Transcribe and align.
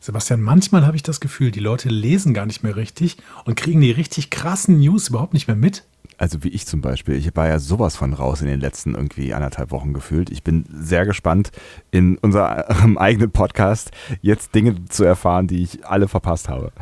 Sebastian, 0.00 0.40
manchmal 0.40 0.86
habe 0.86 0.96
ich 0.96 1.02
das 1.02 1.20
Gefühl, 1.20 1.50
die 1.50 1.60
Leute 1.60 1.90
lesen 1.90 2.32
gar 2.32 2.46
nicht 2.46 2.62
mehr 2.62 2.74
richtig 2.74 3.18
und 3.44 3.54
kriegen 3.54 3.82
die 3.82 3.90
richtig 3.90 4.30
krassen 4.30 4.80
News 4.80 5.08
überhaupt 5.08 5.34
nicht 5.34 5.46
mehr 5.46 5.56
mit. 5.56 5.84
Also 6.16 6.42
wie 6.42 6.48
ich 6.48 6.66
zum 6.66 6.80
Beispiel. 6.80 7.16
Ich 7.16 7.34
war 7.36 7.48
ja 7.48 7.58
sowas 7.58 7.96
von 7.96 8.14
raus 8.14 8.40
in 8.40 8.46
den 8.46 8.60
letzten 8.60 8.94
irgendwie 8.94 9.34
anderthalb 9.34 9.70
Wochen 9.70 9.92
gefühlt. 9.92 10.30
Ich 10.30 10.42
bin 10.42 10.64
sehr 10.70 11.04
gespannt, 11.04 11.50
in 11.90 12.16
unserem 12.18 12.98
eigenen 12.98 13.30
Podcast 13.30 13.90
jetzt 14.22 14.54
Dinge 14.54 14.86
zu 14.86 15.04
erfahren, 15.04 15.46
die 15.46 15.62
ich 15.62 15.86
alle 15.86 16.08
verpasst 16.08 16.48
habe. 16.48 16.72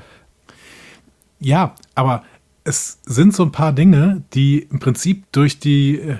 Ja, 1.41 1.75
aber 1.95 2.25
es 2.62 2.98
sind 3.05 3.35
so 3.35 3.45
ein 3.45 3.53
paar 3.53 3.73
Dinge, 3.73 4.23
die 4.35 4.61
im 4.61 4.79
Prinzip 4.79 5.25
durch 5.32 5.59
die, 5.59 5.98
äh, 5.98 6.16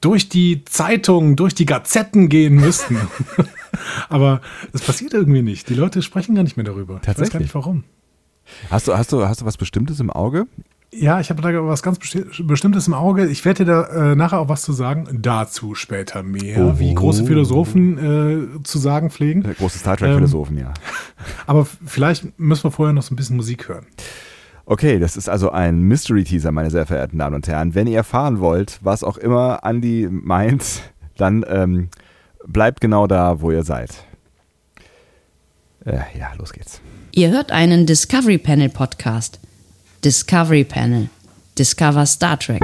durch 0.00 0.28
die 0.28 0.64
Zeitungen, 0.64 1.36
durch 1.36 1.54
die 1.54 1.66
Gazetten 1.66 2.28
gehen 2.28 2.54
müssten. 2.54 2.98
Aber 4.08 4.40
es 4.72 4.82
passiert 4.82 5.14
irgendwie 5.14 5.42
nicht. 5.42 5.68
Die 5.68 5.74
Leute 5.74 6.02
sprechen 6.02 6.34
gar 6.34 6.42
nicht 6.42 6.56
mehr 6.56 6.64
darüber. 6.64 7.00
Tatsächlich. 7.02 7.18
Ich 7.18 7.24
weiß 7.26 7.32
gar 7.32 7.40
nicht 7.40 7.54
warum. 7.54 7.84
Hast 8.70 8.88
du, 8.88 8.96
hast, 8.96 9.12
du, 9.12 9.26
hast 9.26 9.40
du 9.40 9.44
was 9.44 9.56
Bestimmtes 9.56 10.00
im 10.00 10.10
Auge? 10.10 10.46
Ja, 10.92 11.20
ich 11.20 11.30
habe 11.30 11.40
da 11.40 11.66
was 11.66 11.84
ganz 11.84 11.98
Bestimmtes 11.98 12.88
im 12.88 12.94
Auge. 12.94 13.26
Ich 13.28 13.44
werde 13.44 13.64
dir 13.64 13.72
da 13.72 14.10
äh, 14.10 14.16
nachher 14.16 14.40
auch 14.40 14.48
was 14.48 14.62
zu 14.62 14.72
sagen. 14.72 15.06
Dazu 15.12 15.76
später 15.76 16.24
mehr, 16.24 16.58
oh. 16.58 16.78
wie 16.80 16.92
große 16.92 17.24
Philosophen 17.24 18.58
äh, 18.58 18.62
zu 18.64 18.78
sagen 18.78 19.10
pflegen. 19.10 19.44
Äh, 19.44 19.54
große 19.54 19.78
Star 19.78 19.96
Trek-Philosophen, 19.96 20.56
ähm, 20.56 20.64
ja. 20.64 20.74
Aber 21.46 21.64
vielleicht 21.64 22.38
müssen 22.40 22.64
wir 22.64 22.70
vorher 22.72 22.92
noch 22.92 23.04
so 23.04 23.14
ein 23.14 23.16
bisschen 23.16 23.36
Musik 23.36 23.68
hören. 23.68 23.86
Okay, 24.66 24.98
das 24.98 25.16
ist 25.16 25.28
also 25.28 25.50
ein 25.50 25.82
Mystery-Teaser, 25.82 26.50
meine 26.50 26.70
sehr 26.70 26.86
verehrten 26.86 27.18
Damen 27.18 27.36
und 27.36 27.46
Herren. 27.46 27.76
Wenn 27.76 27.86
ihr 27.86 27.98
erfahren 27.98 28.40
wollt, 28.40 28.80
was 28.82 29.04
auch 29.04 29.16
immer 29.16 29.60
Andy 29.62 30.08
meint, 30.10 30.82
dann 31.16 31.44
ähm, 31.48 31.88
bleibt 32.52 32.80
genau 32.80 33.06
da, 33.06 33.40
wo 33.40 33.50
ihr 33.50 33.62
seid. 33.62 33.90
Äh, 35.84 36.18
ja, 36.18 36.32
los 36.38 36.52
geht's. 36.52 36.80
Ihr 37.12 37.30
hört 37.30 37.52
einen 37.52 37.86
Discovery 37.86 38.38
Panel 38.38 38.68
Podcast. 38.68 39.40
Discovery 40.04 40.64
Panel. 40.64 41.08
Discover 41.58 42.06
Star 42.06 42.38
Trek. 42.38 42.62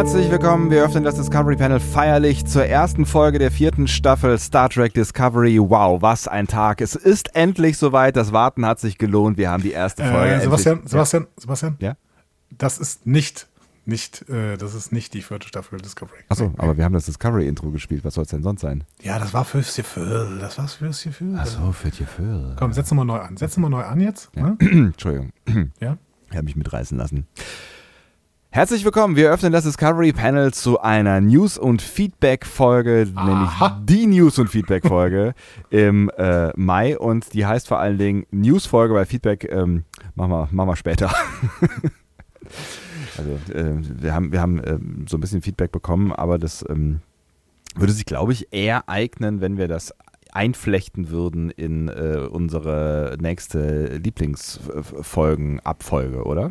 Herzlich 0.00 0.30
willkommen, 0.30 0.70
wir 0.70 0.82
öffnen 0.82 1.04
das 1.04 1.16
Discovery 1.16 1.56
Panel 1.56 1.78
feierlich 1.78 2.46
zur 2.46 2.64
ersten 2.64 3.04
Folge 3.04 3.38
der 3.38 3.50
vierten 3.50 3.86
Staffel 3.86 4.38
Star 4.38 4.70
Trek 4.70 4.94
Discovery. 4.94 5.58
Wow, 5.60 6.00
was 6.00 6.26
ein 6.26 6.46
Tag. 6.46 6.80
Es 6.80 6.94
ist 6.94 7.36
endlich 7.36 7.76
soweit, 7.76 8.16
das 8.16 8.32
Warten 8.32 8.64
hat 8.64 8.80
sich 8.80 8.96
gelohnt. 8.96 9.36
Wir 9.36 9.50
haben 9.50 9.62
die 9.62 9.72
erste 9.72 10.02
Folge. 10.02 10.36
Äh, 10.36 10.40
Sebastian, 10.40 10.80
Sebastian, 10.86 11.24
ja. 11.24 11.28
Sebastian? 11.42 11.76
Ja? 11.80 11.96
Das 12.48 12.78
ist 12.78 13.06
nicht, 13.06 13.46
nicht, 13.84 14.26
äh, 14.30 14.56
das 14.56 14.74
ist 14.74 14.90
nicht 14.90 15.12
die 15.12 15.20
vierte 15.20 15.46
Staffel 15.46 15.78
Discovery. 15.78 16.20
Achso, 16.30 16.54
aber 16.56 16.78
wir 16.78 16.84
haben 16.86 16.94
das 16.94 17.04
Discovery-Intro 17.04 17.70
gespielt. 17.70 18.02
Was 18.02 18.14
soll 18.14 18.24
es 18.24 18.30
denn 18.30 18.42
sonst 18.42 18.62
sein? 18.62 18.84
Ja, 19.02 19.18
das 19.18 19.34
war 19.34 19.44
fürs 19.44 19.76
Gefühl. 19.76 20.38
Das 20.40 20.56
war 20.56 20.66
fürs 20.66 21.02
Gefühl. 21.02 21.38
Achso, 21.38 21.72
fürs 21.72 21.98
Gefühl. 21.98 22.56
Komm, 22.58 22.72
setz 22.72 22.90
nochmal 22.90 23.04
neu 23.04 23.18
an. 23.18 23.36
Setz 23.36 23.58
nochmal 23.58 23.70
neu 23.70 23.82
an 23.84 24.00
jetzt. 24.00 24.30
Ja. 24.34 24.44
Ne? 24.44 24.56
Entschuldigung. 24.60 25.30
Ja? 25.78 25.98
Ich 26.30 26.36
habe 26.36 26.44
mich 26.44 26.56
mitreißen 26.56 26.96
lassen. 26.96 27.26
Herzlich 28.52 28.84
willkommen. 28.84 29.14
Wir 29.14 29.30
öffnen 29.30 29.52
das 29.52 29.62
Discovery 29.62 30.12
Panel 30.12 30.52
zu 30.52 30.80
einer 30.80 31.20
News- 31.20 31.56
und 31.56 31.80
Feedback-Folge, 31.80 33.06
nämlich 33.14 33.50
die 33.84 34.06
News- 34.06 34.40
und 34.40 34.48
Feedback-Folge 34.48 35.34
im 35.70 36.10
äh, 36.18 36.50
Mai. 36.56 36.98
Und 36.98 37.32
die 37.32 37.46
heißt 37.46 37.68
vor 37.68 37.78
allen 37.78 37.96
Dingen 37.96 38.26
News-Folge, 38.32 38.92
weil 38.92 39.06
Feedback 39.06 39.48
ähm, 39.52 39.84
machen, 40.16 40.32
wir, 40.32 40.48
machen 40.50 40.68
wir 40.68 40.74
später. 40.74 41.10
also, 43.16 43.30
äh, 43.54 43.76
wir 44.02 44.12
haben, 44.12 44.32
wir 44.32 44.40
haben 44.40 44.58
äh, 44.58 44.80
so 45.08 45.16
ein 45.16 45.20
bisschen 45.20 45.42
Feedback 45.42 45.70
bekommen, 45.70 46.12
aber 46.12 46.36
das 46.36 46.64
ähm, 46.68 47.02
würde 47.76 47.92
sich, 47.92 48.04
glaube 48.04 48.32
ich, 48.32 48.52
eher 48.52 48.88
eignen, 48.88 49.40
wenn 49.40 49.58
wir 49.58 49.68
das 49.68 49.94
einflechten 50.32 51.10
würden 51.10 51.50
in 51.50 51.86
äh, 51.86 52.26
unsere 52.28 53.16
nächste 53.20 53.98
Lieblingsfolgen-Abfolge, 53.98 56.24
oder? 56.24 56.50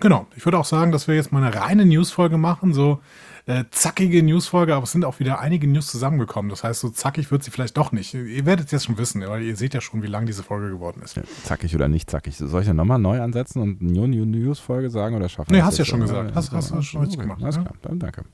Genau. 0.00 0.26
Ich 0.36 0.44
würde 0.44 0.58
auch 0.58 0.64
sagen, 0.64 0.92
dass 0.92 1.08
wir 1.08 1.14
jetzt 1.14 1.32
mal 1.32 1.42
eine 1.42 1.54
reine 1.54 1.84
Newsfolge 1.84 2.38
machen, 2.38 2.72
so 2.72 3.00
äh, 3.48 3.64
zackige 3.70 4.22
Newsfolge, 4.22 4.74
aber 4.74 4.84
es 4.84 4.92
sind 4.92 5.06
auch 5.06 5.20
wieder 5.20 5.40
einige 5.40 5.66
News 5.66 5.86
zusammengekommen. 5.86 6.50
Das 6.50 6.64
heißt, 6.64 6.80
so 6.80 6.90
zackig 6.90 7.30
wird 7.30 7.42
sie 7.42 7.50
vielleicht 7.50 7.78
doch 7.78 7.92
nicht. 7.92 8.12
Ihr 8.12 8.44
werdet 8.44 8.66
es 8.66 8.72
jetzt 8.72 8.84
schon 8.84 8.98
wissen, 8.98 9.26
weil 9.26 9.42
ihr 9.42 9.56
seht 9.56 9.72
ja 9.72 9.80
schon, 9.80 10.02
wie 10.02 10.06
lang 10.06 10.26
diese 10.26 10.42
Folge 10.42 10.68
geworden 10.68 11.00
ist. 11.02 11.16
Ja, 11.16 11.22
zackig 11.44 11.74
oder 11.74 11.88
nicht 11.88 12.10
zackig. 12.10 12.36
Soll 12.36 12.60
ich 12.60 12.66
dann 12.66 12.76
nochmal 12.76 12.98
neu 12.98 13.22
ansetzen 13.22 13.62
und 13.62 13.80
eine 13.80 14.06
New 14.06 14.26
News-Folge 14.26 14.90
sagen 14.90 15.16
oder 15.16 15.30
schaffen 15.30 15.50
Nee, 15.52 15.62
hast 15.62 15.78
du 15.78 15.82
ja 15.82 15.86
schon 15.86 16.00
gesagt. 16.00 16.34
Hast, 16.34 16.52
hast, 16.52 16.72
hast 16.72 16.72
du 16.72 16.82
schon 16.82 17.00
richtig 17.00 17.20
gemacht. 17.20 17.42
Alles 17.42 17.56
klar, 17.56 17.72
dann 17.80 17.98
danke. 17.98 18.24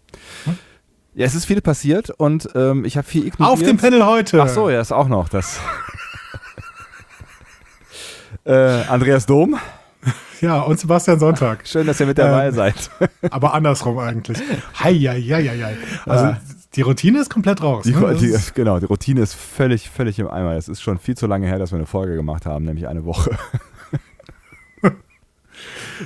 Hm? 0.47 0.59
Ja, 1.15 1.27
es 1.27 1.37
ist 1.37 1.45
viel 1.45 1.61
passiert 1.61 2.11
und 2.11 2.49
ähm, 2.57 2.85
ich 2.85 2.97
habe 2.97 3.07
viel 3.07 3.25
ignoriert. 3.25 3.53
Auf 3.53 3.63
dem 3.63 3.77
Panel 3.77 4.05
heute! 4.05 4.43
Ach 4.43 4.49
so, 4.49 4.69
ja, 4.69 4.81
ist 4.81 4.91
auch 4.91 5.07
noch 5.07 5.29
das. 5.29 5.61
äh, 8.45 8.53
Andreas 8.53 9.27
Dom. 9.27 9.57
Ja, 10.41 10.61
und 10.61 10.79
Sebastian 10.79 11.19
Sonntag. 11.19 11.61
Schön, 11.67 11.87
dass 11.87 12.01
ihr 12.01 12.07
mit 12.07 12.19
dabei 12.19 12.49
ähm, 12.49 12.55
seid. 12.55 12.91
aber 13.31 13.55
andersrum 13.55 13.99
eigentlich. 13.99 14.39
Hei, 14.79 14.95
hei, 14.95 15.21
hei, 15.23 15.49
hei. 15.49 15.77
Also 16.07 16.25
ja. 16.27 16.41
die 16.75 16.83
Routine 16.83 17.21
ist 17.21 17.31
komplett 17.31 17.63
raus. 17.63 17.85
Die, 17.85 17.93
ne? 17.93 18.15
die, 18.15 18.37
genau, 18.55 18.79
die 18.79 18.87
Routine 18.87 19.21
ist 19.21 19.35
völlig, 19.35 19.91
völlig 19.91 20.19
im 20.19 20.29
Eimer. 20.29 20.53
Es 20.57 20.69
ist 20.69 20.83
schon 20.83 20.99
viel 20.99 21.17
zu 21.17 21.27
lange 21.27 21.47
her, 21.47 21.59
dass 21.59 21.73
wir 21.73 21.77
eine 21.77 21.87
Folge 21.87 22.17
gemacht 22.17 22.47
haben, 22.47 22.65
nämlich 22.65 22.89
eine 22.89 23.05
Woche. 23.05 23.37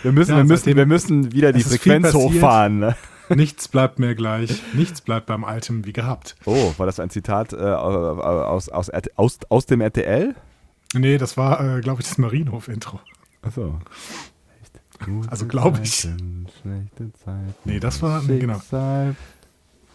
wir, 0.02 0.12
müssen, 0.12 0.32
ja, 0.32 0.36
wir, 0.38 0.44
müssen, 0.44 0.76
wir 0.76 0.86
müssen 0.86 1.32
wieder 1.32 1.52
die 1.52 1.62
Frequenz 1.62 2.12
hochfahren. 2.14 2.78
Ne? 2.78 2.96
Nichts 3.34 3.68
bleibt 3.68 3.98
mehr 3.98 4.14
gleich. 4.14 4.62
Nichts 4.72 5.00
bleibt 5.00 5.26
beim 5.26 5.44
Alten 5.44 5.84
wie 5.84 5.92
gehabt. 5.92 6.36
Oh, 6.44 6.72
war 6.78 6.86
das 6.86 6.98
ein 7.00 7.10
Zitat 7.10 7.52
äh, 7.52 7.56
aus, 7.56 8.68
aus, 8.68 8.90
aus, 9.16 9.38
aus 9.48 9.66
dem 9.66 9.80
RTL? 9.80 10.34
Nee, 10.94 11.18
das 11.18 11.36
war, 11.36 11.76
äh, 11.76 11.80
glaube 11.80 12.00
ich, 12.00 12.08
das 12.08 12.16
Marienhof-Intro. 12.16 13.00
Achso. 13.42 13.78
Also 15.30 15.46
glaube 15.46 15.80
ich. 15.82 15.94
schlechte 16.00 17.12
Zeiten. 17.24 17.54
Nee, 17.64 17.78
das 17.78 18.02
war, 18.02 18.22
nee, 18.22 18.38
genau. 18.38 18.60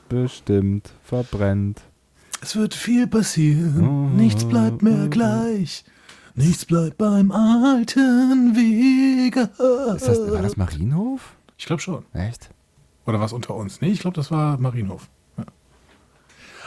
bestimmt 0.08 0.92
verbrennt. 1.04 1.82
Es 2.42 2.56
wird 2.56 2.74
viel 2.74 3.08
passieren, 3.08 3.88
oh, 3.88 4.10
nichts 4.10 4.46
bleibt 4.46 4.82
mehr 4.82 5.08
gleich. 5.08 5.84
Nichts 6.36 6.66
bleibt 6.66 6.98
beim 6.98 7.32
alten 7.32 8.56
Wege. 8.56 9.50
Ist 9.96 10.08
das, 10.08 10.32
war 10.32 10.42
das 10.42 10.58
Marienhof? 10.58 11.36
Ich 11.58 11.66
glaube 11.66 11.82
schon. 11.82 12.04
Echt? 12.14 12.50
Oder 13.06 13.20
was 13.20 13.34
unter 13.34 13.56
uns? 13.56 13.82
Nee, 13.82 13.92
ich 13.92 14.00
glaube, 14.00 14.16
das 14.16 14.32
war 14.32 14.58
Marienhof. 14.58 15.10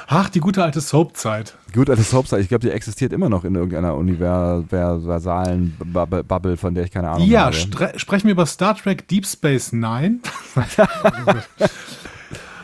Ach, 0.09 0.29
die 0.29 0.39
gute 0.39 0.63
alte 0.63 0.81
Soap-Zeit. 0.81 1.57
Gute 1.75 1.93
alte 1.93 2.05
Soap-Zeit. 2.05 2.41
Ich 2.41 2.49
glaube, 2.49 2.65
die 2.67 2.71
existiert 2.71 3.13
immer 3.13 3.29
noch 3.29 3.45
in 3.45 3.57
irgendeiner 3.57 3.97
universalen 3.97 5.77
Bubble, 5.79 6.57
von 6.57 6.75
der 6.75 6.85
ich 6.85 6.93
keine 6.93 7.11
Ahnung 7.11 7.27
ja, 7.27 7.47
habe. 7.47 7.57
Ja, 7.57 7.99
sprechen 7.99 8.25
wir 8.25 8.33
über 8.33 8.47
Star 8.47 8.77
Trek 8.77 9.09
Deep 9.09 9.27
Space 9.27 9.73
Nine. 9.73 10.21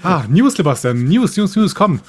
ah, 0.02 0.22
News, 0.28 0.54
Sebastian. 0.54 1.04
News, 1.04 1.36
News, 1.36 1.56
News, 1.56 1.74
komm. 1.74 2.00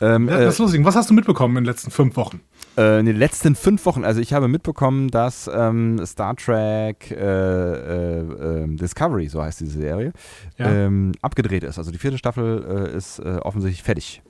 Ähm, 0.00 0.28
ja, 0.28 0.38
das 0.38 0.58
äh, 0.58 0.62
lustig. 0.62 0.84
Was 0.84 0.96
hast 0.96 1.08
du 1.10 1.14
mitbekommen 1.14 1.56
in 1.56 1.64
den 1.64 1.70
letzten 1.70 1.90
fünf 1.90 2.16
Wochen? 2.16 2.40
Äh, 2.76 3.00
in 3.00 3.06
den 3.06 3.16
letzten 3.16 3.56
fünf 3.56 3.84
Wochen, 3.86 4.04
also 4.04 4.20
ich 4.20 4.32
habe 4.32 4.46
mitbekommen, 4.48 5.08
dass 5.08 5.50
ähm, 5.52 5.98
Star 6.06 6.36
Trek 6.36 7.10
äh, 7.10 7.16
äh, 7.16 8.18
ähm, 8.20 8.76
Discovery, 8.76 9.28
so 9.28 9.42
heißt 9.42 9.60
diese 9.60 9.78
Serie, 9.78 10.12
ja. 10.58 10.70
ähm, 10.70 11.12
abgedreht 11.22 11.64
ist. 11.64 11.78
Also 11.78 11.90
die 11.90 11.98
vierte 11.98 12.18
Staffel 12.18 12.90
äh, 12.92 12.96
ist 12.96 13.18
äh, 13.18 13.38
offensichtlich 13.42 13.82
fertig. 13.82 14.22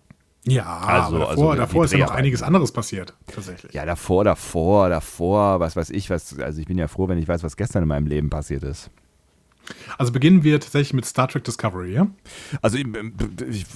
Ja, 0.46 0.78
also, 0.78 1.18
davor, 1.18 1.30
also 1.30 1.54
davor 1.54 1.84
ist 1.84 1.92
ja 1.92 1.98
noch 1.98 2.10
einiges 2.10 2.42
anderes 2.42 2.72
passiert, 2.72 3.14
tatsächlich. 3.26 3.72
Ja, 3.74 3.84
davor, 3.84 4.24
davor, 4.24 4.88
davor, 4.88 5.60
was 5.60 5.76
weiß 5.76 5.90
ich, 5.90 6.10
was, 6.10 6.38
also 6.38 6.60
ich 6.60 6.66
bin 6.66 6.78
ja 6.78 6.88
froh, 6.88 7.08
wenn 7.08 7.18
ich 7.18 7.28
weiß, 7.28 7.42
was 7.42 7.56
gestern 7.56 7.82
in 7.82 7.88
meinem 7.88 8.06
Leben 8.06 8.30
passiert 8.30 8.62
ist. 8.62 8.90
Also 9.98 10.12
beginnen 10.12 10.44
wir 10.44 10.60
tatsächlich 10.60 10.94
mit 10.94 11.04
Star 11.04 11.28
Trek 11.28 11.44
Discovery, 11.44 11.92
ja? 11.92 12.06
Also 12.62 12.78
ich, 12.78 12.86
ich, 13.50 13.66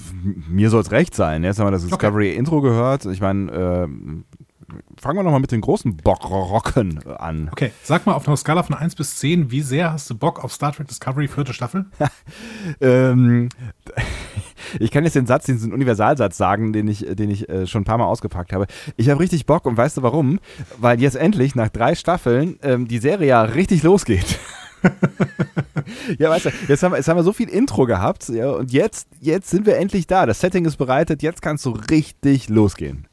mir 0.49 0.71
soll 0.71 0.81
es 0.81 0.91
recht 0.91 1.15
sein. 1.15 1.45
Jetzt 1.45 1.59
haben 1.59 1.67
wir 1.67 1.73
das 1.73 1.85
Discovery-Intro 1.85 2.59
okay. 2.59 2.69
gehört. 2.69 3.05
Ich 3.07 3.21
meine, 3.21 3.53
äh, 3.53 3.89
fangen 5.01 5.19
wir 5.19 5.23
nochmal 5.23 5.41
mit 5.41 5.53
den 5.53 5.61
großen 5.61 5.97
Bockrocken 5.97 7.07
an. 7.07 7.49
Okay, 7.53 7.73
sag 7.83 8.07
mal 8.07 8.15
auf 8.15 8.27
einer 8.27 8.37
Skala 8.37 8.63
von 8.63 8.77
1 8.77 8.95
bis 8.95 9.17
10, 9.17 9.51
wie 9.51 9.63
sehr 9.63 9.93
hast 9.93 10.09
du 10.11 10.15
Bock 10.15 10.43
auf 10.43 10.53
Star 10.53 10.73
Trek 10.73 10.89
Discovery 10.89 11.29
vierte 11.29 11.53
Staffel? 11.53 11.87
ähm, 12.81 13.49
ich 14.79 14.91
kann 14.91 15.05
jetzt 15.05 15.17
den 15.17 15.27
Satz, 15.27 15.47
diesen 15.47 15.73
Universalsatz 15.73 16.37
sagen, 16.37 16.73
den 16.73 16.89
ich, 16.89 17.07
den 17.09 17.31
ich 17.31 17.49
äh, 17.49 17.67
schon 17.67 17.83
ein 17.83 17.87
paar 17.87 17.99
Mal 17.99 18.07
ausgepackt 18.07 18.53
habe. 18.53 18.67
Ich 18.97 19.09
habe 19.09 19.21
richtig 19.21 19.47
Bock 19.47 19.67
und 19.67 19.77
weißt 19.77 19.99
du 19.99 20.03
warum? 20.03 20.41
Weil 20.79 21.01
jetzt 21.01 21.17
endlich 21.17 21.55
nach 21.55 21.69
drei 21.69 21.95
Staffeln 21.95 22.59
ähm, 22.63 22.89
die 22.89 22.99
Serie 22.99 23.29
ja 23.29 23.43
richtig 23.43 23.83
losgeht. 23.83 24.39
ja, 26.19 26.31
weißt 26.31 26.47
du, 26.47 26.51
jetzt 26.69 26.83
haben, 26.83 26.93
wir, 26.93 26.97
jetzt 26.97 27.09
haben 27.09 27.17
wir 27.17 27.23
so 27.23 27.33
viel 27.33 27.49
Intro 27.49 27.87
gehabt 27.87 28.29
ja, 28.29 28.51
und 28.51 28.73
jetzt, 28.73 29.09
jetzt 29.21 29.51
sind 29.51 29.67
wir 29.67 29.77
endlich 29.77 30.07
da. 30.07 30.27
Das 30.27 30.41
Setting 30.41 30.65
ist 30.65 30.77
bereitet, 30.77 31.23
jetzt 31.23 31.43
kannst 31.43 31.65
du 31.67 31.71
richtig 31.71 32.49
losgehen. 32.49 33.07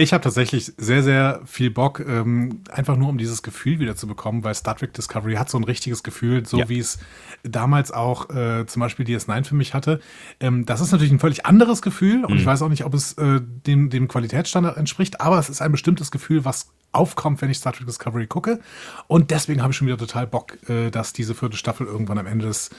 Ich 0.00 0.14
habe 0.14 0.24
tatsächlich 0.24 0.72
sehr, 0.78 1.02
sehr 1.02 1.42
viel 1.44 1.70
Bock, 1.70 2.00
ähm, 2.00 2.62
einfach 2.70 2.96
nur 2.96 3.10
um 3.10 3.18
dieses 3.18 3.42
Gefühl 3.42 3.80
wieder 3.80 3.96
zu 3.96 4.06
bekommen, 4.06 4.42
weil 4.44 4.54
Star 4.54 4.74
Trek 4.74 4.94
Discovery 4.94 5.34
hat 5.34 5.50
so 5.50 5.58
ein 5.58 5.64
richtiges 5.64 6.02
Gefühl, 6.02 6.46
so 6.46 6.58
ja. 6.58 6.70
wie 6.70 6.78
es 6.78 6.98
damals 7.42 7.92
auch 7.92 8.30
äh, 8.30 8.64
zum 8.66 8.80
Beispiel 8.80 9.04
DS9 9.04 9.44
für 9.44 9.54
mich 9.54 9.74
hatte. 9.74 10.00
Ähm, 10.40 10.64
das 10.64 10.80
ist 10.80 10.92
natürlich 10.92 11.12
ein 11.12 11.18
völlig 11.18 11.44
anderes 11.44 11.82
Gefühl 11.82 12.24
und 12.24 12.32
mhm. 12.32 12.38
ich 12.38 12.46
weiß 12.46 12.62
auch 12.62 12.70
nicht, 12.70 12.86
ob 12.86 12.94
es 12.94 13.12
äh, 13.18 13.42
dem, 13.66 13.90
dem 13.90 14.08
Qualitätsstandard 14.08 14.78
entspricht, 14.78 15.20
aber 15.20 15.38
es 15.38 15.50
ist 15.50 15.60
ein 15.60 15.70
bestimmtes 15.70 16.10
Gefühl, 16.10 16.46
was 16.46 16.70
aufkommt, 16.92 17.40
wenn 17.42 17.50
ich 17.50 17.58
Star 17.58 17.72
Trek 17.72 17.86
Discovery 17.86 18.26
gucke. 18.26 18.60
Und 19.06 19.30
deswegen 19.30 19.62
habe 19.62 19.72
ich 19.72 19.76
schon 19.76 19.86
wieder 19.86 19.98
total 19.98 20.26
Bock, 20.26 20.58
äh, 20.68 20.90
dass 20.90 21.12
diese 21.12 21.34
vierte 21.34 21.56
Staffel 21.56 21.86
irgendwann 21.86 22.18
am 22.18 22.26
Ende 22.26 22.46
des 22.46 22.70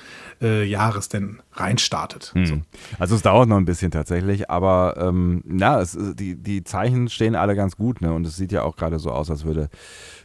äh, 0.41 0.63
Jahres 0.63 1.09
denn 1.09 1.41
reinstartet. 1.53 2.31
Hm. 2.33 2.45
So. 2.45 2.61
Also 2.99 3.15
es 3.15 3.21
dauert 3.21 3.47
noch 3.47 3.57
ein 3.57 3.65
bisschen 3.65 3.91
tatsächlich, 3.91 4.49
aber 4.49 4.95
ähm, 4.97 5.41
na, 5.45 5.79
es, 5.79 5.97
die, 6.15 6.35
die 6.35 6.63
Zeichen 6.63 7.09
stehen 7.09 7.35
alle 7.35 7.55
ganz 7.55 7.77
gut, 7.77 8.01
ne? 8.01 8.13
Und 8.13 8.25
es 8.27 8.35
sieht 8.35 8.51
ja 8.51 8.63
auch 8.63 8.75
gerade 8.75 8.99
so 8.99 9.11
aus, 9.11 9.29
als 9.29 9.45
würde 9.45 9.69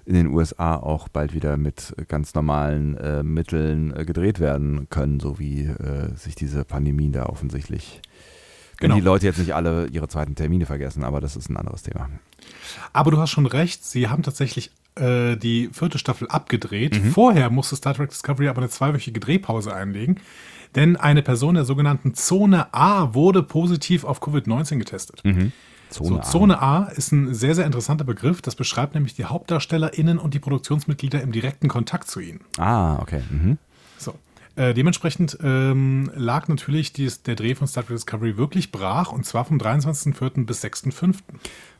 in 0.05 0.15
den 0.15 0.29
USA 0.29 0.77
auch 0.77 1.09
bald 1.09 1.35
wieder 1.35 1.57
mit 1.57 1.95
ganz 2.09 2.35
normalen 2.35 2.97
äh, 2.97 3.23
Mitteln 3.23 3.95
äh, 3.97 4.05
gedreht 4.05 4.41
werden 4.41 4.89
können, 4.89 5.21
so 5.21 5.39
wie 5.39 5.65
äh, 5.65 6.15
sich 6.15 6.35
diese 6.37 6.65
Pandemie 6.65 7.11
da 7.11 7.27
offensichtlich 7.27 8.01
Genau. 8.79 8.95
Wenn 8.95 9.01
die 9.01 9.05
Leute 9.05 9.27
jetzt 9.27 9.39
nicht 9.39 9.55
alle 9.55 9.87
ihre 9.87 10.09
zweiten 10.09 10.35
Termine 10.35 10.67
vergessen, 10.67 11.05
aber 11.05 11.21
das 11.21 11.37
ist 11.37 11.49
ein 11.49 11.57
anderes 11.57 11.83
Thema. 11.83 12.09
Aber 12.93 13.11
du 13.11 13.19
hast 13.19 13.31
schon 13.31 13.47
recht, 13.47 13.85
sie 13.85 14.09
haben 14.09 14.23
tatsächlich 14.23 14.71
äh, 14.97 15.37
die 15.37 15.71
vierte 15.73 15.99
Staffel 15.99 16.29
abgedreht. 16.29 17.03
Mhm. 17.03 17.13
Vorher 17.13 17.51
musste 17.51 17.77
Star 17.77 17.95
Trek 17.95 18.11
Discovery 18.11 18.49
aber 18.49 18.59
eine 18.59 18.69
zweiwöchige 18.71 19.21
Drehpause 19.21 19.75
einlegen, 19.75 20.21
denn 20.75 20.97
eine 20.97 21.23
Person 21.23 21.55
der 21.55 21.65
sogenannten 21.65 22.15
Zone 22.15 22.73
A 22.75 23.15
wurde 23.15 23.43
positiv 23.43 24.05
auf 24.05 24.23
Covid-19 24.23 24.79
getestet. 24.79 25.23
Mhm. 25.25 25.53
Zone, 25.89 26.21
so, 26.25 26.31
Zone 26.31 26.61
A. 26.61 26.83
A 26.83 26.85
ist 26.87 27.13
ein 27.13 27.33
sehr, 27.35 27.55
sehr 27.55 27.65
interessanter 27.65 28.05
Begriff. 28.05 28.43
Das 28.43 28.57
beschreibt 28.57 28.95
nämlich 28.95 29.15
die 29.15 29.25
HauptdarstellerInnen 29.25 30.19
und 30.19 30.35
die 30.35 30.39
Produktionsmitglieder 30.41 31.23
im 31.23 31.33
direkten 31.33 31.69
Kontakt 31.69 32.11
zu 32.11 32.21
ihnen. 32.21 32.41
Ah, 32.59 32.99
okay. 33.01 33.23
Mhm. 33.31 33.59
Äh, 34.57 34.73
dementsprechend 34.73 35.37
ähm, 35.43 36.11
lag 36.15 36.49
natürlich 36.49 36.95
dies, 36.95 37.23
der 37.23 37.37
Dreh 37.37 37.55
von 37.55 37.69
Star 37.69 37.85
Trek 37.85 37.97
Discovery 37.97 38.39
wirklich 38.39 38.73
brach 38.73 39.13
und 39.13 39.27
zwar 39.27 39.45
vom 39.45 39.59
23.04. 39.59 40.47
bis 40.47 40.65
6.05. 40.65 41.17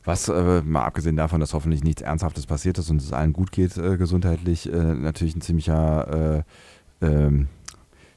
Was, 0.03 0.29
äh, 0.29 0.61
mal 0.61 0.85
abgesehen 0.85 1.15
davon, 1.15 1.39
dass 1.39 1.55
hoffentlich 1.55 1.83
nichts 1.83 2.03
Ernsthaftes 2.03 2.45
passiert 2.45 2.77
ist 2.77 2.91
und 2.91 3.01
es 3.01 3.11
allen 3.11 3.33
gut 3.33 3.51
geht 3.51 3.77
äh, 3.77 3.97
gesundheitlich, 3.97 4.71
äh, 4.71 4.93
natürlich 4.93 5.35
ein 5.35 5.41
ziemlicher, 5.41 6.43
äh, 7.01 7.05
ähm, 7.05 7.47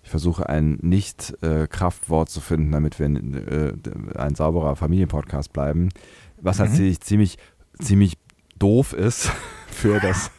ich 0.03 0.11
versuche 0.11 0.47
ein 0.49 0.79
Nicht-Kraftwort 0.83 2.29
zu 2.29 2.41
finden, 2.41 2.73
damit 2.73 2.99
wir 2.99 3.07
ein 3.07 4.35
sauberer 4.35 4.77
Familienpodcast 4.77 5.53
bleiben, 5.53 5.89
was 6.41 6.59
mhm. 6.59 6.67
natürlich 6.67 7.01
ziemlich, 7.01 7.39
ziemlich 7.81 8.19
doof 8.59 8.93
ist 8.93 9.31
für 9.69 10.01
das 10.01 10.31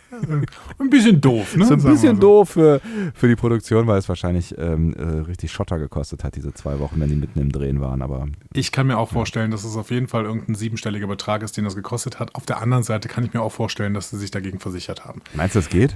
ein 0.79 0.89
bisschen 0.89 1.21
doof, 1.21 1.55
ne? 1.55 1.65
So 1.65 1.73
ein 1.73 1.83
bisschen 1.83 2.15
so. 2.15 2.21
doof 2.21 2.49
für, 2.49 2.81
für 3.13 3.27
die 3.27 3.35
Produktion, 3.35 3.87
weil 3.87 3.97
es 3.97 4.07
wahrscheinlich 4.09 4.55
ähm, 4.57 4.93
äh, 4.93 5.03
richtig 5.21 5.51
Schotter 5.51 5.79
gekostet 5.79 6.23
hat, 6.23 6.35
diese 6.35 6.53
zwei 6.53 6.79
Wochen, 6.79 6.99
wenn 6.99 7.09
die 7.09 7.15
mitten 7.15 7.39
im 7.39 7.51
Drehen 7.51 7.81
waren. 7.81 8.01
Aber 8.01 8.27
ich 8.53 8.71
kann 8.71 8.87
mir 8.87 8.97
auch 8.97 9.09
vorstellen, 9.09 9.51
dass 9.51 9.63
es 9.63 9.75
auf 9.75 9.91
jeden 9.91 10.07
Fall 10.07 10.25
irgendein 10.25 10.55
siebenstelliger 10.55 11.07
Betrag 11.07 11.43
ist, 11.43 11.57
den 11.57 11.65
das 11.65 11.75
gekostet 11.75 12.19
hat. 12.19 12.35
Auf 12.35 12.45
der 12.45 12.61
anderen 12.61 12.83
Seite 12.83 13.07
kann 13.07 13.23
ich 13.23 13.33
mir 13.33 13.41
auch 13.41 13.51
vorstellen, 13.51 13.93
dass 13.93 14.09
sie 14.09 14.17
sich 14.17 14.31
dagegen 14.31 14.59
versichert 14.59 15.05
haben. 15.05 15.21
Meinst 15.33 15.55
du, 15.55 15.59
das 15.59 15.69
geht? 15.69 15.95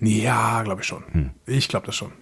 Ja, 0.00 0.62
glaube 0.62 0.80
ich 0.80 0.86
schon. 0.86 1.04
Hm. 1.12 1.30
Ich 1.46 1.68
glaube 1.68 1.86
das 1.86 1.94
schon. 1.94 2.12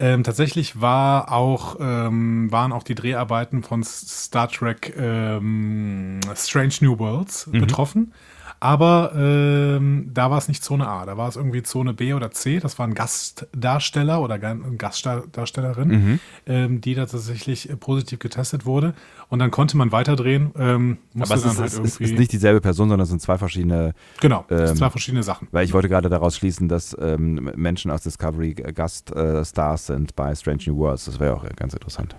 Ähm, 0.00 0.24
tatsächlich 0.24 0.80
war 0.80 1.30
auch, 1.30 1.76
ähm, 1.78 2.50
waren 2.50 2.72
auch 2.72 2.82
die 2.82 2.96
Dreharbeiten 2.96 3.62
von 3.62 3.84
Star 3.84 4.48
Trek 4.48 4.92
ähm, 4.98 6.20
Strange 6.34 6.74
New 6.80 6.98
Worlds 6.98 7.46
mhm. 7.46 7.60
betroffen. 7.60 8.12
Aber 8.60 9.12
ähm, 9.14 10.10
da 10.14 10.30
war 10.30 10.38
es 10.38 10.48
nicht 10.48 10.64
Zone 10.64 10.88
A, 10.88 11.04
da 11.04 11.16
war 11.16 11.28
es 11.28 11.36
irgendwie 11.36 11.62
Zone 11.62 11.92
B 11.92 12.14
oder 12.14 12.30
C. 12.30 12.60
Das 12.60 12.78
waren 12.78 12.94
Gastdarsteller 12.94 14.20
oder 14.20 14.38
Gastdarstellerin, 14.38 15.88
mhm. 15.88 16.20
ähm, 16.46 16.80
die 16.80 16.94
da 16.94 17.06
tatsächlich 17.06 17.68
äh, 17.68 17.76
positiv 17.76 18.18
getestet 18.20 18.64
wurde. 18.64 18.94
Und 19.28 19.38
dann 19.38 19.50
konnte 19.50 19.76
man 19.76 19.92
weiterdrehen. 19.92 20.52
Ähm, 20.58 20.98
Aber 21.14 21.34
es 21.34 21.44
ist, 21.44 21.58
halt 21.58 21.72
ist, 21.72 22.00
ist, 22.00 22.18
nicht 22.18 22.32
dieselbe 22.32 22.60
Person, 22.60 22.88
sondern 22.88 23.04
es 23.04 23.10
sind 23.10 23.20
zwei 23.20 23.38
verschiedene. 23.38 23.92
Genau, 24.20 24.44
ähm, 24.50 24.74
zwei 24.76 24.90
verschiedene 24.90 25.22
Sachen. 25.22 25.48
Weil 25.52 25.64
ich 25.64 25.72
wollte 25.72 25.88
gerade 25.88 26.08
daraus 26.08 26.36
schließen, 26.36 26.68
dass 26.68 26.96
ähm, 27.00 27.50
Menschen 27.56 27.90
aus 27.90 28.02
Discovery 28.02 28.54
Gaststars 28.54 29.90
äh, 29.90 29.94
sind 29.94 30.16
bei 30.16 30.34
Strange 30.34 30.62
New 30.66 30.76
Worlds. 30.76 31.04
Das 31.06 31.20
wäre 31.20 31.34
auch 31.34 31.44
ganz 31.56 31.74
interessant. 31.74 32.16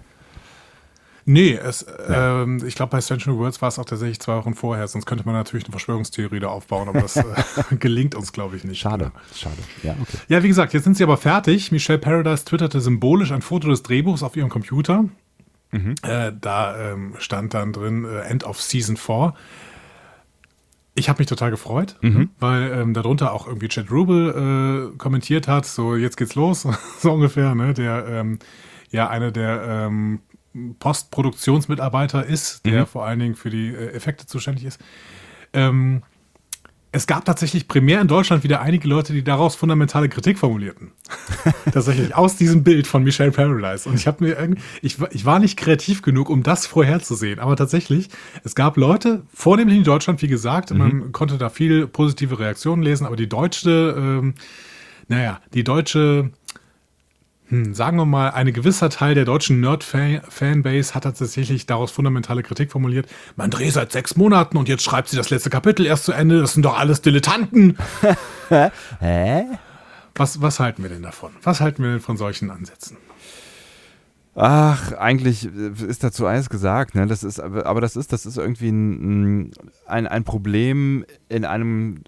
Nee, 1.27 1.54
es, 1.56 1.83
ja. 2.07 2.44
ähm, 2.44 2.63
ich 2.66 2.75
glaube, 2.75 2.92
bei 2.92 3.01
Central 3.01 3.36
Worlds 3.38 3.60
war 3.60 3.69
es 3.69 3.80
auch 3.80 3.86
tatsächlich 3.86 4.19
zwei 4.19 4.36
Wochen 4.38 4.54
vorher, 4.54 4.88
sonst 4.88 5.07
könnte 5.07 5.25
man 5.25 5.33
natürlich 5.33 5.66
eine 5.66 5.72
Verschwörungstheorie 5.72 6.39
da 6.39 6.50
aufbauen, 6.50 6.88
aber 6.88 7.01
das 7.01 7.18
äh, 7.18 7.24
gelingt 7.80 8.13
uns, 8.13 8.31
glaube 8.31 8.56
ich, 8.56 8.63
nicht. 8.63 8.80
Schade, 8.80 9.12
schade. 9.36 9.57
Ja, 9.81 9.95
okay. 10.00 10.18
ja, 10.27 10.44
wie 10.44 10.48
gesagt, 10.48 10.74
jetzt 10.74 10.83
sind 10.83 10.95
sie 10.95 11.04
aber 11.04 11.18
fertig. 11.18 11.72
Michelle 11.72 11.98
Paradise 11.98 12.45
twitterte 12.45 12.80
symbolisch 12.80 13.31
ein 13.31 13.42
Foto 13.42 13.69
des 13.69 13.81
Drehbuchs 13.81 14.22
auf 14.22 14.38
ihrem 14.38 14.50
Computer. 14.50 15.06
Mhm. 15.72 15.95
Äh, 16.04 16.31
da 16.39 16.92
ähm, 16.92 17.16
stand 17.18 17.56
dann 17.56 17.74
drin 17.74 18.06
äh, 18.06 18.19
End 18.21 18.44
of 18.44 18.62
Season 18.62 18.95
4. 18.95 19.33
Ich 20.94 21.10
habe 21.10 21.19
mich 21.19 21.28
total 21.28 21.50
gefreut, 21.50 21.98
mhm. 22.01 22.30
weil 22.39 22.71
ähm, 22.71 22.94
darunter 22.94 23.33
auch 23.33 23.48
irgendwie 23.48 23.68
Chad 23.68 23.89
Rubel 23.89 24.92
äh, 24.94 24.98
kommentiert 24.98 25.48
hat, 25.48 25.66
so 25.66 25.95
jetzt 25.95 26.18
geht's 26.18 26.36
los, 26.36 26.68
so 27.00 27.12
ungefähr, 27.12 27.56
ne? 27.56 27.74
Der 27.74 28.06
ähm, 28.07 28.38
ja 28.92 29.10
eine 29.10 29.31
der 29.31 29.63
ähm, 29.68 30.19
Postproduktionsmitarbeiter 30.80 32.25
ist, 32.25 32.66
der 32.66 32.81
mhm. 32.81 32.88
vor 32.88 33.06
allen 33.06 33.19
Dingen 33.19 33.36
für 33.36 33.50
die 33.50 33.69
äh, 33.69 33.94
Effekte 33.94 34.25
zuständig 34.25 34.66
ist. 34.66 34.80
Ähm, 35.54 36.02
es 36.96 37.07
gab 37.07 37.25
tatsächlich 37.25 37.68
primär 37.68 38.00
in 38.00 38.07
Deutschland 38.07 38.46
wieder 38.46 38.62
einige 38.62 38.88
Leute, 38.88 39.12
die 39.12 39.22
daraus 39.22 39.56
fundamentale 39.56 40.07
Kritik 40.07 40.40
formulierten. 40.40 40.94
tatsächlich 41.74 42.16
aus 42.16 42.38
diesem 42.38 42.63
Bild 42.63 42.88
von 42.88 43.04
Michelle 43.04 43.31
Paradise. 43.31 43.90
Und 43.90 43.96
ich 43.96 44.07
habe 44.07 44.24
mir 44.24 44.40
irgendwie, 44.40 44.62
ich, 44.81 44.98
ich 45.12 45.25
war 45.25 45.40
nicht 45.40 45.57
kreativ 45.57 46.02
genug, 46.04 46.30
um 46.30 46.42
das 46.42 46.66
vorherzusehen. 46.66 47.40
Aber 47.40 47.57
tatsächlich, 47.57 48.07
es 48.46 48.56
gab 48.56 48.78
Leute, 48.78 49.24
vornehmlich 49.34 49.78
in 49.78 49.84
Deutschland, 49.84 50.22
wie 50.22 50.30
gesagt, 50.30 50.72
mhm. 50.72 50.78
man 50.78 51.12
konnte 51.12 51.38
da 51.38 51.50
viel 51.50 51.86
positive 51.86 52.40
Reaktionen 52.40 52.81
lesen, 52.81 53.06
aber 53.06 53.18
die 53.18 53.28
deutsche, 53.28 53.94
ähm, 53.98 54.36
naja, 55.10 55.42
die 55.54 55.66
deutsche 55.66 56.31
hm, 57.47 57.75
sagen 57.75 57.97
wir 57.97 58.06
mal, 58.06 58.30
ein 58.31 58.51
gewisser 58.53 58.89
Teil 58.89 59.13
der 59.13 59.25
deutschen 59.25 59.59
Nerd-Fanbase 59.59 60.95
hat 60.95 61.03
tatsächlich 61.03 61.68
daraus 61.68 61.92
fundamentale 61.92 62.42
Kritik 62.42 62.71
formuliert. 62.71 63.07
Man 63.36 63.51
dreht 63.51 63.74
seit 63.74 63.92
sechs 63.92 64.16
Monaten 64.16 64.57
und 64.57 64.68
jetzt 64.68 64.83
schreibt 64.83 65.09
sie 65.09 65.18
das 65.18 65.30
letzte 65.30 65.52
Kapitel 65.52 65.85
erst 65.85 66.06
zu 66.06 66.11
Ende. 66.11 66.42
Das 66.42 66.54
sind 66.54 66.64
doch 66.64 66.78
alles 66.78 67.02
Dilettanten. 67.02 67.78
Hä? 68.99 69.44
Was, 70.16 70.42
was 70.42 70.59
halten 70.59 70.81
wir 70.81 70.90
denn 70.90 71.04
davon? 71.04 71.33
Was 71.44 71.61
halten 71.61 71.83
wir 71.83 71.92
denn 71.92 71.99
von 71.99 72.18
solchen 72.18 72.49
Ansätzen? 72.49 72.97
Ach, 74.33 74.92
eigentlich 74.94 75.45
ist 75.45 76.04
dazu 76.04 76.25
alles 76.25 76.49
gesagt, 76.49 76.94
ne? 76.94 77.07
Das 77.07 77.23
ist, 77.23 77.40
aber 77.40 77.80
das 77.80 77.95
ist, 77.95 78.11
das 78.11 78.25
ist 78.25 78.37
irgendwie 78.37 78.69
ein, 78.69 79.52
ein, 79.85 80.07
ein 80.07 80.23
Problem 80.25 81.06
in 81.30 81.45
einem 81.45 82.04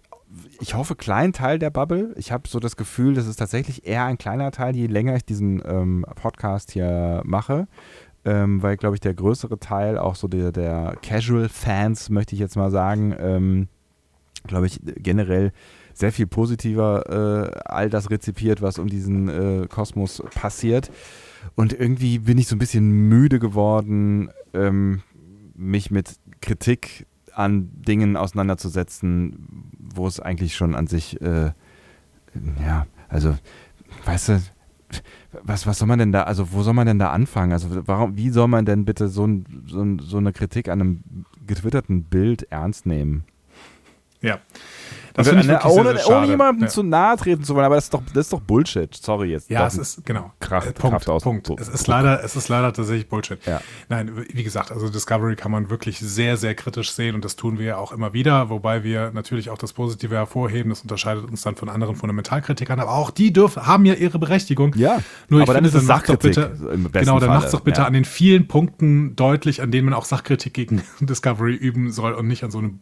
ich 0.59 0.75
hoffe, 0.75 0.95
kleinen 0.95 1.33
Teil 1.33 1.59
der 1.59 1.69
Bubble. 1.69 2.13
Ich 2.17 2.31
habe 2.31 2.47
so 2.47 2.59
das 2.59 2.75
Gefühl, 2.75 3.13
das 3.13 3.27
ist 3.27 3.37
tatsächlich 3.37 3.85
eher 3.85 4.05
ein 4.05 4.17
kleiner 4.17 4.51
Teil, 4.51 4.75
je 4.75 4.87
länger 4.87 5.15
ich 5.15 5.25
diesen 5.25 5.61
ähm, 5.65 6.05
Podcast 6.15 6.71
hier 6.71 7.21
mache. 7.25 7.67
Ähm, 8.25 8.61
weil, 8.61 8.75
glaube 8.75 8.95
ich, 8.95 8.99
der 8.99 9.13
größere 9.13 9.59
Teil, 9.59 9.97
auch 9.97 10.15
so 10.15 10.27
der, 10.27 10.51
der 10.51 10.97
Casual-Fans, 11.01 12.09
möchte 12.09 12.35
ich 12.35 12.41
jetzt 12.41 12.57
mal 12.57 12.71
sagen, 12.71 13.15
ähm, 13.17 13.67
glaube 14.45 14.67
ich, 14.67 14.81
generell 14.83 15.51
sehr 15.93 16.11
viel 16.11 16.27
positiver 16.27 17.05
äh, 17.09 17.59
all 17.65 17.89
das 17.89 18.09
rezipiert, 18.09 18.61
was 18.61 18.79
um 18.79 18.87
diesen 18.87 19.29
äh, 19.29 19.67
Kosmos 19.67 20.21
passiert. 20.35 20.91
Und 21.55 21.73
irgendwie 21.73 22.19
bin 22.19 22.37
ich 22.37 22.47
so 22.47 22.55
ein 22.55 22.59
bisschen 22.59 22.89
müde 22.89 23.39
geworden, 23.39 24.29
ähm, 24.53 25.01
mich 25.55 25.89
mit 25.89 26.15
Kritik 26.41 27.06
an 27.37 27.69
Dingen 27.83 28.17
auseinanderzusetzen, 28.17 29.47
wo 29.77 30.07
es 30.07 30.19
eigentlich 30.19 30.55
schon 30.55 30.73
an 30.73 30.87
sich, 30.87 31.21
äh, 31.21 31.51
ja, 32.59 32.87
also, 33.09 33.37
weißt 34.05 34.29
du, 34.29 34.41
was, 35.43 35.67
was 35.67 35.77
soll 35.77 35.87
man 35.87 35.99
denn 35.99 36.11
da, 36.11 36.23
also 36.23 36.51
wo 36.51 36.63
soll 36.63 36.73
man 36.73 36.87
denn 36.87 36.99
da 36.99 37.11
anfangen? 37.11 37.51
Also 37.51 37.87
warum, 37.87 38.17
wie 38.17 38.29
soll 38.29 38.47
man 38.47 38.65
denn 38.65 38.85
bitte 38.85 39.07
so, 39.09 39.27
so, 39.65 39.85
so 39.99 40.17
eine 40.17 40.33
Kritik 40.33 40.69
an 40.69 40.81
einem 40.81 41.03
getwitterten 41.45 42.03
Bild 42.03 42.43
ernst 42.51 42.85
nehmen? 42.85 43.25
Ja. 44.21 44.39
Das 45.17 45.25
ich 45.25 45.33
wirklich 45.33 45.65
ohne, 45.65 45.95
sehr, 45.95 45.97
sehr 45.97 46.17
ohne 46.17 46.27
jemandem 46.27 46.65
ja. 46.65 46.69
zu 46.69 46.83
nahe 46.83 47.17
treten 47.17 47.43
zu 47.43 47.55
wollen, 47.55 47.65
aber 47.65 47.73
das 47.73 47.85
ist 47.85 47.93
doch, 47.93 48.03
das 48.13 48.27
ist 48.27 48.33
doch 48.33 48.39
Bullshit. 48.39 48.95
Sorry 48.95 49.31
jetzt. 49.31 49.49
Ja, 49.49 49.65
es 49.65 49.75
ist, 49.75 50.05
genau. 50.05 50.31
Kraft, 50.39 50.67
äh, 50.67 50.73
Punkt, 50.73 50.93
Kraft 50.93 51.09
aus. 51.09 51.23
Punkt. 51.23 51.49
Es 51.59 51.67
ist, 51.67 51.87
leider, 51.87 52.23
es 52.23 52.35
ist 52.35 52.49
leider 52.49 52.71
tatsächlich 52.71 53.09
Bullshit. 53.09 53.43
Ja. 53.47 53.59
Nein, 53.89 54.11
wie 54.31 54.43
gesagt, 54.43 54.71
also 54.71 54.89
Discovery 54.89 55.35
kann 55.35 55.51
man 55.51 55.71
wirklich 55.71 55.97
sehr, 55.97 56.37
sehr 56.37 56.53
kritisch 56.53 56.91
sehen 56.91 57.15
und 57.15 57.25
das 57.25 57.35
tun 57.35 57.57
wir 57.57 57.65
ja 57.65 57.77
auch 57.77 57.91
immer 57.91 58.13
wieder, 58.13 58.51
wobei 58.51 58.83
wir 58.83 59.09
natürlich 59.11 59.49
auch 59.49 59.57
das 59.57 59.73
Positive 59.73 60.13
hervorheben. 60.13 60.69
Das 60.69 60.81
unterscheidet 60.81 61.25
uns 61.25 61.41
dann 61.41 61.55
von 61.55 61.69
anderen 61.69 61.95
Fundamentalkritikern, 61.95 62.79
aber 62.79 62.91
auch 62.91 63.09
die 63.09 63.33
dürfen, 63.33 63.65
haben 63.65 63.87
ja 63.87 63.95
ihre 63.95 64.19
Berechtigung. 64.19 64.75
Ja, 64.75 64.99
Nur 65.29 65.41
aber 65.41 65.55
dann 65.55 65.63
finde, 65.63 65.77
ist 65.77 65.81
es 65.81 65.87
Sachkritik. 65.87 66.35
Bitte, 66.35 66.79
genau, 66.91 67.19
dann 67.19 67.29
macht 67.29 67.47
es 67.47 67.53
doch 67.53 67.61
bitte 67.61 67.81
ja. 67.81 67.87
an 67.87 67.93
den 67.93 68.05
vielen 68.05 68.47
Punkten 68.47 69.15
deutlich, 69.15 69.63
an 69.63 69.71
denen 69.71 69.85
man 69.85 69.95
auch 69.95 70.05
Sachkritik 70.05 70.53
gegen 70.53 70.83
Discovery 70.99 71.55
üben 71.55 71.91
soll 71.91 72.13
und 72.13 72.27
nicht 72.27 72.43
an 72.43 72.51
so 72.51 72.59
einem 72.59 72.81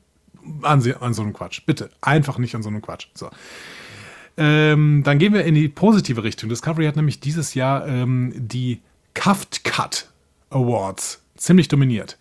an, 0.61 0.83
an 0.99 1.13
so 1.13 1.21
einem 1.21 1.33
Quatsch. 1.33 1.61
Bitte, 1.65 1.89
einfach 2.01 2.37
nicht 2.37 2.55
an 2.55 2.63
so 2.63 2.69
einem 2.69 2.81
Quatsch. 2.81 3.07
So. 3.13 3.29
Ähm, 4.37 5.01
dann 5.03 5.19
gehen 5.19 5.33
wir 5.33 5.45
in 5.45 5.55
die 5.55 5.69
positive 5.69 6.23
Richtung. 6.23 6.49
Discovery 6.49 6.85
hat 6.85 6.95
nämlich 6.95 7.19
dieses 7.19 7.53
Jahr 7.53 7.87
ähm, 7.87 8.33
die 8.35 8.81
Cuffed 9.13 9.63
Cut 9.63 10.09
Awards 10.49 11.21
ziemlich 11.37 11.67
dominiert. 11.67 12.17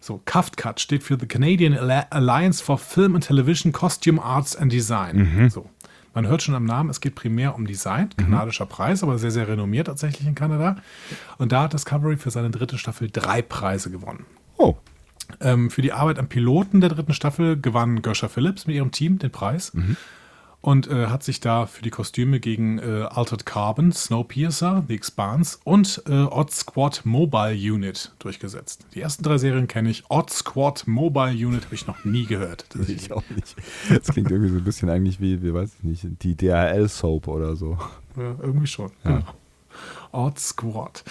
So, 0.00 0.20
Cuffed 0.24 0.56
Cut 0.56 0.78
steht 0.78 1.02
für 1.02 1.18
the 1.18 1.26
Canadian 1.26 1.76
Alliance 1.76 2.62
for 2.62 2.78
Film 2.78 3.16
and 3.16 3.26
Television 3.26 3.72
Costume 3.72 4.22
Arts 4.22 4.54
and 4.54 4.72
Design. 4.72 5.16
Mhm. 5.16 5.50
So. 5.50 5.68
Man 6.14 6.28
hört 6.28 6.42
schon 6.42 6.54
am 6.54 6.64
Namen, 6.64 6.88
es 6.88 7.00
geht 7.00 7.14
primär 7.14 7.54
um 7.54 7.66
Design, 7.66 8.08
mhm. 8.16 8.22
kanadischer 8.22 8.64
mhm. 8.64 8.70
Preis, 8.70 9.02
aber 9.02 9.18
sehr, 9.18 9.30
sehr 9.30 9.48
renommiert 9.48 9.88
tatsächlich 9.88 10.26
in 10.26 10.34
Kanada. 10.34 10.76
Und 11.38 11.52
da 11.52 11.64
hat 11.64 11.72
Discovery 11.72 12.16
für 12.16 12.30
seine 12.30 12.50
dritte 12.50 12.78
Staffel 12.78 13.10
drei 13.12 13.42
Preise 13.42 13.90
gewonnen. 13.90 14.24
Oh. 14.56 14.76
Ähm, 15.40 15.70
für 15.70 15.82
die 15.82 15.92
Arbeit 15.92 16.18
am 16.18 16.28
Piloten 16.28 16.80
der 16.80 16.90
dritten 16.90 17.12
Staffel 17.12 17.60
gewann 17.60 18.02
Gersha 18.02 18.28
Phillips 18.28 18.66
mit 18.66 18.76
ihrem 18.76 18.90
Team 18.90 19.18
den 19.18 19.30
Preis 19.30 19.74
mhm. 19.74 19.96
und 20.60 20.88
äh, 20.88 21.06
hat 21.06 21.22
sich 21.22 21.40
da 21.40 21.66
für 21.66 21.82
die 21.82 21.90
Kostüme 21.90 22.40
gegen 22.40 22.78
äh, 22.78 23.06
Altered 23.10 23.44
Carbon, 23.46 23.92
Snowpiercer, 23.92 24.84
The 24.88 24.94
Expanse 24.94 25.58
und 25.64 26.02
äh, 26.08 26.12
Odd 26.12 26.52
Squad 26.52 27.02
Mobile 27.04 27.54
Unit 27.54 28.12
durchgesetzt. 28.18 28.86
Die 28.94 29.00
ersten 29.00 29.22
drei 29.22 29.38
Serien 29.38 29.68
kenne 29.68 29.90
ich. 29.90 30.04
Odd 30.08 30.30
Squad 30.32 30.86
Mobile 30.86 31.32
Unit 31.32 31.64
habe 31.66 31.74
ich 31.74 31.86
noch 31.86 32.04
nie 32.04 32.26
gehört. 32.26 32.66
Ich 32.88 33.12
auch 33.12 33.24
nicht. 33.34 33.56
Das 33.88 34.08
klingt 34.08 34.30
irgendwie 34.30 34.50
so 34.50 34.58
ein 34.58 34.64
bisschen 34.64 34.88
eigentlich 34.90 35.20
wie, 35.20 35.42
wie 35.42 35.52
weiß 35.52 35.76
ich 35.78 35.84
nicht, 35.84 36.22
die 36.22 36.36
DHL-Soap 36.36 37.28
oder 37.28 37.56
so. 37.56 37.78
Ja, 38.16 38.36
irgendwie 38.40 38.66
schon. 38.66 38.90
Ja. 39.04 39.18
Genau. 39.18 39.34
Odd 40.12 40.38
Squad. 40.38 41.04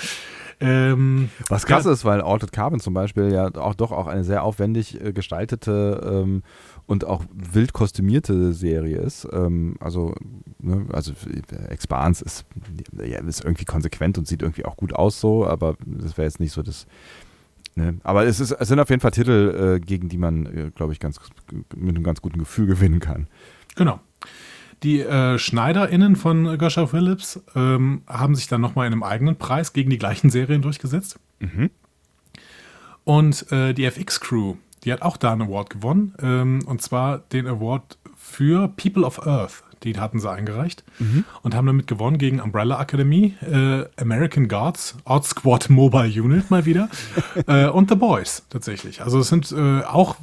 Ähm, 0.62 1.30
Was 1.50 1.66
krass 1.66 1.86
ist, 1.86 2.06
weil 2.06 2.22
Altered 2.22 2.52
Carbon 2.52 2.80
zum 2.80 2.94
Beispiel 2.94 3.32
ja 3.32 3.54
auch 3.56 3.76
doch 3.76 3.92
auch 3.92 4.08
eine 4.08 4.24
sehr 4.24 4.44
aufwendig 4.44 5.02
äh, 5.02 5.12
gestaltete 5.12 6.02
ähm, 6.24 6.44
und 6.86 7.06
auch 7.06 7.26
wild 7.34 7.74
kostümierte 7.74 8.54
Serie 8.54 8.98
ist. 8.98 9.28
Ähm, 9.32 9.76
also, 9.80 10.16
ne, 10.60 10.86
also 10.94 11.12
Expanse 11.70 12.24
ist, 12.24 12.46
ja, 12.94 13.20
ist 13.20 13.44
irgendwie 13.44 13.66
konsequent 13.66 14.18
und 14.18 14.28
sieht 14.28 14.44
irgendwie 14.44 14.66
auch 14.66 14.78
gut 14.78 14.94
aus 14.94 15.20
so, 15.20 15.46
aber 15.46 15.76
das 15.86 16.18
wäre 16.18 16.26
jetzt 16.26 16.40
nicht 16.40 16.54
so 16.54 16.62
das. 16.62 16.88
Ne? 17.76 17.98
Aber 18.04 18.26
es, 18.26 18.40
ist, 18.40 18.52
es 18.52 18.68
sind 18.70 18.80
auf 18.80 18.90
jeden 18.90 19.02
Fall 19.02 19.12
Titel, 19.12 19.76
äh, 19.76 19.80
gegen 19.82 20.08
die 20.08 20.18
man, 20.18 20.46
äh, 20.46 20.72
glaube 20.74 20.94
ich, 20.94 21.00
ganz, 21.00 21.20
mit 21.76 21.96
einem 21.96 22.04
ganz 22.04 22.22
guten 22.22 22.40
Gefühl 22.40 22.66
gewinnen 22.68 23.02
kann. 23.02 23.28
Genau. 23.76 24.00
Die 24.84 25.00
äh, 25.00 25.38
SchneiderInnen 25.38 26.16
von 26.16 26.58
Gosha 26.58 26.88
Phillips 26.88 27.42
ähm, 27.56 28.04
haben 28.08 28.36
sich 28.36 28.48
dann 28.48 28.62
nochmal 28.62 28.88
in 28.88 28.94
einem 28.94 29.04
eigenen 29.04 29.36
Preis 29.38 29.74
gegen 29.74 29.90
die 29.90 29.98
gleichen 29.98 30.30
Serien 30.30 30.62
durchgesetzt. 30.62 31.18
Mhm. 31.40 31.70
Und 33.04 33.52
äh, 33.52 33.74
die 33.74 33.86
FX-Crew, 33.86 34.56
die 34.84 34.92
hat 34.92 35.02
auch 35.02 35.18
da 35.18 35.32
einen 35.32 35.44
Award 35.44 35.70
gewonnen. 35.70 36.14
Ähm, 36.22 36.60
und 36.66 36.82
zwar 36.82 37.20
den 37.20 37.48
Award 37.48 37.98
für 38.16 38.68
People 38.68 39.04
of 39.04 39.26
Earth. 39.26 39.64
Die 39.84 39.98
hatten 40.00 40.20
sie 40.20 40.32
eingereicht 40.32 40.84
mhm. 40.98 41.26
und 41.44 41.54
haben 41.54 41.68
damit 41.68 41.86
gewonnen 41.86 42.18
gegen 42.18 42.40
Umbrella 42.40 42.82
Academy, 42.82 43.36
äh, 43.42 43.86
American 44.02 44.48
Guards, 44.48 44.96
Out 45.06 45.26
Squad 45.26 45.70
Mobile 45.70 46.10
Unit 46.22 46.50
mal 46.50 46.66
wieder 46.66 46.90
äh, 47.48 47.68
und 47.68 47.90
The 47.90 47.96
Boys 47.96 48.44
tatsächlich. 48.50 49.02
Also 49.04 49.20
es 49.20 49.28
sind 49.28 49.52
äh, 49.52 49.82
auch 49.82 50.16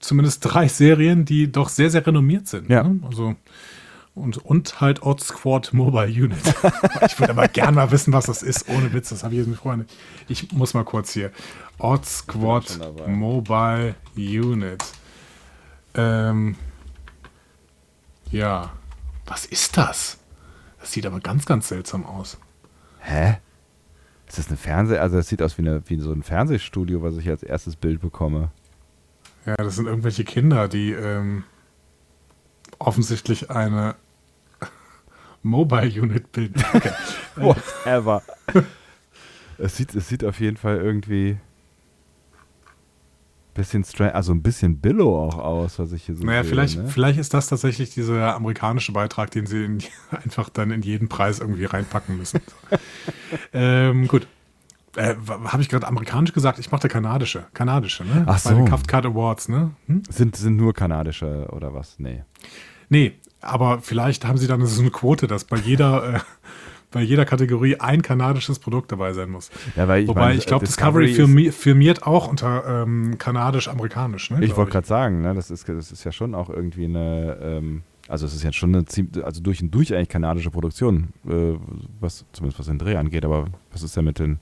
zumindest 0.00 0.44
drei 0.44 0.66
Serien, 0.66 1.24
die 1.24 1.52
doch 1.52 1.68
sehr, 1.68 1.90
sehr 1.90 2.04
renommiert 2.04 2.48
sind. 2.48 2.68
Ja. 2.68 2.82
Ne? 2.82 3.00
Also 3.06 3.36
und, 4.14 4.38
und 4.38 4.80
halt 4.80 5.02
Odd 5.02 5.22
Squad 5.22 5.72
Mobile 5.72 6.06
Unit. 6.06 6.38
ich 7.06 7.18
würde 7.18 7.30
aber 7.30 7.48
gerne 7.48 7.72
mal 7.72 7.90
wissen, 7.90 8.12
was 8.12 8.26
das 8.26 8.42
ist. 8.42 8.68
Ohne 8.68 8.92
Witz, 8.92 9.08
das 9.08 9.24
habe 9.24 9.34
ich 9.34 9.40
jetzt 9.40 9.48
mit 9.48 9.58
Freunden. 9.58 9.86
Ich 10.28 10.52
muss 10.52 10.74
mal 10.74 10.84
kurz 10.84 11.12
hier. 11.12 11.32
Odd 11.78 12.06
Squad 12.06 12.78
Mobile 13.08 13.96
Unit. 14.16 14.84
Ähm, 15.94 16.56
ja, 18.30 18.72
was 19.26 19.46
ist 19.46 19.76
das? 19.76 20.18
Das 20.80 20.92
sieht 20.92 21.06
aber 21.06 21.20
ganz, 21.20 21.46
ganz 21.46 21.68
seltsam 21.68 22.06
aus. 22.06 22.38
Hä? 23.00 23.38
Ist 24.28 24.38
das 24.38 24.48
eine 24.48 24.56
Fernseh... 24.56 24.98
Also 24.98 25.16
das 25.16 25.28
sieht 25.28 25.42
aus 25.42 25.58
wie, 25.58 25.62
eine, 25.62 25.82
wie 25.86 25.98
so 25.98 26.12
ein 26.12 26.22
Fernsehstudio, 26.22 27.02
was 27.02 27.16
ich 27.16 27.28
als 27.28 27.42
erstes 27.42 27.76
Bild 27.76 28.00
bekomme. 28.00 28.50
Ja, 29.44 29.56
das 29.56 29.76
sind 29.76 29.86
irgendwelche 29.86 30.24
Kinder, 30.24 30.68
die 30.68 30.92
ähm, 30.92 31.44
offensichtlich 32.78 33.50
eine 33.50 33.96
Mobile 35.44 36.02
Unit. 36.02 36.26
Okay. 36.36 36.90
Whatever. 37.36 38.22
es, 39.58 39.76
sieht, 39.76 39.94
es 39.94 40.08
sieht 40.08 40.24
auf 40.24 40.40
jeden 40.40 40.56
Fall 40.56 40.78
irgendwie 40.78 41.38
bisschen 43.54 43.84
strange, 43.84 44.14
also 44.14 44.32
ein 44.32 44.42
bisschen 44.42 44.78
Billow 44.80 45.16
auch 45.16 45.38
aus, 45.38 45.78
was 45.78 45.92
ich 45.92 46.04
hier 46.04 46.16
so 46.16 46.24
Naja, 46.24 46.42
sehe, 46.42 46.50
vielleicht, 46.50 46.78
ne? 46.78 46.88
vielleicht 46.88 47.18
ist 47.18 47.32
das 47.32 47.46
tatsächlich 47.46 47.90
dieser 47.90 48.34
amerikanische 48.34 48.92
Beitrag, 48.92 49.30
den 49.30 49.46
sie 49.46 49.64
in, 49.64 49.78
einfach 50.10 50.48
dann 50.48 50.70
in 50.70 50.82
jeden 50.82 51.08
Preis 51.08 51.38
irgendwie 51.38 51.64
reinpacken 51.64 52.18
müssen. 52.18 52.40
ähm, 53.52 54.08
gut. 54.08 54.26
Äh, 54.96 55.14
Habe 55.46 55.62
ich 55.62 55.68
gerade 55.68 55.86
amerikanisch 55.88 56.32
gesagt? 56.32 56.58
Ich 56.58 56.70
mache 56.70 56.88
kanadische. 56.88 57.46
Kanadische, 57.54 58.04
ne? 58.04 58.24
Ach 58.26 58.38
so. 58.38 58.50
Bei 58.50 58.54
den 58.56 58.86
Card 58.86 59.06
Awards, 59.06 59.48
ne? 59.48 59.72
Hm? 59.86 60.02
Sind, 60.08 60.36
sind 60.36 60.56
nur 60.56 60.72
kanadische 60.72 61.48
oder 61.50 61.74
was? 61.74 61.98
Nee. 61.98 62.22
Nee, 62.88 63.14
aber 63.44 63.80
vielleicht 63.80 64.24
haben 64.24 64.38
sie 64.38 64.46
dann 64.46 64.64
so 64.66 64.80
eine 64.80 64.90
Quote, 64.90 65.26
dass 65.26 65.44
bei 65.44 65.56
jeder, 65.56 66.14
äh, 66.14 66.20
bei 66.90 67.02
jeder 67.02 67.24
Kategorie 67.24 67.76
ein 67.76 68.02
kanadisches 68.02 68.58
Produkt 68.58 68.92
dabei 68.92 69.12
sein 69.12 69.30
muss. 69.30 69.50
Ja, 69.76 69.88
weil 69.88 70.02
ich 70.02 70.08
Wobei 70.08 70.28
mein, 70.28 70.38
ich 70.38 70.46
glaube, 70.46 70.64
Discovery, 70.64 71.06
Discovery 71.08 71.52
firmiert 71.52 72.04
auch 72.04 72.28
unter 72.28 72.82
ähm, 72.82 73.16
kanadisch-amerikanisch. 73.18 74.30
Ne, 74.30 74.44
ich 74.44 74.56
wollte 74.56 74.72
gerade 74.72 74.86
sagen, 74.86 75.22
ne, 75.22 75.34
das, 75.34 75.50
ist, 75.50 75.68
das 75.68 75.92
ist 75.92 76.04
ja 76.04 76.12
schon 76.12 76.34
auch 76.34 76.50
irgendwie 76.50 76.84
eine, 76.84 77.38
ähm, 77.42 77.82
also 78.08 78.26
es 78.26 78.34
ist 78.34 78.44
ja 78.44 78.52
schon 78.52 78.74
eine 78.74 78.84
also 79.24 79.42
durch 79.42 79.62
und 79.62 79.70
durch 79.74 79.94
eigentlich 79.94 80.08
kanadische 80.08 80.50
Produktion, 80.50 81.08
äh, 81.26 81.54
was 82.00 82.24
zumindest 82.32 82.58
was 82.58 82.66
den 82.66 82.78
Dreh 82.78 82.96
angeht, 82.96 83.24
aber 83.24 83.46
was 83.72 83.82
ist 83.82 83.96
denn 83.96 84.04
mit 84.04 84.18
den, 84.18 84.38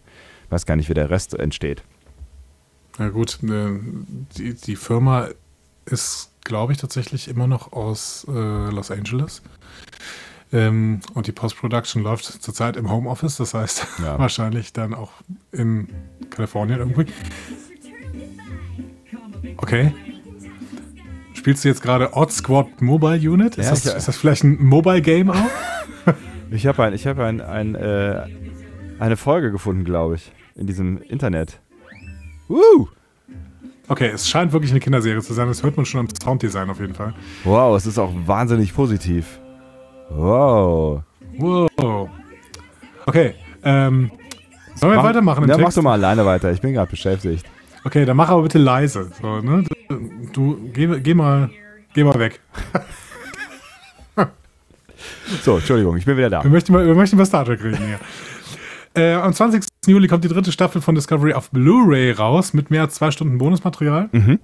weiß 0.50 0.66
gar 0.66 0.76
nicht, 0.76 0.88
wie 0.88 0.94
der 0.94 1.10
Rest 1.10 1.34
entsteht. 1.34 1.82
Na 2.98 3.08
gut, 3.08 3.38
äh, 3.44 3.78
die, 4.36 4.54
die 4.54 4.76
Firma 4.76 5.28
ist 5.86 6.31
glaube 6.44 6.72
ich, 6.72 6.78
tatsächlich 6.78 7.28
immer 7.28 7.46
noch 7.46 7.72
aus 7.72 8.26
äh, 8.28 8.32
Los 8.32 8.90
Angeles. 8.90 9.42
Ähm, 10.52 11.00
und 11.14 11.26
die 11.26 11.32
Post-Production 11.32 12.02
läuft 12.02 12.24
zurzeit 12.24 12.76
im 12.76 12.90
Homeoffice, 12.90 13.38
das 13.38 13.54
heißt 13.54 13.86
ja. 14.02 14.18
wahrscheinlich 14.18 14.72
dann 14.72 14.94
auch 14.94 15.12
in 15.50 15.88
Kalifornien 16.30 16.78
irgendwie. 16.78 17.06
Okay. 19.56 19.94
Spielst 21.34 21.64
du 21.64 21.68
jetzt 21.68 21.82
gerade 21.82 22.14
Odd 22.14 22.32
Squad 22.32 22.82
Mobile 22.82 23.18
Unit? 23.30 23.56
Ist, 23.56 23.64
ja, 23.64 23.70
das, 23.70 23.84
ist 23.86 24.08
das, 24.08 24.16
vielleicht 24.16 24.44
ein 24.44 24.62
Mobile 24.62 25.02
Game 25.02 25.30
auch? 25.30 25.50
ich 26.50 26.66
habe 26.66 26.84
ein, 26.84 26.94
hab 26.94 27.18
ein, 27.18 27.40
ein, 27.40 27.74
äh, 27.74 28.26
eine 28.98 29.16
Folge 29.16 29.50
gefunden, 29.50 29.84
glaube 29.84 30.16
ich, 30.16 30.32
in 30.54 30.66
diesem 30.66 30.98
Internet. 30.98 31.60
Woo! 32.48 32.88
Okay, 33.92 34.08
es 34.08 34.26
scheint 34.26 34.54
wirklich 34.54 34.70
eine 34.70 34.80
Kinderserie 34.80 35.20
zu 35.20 35.34
sein. 35.34 35.48
Das 35.48 35.62
hört 35.62 35.76
man 35.76 35.84
schon 35.84 36.00
am 36.00 36.08
Sounddesign 36.08 36.70
auf 36.70 36.80
jeden 36.80 36.94
Fall. 36.94 37.12
Wow, 37.44 37.76
es 37.76 37.84
ist 37.84 37.98
auch 37.98 38.10
wahnsinnig 38.24 38.74
positiv. 38.74 39.38
Wow. 40.08 41.02
Wow. 41.36 42.08
Okay, 43.04 43.34
ähm, 43.62 44.10
sollen 44.76 44.92
wir 44.92 44.96
mach, 44.96 45.04
weitermachen? 45.04 45.42
ja, 45.42 45.56
Text? 45.56 45.62
mach 45.62 45.74
du 45.74 45.82
mal 45.82 45.92
alleine 45.92 46.24
weiter. 46.24 46.50
Ich 46.52 46.62
bin 46.62 46.72
gerade 46.72 46.90
beschäftigt. 46.90 47.44
Okay, 47.84 48.06
dann 48.06 48.16
mach 48.16 48.30
aber 48.30 48.42
bitte 48.44 48.56
leise. 48.56 49.10
So, 49.20 49.40
ne? 49.40 49.64
Du, 49.88 49.96
du 50.32 50.70
geh, 50.72 50.86
geh, 51.00 51.12
mal, 51.12 51.50
geh 51.92 52.02
mal 52.02 52.18
weg. 52.18 52.40
so, 55.42 55.56
Entschuldigung, 55.56 55.98
ich 55.98 56.06
bin 56.06 56.16
wieder 56.16 56.30
da. 56.30 56.42
Wir 56.42 56.50
möchten 56.50 56.72
wir 56.72 56.94
möchten 56.94 57.18
mal 57.18 57.26
Star 57.26 57.44
Trek 57.44 57.62
reden 57.62 57.76
hier. 57.86 57.98
Äh, 58.94 59.14
am 59.14 59.32
20. 59.32 59.64
Juli 59.86 60.06
kommt 60.06 60.24
die 60.24 60.28
dritte 60.28 60.52
Staffel 60.52 60.82
von 60.82 60.94
Discovery 60.94 61.32
auf 61.32 61.50
Blu-ray 61.50 62.12
raus 62.12 62.52
mit 62.52 62.70
mehr 62.70 62.82
als 62.82 62.94
zwei 62.94 63.10
Stunden 63.10 63.38
Bonusmaterial. 63.38 64.08
Mhm. 64.12 64.38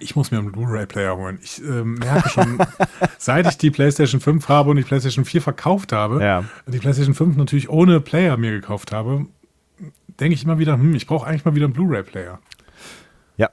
Ich 0.00 0.16
muss 0.16 0.30
mir 0.30 0.38
einen 0.38 0.50
Blu-ray-Player 0.50 1.16
holen. 1.16 1.38
Ich 1.42 1.62
äh, 1.62 1.84
merke 1.84 2.28
schon, 2.28 2.58
seit 3.18 3.46
ich 3.46 3.56
die 3.58 3.70
PlayStation 3.70 4.20
5 4.20 4.48
habe 4.48 4.70
und 4.70 4.76
die 4.76 4.82
PlayStation 4.82 5.24
4 5.24 5.40
verkauft 5.40 5.92
habe, 5.92 6.22
ja. 6.22 6.44
die 6.66 6.78
PlayStation 6.78 7.14
5 7.14 7.36
natürlich 7.36 7.70
ohne 7.70 8.00
Player 8.00 8.36
mir 8.36 8.50
gekauft 8.50 8.92
habe, 8.92 9.26
denke 10.20 10.34
ich 10.34 10.44
immer 10.44 10.58
wieder, 10.58 10.74
hm, 10.74 10.94
ich 10.94 11.06
brauche 11.06 11.26
eigentlich 11.26 11.44
mal 11.44 11.54
wieder 11.54 11.66
einen 11.66 11.74
Blu-ray-Player. 11.74 12.40
Ja. 13.36 13.50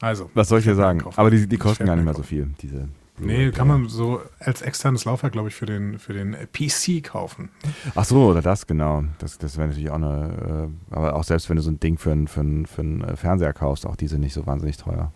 Also. 0.00 0.30
Was 0.34 0.48
soll 0.48 0.60
ich 0.60 0.64
dir 0.64 0.74
sagen? 0.74 1.04
Aber 1.16 1.30
die, 1.30 1.46
die 1.46 1.58
kosten 1.58 1.84
gar 1.84 1.96
nicht 1.96 2.04
mehr 2.04 2.14
so 2.14 2.22
viel, 2.22 2.50
diese. 2.62 2.88
Nee, 3.18 3.52
kann 3.52 3.68
man 3.68 3.88
so 3.88 4.20
als 4.40 4.60
externes 4.62 5.04
Laufwerk, 5.04 5.32
glaube 5.32 5.48
ich, 5.48 5.54
für 5.54 5.66
den, 5.66 6.00
für 6.00 6.12
den 6.12 6.36
PC 6.52 7.04
kaufen. 7.04 7.50
Ach 7.94 8.04
so, 8.04 8.26
oder 8.26 8.42
das, 8.42 8.66
genau. 8.66 9.04
Das, 9.18 9.38
das 9.38 9.56
wäre 9.56 9.68
natürlich 9.68 9.90
auch 9.90 9.96
eine. 9.96 10.68
Äh, 10.90 10.94
aber 10.94 11.14
auch 11.14 11.22
selbst 11.22 11.48
wenn 11.48 11.56
du 11.56 11.62
so 11.62 11.70
ein 11.70 11.78
Ding 11.78 11.96
für 11.96 12.10
einen 12.10 12.26
für 12.26 12.42
für 12.66 12.82
einen, 12.82 13.04
äh, 13.04 13.16
Fernseher 13.16 13.52
kaufst, 13.52 13.86
auch 13.86 13.94
die 13.94 14.08
sind 14.08 14.20
nicht 14.20 14.34
so 14.34 14.46
wahnsinnig 14.46 14.78
teuer. 14.78 15.12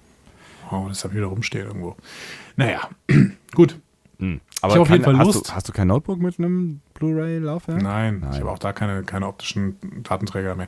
Oh, 0.71 0.87
das 0.88 1.02
habe 1.02 1.14
ich 1.14 1.19
wieder 1.19 1.26
rumstehen 1.26 1.67
irgendwo. 1.67 1.97
Naja, 2.57 2.88
gut. 3.55 3.81
Aber 4.21 4.75
hab 4.75 4.81
auf 4.81 4.91
jeden 4.91 5.05
Fall 5.05 5.17
hast 5.17 5.27
Lust. 5.27 5.49
Du, 5.49 5.55
hast 5.55 5.69
du 5.69 5.73
kein 5.73 5.87
Notebook 5.87 6.19
mit 6.19 6.39
einem 6.39 6.81
Blu-ray-Laufwerk? 6.95 7.81
Nein, 7.81 8.19
Nein. 8.21 8.31
ich 8.33 8.41
habe 8.41 8.51
auch 8.51 8.59
da 8.59 8.73
keine, 8.73 9.05
keine 9.05 9.29
optischen 9.29 9.77
Datenträger 10.03 10.57
mehr. 10.57 10.67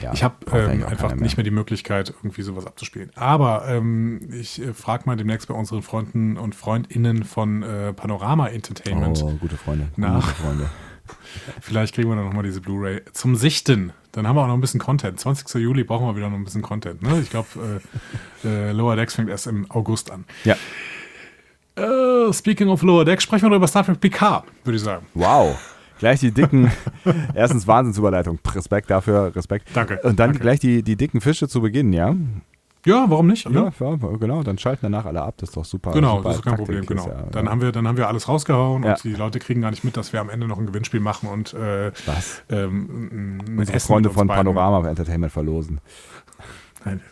Ja, 0.00 0.14
ich 0.14 0.24
habe 0.24 0.34
ähm, 0.52 0.84
einfach 0.84 1.10
keiner 1.10 1.20
nicht 1.20 1.36
mehr 1.36 1.44
die 1.44 1.50
Möglichkeit, 1.50 2.14
irgendwie 2.16 2.40
sowas 2.40 2.66
abzuspielen. 2.66 3.10
Aber 3.14 3.68
ähm, 3.68 4.20
ich 4.32 4.62
äh, 4.62 4.72
frage 4.72 5.02
mal 5.04 5.16
demnächst 5.16 5.48
bei 5.48 5.54
unseren 5.54 5.82
Freunden 5.82 6.38
und 6.38 6.54
Freundinnen 6.54 7.24
von 7.24 7.62
äh, 7.62 7.92
Panorama 7.92 8.48
Entertainment. 8.48 9.22
Oh, 9.22 9.32
gute 9.32 9.58
Freunde. 9.58 9.88
Nach. 9.96 10.26
Gute 10.26 10.42
Freunde. 10.42 10.70
Vielleicht 11.60 11.94
kriegen 11.94 12.08
wir 12.08 12.16
dann 12.16 12.24
nochmal 12.24 12.44
diese 12.44 12.62
Blu-ray 12.62 13.02
zum 13.12 13.36
Sichten. 13.36 13.92
Dann 14.12 14.26
haben 14.26 14.36
wir 14.36 14.42
auch 14.42 14.46
noch 14.46 14.54
ein 14.54 14.62
bisschen 14.62 14.80
Content. 14.80 15.20
20. 15.20 15.62
Juli 15.62 15.84
brauchen 15.84 16.06
wir 16.06 16.16
wieder 16.16 16.30
noch 16.30 16.38
ein 16.38 16.44
bisschen 16.44 16.62
Content. 16.62 17.02
Ne? 17.02 17.20
Ich 17.20 17.28
glaube, 17.28 17.82
äh, 18.42 18.48
äh, 18.48 18.72
Lower 18.72 18.96
Decks 18.96 19.14
fängt 19.14 19.28
erst 19.28 19.46
im 19.46 19.70
August 19.70 20.10
an. 20.10 20.24
Ja. 20.44 20.56
Äh, 21.76 22.32
speaking 22.32 22.68
of 22.68 22.82
Lower 22.82 23.04
Decks, 23.04 23.24
sprechen 23.24 23.44
wir 23.44 23.50
noch 23.50 23.56
über 23.56 23.68
Star 23.68 23.84
Trek 23.84 24.00
Picard, 24.00 24.44
würde 24.64 24.76
ich 24.76 24.82
sagen. 24.82 25.04
Wow. 25.14 25.56
Gleich 25.98 26.20
die 26.20 26.30
dicken, 26.30 26.70
erstens 27.34 27.66
Wahnsinnsüberleitung. 27.66 28.38
Respekt 28.54 28.90
dafür, 28.90 29.34
Respekt. 29.34 29.68
Danke, 29.74 29.94
Und 30.02 30.18
dann 30.18 30.28
danke. 30.30 30.38
gleich 30.40 30.60
die, 30.60 30.82
die 30.82 30.96
dicken 30.96 31.20
Fische 31.20 31.48
zu 31.48 31.60
Beginn, 31.62 31.92
ja? 31.92 32.14
Ja, 32.84 33.06
warum 33.08 33.26
nicht? 33.26 33.50
Ja, 33.50 33.72
ja, 33.80 33.96
genau. 34.20 34.42
Dann 34.44 34.58
schalten 34.58 34.80
danach 34.82 35.06
alle 35.06 35.20
ab. 35.20 35.34
Das 35.38 35.48
ist 35.48 35.56
doch 35.56 35.64
super. 35.64 35.90
Genau, 35.90 36.18
super 36.18 36.28
das 36.28 36.36
ist 36.36 36.42
kein 36.44 36.50
Taktik, 36.56 36.66
Problem, 36.66 36.86
genau. 36.86 37.08
ja- 37.08 37.24
dann, 37.32 37.48
haben 37.48 37.60
wir, 37.60 37.72
dann 37.72 37.88
haben 37.88 37.96
wir 37.96 38.06
alles 38.08 38.28
rausgehauen 38.28 38.84
und 38.84 39.02
die 39.02 39.14
Leute 39.14 39.40
kriegen 39.40 39.60
gar 39.62 39.70
nicht 39.70 39.82
mit, 39.82 39.96
dass 39.96 40.12
wir 40.12 40.20
am 40.20 40.30
Ende 40.30 40.46
noch 40.46 40.58
ein 40.58 40.66
Gewinnspiel 40.66 41.00
machen 41.00 41.28
und 41.28 41.52
äh, 41.54 41.90
Was? 42.06 42.42
ähm, 42.48 43.40
Unsere 43.58 43.76
Essen 43.76 43.88
Freunde 43.88 44.10
von 44.10 44.28
beiden. 44.28 44.44
Panorama 44.44 44.88
Entertainment 44.88 45.32
verlosen. 45.32 45.80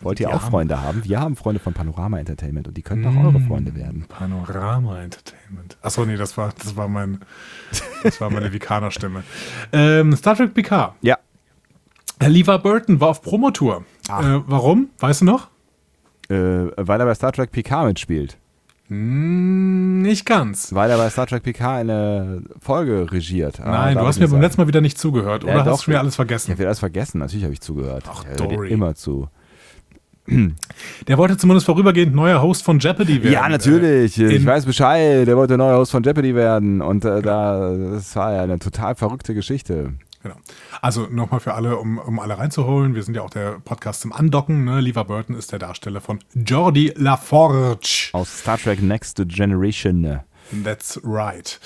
Wollt 0.01 0.19
ihr 0.19 0.29
auch 0.29 0.41
haben 0.43 0.49
Freunde 0.51 0.81
haben? 0.81 1.03
Wir 1.05 1.19
haben 1.19 1.35
Freunde 1.35 1.59
von 1.59 1.73
Panorama 1.73 2.19
Entertainment 2.19 2.67
und 2.67 2.75
die 2.77 2.81
könnten 2.81 3.05
auch 3.07 3.23
eure 3.23 3.39
Freunde 3.39 3.75
werden. 3.75 4.05
Panorama 4.07 5.01
Entertainment. 5.01 5.77
Achso, 5.81 6.05
nee, 6.05 6.15
das 6.17 6.37
war, 6.37 6.53
das 6.57 6.75
war 6.75 6.87
mein, 6.87 7.19
das 8.03 8.19
war 8.21 8.29
meine 8.29 8.51
Vikaner-Stimme. 8.53 9.23
Ähm, 9.71 10.15
Star 10.15 10.35
Trek 10.35 10.53
Picard. 10.53 10.93
Ja. 11.01 11.17
Lever 12.25 12.59
Burton 12.59 12.99
war 13.01 13.09
auf 13.09 13.21
Promotour. 13.21 13.83
Äh, 14.07 14.39
warum? 14.47 14.89
Weißt 14.99 15.21
du 15.21 15.25
noch? 15.25 15.49
Äh, 16.29 16.35
weil 16.77 16.99
er 16.99 17.05
bei 17.05 17.13
Star 17.15 17.31
Trek 17.33 17.51
Picard 17.51 17.87
mitspielt. 17.87 18.37
Hm, 18.87 20.01
nicht 20.03 20.25
ganz. 20.25 20.73
Weil 20.73 20.91
er 20.91 20.97
bei 20.97 21.09
Star 21.09 21.25
Trek 21.27 21.43
Picard 21.43 21.79
eine 21.81 22.43
Folge 22.59 23.11
regiert. 23.11 23.59
Ah, 23.59 23.71
Nein, 23.71 23.97
du 23.97 24.05
hast 24.05 24.17
ich 24.17 24.21
mir 24.21 24.27
beim 24.29 24.41
letzten 24.41 24.61
Mal 24.61 24.67
wieder 24.67 24.81
nicht 24.81 24.97
zugehört. 24.99 25.43
Ja, 25.43 25.55
Oder 25.55 25.63
doch. 25.63 25.71
hast 25.73 25.87
du 25.87 25.91
mir 25.91 25.99
alles 25.99 26.13
Ich 26.13 26.15
vergessen? 26.17 26.51
habe 26.51 26.65
alles 26.65 26.79
vergessen. 26.79 27.17
Natürlich 27.19 27.43
habe 27.43 27.53
ich 27.53 27.61
zugehört. 27.61 28.03
Ach, 28.07 28.23
ich 28.31 28.41
höre 28.41 28.65
immer 28.65 28.95
zu. 28.95 29.27
Der 31.07 31.17
wollte 31.17 31.37
zumindest 31.37 31.65
vorübergehend 31.65 32.15
neuer 32.15 32.41
Host 32.41 32.63
von 32.63 32.79
Jeopardy 32.79 33.21
werden. 33.23 33.33
Ja, 33.33 33.47
natürlich. 33.47 34.19
Äh, 34.19 34.35
ich 34.35 34.45
weiß 34.45 34.65
Bescheid. 34.65 35.27
Der 35.27 35.37
wollte 35.37 35.57
neuer 35.57 35.77
Host 35.77 35.91
von 35.91 36.03
Jeopardy 36.03 36.35
werden. 36.35 36.81
Und 36.81 37.05
äh, 37.05 37.21
da, 37.21 37.75
das 37.75 38.15
war 38.15 38.33
ja 38.33 38.43
eine 38.43 38.59
total 38.59 38.95
verrückte 38.95 39.33
Geschichte. 39.33 39.93
Genau. 40.23 40.37
Also 40.81 41.07
nochmal 41.11 41.39
für 41.39 41.53
alle, 41.53 41.77
um, 41.77 41.99
um 41.99 42.19
alle 42.19 42.39
reinzuholen. 42.39 42.95
Wir 42.95 43.03
sind 43.03 43.15
ja 43.15 43.21
auch 43.21 43.29
der 43.29 43.59
Podcast 43.63 44.01
zum 44.01 44.11
Andocken. 44.11 44.65
Ne? 44.65 44.81
Lever 44.81 45.05
Burton 45.05 45.35
ist 45.35 45.51
der 45.51 45.59
Darsteller 45.59 46.01
von 46.01 46.19
Jordi 46.33 46.93
LaForge. 46.95 48.09
Aus 48.13 48.39
Star 48.39 48.57
Trek 48.57 48.81
Next 48.81 49.21
Generation. 49.27 50.21
That's 50.63 50.99
right. 51.03 51.59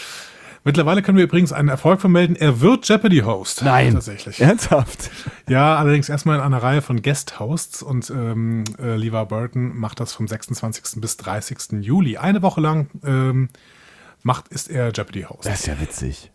Mittlerweile 0.64 1.02
können 1.02 1.18
wir 1.18 1.24
übrigens 1.24 1.54
einen 1.54 1.70
Erfolg 1.70 2.02
vermelden. 2.02 2.36
Er 2.36 2.62
wird 2.62 2.88
Jeopardy-Host. 2.88 3.64
Tatsächlich. 3.94 4.40
Ernsthaft? 4.40 5.12
Ja, 5.48 5.78
allerdings 5.78 6.10
erstmal 6.10 6.38
in 6.38 6.44
einer 6.44 6.62
Reihe 6.62 6.84
von 6.84 7.02
Guest-Hosts 7.02 7.82
und 7.82 8.12
ähm, 8.12 8.66
äh, 8.80 8.96
Lever 8.96 9.26
Burton 9.26 9.76
macht 9.76 10.00
das 10.00 10.14
vom 10.14 10.28
26. 10.28 11.02
bis 11.02 11.18
30. 11.18 11.82
Juli. 11.82 12.18
Eine 12.18 12.44
Woche 12.44 12.62
lang 12.62 12.92
ähm, 13.04 13.50
macht, 14.22 14.50
ist 14.50 14.70
er 14.70 14.92
Jeopardy-Host. 14.92 15.48
Das 15.48 15.62
ist 15.62 15.66
ja 15.66 15.80
witzig. 15.82 16.32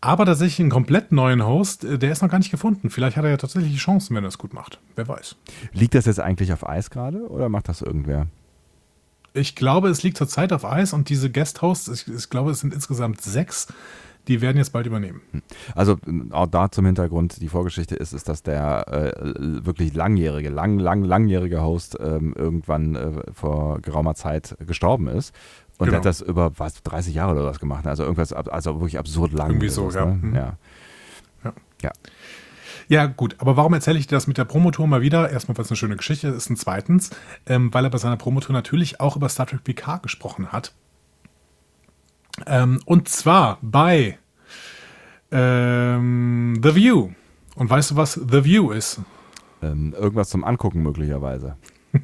Aber 0.00 0.24
tatsächlich 0.24 0.60
einen 0.60 0.70
komplett 0.70 1.12
neuen 1.12 1.44
Host, 1.46 1.84
äh, 1.84 1.98
der 1.98 2.12
ist 2.12 2.22
noch 2.22 2.30
gar 2.30 2.38
nicht 2.38 2.50
gefunden. 2.50 2.88
Vielleicht 2.88 3.18
hat 3.18 3.24
er 3.24 3.30
ja 3.30 3.36
tatsächlich 3.36 3.72
die 3.72 3.78
Chancen, 3.78 4.16
wenn 4.16 4.24
er 4.24 4.28
es 4.28 4.38
gut 4.38 4.54
macht. 4.54 4.80
Wer 4.96 5.08
weiß. 5.08 5.36
Liegt 5.72 5.94
das 5.94 6.06
jetzt 6.06 6.20
eigentlich 6.20 6.52
auf 6.52 6.66
Eis 6.66 6.88
gerade 6.88 7.28
oder 7.28 7.50
macht 7.50 7.68
das 7.68 7.82
irgendwer? 7.82 8.28
Ich 9.34 9.56
glaube, 9.56 9.88
es 9.88 10.02
liegt 10.04 10.16
zurzeit 10.16 10.52
auf 10.52 10.64
Eis 10.64 10.92
und 10.92 11.08
diese 11.08 11.28
Guest-Hosts, 11.30 11.88
ich, 11.88 12.08
ich 12.08 12.30
glaube, 12.30 12.52
es 12.52 12.60
sind 12.60 12.72
insgesamt 12.72 13.20
sechs, 13.20 13.66
die 14.28 14.40
werden 14.40 14.56
jetzt 14.56 14.72
bald 14.72 14.86
übernehmen. 14.86 15.20
Also 15.74 15.98
auch 16.30 16.46
da 16.46 16.70
zum 16.70 16.86
Hintergrund, 16.86 17.42
die 17.42 17.48
Vorgeschichte 17.48 17.96
ist, 17.96 18.12
ist, 18.12 18.28
dass 18.28 18.42
der 18.44 18.86
äh, 18.88 19.34
wirklich 19.64 19.92
langjährige, 19.92 20.50
lang, 20.50 20.78
lang, 20.78 21.02
langjährige 21.02 21.62
Host 21.62 21.98
ähm, 22.00 22.32
irgendwann 22.38 22.94
äh, 22.94 23.10
vor 23.32 23.80
geraumer 23.80 24.14
Zeit 24.14 24.56
gestorben 24.66 25.08
ist. 25.08 25.34
Und 25.78 25.86
Genau. 25.86 25.90
der 25.90 25.98
hat 25.98 26.04
das 26.06 26.20
über 26.20 26.52
was, 26.56 26.82
30 26.84 27.14
Jahre 27.14 27.32
oder 27.32 27.44
was 27.44 27.58
gemacht. 27.58 27.86
Also 27.88 28.04
irgendwas, 28.04 28.32
also 28.32 28.74
wirklich 28.76 28.98
absurd 28.98 29.32
lang. 29.32 29.50
Irgendwie 29.50 29.68
so, 29.68 29.86
das, 29.86 29.96
ja. 29.96 30.06
Ne? 30.06 30.14
Mhm. 30.22 30.34
ja. 30.36 30.56
Ja. 31.82 31.90
Ja. 32.88 33.06
Gut, 33.06 33.36
aber 33.38 33.56
warum 33.56 33.74
erzähle 33.74 33.98
ich 33.98 34.06
dir 34.06 34.16
das 34.16 34.26
mit 34.26 34.38
der 34.38 34.44
Promotour 34.44 34.86
mal 34.86 35.00
wieder? 35.02 35.30
Erstmal, 35.30 35.56
weil 35.56 35.64
es 35.64 35.70
eine 35.70 35.76
schöne 35.76 35.96
Geschichte 35.96 36.28
ist 36.28 36.50
und 36.50 36.56
zweitens, 36.56 37.10
ähm, 37.46 37.72
weil 37.72 37.84
er 37.84 37.90
bei 37.90 37.98
seiner 37.98 38.16
Promotour 38.16 38.52
natürlich 38.52 39.00
auch 39.00 39.16
über 39.16 39.28
Star 39.28 39.46
Trek 39.46 39.64
PK 39.64 39.98
gesprochen 39.98 40.52
hat. 40.52 40.72
Ähm, 42.46 42.80
und 42.84 43.08
zwar 43.08 43.58
bei 43.62 44.18
ähm, 45.30 46.60
The 46.62 46.74
View. 46.74 47.10
Und 47.56 47.70
weißt 47.70 47.92
du, 47.92 47.96
was 47.96 48.14
The 48.14 48.44
View 48.44 48.72
ist? 48.72 49.00
Ähm, 49.62 49.94
irgendwas 49.96 50.28
zum 50.30 50.44
Angucken 50.44 50.82
möglicherweise. 50.82 51.56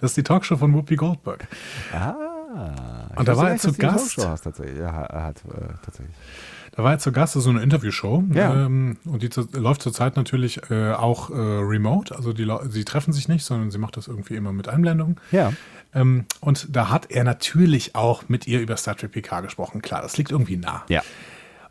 Das 0.00 0.10
ist 0.10 0.16
die 0.16 0.22
Talkshow 0.24 0.56
von 0.56 0.74
Whoopi 0.74 0.96
Goldberg. 0.96 1.46
Ah. 1.92 3.08
Und 3.16 3.26
da 3.26 3.36
war 3.36 3.50
er 3.50 3.56
zu 3.56 3.72
Gast. 3.72 4.16
Talkshow 4.16 4.28
hast, 4.28 4.42
tatsächlich. 4.42 4.78
Ja, 4.78 4.92
hat 4.92 5.42
äh, 5.46 5.74
tatsächlich. 5.82 6.14
Da 6.76 6.82
war 6.82 6.90
er 6.90 6.98
zu 6.98 7.12
Gast, 7.12 7.34
so 7.34 7.50
eine 7.50 7.62
Interviewshow. 7.62 8.24
Ja. 8.32 8.66
Ähm, 8.66 8.96
und 9.04 9.22
die 9.22 9.30
zu, 9.30 9.46
läuft 9.52 9.80
zurzeit 9.80 10.16
natürlich 10.16 10.60
äh, 10.70 10.92
auch 10.92 11.30
äh, 11.30 11.34
remote. 11.34 12.16
Also 12.16 12.32
die, 12.32 12.50
sie 12.68 12.84
treffen 12.84 13.12
sich 13.12 13.28
nicht, 13.28 13.44
sondern 13.44 13.70
sie 13.70 13.78
macht 13.78 13.96
das 13.96 14.08
irgendwie 14.08 14.34
immer 14.34 14.52
mit 14.52 14.68
Einblendung. 14.68 15.20
Ja. 15.30 15.52
Ähm, 15.94 16.24
und 16.40 16.74
da 16.74 16.90
hat 16.90 17.12
er 17.12 17.22
natürlich 17.22 17.94
auch 17.94 18.28
mit 18.28 18.48
ihr 18.48 18.60
über 18.60 18.76
Star 18.76 18.96
Trek 18.96 19.12
PK 19.12 19.42
gesprochen. 19.42 19.82
Klar, 19.82 20.02
das 20.02 20.16
liegt 20.16 20.32
irgendwie 20.32 20.56
nah. 20.56 20.82
Ja. 20.88 21.02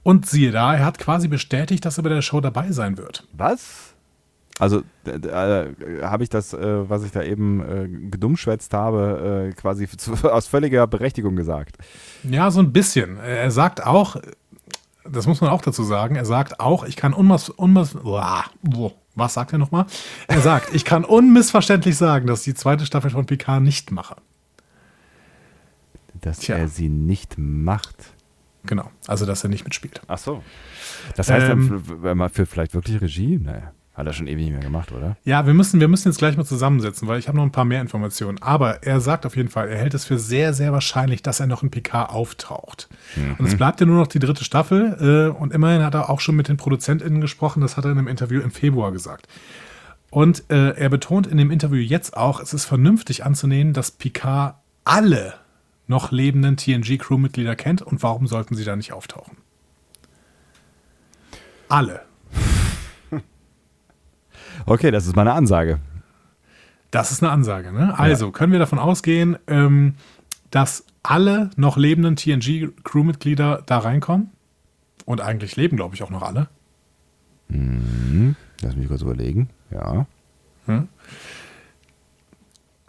Und 0.03 0.25
siehe 0.25 0.51
da, 0.51 0.73
er 0.73 0.85
hat 0.85 0.99
quasi 0.99 1.27
bestätigt, 1.27 1.83
dass 1.83 1.97
er 1.97 2.03
bei 2.03 2.09
der 2.09 2.21
Show 2.21 2.39
dabei 2.39 2.71
sein 2.71 2.97
wird. 2.97 3.27
Was? 3.33 3.93
Also 4.59 4.83
äh, 5.05 5.11
äh, 5.11 6.01
habe 6.03 6.23
ich 6.23 6.29
das, 6.29 6.53
äh, 6.53 6.89
was 6.89 7.03
ich 7.03 7.11
da 7.11 7.23
eben 7.23 7.61
äh, 7.61 7.87
gedummschwätzt 8.09 8.73
habe, 8.73 9.49
äh, 9.49 9.53
quasi 9.53 9.87
zu, 9.87 10.13
aus 10.31 10.47
völliger 10.47 10.87
Berechtigung 10.87 11.35
gesagt. 11.35 11.77
Ja, 12.23 12.51
so 12.51 12.59
ein 12.59 12.71
bisschen. 12.71 13.17
Er 13.17 13.51
sagt 13.51 13.83
auch, 13.83 14.17
das 15.09 15.27
muss 15.27 15.41
man 15.41 15.49
auch 15.49 15.61
dazu 15.61 15.83
sagen, 15.83 16.15
er 16.15 16.25
sagt 16.25 16.59
auch, 16.59 16.83
ich 16.83 16.95
kann 16.95 17.13
Uah, 17.13 18.45
wo, 18.61 18.93
was 19.15 19.33
sagt 19.33 19.53
er 19.53 19.59
nochmal? 19.59 19.85
Er 20.27 20.41
sagt, 20.41 20.73
ich 20.73 20.85
kann 20.85 21.03
unmissverständlich 21.05 21.97
sagen, 21.97 22.27
dass 22.27 22.39
ich 22.39 22.53
die 22.53 22.59
zweite 22.59 22.85
Staffel 22.85 23.11
von 23.11 23.25
PK 23.25 23.59
nicht 23.59 23.91
mache. 23.91 24.15
Dass 26.21 26.39
Tja. 26.39 26.55
er 26.55 26.67
sie 26.69 26.89
nicht 26.89 27.35
macht. 27.37 28.13
Genau, 28.65 28.89
also 29.07 29.25
dass 29.25 29.43
er 29.43 29.49
nicht 29.49 29.65
mitspielt. 29.65 30.01
Ach 30.07 30.17
so. 30.17 30.41
Das 31.17 31.29
heißt, 31.29 31.49
Ähm, 31.49 31.83
wenn 32.01 32.17
man 32.17 32.29
für 32.29 32.45
vielleicht 32.45 32.73
wirklich 32.73 33.01
Regie? 33.01 33.37
Naja, 33.37 33.73
hat 33.93 34.07
er 34.07 34.13
schon 34.13 34.25
ewig 34.25 34.45
nicht 34.45 34.53
mehr 34.53 34.61
gemacht, 34.61 34.91
oder? 34.91 35.17
Ja, 35.23 35.45
wir 35.45 35.53
müssen, 35.53 35.79
wir 35.79 35.87
müssen 35.87 36.07
jetzt 36.07 36.17
gleich 36.17 36.35
mal 36.35 36.45
zusammensetzen, 36.45 37.07
weil 37.07 37.19
ich 37.19 37.27
habe 37.27 37.37
noch 37.37 37.43
ein 37.43 37.51
paar 37.51 37.65
mehr 37.65 37.79
Informationen. 37.79 38.41
Aber 38.41 38.81
er 38.81 38.99
sagt 38.99 39.25
auf 39.25 39.35
jeden 39.35 39.49
Fall, 39.49 39.67
er 39.67 39.77
hält 39.77 39.93
es 39.93 40.05
für 40.05 40.17
sehr, 40.17 40.53
sehr 40.53 40.71
wahrscheinlich, 40.73 41.21
dass 41.21 41.39
er 41.39 41.45
noch 41.45 41.61
in 41.61 41.69
PK 41.69 42.05
auftaucht. 42.05 42.89
Und 43.37 43.45
es 43.45 43.55
bleibt 43.55 43.79
ja 43.81 43.85
nur 43.85 43.97
noch 43.97 44.07
die 44.07 44.17
dritte 44.17 44.43
Staffel. 44.43 45.31
Äh, 45.33 45.39
und 45.39 45.53
immerhin 45.53 45.83
hat 45.83 45.93
er 45.93 46.09
auch 46.09 46.21
schon 46.21 46.35
mit 46.35 46.47
den 46.47 46.57
ProduzentInnen 46.57 47.21
gesprochen. 47.21 47.61
Das 47.61 47.77
hat 47.77 47.85
er 47.85 47.91
in 47.91 47.99
einem 47.99 48.07
Interview 48.07 48.41
im 48.41 48.49
Februar 48.49 48.91
gesagt. 48.91 49.27
Und 50.09 50.49
äh, 50.49 50.71
er 50.71 50.89
betont 50.89 51.27
in 51.27 51.37
dem 51.37 51.51
Interview 51.51 51.81
jetzt 51.81 52.17
auch, 52.17 52.39
es 52.39 52.53
ist 52.53 52.65
vernünftig 52.65 53.25
anzunehmen, 53.25 53.73
dass 53.73 53.91
Picard 53.91 54.55
alle 54.85 55.35
noch 55.85 56.11
lebenden 56.11 56.57
TNG-Crewmitglieder 56.57 57.55
kennt. 57.55 57.83
Und 57.83 58.01
warum 58.01 58.25
sollten 58.25 58.55
sie 58.55 58.63
da 58.63 58.75
nicht 58.75 58.91
auftauchen? 58.91 59.37
Alle. 61.69 62.01
Okay, 64.65 64.91
das 64.91 65.07
ist 65.07 65.15
meine 65.15 65.33
Ansage. 65.33 65.79
Das 66.91 67.11
ist 67.11 67.23
eine 67.23 67.31
Ansage. 67.31 67.71
Ne? 67.71 67.97
Also 67.97 68.31
können 68.31 68.51
wir 68.51 68.59
davon 68.59 68.79
ausgehen, 68.79 69.37
ähm, 69.47 69.95
dass 70.51 70.85
alle 71.01 71.49
noch 71.55 71.75
lebenden 71.75 72.15
TNG-Crewmitglieder 72.15 73.63
da 73.65 73.77
reinkommen? 73.79 74.29
Und 75.05 75.21
eigentlich 75.21 75.55
leben, 75.55 75.75
glaube 75.75 75.95
ich, 75.95 76.03
auch 76.03 76.09
noch 76.09 76.21
alle. 76.21 76.47
Lass 78.61 78.75
mich 78.75 78.87
kurz 78.87 79.01
überlegen. 79.01 79.49
Ja. 79.71 80.05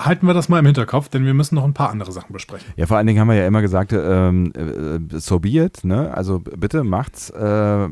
Halten 0.05 0.27
wir 0.27 0.35
das 0.35 0.49
mal 0.49 0.59
im 0.59 0.67
Hinterkopf, 0.67 1.09
denn 1.09 1.25
wir 1.25 1.35
müssen 1.35 1.55
noch 1.55 1.65
ein 1.65 1.75
paar 1.75 1.91
andere 1.91 2.13
Sachen 2.13 2.33
besprechen. 2.33 2.67
Ja, 2.77 2.87
vor 2.87 2.97
allen 2.97 3.07
Dingen 3.07 3.21
haben 3.21 3.29
wir 3.29 3.37
ja 3.37 3.47
immer 3.47 3.63
gesagt, 3.63 3.93
ähm, 3.93 4.53
äh, 4.55 5.19
so 5.19 5.41
be 5.41 5.49
it, 5.51 5.85
ne? 5.85 6.15
Also 6.15 6.41
bitte 6.41 6.85
macht's, 6.85 7.31
äh, 7.31 7.89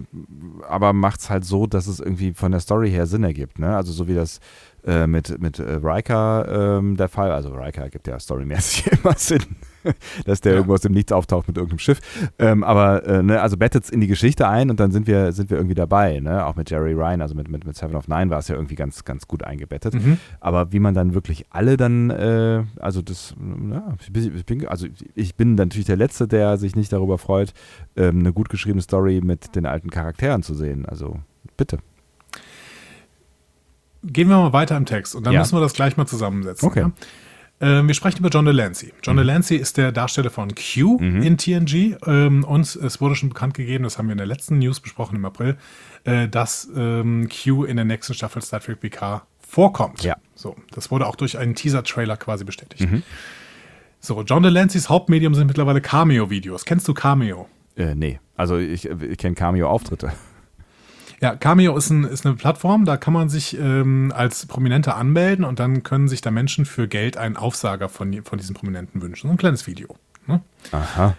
aber 0.68 0.92
macht's 0.92 1.30
halt 1.30 1.44
so, 1.44 1.66
dass 1.66 1.86
es 1.86 2.00
irgendwie 2.00 2.34
von 2.34 2.52
der 2.52 2.60
Story 2.60 2.90
her 2.90 3.06
Sinn 3.06 3.24
ergibt, 3.24 3.58
ne? 3.58 3.76
Also 3.76 3.92
so 3.92 4.08
wie 4.08 4.14
das 4.14 4.40
äh, 4.84 5.06
mit, 5.06 5.40
mit 5.40 5.58
äh, 5.58 5.78
Riker 5.82 6.78
ähm, 6.78 6.96
der 6.96 7.08
Fall. 7.08 7.32
Also 7.32 7.50
Riker 7.50 7.88
gibt 7.88 8.06
ja 8.06 8.18
storymäßig 8.18 8.92
immer 9.04 9.14
Sinn, 9.16 9.44
dass 10.24 10.40
der 10.40 10.52
ja. 10.52 10.58
irgendwo 10.58 10.74
aus 10.74 10.80
dem 10.80 10.92
Nichts 10.92 11.12
auftaucht 11.12 11.48
mit 11.48 11.56
irgendeinem 11.56 11.78
Schiff. 11.78 12.00
Ähm, 12.38 12.64
aber 12.64 13.06
äh, 13.06 13.22
ne, 13.22 13.40
also 13.40 13.56
bettet 13.56 13.84
es 13.84 13.90
in 13.90 14.00
die 14.00 14.06
Geschichte 14.06 14.48
ein 14.48 14.70
und 14.70 14.80
dann 14.80 14.90
sind 14.92 15.06
wir, 15.06 15.32
sind 15.32 15.50
wir 15.50 15.56
irgendwie 15.56 15.74
dabei. 15.74 16.20
Ne? 16.20 16.44
Auch 16.46 16.56
mit 16.56 16.70
Jerry 16.70 16.92
Ryan, 16.92 17.20
also 17.20 17.34
mit, 17.34 17.48
mit, 17.48 17.64
mit 17.66 17.76
Seven 17.76 17.96
of 17.96 18.08
Nine 18.08 18.30
war 18.30 18.38
es 18.38 18.48
ja 18.48 18.54
irgendwie 18.54 18.74
ganz, 18.74 19.04
ganz 19.04 19.26
gut 19.26 19.44
eingebettet. 19.44 19.94
Mhm. 19.94 20.18
Aber 20.40 20.72
wie 20.72 20.80
man 20.80 20.94
dann 20.94 21.14
wirklich 21.14 21.46
alle 21.50 21.76
dann, 21.76 22.10
äh, 22.10 22.64
also 22.80 23.02
das, 23.02 23.34
ja, 23.70 23.94
ich 24.14 24.46
bin, 24.46 24.66
also 24.68 24.86
ich 25.14 25.34
bin 25.34 25.54
natürlich 25.54 25.86
der 25.86 25.96
Letzte, 25.96 26.28
der 26.28 26.56
sich 26.58 26.76
nicht 26.76 26.92
darüber 26.92 27.18
freut, 27.18 27.52
ähm, 27.96 28.20
eine 28.20 28.32
gut 28.32 28.48
geschriebene 28.48 28.82
Story 28.82 29.20
mit 29.22 29.54
den 29.56 29.66
alten 29.66 29.90
Charakteren 29.90 30.42
zu 30.42 30.54
sehen. 30.54 30.86
Also 30.86 31.16
bitte 31.56 31.78
gehen 34.04 34.28
wir 34.28 34.36
mal 34.36 34.52
weiter 34.52 34.76
im 34.76 34.86
Text 34.86 35.14
und 35.14 35.24
dann 35.26 35.32
ja. 35.32 35.40
müssen 35.40 35.56
wir 35.56 35.60
das 35.60 35.74
gleich 35.74 35.96
mal 35.96 36.06
zusammensetzen. 36.06 36.68
Okay. 36.68 36.80
Ja? 36.80 36.92
Äh, 37.62 37.86
wir 37.86 37.94
sprechen 37.94 38.18
über 38.18 38.28
John 38.28 38.44
Delancey. 38.44 38.92
John 39.02 39.14
mhm. 39.14 39.20
Delancey 39.20 39.56
ist 39.56 39.76
der 39.76 39.92
Darsteller 39.92 40.30
von 40.30 40.52
Q 40.54 40.98
mhm. 40.98 41.22
in 41.22 41.38
TNG 41.38 41.96
ähm, 42.06 42.42
und 42.42 42.74
es 42.74 43.00
wurde 43.00 43.14
schon 43.14 43.28
bekannt 43.28 43.54
gegeben, 43.54 43.84
das 43.84 43.98
haben 43.98 44.08
wir 44.08 44.12
in 44.12 44.18
der 44.18 44.26
letzten 44.26 44.58
News 44.58 44.80
besprochen 44.80 45.16
im 45.16 45.24
April, 45.24 45.56
äh, 46.04 46.28
dass 46.28 46.68
ähm, 46.76 47.28
Q 47.28 47.64
in 47.64 47.76
der 47.76 47.84
nächsten 47.84 48.14
Staffel 48.14 48.42
Star 48.42 48.60
Trek 48.60 48.80
PK 48.80 49.24
vorkommt. 49.48 50.02
Ja. 50.02 50.16
So, 50.34 50.56
das 50.72 50.90
wurde 50.90 51.06
auch 51.06 51.14
durch 51.14 51.38
einen 51.38 51.54
Teaser-Trailer 51.54 52.16
quasi 52.16 52.44
bestätigt. 52.44 52.90
Mhm. 52.90 53.04
So, 54.00 54.20
John 54.22 54.42
Delanceys 54.42 54.88
Hauptmedium 54.88 55.34
sind 55.34 55.46
mittlerweile 55.46 55.80
Cameo-Videos. 55.80 56.64
Kennst 56.64 56.88
du 56.88 56.94
Cameo? 56.94 57.48
Äh, 57.76 57.94
nee, 57.94 58.18
also 58.34 58.58
ich, 58.58 58.86
ich 58.86 59.18
kenne 59.18 59.36
Cameo-Auftritte. 59.36 60.12
Ja, 61.22 61.36
Cameo 61.36 61.76
ist, 61.76 61.88
ein, 61.88 62.02
ist, 62.02 62.26
eine 62.26 62.34
Plattform, 62.34 62.84
da 62.84 62.96
kann 62.96 63.14
man 63.14 63.28
sich 63.28 63.56
ähm, 63.56 64.12
als 64.14 64.44
Prominenter 64.46 64.96
anmelden 64.96 65.44
und 65.44 65.60
dann 65.60 65.84
können 65.84 66.08
sich 66.08 66.20
da 66.20 66.32
Menschen 66.32 66.64
für 66.64 66.88
Geld 66.88 67.16
einen 67.16 67.36
Aufsager 67.36 67.88
von, 67.88 68.24
von 68.24 68.38
diesen 68.38 68.56
Prominenten 68.56 69.00
wünschen. 69.00 69.28
So 69.28 69.32
ein 69.32 69.36
kleines 69.36 69.68
Video. 69.68 69.96
Ne? 70.26 70.42
Aha. 70.72 71.14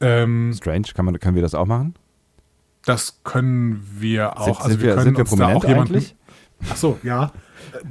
Ähm, 0.00 0.52
Strange, 0.56 0.88
kann 0.92 1.04
man, 1.04 1.20
können 1.20 1.36
wir 1.36 1.42
das 1.42 1.54
auch 1.54 1.66
machen? 1.66 1.94
Das 2.84 3.20
können 3.22 3.86
wir 3.96 4.40
auch. 4.40 4.60
Sind, 4.60 4.72
also 4.72 4.80
wir, 4.80 4.88
wir 4.88 4.94
können 4.94 5.04
sind 5.04 5.16
wir 5.18 5.32
uns 5.32 5.36
da 5.36 5.54
auch 5.54 5.64
jemanden. 5.64 5.94
Eigentlich? 5.94 6.16
Ach 6.68 6.76
so, 6.76 6.98
ja. 7.04 7.30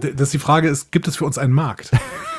Das 0.02 0.32
die 0.32 0.40
Frage 0.40 0.68
ist, 0.68 0.92
gibt 0.92 1.08
es 1.08 1.16
für 1.16 1.26
uns 1.26 1.38
einen 1.38 1.54
Markt? 1.54 1.92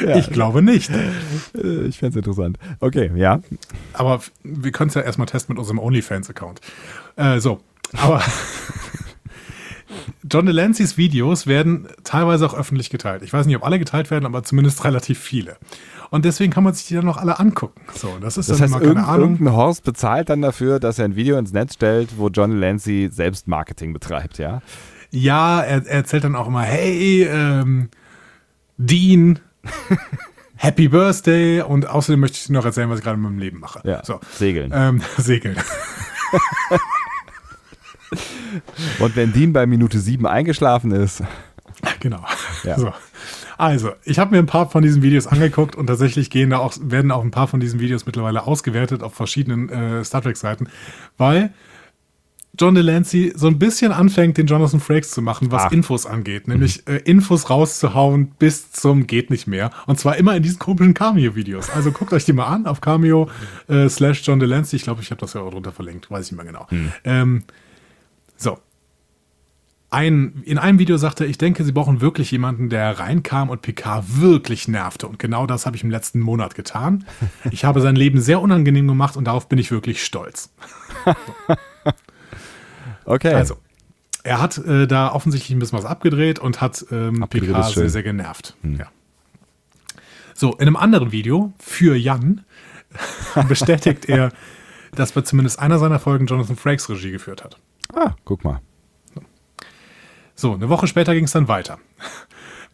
Ja. 0.00 0.16
Ich 0.16 0.30
glaube 0.30 0.62
nicht. 0.62 0.90
Äh, 0.90 1.86
ich 1.86 1.98
fände 1.98 2.10
es 2.10 2.16
interessant. 2.16 2.58
Okay, 2.80 3.10
ja. 3.14 3.40
Aber 3.92 4.20
wir 4.42 4.72
können 4.72 4.88
es 4.88 4.94
ja 4.94 5.02
erstmal 5.02 5.26
testen 5.26 5.54
mit 5.54 5.58
unserem 5.58 5.78
OnlyFans-Account. 5.78 6.60
Äh, 7.16 7.40
so, 7.40 7.60
aber 7.96 8.22
John 10.30 10.46
Delancey's 10.46 10.96
Videos 10.96 11.46
werden 11.46 11.88
teilweise 12.04 12.46
auch 12.46 12.54
öffentlich 12.54 12.90
geteilt. 12.90 13.22
Ich 13.22 13.32
weiß 13.32 13.46
nicht, 13.46 13.56
ob 13.56 13.64
alle 13.64 13.78
geteilt 13.78 14.10
werden, 14.10 14.26
aber 14.26 14.42
zumindest 14.42 14.84
relativ 14.84 15.18
viele. 15.18 15.56
Und 16.10 16.24
deswegen 16.24 16.52
kann 16.52 16.64
man 16.64 16.74
sich 16.74 16.86
die 16.86 16.94
dann 16.94 17.04
noch 17.04 17.18
alle 17.18 17.38
angucken. 17.38 17.80
So, 17.94 18.18
das 18.20 18.36
ist 18.36 18.50
das 18.50 18.58
dann 18.58 18.72
heißt, 18.72 18.72
mal 18.72 18.94
keine 18.94 19.06
Ahnung. 19.06 19.32
Irgendein 19.32 19.54
Horst 19.54 19.84
bezahlt 19.84 20.28
dann 20.28 20.42
dafür, 20.42 20.80
dass 20.80 20.98
er 20.98 21.04
ein 21.04 21.14
Video 21.14 21.38
ins 21.38 21.52
Netz 21.52 21.74
stellt, 21.74 22.10
wo 22.16 22.28
John 22.28 22.50
Delancey 22.50 23.08
selbst 23.12 23.46
Marketing 23.46 23.92
betreibt, 23.92 24.38
ja? 24.38 24.60
Ja, 25.10 25.60
er, 25.60 25.86
er 25.86 25.86
erzählt 25.86 26.24
dann 26.24 26.34
auch 26.34 26.48
immer, 26.48 26.62
hey, 26.62 27.24
ähm, 27.24 27.90
Dean, 28.76 29.38
Happy 30.56 30.88
Birthday 30.88 31.62
und 31.62 31.88
außerdem 31.88 32.20
möchte 32.20 32.36
ich 32.36 32.46
dir 32.46 32.52
noch 32.52 32.64
erzählen, 32.64 32.90
was 32.90 32.98
ich 32.98 33.04
gerade 33.04 33.16
in 33.16 33.22
meinem 33.22 33.38
Leben 33.38 33.60
mache. 33.60 33.80
Ja, 33.84 34.04
so. 34.04 34.20
Segeln. 34.32 34.72
Ähm, 34.74 35.02
segeln. 35.16 35.56
und 38.98 39.16
wenn 39.16 39.32
Dean 39.32 39.52
bei 39.52 39.66
Minute 39.66 39.98
7 39.98 40.26
eingeschlafen 40.26 40.92
ist. 40.92 41.22
Genau. 42.00 42.24
Ja. 42.64 42.78
So. 42.78 42.92
Also, 43.56 43.92
ich 44.04 44.18
habe 44.18 44.32
mir 44.32 44.38
ein 44.38 44.46
paar 44.46 44.70
von 44.70 44.82
diesen 44.82 45.02
Videos 45.02 45.26
angeguckt 45.26 45.76
und 45.76 45.86
tatsächlich 45.86 46.30
gehen 46.30 46.50
da 46.50 46.58
auch, 46.58 46.74
werden 46.80 47.10
auch 47.10 47.22
ein 47.22 47.30
paar 47.30 47.46
von 47.46 47.60
diesen 47.60 47.80
Videos 47.80 48.06
mittlerweile 48.06 48.46
ausgewertet 48.46 49.02
auf 49.02 49.14
verschiedenen 49.14 49.68
äh, 49.68 50.04
Star 50.04 50.22
Trek-Seiten, 50.22 50.68
weil 51.18 51.52
John 52.60 52.74
Delancey 52.74 53.32
so 53.34 53.46
ein 53.46 53.58
bisschen 53.58 53.90
anfängt, 53.90 54.36
den 54.36 54.46
Jonathan 54.46 54.80
Frakes 54.80 55.12
zu 55.12 55.22
machen, 55.22 55.50
was 55.50 55.62
Ach. 55.66 55.72
Infos 55.72 56.04
angeht. 56.04 56.46
Nämlich 56.46 56.86
mhm. 56.86 56.94
äh, 56.94 56.98
Infos 56.98 57.48
rauszuhauen 57.48 58.32
bis 58.38 58.70
zum 58.70 59.06
geht 59.06 59.30
nicht 59.30 59.46
mehr. 59.46 59.70
Und 59.86 59.98
zwar 59.98 60.16
immer 60.18 60.36
in 60.36 60.42
diesen 60.42 60.58
komischen 60.58 60.92
Cameo-Videos. 60.92 61.70
Also 61.70 61.90
guckt 61.90 62.12
euch 62.12 62.26
die 62.26 62.34
mal 62.34 62.46
an 62.48 62.66
auf 62.66 62.82
Cameo 62.82 63.30
äh, 63.68 63.88
slash 63.88 64.26
John 64.26 64.40
Delancey. 64.40 64.76
Ich 64.76 64.82
glaube, 64.82 65.00
ich 65.00 65.10
habe 65.10 65.20
das 65.22 65.32
ja 65.32 65.40
auch 65.40 65.50
drunter 65.50 65.72
verlinkt. 65.72 66.10
Weiß 66.10 66.26
ich 66.26 66.32
nicht 66.32 66.36
mehr 66.36 66.52
genau. 66.52 66.66
Mhm. 66.70 66.92
Ähm, 67.04 67.44
so. 68.36 68.58
Ein, 69.88 70.42
in 70.44 70.58
einem 70.58 70.78
Video 70.78 70.98
sagte 70.98 71.24
er, 71.24 71.30
ich 71.30 71.38
denke, 71.38 71.64
sie 71.64 71.72
brauchen 71.72 72.02
wirklich 72.02 72.30
jemanden, 72.30 72.68
der 72.68 72.98
reinkam 72.98 73.48
und 73.48 73.62
Picard 73.62 74.20
wirklich 74.20 74.68
nervte. 74.68 75.08
Und 75.08 75.18
genau 75.18 75.46
das 75.46 75.64
habe 75.64 75.76
ich 75.76 75.82
im 75.82 75.90
letzten 75.90 76.20
Monat 76.20 76.54
getan. 76.54 77.06
Ich 77.50 77.64
habe 77.64 77.80
sein 77.80 77.96
Leben 77.96 78.20
sehr 78.20 78.40
unangenehm 78.40 78.86
gemacht 78.86 79.16
und 79.16 79.24
darauf 79.24 79.48
bin 79.48 79.58
ich 79.58 79.70
wirklich 79.70 80.04
stolz. 80.04 80.52
So. 81.86 81.90
Okay. 83.10 83.34
Also, 83.34 83.56
er 84.22 84.40
hat 84.40 84.58
äh, 84.58 84.86
da 84.86 85.12
offensichtlich 85.12 85.50
ein 85.50 85.58
bisschen 85.58 85.78
was 85.78 85.84
abgedreht 85.84 86.38
und 86.38 86.60
hat 86.60 86.86
ähm, 86.92 87.26
PK 87.28 87.62
sehr, 87.64 87.90
sehr 87.90 88.02
genervt. 88.04 88.54
Hm. 88.62 88.76
Ja. 88.76 88.86
So, 90.34 90.52
in 90.54 90.62
einem 90.62 90.76
anderen 90.76 91.10
Video 91.10 91.52
für 91.58 91.96
Jan 91.96 92.44
bestätigt 93.48 94.08
er, 94.08 94.32
dass 94.94 95.12
bei 95.12 95.22
zumindest 95.22 95.58
einer 95.58 95.78
seiner 95.78 95.98
Folgen 95.98 96.26
Jonathan 96.26 96.56
Frakes 96.56 96.88
Regie 96.88 97.10
geführt 97.10 97.42
hat. 97.42 97.58
Ah, 97.94 98.14
guck 98.24 98.44
mal. 98.44 98.60
So, 100.36 100.54
eine 100.54 100.68
Woche 100.68 100.86
später 100.86 101.12
ging 101.14 101.24
es 101.24 101.32
dann 101.32 101.48
weiter. 101.48 101.78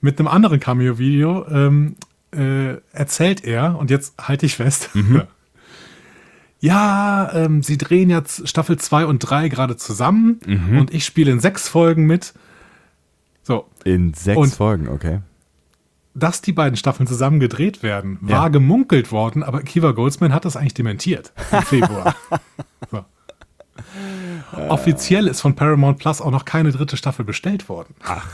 Mit 0.00 0.18
einem 0.18 0.28
anderen 0.28 0.60
Cameo-Video 0.60 1.46
ähm, 1.48 1.96
äh, 2.32 2.76
erzählt 2.92 3.42
er, 3.42 3.78
und 3.78 3.90
jetzt 3.90 4.14
halte 4.20 4.44
ich 4.46 4.56
fest, 4.56 4.90
mhm. 4.94 5.22
ja, 6.66 7.30
ähm, 7.32 7.62
sie 7.62 7.78
drehen 7.78 8.10
jetzt 8.10 8.48
Staffel 8.48 8.76
2 8.76 9.06
und 9.06 9.20
3 9.20 9.48
gerade 9.48 9.76
zusammen 9.76 10.40
mhm. 10.44 10.80
und 10.80 10.92
ich 10.92 11.04
spiele 11.04 11.30
in 11.30 11.38
sechs 11.38 11.68
Folgen 11.68 12.06
mit. 12.06 12.34
So. 13.44 13.66
In 13.84 14.14
sechs 14.14 14.36
und 14.36 14.52
Folgen, 14.52 14.88
okay. 14.88 15.20
Dass 16.14 16.42
die 16.42 16.52
beiden 16.52 16.76
Staffeln 16.76 17.06
zusammen 17.06 17.38
gedreht 17.38 17.84
werden, 17.84 18.18
war 18.20 18.44
ja. 18.44 18.48
gemunkelt 18.48 19.12
worden, 19.12 19.44
aber 19.44 19.62
Kiva 19.62 19.92
Goldsman 19.92 20.32
hat 20.32 20.44
das 20.44 20.56
eigentlich 20.56 20.74
dementiert 20.74 21.32
im 21.52 21.62
Februar. 21.62 22.16
so. 22.90 23.04
äh. 24.56 24.68
Offiziell 24.68 25.28
ist 25.28 25.42
von 25.42 25.54
Paramount 25.54 25.98
Plus 25.98 26.20
auch 26.20 26.32
noch 26.32 26.44
keine 26.44 26.72
dritte 26.72 26.96
Staffel 26.96 27.24
bestellt 27.24 27.68
worden. 27.68 27.94
Ach. 28.02 28.26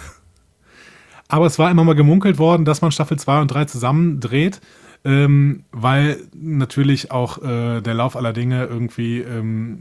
Aber 1.29 1.47
es 1.47 1.59
war 1.59 1.71
immer 1.71 1.85
mal 1.85 1.95
gemunkelt 1.95 2.39
worden, 2.39 2.65
dass 2.65 2.81
man 2.81 2.93
Staffel 2.93 3.19
2 3.19 3.43
und 3.43 3.49
3 3.49 3.67
zusammen 3.67 4.21
dreht 4.21 4.63
ähm, 5.05 5.65
weil 5.73 6.19
natürlich 6.35 7.11
auch 7.11 7.43
äh, 7.43 7.81
der 7.81 7.95
Lauf 7.95 8.17
aller 8.17 8.33
Dinge 8.33 8.67
irgendwie 8.67 9.21
ähm, 9.21 9.81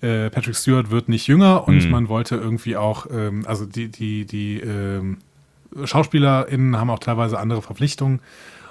äh, 0.00 0.30
Patrick 0.30 0.56
Stewart 0.56 0.90
wird 0.90 1.08
nicht 1.08 1.26
jünger 1.26 1.66
und 1.66 1.84
mhm. 1.84 1.90
man 1.90 2.08
wollte 2.08 2.36
irgendwie 2.36 2.76
auch, 2.76 3.06
ähm, 3.10 3.44
also 3.46 3.66
die, 3.66 3.88
die, 3.88 4.24
die 4.24 4.60
ähm, 4.60 5.18
SchauspielerInnen 5.84 6.76
haben 6.76 6.90
auch 6.90 6.98
teilweise 6.98 7.38
andere 7.38 7.62
Verpflichtungen. 7.62 8.20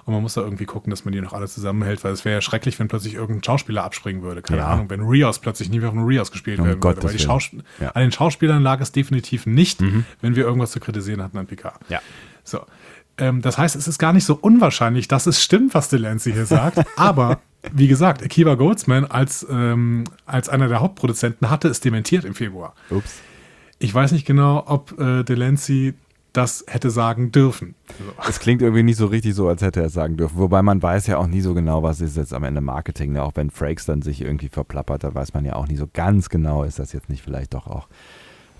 Und 0.05 0.13
man 0.13 0.23
muss 0.23 0.35
da 0.35 0.41
irgendwie 0.41 0.63
gucken, 0.63 0.89
dass 0.89 1.03
man 1.03 1.11
die 1.11 1.19
noch 1.19 1.33
alle 1.33 1.49
zusammenhält, 1.49 2.01
weil 2.05 2.13
es 2.13 2.23
wäre 2.23 2.35
ja 2.35 2.41
schrecklich, 2.41 2.79
wenn 2.79 2.87
plötzlich 2.87 3.15
irgendein 3.15 3.43
Schauspieler 3.43 3.83
abspringen 3.83 4.21
würde. 4.21 4.41
Keine 4.41 4.61
ja. 4.61 4.67
Ahnung, 4.69 4.89
wenn 4.89 5.01
Rios 5.01 5.39
plötzlich 5.39 5.69
nie 5.69 5.81
mehr 5.81 5.89
von 5.89 6.05
Rios 6.05 6.31
gespielt 6.31 6.61
oh 6.61 6.63
werden 6.63 6.79
Gott, 6.79 6.95
würde. 6.95 7.07
Weil 7.07 7.13
die 7.13 7.21
Schaus 7.21 7.49
ja. 7.81 7.89
an 7.89 8.03
den 8.03 8.13
Schauspielern 8.13 8.63
lag 8.63 8.79
es 8.79 8.93
definitiv 8.93 9.45
nicht, 9.45 9.81
mhm. 9.81 10.05
wenn 10.21 10.37
wir 10.37 10.45
irgendwas 10.45 10.71
zu 10.71 10.79
kritisieren 10.79 11.21
hatten 11.21 11.37
an 11.37 11.45
Picard. 11.45 11.81
Ja. 11.89 11.99
So. 12.45 12.61
Ähm, 13.17 13.41
das 13.41 13.57
heißt, 13.57 13.75
es 13.75 13.87
ist 13.87 13.97
gar 13.97 14.13
nicht 14.13 14.25
so 14.25 14.37
unwahrscheinlich, 14.39 15.07
dass 15.07 15.27
es 15.27 15.41
stimmt, 15.41 15.73
was 15.73 15.89
Delancey 15.89 16.33
hier 16.33 16.45
sagt. 16.45 16.79
aber 16.95 17.39
wie 17.73 17.87
gesagt, 17.87 18.23
Akiva 18.23 18.55
Goldsman 18.55 19.05
als, 19.05 19.45
ähm, 19.49 20.03
als 20.25 20.49
einer 20.49 20.67
der 20.67 20.79
Hauptproduzenten 20.79 21.49
hatte 21.49 21.67
es 21.67 21.79
dementiert 21.79 22.25
im 22.25 22.35
Februar. 22.35 22.73
Ups. 22.89 23.19
Ich 23.79 23.93
weiß 23.93 24.11
nicht 24.11 24.25
genau, 24.25 24.63
ob 24.65 24.99
äh, 24.99 25.23
Delancey 25.23 25.93
das 26.33 26.63
hätte 26.67 26.91
sagen 26.91 27.31
dürfen. 27.31 27.73
So. 27.97 28.29
Es 28.29 28.39
klingt 28.39 28.61
irgendwie 28.61 28.83
nicht 28.83 28.97
so 28.97 29.07
richtig 29.07 29.33
so, 29.33 29.47
als 29.47 29.63
hätte 29.63 29.79
er 29.79 29.87
es 29.87 29.93
sagen 29.93 30.17
dürfen. 30.17 30.37
Wobei 30.37 30.61
man 30.61 30.81
weiß 30.81 31.07
ja 31.07 31.17
auch 31.17 31.25
nie 31.25 31.41
so 31.41 31.55
genau, 31.55 31.81
was 31.81 31.99
ist 31.99 32.15
jetzt 32.15 32.33
am 32.33 32.43
Ende 32.43 32.61
Marketing. 32.61 33.13
Ne? 33.13 33.23
Auch 33.23 33.31
wenn 33.35 33.49
Frakes 33.49 33.85
dann 33.85 34.03
sich 34.03 34.21
irgendwie 34.21 34.49
verplappert, 34.49 35.03
da 35.03 35.15
weiß 35.15 35.33
man 35.33 35.45
ja 35.45 35.55
auch 35.55 35.67
nie 35.67 35.77
so 35.77 35.87
ganz 35.91 36.29
genau, 36.29 36.63
ist 36.63 36.77
das 36.77 36.93
jetzt 36.93 37.09
nicht 37.09 37.23
vielleicht 37.23 37.55
doch 37.55 37.65
auch 37.65 37.87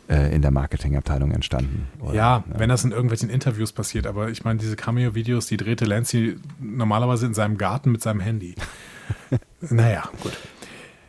äh, 0.10 0.34
in 0.34 0.42
der 0.42 0.52
Marketingabteilung 0.52 1.32
entstanden. 1.32 1.88
Oder? 2.00 2.14
Ja, 2.14 2.44
ja, 2.50 2.60
wenn 2.60 2.70
das 2.70 2.84
in 2.84 2.92
irgendwelchen 2.92 3.30
Interviews 3.30 3.72
passiert, 3.72 4.08
aber 4.08 4.30
ich 4.30 4.44
meine, 4.44 4.60
diese 4.60 4.76
Cameo-Videos, 4.76 5.48
die 5.48 5.58
drehte 5.58 5.86
Lancy 5.86 6.38
normalerweise 6.60 7.26
in 7.26 7.34
seinem 7.34 7.58
Garten 7.58 7.92
mit 7.92 8.02
seinem 8.02 8.20
Handy. 8.20 8.56
naja, 9.62 10.10
gut. 10.22 10.34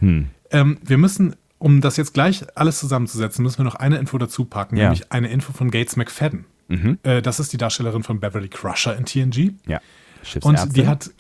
Hm. 0.00 0.28
Ähm, 0.50 0.78
wir 0.82 0.98
müssen, 0.98 1.36
um 1.58 1.80
das 1.80 1.96
jetzt 1.96 2.14
gleich 2.14 2.44
alles 2.56 2.78
zusammenzusetzen, 2.78 3.42
müssen 3.42 3.58
wir 3.58 3.64
noch 3.64 3.74
eine 3.74 3.98
Info 3.98 4.18
dazu 4.18 4.44
packen, 4.44 4.76
ja. 4.76 4.84
nämlich 4.84 5.12
eine 5.12 5.28
Info 5.28 5.52
von 5.52 5.70
Gates 5.70 5.96
McFadden. 5.96 6.44
Mhm. 6.68 6.98
Äh, 7.02 7.22
das 7.22 7.40
ist 7.40 7.52
die 7.52 7.56
Darstellerin 7.56 8.02
von 8.02 8.20
Beverly 8.20 8.48
Crusher 8.48 8.96
in 8.96 9.04
TNG. 9.04 9.52
Ja. 9.66 9.80
Und 10.42 10.76
die 10.76 10.86
hat, 10.86 11.10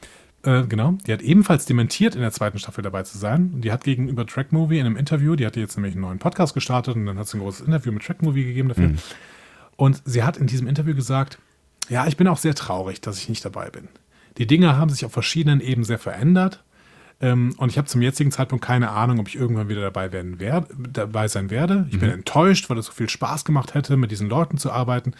äh, 0.48 0.66
genau, 0.66 0.96
die 1.06 1.12
hat 1.12 1.20
ebenfalls 1.20 1.66
dementiert, 1.66 2.14
in 2.14 2.22
der 2.22 2.32
zweiten 2.32 2.58
Staffel 2.58 2.80
dabei 2.80 3.02
zu 3.02 3.18
sein. 3.18 3.50
Und 3.52 3.60
die 3.62 3.70
hat 3.70 3.84
gegenüber 3.84 4.26
Track 4.26 4.50
Movie 4.50 4.78
in 4.78 4.86
einem 4.86 4.96
Interview, 4.96 5.36
die 5.36 5.44
hatte 5.44 5.60
jetzt 5.60 5.76
nämlich 5.76 5.92
einen 5.92 6.00
neuen 6.00 6.18
Podcast 6.18 6.54
gestartet 6.54 6.96
und 6.96 7.04
dann 7.04 7.18
hat 7.18 7.28
sie 7.28 7.36
ein 7.36 7.40
großes 7.40 7.66
Interview 7.66 7.92
mit 7.92 8.02
Track 8.02 8.22
Movie 8.22 8.44
gegeben 8.44 8.70
dafür. 8.70 8.92
Und 9.76 10.02
sie 10.06 10.22
hat 10.22 10.38
in 10.38 10.46
diesem 10.46 10.66
Interview 10.66 10.94
gesagt, 10.94 11.38
ja, 11.90 12.06
ich 12.06 12.16
bin 12.16 12.26
auch 12.28 12.38
sehr 12.38 12.54
traurig, 12.54 13.02
dass 13.02 13.18
ich 13.18 13.28
nicht 13.28 13.44
dabei 13.44 13.68
bin. 13.68 13.88
Die 14.38 14.46
Dinge 14.46 14.76
haben 14.76 14.88
sich 14.90 15.04
auf 15.04 15.12
verschiedenen 15.12 15.60
Ebenen 15.60 15.84
sehr 15.84 15.98
verändert. 15.98 16.64
Ähm, 17.20 17.54
und 17.58 17.70
ich 17.70 17.76
habe 17.76 17.88
zum 17.88 18.00
jetzigen 18.00 18.30
Zeitpunkt 18.30 18.64
keine 18.64 18.90
Ahnung, 18.90 19.18
ob 19.18 19.28
ich 19.28 19.36
irgendwann 19.36 19.68
wieder 19.68 19.82
dabei, 19.82 20.12
werden 20.12 20.36
wer 20.38 20.66
dabei 20.78 21.28
sein 21.28 21.50
werde. 21.50 21.86
Ich 21.90 21.98
bin 21.98 22.08
enttäuscht, 22.10 22.70
weil 22.70 22.78
es 22.78 22.86
so 22.86 22.92
viel 22.92 23.10
Spaß 23.10 23.44
gemacht 23.44 23.74
hätte, 23.74 23.98
mit 23.98 24.10
diesen 24.10 24.30
Leuten 24.30 24.56
zu 24.56 24.72
arbeiten. 24.72 25.12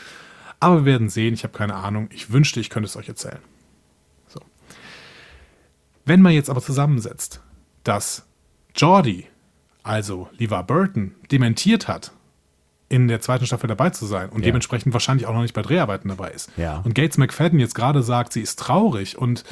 Aber 0.60 0.78
wir 0.78 0.84
werden 0.86 1.10
sehen, 1.10 1.34
ich 1.34 1.44
habe 1.44 1.56
keine 1.56 1.74
Ahnung. 1.74 2.08
Ich 2.12 2.32
wünschte, 2.32 2.60
ich 2.60 2.70
könnte 2.70 2.86
es 2.86 2.96
euch 2.96 3.08
erzählen. 3.08 3.40
Wenn 6.08 6.22
man 6.22 6.32
jetzt 6.32 6.48
aber 6.50 6.62
zusammensetzt, 6.62 7.40
dass 7.84 8.24
Jordi, 8.74 9.26
also 9.82 10.28
LeVar 10.38 10.64
Burton, 10.64 11.14
dementiert 11.30 11.86
hat, 11.86 12.12
in 12.88 13.08
der 13.08 13.20
zweiten 13.20 13.44
Staffel 13.44 13.66
dabei 13.68 13.90
zu 13.90 14.06
sein 14.06 14.30
und 14.30 14.40
Ja. 14.40 14.46
dementsprechend 14.46 14.94
wahrscheinlich 14.94 15.26
auch 15.26 15.34
noch 15.34 15.42
nicht 15.42 15.52
bei 15.54 15.60
Dreharbeiten 15.60 16.08
dabei 16.08 16.30
ist. 16.30 16.50
Ja. 16.56 16.78
Und 16.78 16.94
Gates 16.94 17.18
McFadden 17.18 17.58
jetzt 17.60 17.74
gerade 17.74 18.02
sagt, 18.02 18.32
sie 18.32 18.40
ist 18.40 18.58
traurig 18.58 19.18
und 19.18 19.44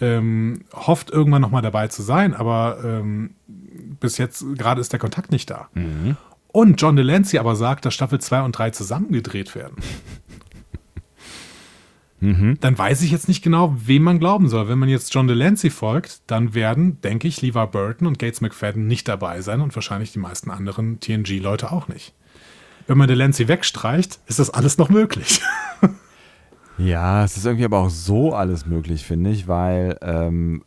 ähm, 0.00 0.64
hofft 0.74 1.10
irgendwann 1.10 1.42
nochmal 1.42 1.62
dabei 1.62 1.86
zu 1.86 2.02
sein, 2.02 2.34
aber 2.34 2.78
ähm, 2.82 3.34
bis 3.46 4.18
jetzt 4.18 4.44
gerade 4.56 4.80
ist 4.80 4.92
der 4.92 4.98
Kontakt 4.98 5.30
nicht 5.30 5.48
da. 5.50 5.68
Und 6.48 6.80
John 6.80 6.96
Delancey 6.96 7.38
aber 7.38 7.54
sagt, 7.54 7.84
dass 7.84 7.94
Staffel 7.94 8.18
2 8.20 8.42
und 8.42 8.52
3 8.58 8.70
zusammengedreht 8.70 9.54
werden. 9.54 9.76
Dann 12.60 12.78
weiß 12.78 13.00
ich 13.02 13.10
jetzt 13.10 13.28
nicht 13.28 13.42
genau, 13.42 13.74
wem 13.82 14.02
man 14.02 14.18
glauben 14.18 14.48
soll. 14.48 14.68
Wenn 14.68 14.78
man 14.78 14.90
jetzt 14.90 15.14
John 15.14 15.26
Delancey 15.26 15.70
folgt, 15.70 16.20
dann 16.26 16.54
werden, 16.54 17.00
denke 17.00 17.26
ich, 17.26 17.40
LeVar 17.40 17.70
Burton 17.70 18.06
und 18.06 18.18
Gates 18.18 18.42
McFadden 18.42 18.86
nicht 18.86 19.08
dabei 19.08 19.40
sein 19.40 19.60
und 19.62 19.74
wahrscheinlich 19.74 20.12
die 20.12 20.18
meisten 20.18 20.50
anderen 20.50 21.00
TNG-Leute 21.00 21.72
auch 21.72 21.88
nicht. 21.88 22.12
Wenn 22.86 22.98
man 22.98 23.08
Delancey 23.08 23.48
wegstreicht, 23.48 24.20
ist 24.26 24.38
das 24.38 24.50
alles 24.50 24.76
noch 24.76 24.90
möglich. 24.90 25.40
Ja, 26.80 27.24
es 27.24 27.36
ist 27.36 27.44
irgendwie 27.44 27.66
aber 27.66 27.78
auch 27.78 27.90
so 27.90 28.32
alles 28.32 28.64
möglich, 28.64 29.04
finde 29.04 29.30
ich, 29.30 29.46
weil 29.48 29.98
ähm, 30.00 30.62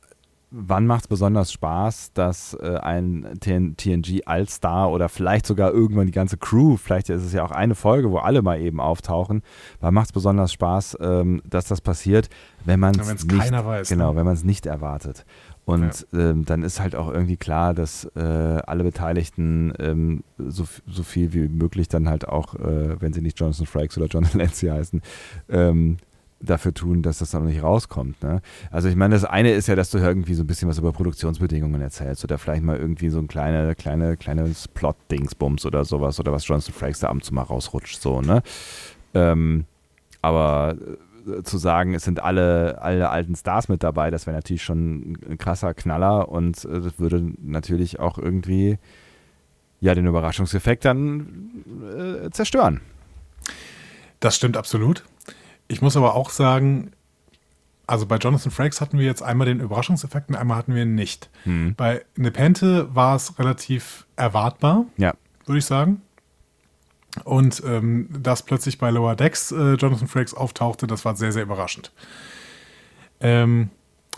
wann 0.56 0.86
macht 0.86 1.06
es 1.06 1.08
besonders 1.08 1.52
Spaß, 1.52 2.13
dass 2.13 2.54
äh, 2.54 2.78
ein 2.78 3.28
TN 3.39 3.76
TNG 3.76 4.22
All-Star 4.26 4.92
oder 4.92 5.10
vielleicht 5.10 5.48
sogar 5.48 5.72
irgendwann 5.72 6.06
die 6.06 6.12
ganze 6.12 6.38
Crew, 6.38 6.78
vielleicht 6.78 7.10
ist 7.10 7.24
es 7.24 7.34
ja 7.34 7.44
auch 7.44 7.52
eine 7.52 7.74
Folge, 7.74 8.12
wo 8.12 8.20
alle 8.20 8.44
mal 8.44 8.62
eben 8.62 8.80
auftauchen, 8.80 9.42
wann 9.82 9.94
macht 9.96 10.08
es 10.08 10.12
besonders 10.12 10.54
Spaß, 10.54 10.98
ähm, 11.02 11.42
dass 11.50 11.66
das 11.66 11.82
passiert, 11.82 12.30
wenn 12.66 12.80
man 12.80 12.94
Ja, 12.94 13.02
es 13.02 13.26
nicht, 13.26 13.39
keiner 13.39 13.66
weiß, 13.66 13.89
genau, 13.89 14.12
ne? 14.12 14.18
wenn 14.18 14.26
man 14.26 14.36
es 14.36 14.44
nicht 14.44 14.68
erwartet. 14.68 15.26
Und 15.66 16.06
ähm, 16.13 16.46
dann 16.46 16.62
ist 16.62 16.82
halt 16.82 16.94
auch 16.94 17.10
irgendwie 17.10 17.38
klar, 17.38 17.74
dass 17.74 18.06
äh, 18.16 18.20
alle 18.20 18.84
Beteiligten 18.84 19.74
ähm, 19.80 20.24
so, 20.38 20.66
so 20.88 21.04
viel 21.04 21.34
wie 21.34 21.48
möglich 21.48 21.88
dann 21.88 22.10
halt 22.10 22.28
auch, 22.28 22.56
äh, 22.56 23.02
wenn 23.02 23.13
sie 23.13 23.22
nicht 23.22 23.39
Jonathan 23.39 23.66
Frakes 23.66 23.98
oder 23.98 24.08
John 24.08 24.28
Delancey 24.34 24.68
heißen, 24.68 25.02
ähm, 25.50 25.98
dafür 26.43 26.73
tun, 26.73 27.01
dass 27.01 27.19
das 27.19 27.32
dann 27.32 27.45
nicht 27.45 27.63
rauskommt. 27.63 28.21
Ne? 28.21 28.41
Also 28.71 28.89
ich 28.89 28.95
meine, 28.95 29.15
das 29.15 29.25
eine 29.25 29.51
ist 29.51 29.67
ja, 29.67 29.75
dass 29.75 29.89
du 29.89 29.97
irgendwie 29.97 30.34
so 30.34 30.43
ein 30.43 30.47
bisschen 30.47 30.69
was 30.69 30.77
über 30.77 30.91
Produktionsbedingungen 30.91 31.82
erzählst 31.82 32.23
oder 32.23 32.38
vielleicht 32.38 32.63
mal 32.63 32.77
irgendwie 32.77 33.10
so 33.10 33.19
ein 33.19 33.27
kleine, 33.27 33.75
kleine, 33.75 34.17
kleines 34.17 34.67
Plot-Dingsbums 34.67 35.65
oder 35.65 35.86
sowas 35.86 36.19
oder 36.19 36.32
was 36.32 36.47
Jonathan 36.47 36.73
Frakes 36.73 36.99
da 36.99 37.08
ab 37.08 37.13
und 37.13 37.23
zu 37.23 37.34
mal 37.34 37.43
rausrutscht, 37.43 38.01
so, 38.01 38.21
ne? 38.21 38.43
Ähm, 39.13 39.65
aber 40.21 40.75
äh, 41.27 41.43
zu 41.43 41.58
sagen, 41.58 41.93
es 41.93 42.03
sind 42.03 42.21
alle, 42.21 42.82
alle 42.82 43.10
alten 43.10 43.36
Stars 43.36 43.69
mit 43.69 43.84
dabei, 43.84 44.12
das 44.12 44.25
wäre 44.27 44.36
natürlich 44.36 44.63
schon 44.63 45.17
ein 45.29 45.38
krasser 45.38 45.73
Knaller 45.73 46.29
und 46.29 46.65
äh, 46.65 46.82
das 46.82 46.99
würde 46.99 47.32
natürlich 47.41 47.99
auch 47.99 48.17
irgendwie 48.17 48.77
ja 49.79 49.93
den 49.95 50.08
Überraschungseffekt 50.08 50.86
dann 50.86 51.63
äh, 51.97 52.29
zerstören. 52.32 52.82
Das 54.19 54.36
stimmt 54.38 54.56
absolut. 54.56 55.03
Ich 55.67 55.82
muss 55.82 55.97
aber 55.97 56.15
auch 56.15 56.30
sagen, 56.30 56.91
also 57.88 58.06
bei 58.06 58.17
Jonathan 58.17 58.52
Frakes 58.52 58.82
hatten 58.82 58.97
wir 58.97 59.06
jetzt 59.06 59.21
einmal 59.21 59.45
den 59.45 59.60
Überraschungseffekt 59.60 60.30
und 60.30 60.36
einmal 60.36 60.58
hatten 60.58 60.76
wir 60.76 60.84
ihn 60.84 60.95
nicht. 60.95 61.30
Hm. 61.43 61.76
Bei 61.76 62.06
Nepente 62.15 62.93
war 62.95 63.15
es 63.15 63.38
relativ 63.39 64.06
erwartbar, 64.15 64.86
Ja. 64.97 65.13
würde 65.45 65.60
ich 65.60 65.65
sagen. 65.65 66.02
Und 67.23 67.62
ähm, 67.65 68.10
dass 68.10 68.41
plötzlich 68.43 68.80
bei 68.80 68.89
Lower 68.89 69.15
Decks 69.15 69.52
äh, 69.52 69.73
Jonathan 69.73 70.08
Frakes 70.08 70.34
auftauchte, 70.34 70.88
das 70.88 71.06
war 71.06 71.15
sehr, 71.15 71.32
sehr 71.32 71.43
überraschend. 71.43 71.91
Ähm, 73.19 73.69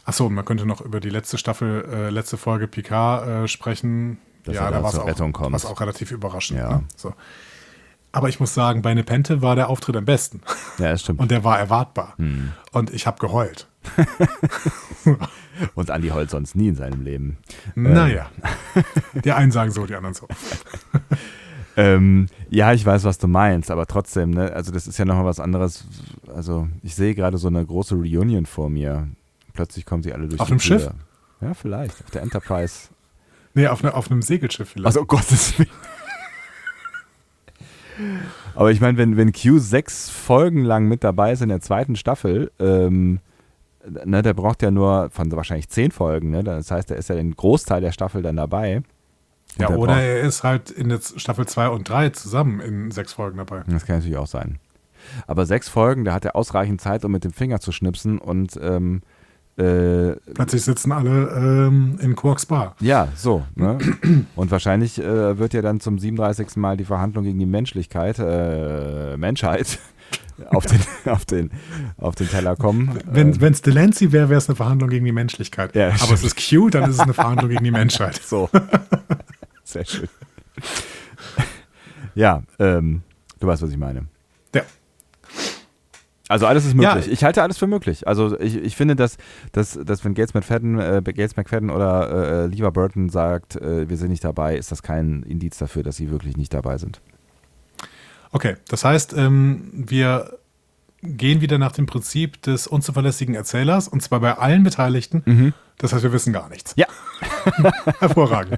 achso, 0.05 0.27
und 0.27 0.33
man 0.33 0.45
könnte 0.45 0.65
noch 0.65 0.81
über 0.81 0.99
die 0.99 1.09
letzte 1.09 1.37
Staffel, 1.37 1.85
äh, 1.91 2.09
letzte 2.09 2.37
Folge 2.37 2.67
Picard 2.67 3.27
äh, 3.27 3.47
sprechen. 3.47 4.19
Dass 4.45 4.55
ja, 4.55 4.71
da 4.71 4.81
war 4.81 4.91
es 4.93 5.65
auch, 5.65 5.71
auch 5.71 5.81
relativ 5.81 6.11
überraschend. 6.11 6.59
Ja. 6.59 6.69
Ne? 6.77 6.83
So. 6.95 7.13
Aber 8.15 8.29
ich 8.29 8.39
muss 8.39 8.53
sagen, 8.53 8.81
bei 8.81 8.93
Nepente 8.93 9.41
war 9.41 9.57
der 9.57 9.67
Auftritt 9.69 9.97
am 9.97 10.05
besten. 10.05 10.39
Ja, 10.77 10.91
das 10.91 11.01
stimmt. 11.01 11.19
Und 11.19 11.31
der 11.31 11.43
war 11.43 11.59
erwartbar. 11.59 12.13
Hm. 12.15 12.53
Und 12.71 12.93
ich 12.93 13.07
habe 13.07 13.19
geheult. 13.19 13.67
Und 15.75 15.91
Andi 15.91 16.07
heult 16.07 16.29
sonst 16.29 16.55
nie 16.55 16.69
in 16.69 16.75
seinem 16.75 17.01
Leben. 17.01 17.39
Naja. 17.75 18.31
Die 19.25 19.33
einen 19.33 19.51
sagen 19.51 19.71
so, 19.71 19.85
die 19.85 19.95
anderen 19.95 20.13
so. 20.13 20.27
Ähm, 21.77 22.27
ja, 22.49 22.71
ich 22.71 22.85
weiß, 22.85 23.03
was 23.03 23.17
du 23.17 23.27
meinst, 23.27 23.69
aber 23.69 23.85
trotzdem, 23.85 24.29
ne, 24.29 24.53
also 24.53 24.71
das 24.71 24.87
ist 24.87 24.97
ja 24.97 25.03
nochmal 25.03 25.25
was 25.25 25.41
anderes. 25.41 25.83
Also 26.33 26.69
ich 26.83 26.95
sehe 26.95 27.13
gerade 27.15 27.37
so 27.37 27.49
eine 27.49 27.65
große 27.65 27.95
Reunion 27.95 28.45
vor 28.45 28.69
mir. 28.69 29.09
Plötzlich 29.51 29.85
kommen 29.85 30.01
sie 30.01 30.13
alle 30.13 30.29
durch 30.29 30.39
Auf 30.39 30.47
Tür. 30.47 30.59
Schiff? 30.61 30.89
Ja, 31.41 31.53
vielleicht. 31.53 32.01
Auf 32.01 32.11
der 32.11 32.21
Enterprise. 32.21 32.87
Nee, 33.55 33.67
auf, 33.67 33.83
ne, 33.83 33.93
auf 33.93 34.09
einem 34.09 34.21
Segelschiff 34.21 34.69
vielleicht. 34.69 34.85
Also, 34.85 35.01
um 35.01 35.07
Gottes 35.07 35.59
Willen. 35.59 35.69
Aber 38.55 38.71
ich 38.71 38.81
meine, 38.81 38.97
wenn, 38.97 39.17
wenn 39.17 39.31
Q 39.33 39.59
sechs 39.59 40.09
Folgen 40.09 40.63
lang 40.63 40.87
mit 40.87 41.03
dabei 41.03 41.31
ist 41.31 41.41
in 41.41 41.49
der 41.49 41.61
zweiten 41.61 41.95
Staffel, 41.95 42.51
ähm, 42.59 43.19
ne, 44.05 44.21
der 44.21 44.33
braucht 44.33 44.61
ja 44.61 44.71
nur 44.71 45.09
von 45.11 45.31
wahrscheinlich 45.31 45.69
zehn 45.69 45.91
Folgen, 45.91 46.31
ne? 46.31 46.43
Das 46.43 46.71
heißt, 46.71 46.91
er 46.91 46.97
ist 46.97 47.09
ja 47.09 47.15
den 47.15 47.35
Großteil 47.35 47.81
der 47.81 47.91
Staffel 47.91 48.21
dann 48.21 48.35
dabei. 48.37 48.81
Ja, 49.57 49.67
der 49.67 49.77
oder 49.79 49.93
braucht- 49.93 50.03
er 50.03 50.21
ist 50.21 50.43
halt 50.43 50.71
in 50.71 50.89
der 50.89 50.99
Staffel 51.15 51.45
2 51.47 51.69
und 51.69 51.87
3 51.87 52.09
zusammen 52.09 52.59
in 52.59 52.91
sechs 52.91 53.13
Folgen 53.13 53.37
dabei. 53.37 53.63
Das 53.67 53.85
kann 53.85 53.97
natürlich 53.97 54.17
auch 54.17 54.27
sein. 54.27 54.59
Aber 55.27 55.45
sechs 55.45 55.69
Folgen, 55.69 56.03
da 56.03 56.13
hat 56.13 56.25
er 56.25 56.35
ausreichend 56.35 56.81
Zeit, 56.81 57.05
um 57.05 57.11
mit 57.11 57.23
dem 57.23 57.31
Finger 57.31 57.59
zu 57.59 57.71
schnipsen 57.71 58.17
und 58.17 58.59
ähm, 58.61 59.01
äh, 59.57 60.15
Plötzlich 60.33 60.63
sitzen 60.63 60.91
alle 60.91 61.29
ähm, 61.67 61.97
in 62.01 62.15
Quarks 62.15 62.45
Bar. 62.45 62.75
ja, 62.81 63.07
so. 63.15 63.45
Ne? 63.55 63.77
Und 64.35 64.51
wahrscheinlich 64.51 64.99
äh, 64.99 65.37
wird 65.37 65.53
ja 65.53 65.61
dann 65.61 65.79
zum 65.79 65.97
37. 65.97 66.57
Mal 66.57 66.75
die 66.75 66.83
Verhandlung 66.85 67.23
gegen 67.23 67.39
die 67.39 67.45
Menschlichkeit, 67.45 68.19
äh, 68.19 69.15
Menschheit, 69.15 69.79
auf 70.49 70.65
den, 70.65 70.79
auf, 71.11 71.25
den, 71.25 71.51
auf 71.97 72.15
den 72.15 72.27
Teller 72.27 72.55
kommen. 72.57 72.99
Wenn 73.09 73.33
Ähm, 73.33 73.53
es 73.53 73.61
Delancey 73.61 74.11
wäre, 74.11 74.29
wäre 74.29 74.39
es 74.39 74.49
eine 74.49 74.57
Verhandlung 74.57 74.89
gegen 74.89 75.05
die 75.05 75.13
Menschlichkeit. 75.13 75.73
Ja, 75.75 75.89
Aber 76.01 76.13
es 76.13 76.23
ist 76.23 76.35
Q, 76.37 76.69
dann 76.69 76.89
ist 76.89 76.95
es 76.95 76.99
eine 76.99 77.13
Verhandlung 77.13 77.49
gegen 77.49 77.63
die 77.63 77.71
Menschheit. 77.71 78.15
so. 78.25 78.49
Sehr 79.63 79.85
schön. 79.85 80.09
ja, 82.13 82.43
ähm, 82.59 83.03
du 83.39 83.47
weißt, 83.47 83.61
was 83.61 83.71
ich 83.71 83.77
meine. 83.77 84.07
Also 86.27 86.47
alles 86.47 86.65
ist 86.65 86.73
möglich. 86.73 87.05
Ja. 87.05 87.11
ich 87.11 87.23
halte 87.23 87.43
alles 87.43 87.57
für 87.57 87.67
möglich. 87.67 88.07
Also 88.07 88.39
ich, 88.39 88.55
ich 88.57 88.75
finde, 88.75 88.95
dass, 88.95 89.17
dass, 89.51 89.77
dass 89.83 90.03
wenn 90.03 90.15
Gates 90.15 90.33
McFadden, 90.33 90.79
äh, 90.79 91.01
Gates 91.05 91.35
McFadden 91.37 91.69
oder 91.69 92.43
äh, 92.43 92.45
Lever 92.47 92.71
Burton 92.71 93.09
sagt, 93.09 93.55
äh, 93.57 93.87
wir 93.87 93.97
sind 93.97 94.09
nicht 94.09 94.23
dabei, 94.23 94.57
ist 94.57 94.71
das 94.71 94.81
kein 94.81 95.21
Indiz 95.23 95.57
dafür, 95.59 95.83
dass 95.83 95.97
sie 95.97 96.09
wirklich 96.09 96.35
nicht 96.35 96.53
dabei 96.53 96.77
sind. 96.79 96.99
Okay, 98.31 98.55
das 98.67 98.83
heißt, 98.83 99.13
ähm, 99.15 99.69
wir 99.73 100.37
gehen 101.03 101.41
wieder 101.41 101.59
nach 101.59 101.71
dem 101.73 101.85
Prinzip 101.85 102.41
des 102.41 102.65
unzuverlässigen 102.65 103.35
Erzählers 103.35 103.87
und 103.87 104.01
zwar 104.01 104.19
bei 104.19 104.35
allen 104.37 104.63
Beteiligten. 104.63 105.53
Das 105.77 105.93
heißt, 105.93 106.03
wir 106.03 106.11
wissen 106.11 106.33
gar 106.33 106.49
nichts. 106.49 106.73
Ja. 106.75 106.87
Hervorragend. 107.99 108.57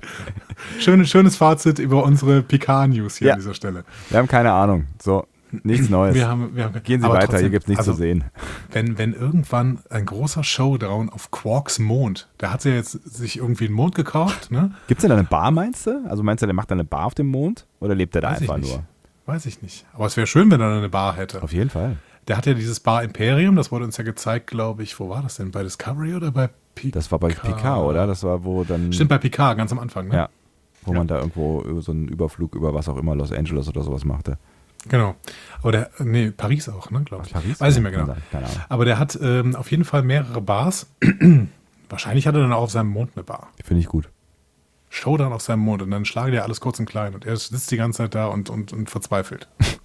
Schönes, 0.79 1.09
schönes 1.09 1.35
Fazit 1.35 1.79
über 1.79 2.03
unsere 2.03 2.41
Picard-News 2.43 3.17
hier 3.17 3.27
Ja. 3.27 3.33
an 3.33 3.39
dieser 3.39 3.53
Stelle. 3.53 3.83
Wir 4.09 4.19
haben 4.19 4.27
keine 4.29 4.53
Ahnung. 4.53 4.85
So, 5.01 5.27
nichts 5.51 5.89
Neues. 5.89 6.15
Wir 6.15 6.27
haben, 6.27 6.55
wir 6.55 6.65
haben, 6.65 6.83
Gehen 6.83 7.01
Sie 7.01 7.07
weiter, 7.07 7.25
trotzdem, 7.27 7.39
hier 7.39 7.49
gibt 7.49 7.63
es 7.63 7.67
nichts 7.69 7.79
also, 7.81 7.93
zu 7.93 7.97
sehen. 7.97 8.23
Wenn, 8.71 8.97
wenn 8.97 9.13
irgendwann 9.13 9.79
ein 9.89 10.05
großer 10.05 10.43
Showdown 10.43 11.09
auf 11.09 11.31
Quarks 11.31 11.79
Mond, 11.79 12.27
der 12.39 12.51
hat 12.53 12.65
ja 12.65 12.71
jetzt 12.71 12.91
sich 12.91 13.37
irgendwie 13.37 13.65
einen 13.65 13.75
Mond 13.75 13.95
gekauft, 13.95 14.51
ne? 14.51 14.71
Gibt 14.87 14.99
es 14.99 15.01
denn 15.03 15.09
da 15.09 15.15
eine 15.15 15.23
Bar, 15.27 15.51
meinst 15.51 15.87
du? 15.87 16.05
Also 16.09 16.23
meinst 16.23 16.41
du, 16.41 16.45
der 16.47 16.55
macht 16.55 16.71
da 16.71 16.75
eine 16.75 16.83
Bar 16.83 17.05
auf 17.05 17.15
dem 17.15 17.27
Mond? 17.27 17.65
Oder 17.79 17.95
lebt 17.95 18.15
er 18.15 18.21
da 18.21 18.31
Weiß 18.31 18.41
einfach 18.41 18.57
nur? 18.57 18.83
Weiß 19.25 19.45
ich 19.45 19.61
nicht. 19.61 19.85
Aber 19.93 20.05
es 20.05 20.15
wäre 20.17 20.27
schön, 20.27 20.49
wenn 20.51 20.61
er 20.61 20.77
eine 20.77 20.89
Bar 20.89 21.15
hätte. 21.15 21.43
Auf 21.43 21.53
jeden 21.53 21.69
Fall. 21.69 21.97
Der 22.27 22.35
hat 22.37 22.45
ja 22.45 22.53
dieses 22.53 22.79
Bar 22.81 23.03
Imperium, 23.03 23.55
das 23.55 23.71
wurde 23.71 23.85
uns 23.85 23.95
ja 23.97 24.03
gezeigt, 24.03 24.47
glaube 24.47 24.83
ich, 24.83 24.99
wo 24.99 25.09
war 25.09 25.21
das 25.21 25.35
denn? 25.37 25.51
Bei 25.51 25.63
Discovery 25.63 26.13
oder 26.13 26.31
bei 26.31 26.49
Picard? 26.75 26.95
Das 26.95 27.11
war 27.11 27.19
bei 27.19 27.29
Picard, 27.29 27.83
oder? 27.85 28.05
Das 28.05 28.23
war, 28.23 28.43
wo 28.43 28.63
dann. 28.65 28.91
Stimmt, 28.91 29.09
bei 29.09 29.17
Picard, 29.17 29.57
ganz 29.57 29.71
am 29.71 29.79
Anfang, 29.79 30.09
ne? 30.09 30.15
Ja. 30.15 30.29
Wo 30.83 30.91
Ja. 30.91 30.97
man 30.99 31.07
da 31.07 31.17
irgendwo 31.17 31.81
so 31.81 31.91
einen 31.91 32.07
Überflug 32.07 32.55
über 32.55 32.73
was 32.73 32.87
auch 32.89 32.97
immer, 32.97 33.15
Los 33.15 33.31
Angeles 33.31 33.67
oder 33.67 33.81
sowas 33.81 34.05
machte. 34.05 34.37
Genau. 34.89 35.15
Aber 35.61 35.71
der, 35.71 35.89
nee, 35.99 36.31
Paris 36.31 36.69
auch, 36.69 36.91
ne, 36.91 37.01
glaube 37.03 37.25
ich. 37.25 37.33
Paris? 37.33 37.59
Weiß 37.59 37.75
ich 37.75 37.81
nicht 37.81 37.91
mehr 37.91 37.99
genau. 37.99 38.15
Keine 38.31 38.45
Ahnung. 38.45 38.61
Aber 38.69 38.85
der 38.85 38.99
hat 38.99 39.17
ähm, 39.21 39.55
auf 39.55 39.71
jeden 39.71 39.85
Fall 39.85 40.03
mehrere 40.03 40.41
Bars. 40.41 40.87
Wahrscheinlich 41.89 42.27
hat 42.27 42.35
er 42.35 42.41
dann 42.41 42.53
auch 42.53 42.63
auf 42.63 42.71
seinem 42.71 42.89
Mond 42.89 43.11
eine 43.15 43.23
Bar. 43.23 43.49
Finde 43.63 43.81
ich 43.81 43.87
gut. 43.87 44.09
Showdown 44.89 45.33
auf 45.33 45.41
seinem 45.41 45.59
Mond 45.59 45.81
und 45.81 45.91
dann 45.91 46.05
schlagen 46.05 46.31
die 46.31 46.39
alles 46.39 46.61
kurz 46.61 46.79
und 46.79 46.85
klein 46.85 47.13
und 47.13 47.25
er 47.25 47.35
sitzt 47.35 47.71
die 47.71 47.77
ganze 47.77 47.97
Zeit 47.97 48.15
da 48.15 48.27
und, 48.27 48.49
und, 48.49 48.71
und 48.71 48.89
verzweifelt. 48.89 49.47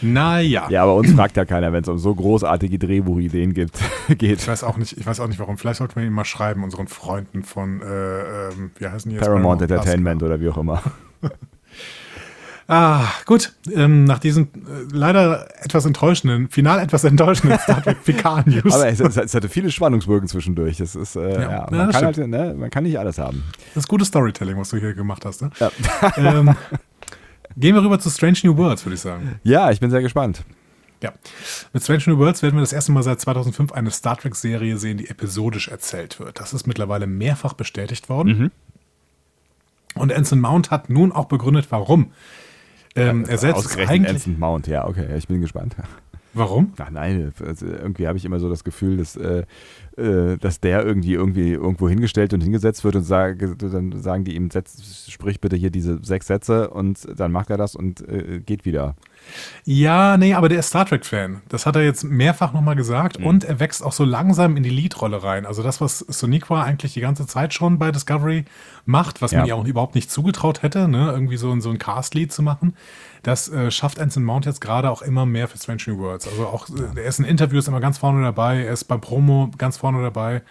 naja. 0.00 0.68
Ja, 0.70 0.84
aber 0.84 0.94
uns 0.94 1.12
fragt 1.12 1.36
ja 1.36 1.44
keiner, 1.44 1.72
wenn 1.72 1.82
es 1.82 1.88
um 1.88 1.98
so 1.98 2.14
großartige 2.14 2.78
Drehbuchideen 2.78 3.52
gibt, 3.52 3.78
Ich 4.08 4.18
geht. 4.18 4.46
weiß 4.46 4.62
auch 4.62 4.76
nicht, 4.76 4.96
ich 4.96 5.06
weiß 5.06 5.18
auch 5.20 5.26
nicht 5.26 5.40
warum. 5.40 5.58
Vielleicht 5.58 5.78
sollten 5.78 5.96
wir 5.96 6.06
ihm 6.06 6.12
mal 6.12 6.24
schreiben, 6.24 6.62
unseren 6.62 6.86
Freunden 6.86 7.42
von, 7.42 7.82
äh, 7.82 8.48
ähm, 8.50 8.70
wie 8.78 8.86
heißen 8.86 9.08
die 9.08 9.16
jetzt? 9.16 9.26
Paramount. 9.26 9.62
Entertainment 9.62 10.22
oder 10.22 10.40
wie 10.40 10.48
auch 10.48 10.58
immer. 10.58 10.82
Ah, 12.68 13.04
gut. 13.26 13.52
Ähm, 13.72 14.04
nach 14.04 14.18
diesem 14.18 14.44
äh, 14.44 14.92
leider 14.92 15.46
etwas 15.64 15.84
enttäuschenden, 15.86 16.48
final 16.48 16.80
etwas 16.80 17.04
enttäuschenden 17.04 17.58
Star 17.62 17.82
Trek 17.82 18.02
Picard 18.04 18.46
News. 18.48 18.74
Aber 18.74 18.88
es, 18.88 18.98
es, 18.98 19.34
hatte 19.34 19.48
viele 19.48 19.70
Spannungsbögen 19.70 20.28
zwischendurch. 20.28 20.78
Das 20.78 20.96
ist, 20.96 21.14
äh, 21.14 21.20
Ja. 21.20 21.40
ja. 21.40 21.50
Ja, 21.50 21.66
man, 21.70 21.86
das 21.86 21.96
kann 21.96 22.04
halt, 22.06 22.18
ne, 22.18 22.54
man 22.58 22.70
kann 22.70 22.82
nicht 22.82 22.98
alles 22.98 23.18
haben. 23.18 23.44
das 23.74 23.84
ist 23.84 23.88
gutes 23.88 24.08
Storytelling, 24.08 24.58
was 24.58 24.70
du 24.70 24.78
hier 24.78 24.94
gemacht 24.94 25.24
hast. 25.24 25.42
Ne? 25.42 25.50
Ja. 25.60 25.70
ähm, 26.16 26.56
gehen 27.56 27.74
wir 27.74 27.82
rüber 27.82 28.00
zu 28.00 28.10
Strange 28.10 28.38
New 28.42 28.56
Worlds, 28.56 28.84
würde 28.84 28.94
ich 28.94 29.00
sagen. 29.00 29.40
Ja, 29.44 29.70
ich 29.70 29.78
bin 29.78 29.90
sehr 29.90 30.02
gespannt. 30.02 30.44
Ja. 31.02 31.12
Mit 31.72 31.84
Strange 31.84 32.02
New 32.06 32.18
Worlds 32.18 32.42
werden 32.42 32.56
wir 32.56 32.62
das 32.62 32.72
erste 32.72 32.90
Mal 32.90 33.02
seit 33.04 33.20
2005 33.20 33.70
eine 33.72 33.92
Star 33.92 34.16
Trek-Serie 34.16 34.76
sehen, 34.76 34.98
die 34.98 35.08
episodisch 35.08 35.68
erzählt 35.68 36.18
wird. 36.18 36.40
Das 36.40 36.52
ist 36.52 36.66
mittlerweile 36.66 37.06
mehrfach 37.06 37.52
bestätigt 37.52 38.08
worden. 38.08 38.38
Mhm. 38.38 38.50
Und 39.94 40.12
Anson 40.12 40.40
Mount 40.40 40.70
hat 40.70 40.90
nun 40.90 41.12
auch 41.12 41.26
begründet, 41.26 41.66
warum. 41.70 42.10
Ähm, 42.96 43.24
er 43.26 43.38
setzt 43.38 43.56
Ausgerechnet 43.56 43.90
eigentlich. 43.90 44.14
Anson 44.14 44.38
Mount, 44.38 44.66
ja, 44.66 44.86
okay, 44.86 45.06
ich 45.16 45.28
bin 45.28 45.40
gespannt. 45.40 45.76
Warum? 46.36 46.74
Ach 46.76 46.90
nein, 46.90 47.32
also 47.46 47.66
irgendwie 47.66 48.06
habe 48.06 48.18
ich 48.18 48.24
immer 48.26 48.38
so 48.38 48.50
das 48.50 48.62
Gefühl, 48.62 48.98
dass, 48.98 49.16
äh, 49.16 49.44
äh, 49.96 50.36
dass 50.36 50.60
der 50.60 50.84
irgendwie, 50.84 51.14
irgendwie 51.14 51.52
irgendwo 51.52 51.88
hingestellt 51.88 52.34
und 52.34 52.42
hingesetzt 52.42 52.84
wird 52.84 52.96
und 52.96 53.04
sage, 53.04 53.56
dann 53.56 54.02
sagen 54.02 54.24
die 54.24 54.36
ihm, 54.36 54.50
setz, 54.50 55.08
sprich 55.08 55.40
bitte 55.40 55.56
hier 55.56 55.70
diese 55.70 55.98
sechs 56.04 56.26
Sätze 56.26 56.68
und 56.68 57.06
dann 57.18 57.32
macht 57.32 57.48
er 57.48 57.56
das 57.56 57.74
und 57.74 58.06
äh, 58.06 58.40
geht 58.44 58.66
wieder. 58.66 58.96
Ja, 59.64 60.16
nee, 60.16 60.34
aber 60.34 60.48
der 60.48 60.60
ist 60.60 60.68
Star 60.68 60.86
Trek-Fan. 60.86 61.42
Das 61.48 61.66
hat 61.66 61.76
er 61.76 61.82
jetzt 61.82 62.04
mehrfach 62.04 62.52
nochmal 62.52 62.76
gesagt 62.76 63.16
und 63.16 63.44
er 63.44 63.58
wächst 63.60 63.82
auch 63.84 63.92
so 63.92 64.04
langsam 64.04 64.56
in 64.56 64.62
die 64.62 64.70
Lead-Rolle 64.70 65.22
rein. 65.22 65.46
Also 65.46 65.62
das, 65.62 65.80
was 65.80 65.98
Soniqua 66.00 66.62
eigentlich 66.62 66.94
die 66.94 67.00
ganze 67.00 67.26
Zeit 67.26 67.52
schon 67.54 67.78
bei 67.78 67.90
Discovery 67.90 68.44
macht, 68.84 69.22
was 69.22 69.32
man 69.32 69.40
Ja. 69.40 69.46
ihr 69.48 69.56
auch 69.56 69.64
überhaupt 69.66 69.94
nicht 69.94 70.10
zugetraut 70.10 70.62
hätte, 70.62 70.88
ne? 70.88 71.10
irgendwie 71.10 71.36
so, 71.36 71.50
ein- 71.50 71.60
so 71.60 71.70
ein 71.70 71.78
Cast-Lead 71.78 72.32
zu 72.32 72.42
machen, 72.42 72.74
das 73.22 73.48
äh, 73.48 73.70
schafft 73.72 73.98
Anson 73.98 74.22
Mount 74.22 74.46
jetzt 74.46 74.60
gerade 74.60 74.90
auch 74.90 75.02
immer 75.02 75.26
mehr 75.26 75.48
für 75.48 75.58
Strange 75.58 75.82
New 75.88 75.98
Worlds. 75.98 76.28
Also 76.28 76.46
auch, 76.46 76.68
äh, 76.68 77.00
er 77.00 77.04
ist 77.08 77.18
in 77.18 77.24
Interviews 77.24 77.66
immer 77.66 77.80
ganz 77.80 77.98
vorne 77.98 78.22
dabei, 78.22 78.62
er 78.62 78.72
ist 78.72 78.84
beim 78.84 79.00
Promo 79.00 79.50
ganz 79.58 79.76
vorne 79.76 80.00
dabei. 80.02 80.42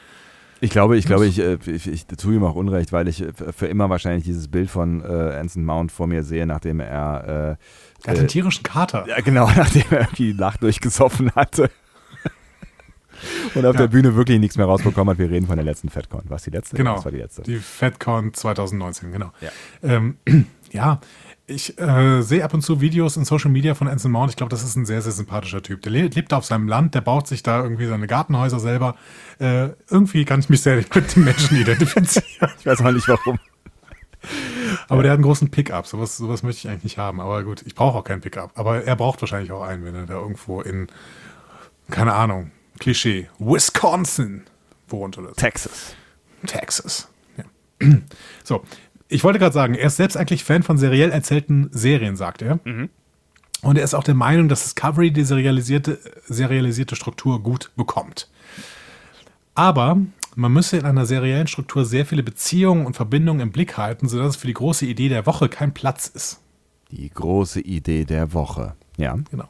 Ich 0.62 0.70
glaube, 0.72 0.98
ich 0.98 1.06
glaube, 1.06 1.26
ich, 1.28 1.40
äh, 1.40 1.58
ich, 1.66 1.88
ich 1.88 2.08
tue 2.08 2.36
ihm 2.36 2.44
auch 2.44 2.56
Unrecht, 2.56 2.92
weil 2.94 3.08
ich 3.08 3.22
äh, 3.22 3.32
für 3.56 3.68
immer 3.68 3.90
wahrscheinlich 3.90 4.24
dieses 4.26 4.48
Bild 4.48 4.70
von 4.70 5.02
äh, 5.02 5.36
Anson 5.38 5.64
Mount 5.66 5.92
vor 5.92 6.08
mir 6.08 6.24
sehe, 6.24 6.46
nachdem 6.46 6.80
er, 6.80 7.58
Er 8.06 8.12
hat 8.12 8.18
äh, 8.18 8.20
einen 8.20 8.28
tierischen 8.28 8.64
Kater. 8.64 9.06
ja 9.08 9.20
genau, 9.22 9.50
nachdem 9.56 9.84
er 9.90 10.00
irgendwie 10.02 10.34
die 10.34 10.40
Nacht 10.40 10.62
durchgesoffen 10.64 11.32
hatte. 11.36 11.70
Und 13.56 13.66
auf 13.66 13.74
Ja. 13.76 13.82
der 13.82 13.88
Bühne 13.88 14.16
wirklich 14.16 14.40
nichts 14.40 14.58
mehr 14.58 14.66
rausbekommen 14.66 15.12
hat. 15.14 15.18
Wir 15.20 15.30
reden 15.32 15.48
von 15.48 15.56
der 15.56 15.66
letzten 15.66 15.90
FedCon. 15.90 16.24
Was 16.28 16.44
die 16.44 16.50
letzte? 16.52 16.76
Genau. 16.76 16.96
Das 16.96 17.06
war 17.06 17.12
die 17.12 17.18
letzte. 17.20 17.42
Die 17.44 17.58
FedCon 17.58 18.34
2019, 18.34 19.12
genau. 19.12 19.32
Ja. 19.42 19.50
Ähm, 19.82 20.18
ja, 20.72 21.00
ich 21.48 21.80
äh, 21.80 22.22
sehe 22.22 22.44
ab 22.44 22.54
und 22.54 22.62
zu 22.62 22.82
Videos 22.82 23.18
in 23.18 23.24
Social 23.26 23.50
Media 23.52 23.74
von 23.74 23.88
Anson 23.88 24.12
Mount. 24.12 24.32
Ich 24.32 24.36
glaube, 24.36 24.50
das 24.50 24.64
ist 24.64 24.76
ein 24.76 24.86
sehr, 24.86 25.02
sehr 25.02 25.12
sympathischer 25.12 25.62
Typ. 25.64 25.82
Der 25.84 25.92
le 25.92 26.08
lebt 26.08 26.34
auf 26.34 26.44
seinem 26.46 26.68
Land, 26.68 26.94
der 26.96 27.02
baut 27.02 27.28
sich 27.28 27.42
da 27.42 27.64
irgendwie 27.64 27.86
seine 27.88 28.06
Gartenhäuser 28.08 28.60
selber. 28.60 28.96
Äh, 29.40 29.70
irgendwie 29.90 30.26
kann 30.26 30.40
ich 30.42 30.50
mich 30.50 30.62
sehr 30.62 30.76
mit 30.94 31.16
den 31.16 31.24
Menschen 31.24 31.58
identifizieren. 31.58 32.52
Ich 32.60 32.66
weiß 32.66 32.82
auch 32.82 32.92
nicht 32.92 33.08
warum. 33.08 33.40
Aber 34.88 35.04
der 35.04 35.12
hat 35.12 35.18
einen 35.18 35.26
großen 35.26 35.50
Pickup. 35.52 35.88
Sowas, 35.88 36.18
sowas 36.18 36.44
möchte 36.44 36.60
ich 36.60 36.68
eigentlich 36.70 36.84
nicht 36.84 36.98
haben. 36.98 37.20
Aber 37.20 37.44
gut, 37.44 37.64
ich 37.66 37.76
brauche 37.76 37.98
auch 37.98 38.04
keinen 38.04 38.22
Pickup. 38.22 38.52
Aber 38.56 38.84
er 38.84 38.96
braucht 38.96 39.22
wahrscheinlich 39.22 39.52
auch 39.52 39.64
einen, 39.64 39.86
wenn 39.86 39.96
er 39.96 40.06
da 40.06 40.14
irgendwo 40.14 40.62
in, 40.62 40.88
keine 41.90 42.14
Ahnung, 42.14 42.52
Klischee, 42.80 43.30
Wisconsin 43.40 44.44
wohnt 44.88 45.18
oder 45.18 45.30
so. 45.30 45.36
Texas. 45.36 45.96
Texas. 46.46 47.10
Ja. 47.38 47.88
So, 48.44 48.64
ich 49.08 49.24
wollte 49.24 49.40
gerade 49.40 49.54
sagen, 49.54 49.74
er 49.76 49.88
ist 49.88 49.98
selbst 49.98 50.18
eigentlich 50.18 50.44
Fan 50.44 50.62
von 50.62 50.78
seriell 50.78 51.12
erzählten 51.12 51.70
Serien, 51.72 52.16
sagt 52.16 52.42
er. 52.44 52.60
Und 53.62 53.78
er 53.78 53.84
ist 53.84 53.94
auch 53.96 54.04
der 54.04 54.14
Meinung, 54.14 54.50
dass 54.50 54.64
Discovery 54.64 55.12
die 55.12 55.24
serialisierte, 55.24 56.00
serialisierte 56.28 56.96
Struktur 56.96 57.42
gut 57.42 57.72
bekommt. 57.76 58.30
Aber 59.56 59.98
man 60.36 60.54
müsse 60.54 60.78
in 60.78 60.86
einer 60.86 61.06
seriellen 61.06 61.48
Struktur 61.48 61.86
sehr 61.86 62.06
viele 62.06 62.24
Beziehungen 62.24 62.86
und 62.86 62.96
Verbindungen 62.96 63.42
im 63.42 63.52
Blick 63.52 63.78
halten, 63.78 64.08
sodass 64.08 64.32
es 64.32 64.36
für 64.36 64.48
die 64.48 64.54
große 64.54 64.86
Idee 64.86 65.10
der 65.10 65.26
Woche 65.26 65.50
kein 65.50 65.74
Platz 65.74 66.08
ist. 66.08 66.42
Die 66.92 67.10
große 67.10 67.62
Idee 67.62 68.06
der 68.06 68.34
Woche. 68.34 68.76
Ja. 68.98 69.18
Genau. 69.32 69.48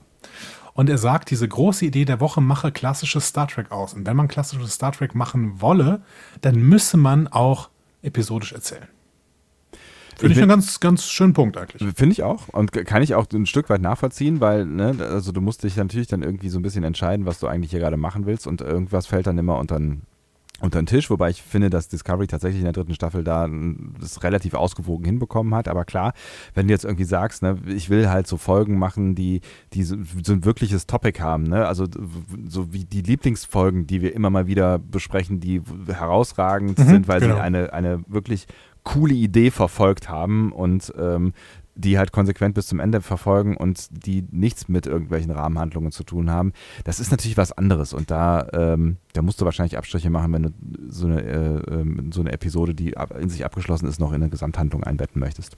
Und 0.74 0.90
er 0.90 0.98
sagt, 0.98 1.32
diese 1.32 1.48
große 1.48 1.86
Idee 1.86 2.06
der 2.06 2.20
Woche 2.20 2.42
mache 2.42 2.72
klassisches 2.72 3.28
Star 3.28 3.48
Trek 3.48 3.72
aus. 3.72 3.94
Und 3.94 4.06
wenn 4.06 4.18
man 4.18 4.28
klassisches 4.28 4.74
Star 4.74 4.92
Trek 4.92 5.16
machen 5.16 5.62
wolle, 5.62 6.02
dann 6.42 6.56
müsse 6.56 6.98
man 6.98 7.28
auch 7.28 7.70
episodisch 8.02 8.52
erzählen. 8.52 8.88
Finde 10.18 10.34
ich 10.34 10.40
einen 10.40 10.50
ganz, 10.50 10.80
ganz 10.80 11.06
schönen 11.06 11.34
Punkt 11.34 11.58
eigentlich. 11.58 11.82
Finde 11.96 12.14
ich 12.14 12.24
auch 12.24 12.48
und 12.50 12.72
kann 12.72 13.02
ich 13.02 13.16
auch 13.16 13.26
ein 13.34 13.46
Stück 13.46 13.70
weit 13.70 13.82
nachvollziehen, 13.82 14.40
weil, 14.40 14.66
ne, 14.66 14.96
also 15.02 15.32
du 15.34 15.42
musst 15.42 15.64
dich 15.64 15.76
natürlich 15.76 16.08
dann 16.08 16.24
irgendwie 16.24 16.50
so 16.50 16.58
ein 16.60 16.62
bisschen 16.62 16.86
entscheiden, 16.86 17.26
was 17.26 17.40
du 17.40 17.48
eigentlich 17.48 17.72
hier 17.72 17.82
gerade 17.82 17.98
machen 17.98 18.26
willst 18.26 18.48
und 18.48 18.62
irgendwas 18.62 19.08
fällt 19.08 19.28
dann 19.28 19.38
immer 19.38 19.58
unter 19.58 19.78
den, 19.78 20.04
unter 20.62 20.82
den 20.82 20.86
Tisch, 20.86 21.10
wobei 21.10 21.30
ich 21.30 21.42
finde, 21.42 21.70
dass 21.70 21.90
Discovery 21.90 22.28
tatsächlich 22.28 22.60
in 22.60 22.66
der 22.66 22.74
dritten 22.74 22.96
Staffel 22.96 23.24
da 23.24 23.50
das 24.00 24.24
relativ 24.24 24.54
ausgewogen 24.54 25.06
hinbekommen 25.06 25.54
hat, 25.54 25.68
aber 25.68 25.84
klar, 25.84 26.14
wenn 26.54 26.68
du 26.68 26.74
jetzt 26.74 26.86
irgendwie 26.86 27.04
sagst, 27.04 27.42
ne, 27.44 27.58
ich 27.68 27.90
will 27.90 28.10
halt 28.10 28.26
so 28.28 28.38
Folgen 28.38 28.80
machen, 28.80 29.16
die, 29.16 29.42
die 29.74 29.84
so, 29.84 29.98
so 30.24 30.32
ein 30.32 30.46
wirkliches 30.46 30.88
Topic 30.88 31.22
haben, 31.22 31.44
ne, 31.44 31.68
also 31.68 31.86
so 32.48 32.72
wie 32.72 32.86
die 32.86 33.02
Lieblingsfolgen, 33.02 33.86
die 33.86 34.02
wir 34.02 34.14
immer 34.16 34.30
mal 34.30 34.48
wieder 34.48 34.80
besprechen, 34.80 35.40
die 35.40 35.62
herausragend 35.88 36.80
Mhm, 36.80 36.84
sind, 36.84 37.08
weil 37.08 37.20
genau. 37.20 37.36
sie 37.36 37.42
eine, 37.42 37.74
eine 37.74 38.04
wirklich 38.08 38.48
coole 38.84 39.14
Idee 39.14 39.52
verfolgt 39.52 40.10
haben. 40.10 40.52
Und 40.52 40.94
ähm, 40.98 41.34
die 41.76 41.98
halt 41.98 42.12
konsequent 42.12 42.56
bis 42.56 42.68
zum 42.68 42.80
Ende 42.80 43.02
verfolgen 43.02 43.58
und 43.58 43.88
die 43.92 44.26
nichts 44.32 44.68
mit 44.68 44.88
irgendwelchen 44.88 45.32
Rahmenhandlungen 45.32 45.92
zu 45.92 46.04
tun 46.04 46.32
haben. 46.32 46.54
Das 46.86 47.00
ist 47.00 47.12
natürlich 47.12 47.38
was 47.38 47.52
anderes 47.52 47.94
und 47.94 48.10
da, 48.10 48.48
ähm, 48.54 48.98
da 49.14 49.22
musst 49.22 49.42
du 49.42 49.46
wahrscheinlich 49.46 49.78
Abstriche 49.78 50.10
machen, 50.10 50.34
wenn 50.34 50.44
du 50.44 50.50
so 50.90 51.08
eine, 51.08 51.22
äh, 51.22 51.74
ähm, 51.74 52.12
so 52.12 52.22
eine 52.22 52.32
Episode, 52.32 52.74
die 52.74 52.96
in 53.20 53.30
sich 53.30 53.46
abgeschlossen 53.46 53.88
ist, 53.88 54.00
noch 54.00 54.12
in 54.12 54.22
eine 54.22 54.30
Gesamthandlung 54.30 54.84
einbetten 54.84 55.20
möchtest. 55.20 55.58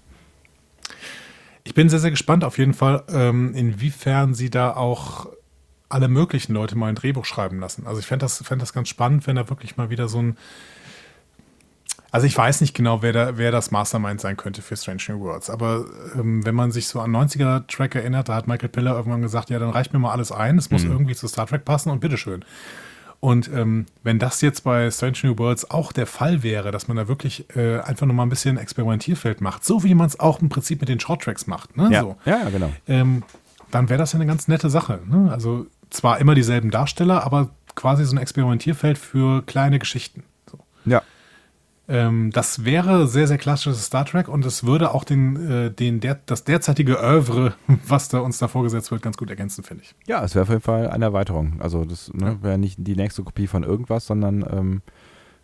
Ich 1.64 1.74
bin 1.74 1.90
sehr, 1.90 2.00
sehr 2.00 2.12
gespannt 2.12 2.44
auf 2.44 2.58
jeden 2.58 2.74
Fall, 2.74 3.04
ähm, 3.10 3.54
inwiefern 3.54 4.34
sie 4.34 4.50
da 4.50 4.74
auch 4.76 5.30
alle 5.90 6.08
möglichen 6.08 6.54
Leute 6.54 6.78
mal 6.78 6.88
ein 6.88 6.96
Drehbuch 6.96 7.26
schreiben 7.26 7.60
lassen. 7.60 7.88
Also 7.88 8.00
ich 8.00 8.06
fände 8.06 8.24
das, 8.24 8.42
fänd 8.44 8.62
das 8.62 8.74
ganz 8.74 8.90
spannend, 8.90 9.28
wenn 9.28 9.36
da 9.36 9.50
wirklich 9.50 9.78
mal 9.78 9.90
wieder 9.90 10.08
so 10.08 10.20
ein 10.20 10.38
also 12.12 12.26
ich 12.26 12.38
weiß 12.38 12.62
nicht 12.62 12.74
genau, 12.74 13.02
wer, 13.02 13.14
da, 13.14 13.38
wer 13.38 13.52
das 13.52 13.72
Mastermind 13.72 14.22
sein 14.22 14.38
könnte 14.38 14.62
für 14.62 14.78
Strange 14.78 15.02
New 15.10 15.20
Worlds, 15.20 15.50
aber 15.50 15.86
ähm, 16.16 16.46
wenn 16.46 16.56
man 16.56 16.72
sich 16.72 16.88
so 16.88 17.00
an 17.02 17.12
90er-Track 17.16 17.96
erinnert, 17.96 18.30
da 18.30 18.36
hat 18.36 18.48
Michael 18.48 18.70
Piller 18.70 18.96
irgendwann 18.96 19.22
gesagt, 19.22 19.50
ja, 19.50 19.60
dann 19.60 19.70
reicht 19.70 19.94
mir 19.94 20.00
mal 20.00 20.12
alles 20.12 20.32
ein, 20.32 20.58
es 20.58 20.70
muss 20.72 20.84
irgendwie 20.84 21.16
zu 21.16 21.28
Star 21.28 21.48
Trek 21.48 21.66
passen 21.66 21.90
und 21.90 22.00
bitteschön. 22.00 22.44
Und 23.20 23.52
ähm, 23.52 23.88
wenn 24.04 24.20
das 24.20 24.42
jetzt 24.42 24.64
bei 24.64 24.92
Strange 24.92 25.18
New 25.24 25.38
Worlds 25.40 25.72
auch 25.72 25.92
der 25.92 26.06
Fall 26.06 26.44
wäre, 26.44 26.72
dass 26.72 26.88
man 26.88 26.98
da 26.98 27.08
wirklich 27.08 27.46
äh, 27.56 27.80
einfach 27.80 28.06
nochmal 28.06 28.28
ein 28.28 28.30
bisschen 28.30 28.58
Experimentierfeld 28.58 29.42
macht, 29.42 29.66
so 29.66 29.84
wie 29.84 29.96
man 29.96 30.06
es 30.06 30.20
auch 30.20 30.40
im 30.40 30.50
Prinzip 30.50 30.82
mit 30.82 30.90
den 30.90 31.00
Shorttracks 31.00 31.48
macht, 31.48 31.76
ne? 31.78 31.90
Ja, 31.92 32.02
So 32.02 32.16
ja, 32.26 32.44
ja, 32.44 32.50
genau. 32.50 32.72
ähm, 32.88 33.24
dann 33.72 33.90
wäre 33.90 33.98
das 33.98 34.14
ja 34.14 34.20
eine 34.20 34.28
ganz 34.28 34.48
nette 34.48 34.70
Sache. 34.70 35.00
Ne? 35.08 35.32
Also 35.32 35.66
zwar 35.90 36.20
immer 36.20 36.36
dieselben 36.36 36.70
Darsteller, 36.70 37.26
aber 37.26 37.50
quasi 37.76 38.06
so 38.06 38.16
ein 38.16 38.20
Experimentierfeld 38.20 38.98
für 38.98 39.42
kleine 39.46 39.80
Geschichten. 39.80 40.24
So. 40.50 40.60
Ja, 40.86 41.02
Ähm, 41.90 42.32
das 42.32 42.66
wäre 42.66 43.08
sehr, 43.08 43.28
sehr 43.28 43.38
klassisches 43.38 43.86
Star 43.86 44.06
Trek 44.06 44.28
und 44.28 44.46
es 44.46 44.66
würde 44.66 44.94
auch 44.94 45.04
den, 45.04 45.50
äh, 45.50 45.72
den 45.72 46.00
der, 46.00 46.20
das 46.26 46.44
derzeitige 46.44 47.00
Oeuvre, 47.00 47.54
was 47.88 48.10
da 48.10 48.20
uns 48.20 48.40
da 48.40 48.48
vorgesetzt 48.48 48.92
wird, 48.92 49.02
ganz 49.02 49.18
gut 49.18 49.30
ergänzen, 49.30 49.64
finde 49.64 49.84
ich. 49.84 49.96
ja, 50.06 50.24
es 50.24 50.36
wäre 50.36 50.44
auf 50.44 50.50
jeden 50.50 50.62
Fall 50.62 50.90
eine 50.90 51.06
Erweiterung. 51.06 51.60
Also 51.60 51.86
das 51.86 52.12
ne, 52.14 52.38
wäre 52.42 52.58
nicht 52.58 52.78
die 52.80 52.96
nächste 52.96 53.24
Kopie 53.24 53.48
von 53.48 53.64
irgendwas, 53.64 54.06
sondern 54.06 54.46
ähm, 54.50 54.82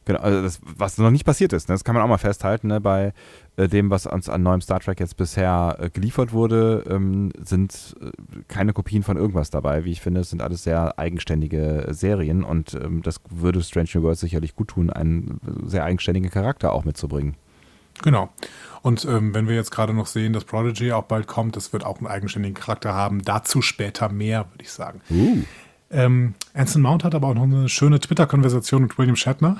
genau, 0.06 0.20
also 0.20 0.42
das, 0.42 0.60
was 0.64 0.98
noch 0.98 1.12
nicht 1.12 1.26
passiert 1.26 1.54
ist. 1.54 1.70
Ne, 1.70 1.74
das 1.74 1.84
kann 1.84 1.96
man 1.96 2.04
auch 2.04 2.08
mal 2.08 2.18
festhalten. 2.18 2.68
Ne, 2.68 2.82
bei 2.82 3.14
äh, 3.56 3.68
dem, 3.68 3.90
was 3.90 4.06
uns 4.06 4.30
an 4.30 4.44
neuem 4.44 4.62
Star 4.62 4.80
Trek 4.80 5.00
jetzt 5.00 5.18
bisher 5.18 5.78
äh, 5.80 5.90
geliefert 5.90 6.34
wurde, 6.34 6.84
ähm, 6.90 7.32
sind 7.44 7.96
äh, 8.02 8.12
keine 8.48 8.74
Kopien 8.74 9.04
von 9.04 9.18
irgendwas 9.18 9.50
dabei. 9.50 9.86
Wie 9.86 9.92
ich 9.92 10.02
finde, 10.02 10.22
es 10.22 10.30
sind 10.30 10.42
alles 10.42 10.64
sehr 10.64 10.98
eigenständige 10.98 11.88
Serien 11.92 12.44
und 12.44 12.74
ähm, 12.74 13.02
das 13.04 13.22
würde 13.30 13.62
Strange 13.62 13.90
New 13.96 14.04
Worlds 14.04 14.22
sicherlich 14.22 14.56
gut 14.56 14.70
tun, 14.70 14.90
einen 14.90 15.40
sehr 15.66 15.84
eigenständigen 15.84 16.30
Charakter 16.30 16.74
auch 16.74 16.86
mitzubringen. 16.86 17.36
Genau. 18.02 18.30
Und 18.82 19.06
ähm, 19.06 19.34
wenn 19.34 19.48
wir 19.48 19.56
jetzt 19.56 19.72
gerade 19.72 19.94
noch 19.94 20.08
sehen, 20.08 20.34
dass 20.34 20.44
Prodigy 20.44 20.92
auch 20.92 21.04
bald 21.04 21.28
kommt, 21.28 21.56
das 21.56 21.72
wird 21.72 21.86
auch 21.86 22.00
einen 22.00 22.08
eigenständigen 22.08 22.56
Charakter 22.56 22.94
haben. 22.94 23.22
Dazu 23.22 23.62
später 23.62 24.10
mehr, 24.10 24.46
würde 24.52 24.64
ich 24.64 24.72
sagen. 24.72 25.02
Uh. 25.10 25.44
Ähm, 25.94 26.34
Anson 26.54 26.82
Mount 26.82 27.04
hat 27.04 27.16
aber 27.16 27.28
auch 27.28 27.36
noch 27.36 27.44
eine 27.44 27.70
schöne 27.70 28.00
Twitter-Konversation 28.00 28.82
mit 28.82 28.98
William 28.98 29.16
Shatner. 29.16 29.58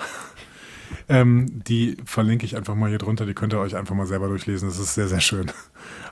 ähm, 1.10 1.64
die 1.64 1.98
verlinke 2.06 2.46
ich 2.46 2.58
einfach 2.58 2.76
mal 2.76 2.90
hier 2.90 2.98
drunter. 2.98 3.26
Die 3.26 3.34
könnt 3.34 3.54
ihr 3.54 3.60
euch 3.60 3.76
einfach 3.76 3.96
mal 3.96 4.08
selber 4.08 4.28
durchlesen. 4.28 4.68
Das 4.68 4.80
ist 4.80 4.96
sehr, 4.96 5.08
sehr 5.08 5.22
schön. 5.22 5.52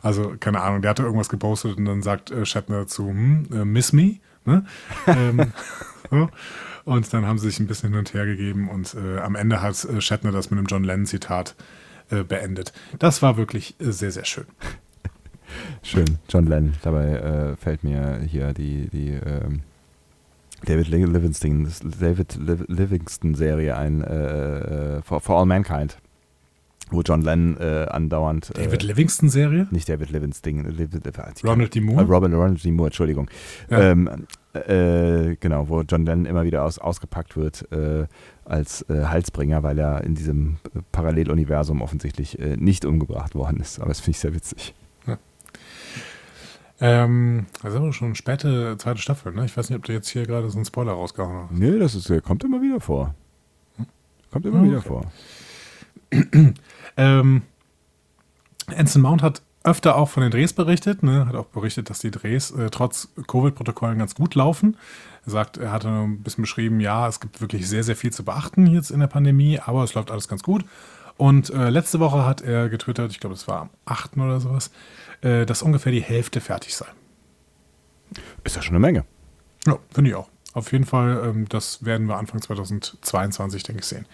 Also, 0.01 0.35
keine 0.39 0.61
Ahnung, 0.61 0.81
der 0.81 0.91
hatte 0.91 1.03
irgendwas 1.03 1.29
gepostet 1.29 1.77
und 1.77 1.85
dann 1.85 2.01
sagt 2.01 2.31
äh, 2.31 2.45
Shatner 2.45 2.87
zu, 2.87 3.09
hm, 3.09 3.47
äh, 3.51 3.65
miss 3.65 3.93
me? 3.93 4.17
Ne? 4.45 4.65
ähm, 5.07 5.51
so. 6.09 6.29
Und 6.83 7.13
dann 7.13 7.25
haben 7.25 7.37
sie 7.37 7.49
sich 7.49 7.59
ein 7.59 7.67
bisschen 7.67 7.89
hin 7.89 7.99
und 7.99 8.13
her 8.13 8.25
gegeben 8.25 8.69
und 8.69 8.95
äh, 8.95 9.19
am 9.19 9.35
Ende 9.35 9.61
hat 9.61 9.83
äh, 9.85 10.01
Shatner 10.01 10.31
das 10.31 10.49
mit 10.49 10.57
einem 10.57 10.67
John 10.67 10.83
Lennon-Zitat 10.83 11.55
äh, 12.09 12.23
beendet. 12.23 12.73
Das 12.99 13.21
war 13.21 13.37
wirklich 13.37 13.75
äh, 13.79 13.91
sehr, 13.91 14.11
sehr 14.11 14.25
schön. 14.25 14.45
Schön, 15.83 16.17
John 16.29 16.45
Lennon. 16.45 16.73
Dabei 16.81 17.11
äh, 17.11 17.55
fällt 17.55 17.83
mir 17.83 18.19
hier 18.25 18.53
die, 18.53 18.89
die 18.89 19.09
ähm, 19.09 19.61
David 20.65 20.87
Livingston, 20.87 21.67
David 21.99 22.37
Livingston 22.67 23.35
Serie 23.35 23.75
ein, 23.77 24.01
äh, 24.03 24.97
äh, 24.97 25.01
for, 25.01 25.21
for, 25.21 25.39
All 25.39 25.45
Mankind, 25.45 25.97
wo 26.91 27.01
John 27.01 27.21
Lennon 27.21 27.57
äh, 27.59 27.87
andauernd. 27.89 28.51
Äh, 28.55 28.65
David 28.65 28.83
Livingston 28.83 29.29
Serie? 29.29 29.67
Nicht 29.71 29.89
David 29.89 30.11
Livingston. 30.11 30.65
Ronald 31.43 31.73
D. 31.73 31.81
Moore? 31.81 32.05
Robin, 32.05 32.33
Ronald 32.33 32.63
D. 32.63 32.71
Moore, 32.71 32.87
Entschuldigung. 32.87 33.29
Ja. 33.69 33.91
Ähm, 33.91 34.09
äh, 34.53 35.35
genau, 35.39 35.69
wo 35.69 35.81
John 35.81 36.05
Lennon 36.05 36.25
immer 36.25 36.43
wieder 36.43 36.63
aus, 36.63 36.77
ausgepackt 36.77 37.37
wird 37.37 37.71
äh, 37.71 38.05
als 38.45 38.85
Halsbringer, 38.89 39.63
weil 39.63 39.79
er 39.79 40.03
in 40.03 40.13
diesem 40.13 40.57
Paralleluniversum 40.91 41.81
offensichtlich 41.81 42.37
nicht 42.57 42.83
umgebracht 42.83 43.33
worden 43.33 43.61
ist. 43.61 43.79
Aber 43.79 43.89
das 43.89 44.01
finde 44.01 44.11
ich 44.11 44.19
sehr 44.19 44.33
witzig. 44.33 44.73
Ähm, 46.83 47.45
das 47.61 47.73
ist 47.73 47.79
aber 47.79 47.93
schon 47.93 48.07
eine 48.07 48.15
späte 48.15 48.75
zweite 48.77 48.99
Staffel, 48.99 49.31
ne? 49.33 49.45
Ich 49.45 49.55
weiß 49.55 49.69
nicht, 49.69 49.77
ob 49.77 49.85
du 49.85 49.93
jetzt 49.93 50.09
hier 50.09 50.25
gerade 50.25 50.49
so 50.49 50.57
einen 50.57 50.65
Spoiler 50.65 50.93
rausgehauen 50.93 51.43
hast. 51.43 51.51
Nee, 51.51 51.77
das 51.77 51.93
ist, 51.93 52.23
kommt 52.23 52.43
immer 52.43 52.61
wieder 52.61 52.79
vor. 52.79 53.13
Kommt 54.31 54.45
immer 54.45 54.61
oh, 54.61 54.65
wieder 54.65 54.81
vor. 54.81 55.11
ähm, 56.97 57.43
Anson 58.75 59.01
Mount 59.01 59.21
hat 59.21 59.41
öfter 59.63 59.95
auch 59.95 60.09
von 60.09 60.23
den 60.23 60.31
Drehs 60.31 60.53
berichtet, 60.53 61.03
ne? 61.03 61.27
hat 61.27 61.35
auch 61.35 61.45
berichtet, 61.45 61.89
dass 61.89 61.99
die 61.99 62.09
Drehs 62.09 62.49
äh, 62.51 62.69
trotz 62.71 63.09
Covid-Protokollen 63.27 63.99
ganz 63.99 64.15
gut 64.15 64.33
laufen. 64.33 64.75
Er 65.25 65.31
sagt, 65.31 65.57
er 65.57 65.71
hatte 65.71 65.87
ein 65.87 66.23
bisschen 66.23 66.41
beschrieben, 66.41 66.79
ja, 66.79 67.07
es 67.07 67.19
gibt 67.19 67.41
wirklich 67.41 67.69
sehr, 67.69 67.83
sehr 67.83 67.95
viel 67.95 68.11
zu 68.11 68.25
beachten 68.25 68.65
jetzt 68.65 68.89
in 68.89 68.99
der 68.99 69.07
Pandemie, 69.07 69.59
aber 69.59 69.83
es 69.83 69.93
läuft 69.93 70.09
alles 70.09 70.27
ganz 70.27 70.41
gut. 70.41 70.65
Und 71.17 71.51
äh, 71.51 71.69
letzte 71.69 71.99
Woche 71.99 72.25
hat 72.25 72.41
er 72.41 72.69
getwittert, 72.69 73.11
ich 73.11 73.19
glaube, 73.19 73.35
es 73.35 73.47
war 73.47 73.61
am 73.61 73.69
8. 73.85 74.17
oder 74.17 74.39
sowas, 74.39 74.71
äh, 75.21 75.45
dass 75.45 75.61
ungefähr 75.61 75.91
die 75.91 76.01
Hälfte 76.01 76.41
fertig 76.41 76.75
sei. 76.75 76.87
Ist 78.43 78.55
ja 78.55 78.61
schon 78.61 78.75
eine 78.75 78.79
Menge. 78.79 79.05
Ja, 79.65 79.77
finde 79.93 80.09
ich 80.09 80.15
auch. 80.15 80.29
Auf 80.53 80.71
jeden 80.71 80.85
Fall, 80.85 81.21
ähm, 81.23 81.47
das 81.47 81.85
werden 81.85 82.07
wir 82.07 82.17
Anfang 82.17 82.41
2022, 82.41 83.63
denke 83.63 83.81
ich, 83.81 83.87
sehen. 83.87 84.05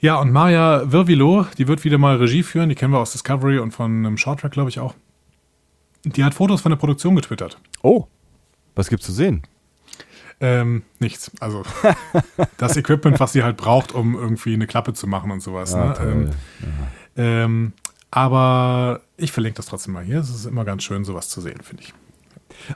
Ja, 0.00 0.16
und 0.16 0.32
Maja 0.32 0.90
Virvilo, 0.90 1.46
die 1.58 1.68
wird 1.68 1.84
wieder 1.84 1.98
mal 1.98 2.16
Regie 2.16 2.42
führen, 2.42 2.68
die 2.68 2.74
kennen 2.74 2.92
wir 2.92 2.98
aus 2.98 3.12
Discovery 3.12 3.58
und 3.58 3.72
von 3.72 3.90
einem 3.90 4.16
Shorttrack, 4.16 4.52
glaube 4.52 4.70
ich 4.70 4.80
auch. 4.80 4.94
Die 6.04 6.24
hat 6.24 6.34
Fotos 6.34 6.62
von 6.62 6.70
der 6.70 6.78
Produktion 6.78 7.14
getwittert. 7.16 7.58
Oh, 7.82 8.06
was 8.74 8.88
gibt's 8.88 9.04
zu 9.06 9.12
sehen? 9.12 9.42
Ähm, 10.40 10.82
nichts. 10.98 11.30
Also 11.40 11.64
das 12.56 12.76
Equipment, 12.78 13.20
was 13.20 13.32
sie 13.32 13.42
halt 13.42 13.58
braucht, 13.58 13.92
um 13.92 14.14
irgendwie 14.14 14.54
eine 14.54 14.66
Klappe 14.66 14.94
zu 14.94 15.06
machen 15.06 15.30
und 15.30 15.40
sowas. 15.40 15.72
Ja, 15.74 15.88
ne? 15.90 16.00
ähm, 16.00 16.30
ähm, 17.16 17.72
aber 18.10 19.00
ich 19.16 19.32
verlinke 19.32 19.56
das 19.56 19.66
trotzdem 19.66 19.94
mal 19.94 20.04
hier. 20.04 20.18
Es 20.18 20.30
ist 20.30 20.46
immer 20.46 20.64
ganz 20.64 20.82
schön, 20.82 21.04
sowas 21.04 21.28
zu 21.28 21.40
sehen, 21.40 21.60
finde 21.62 21.84
ich. 21.84 21.94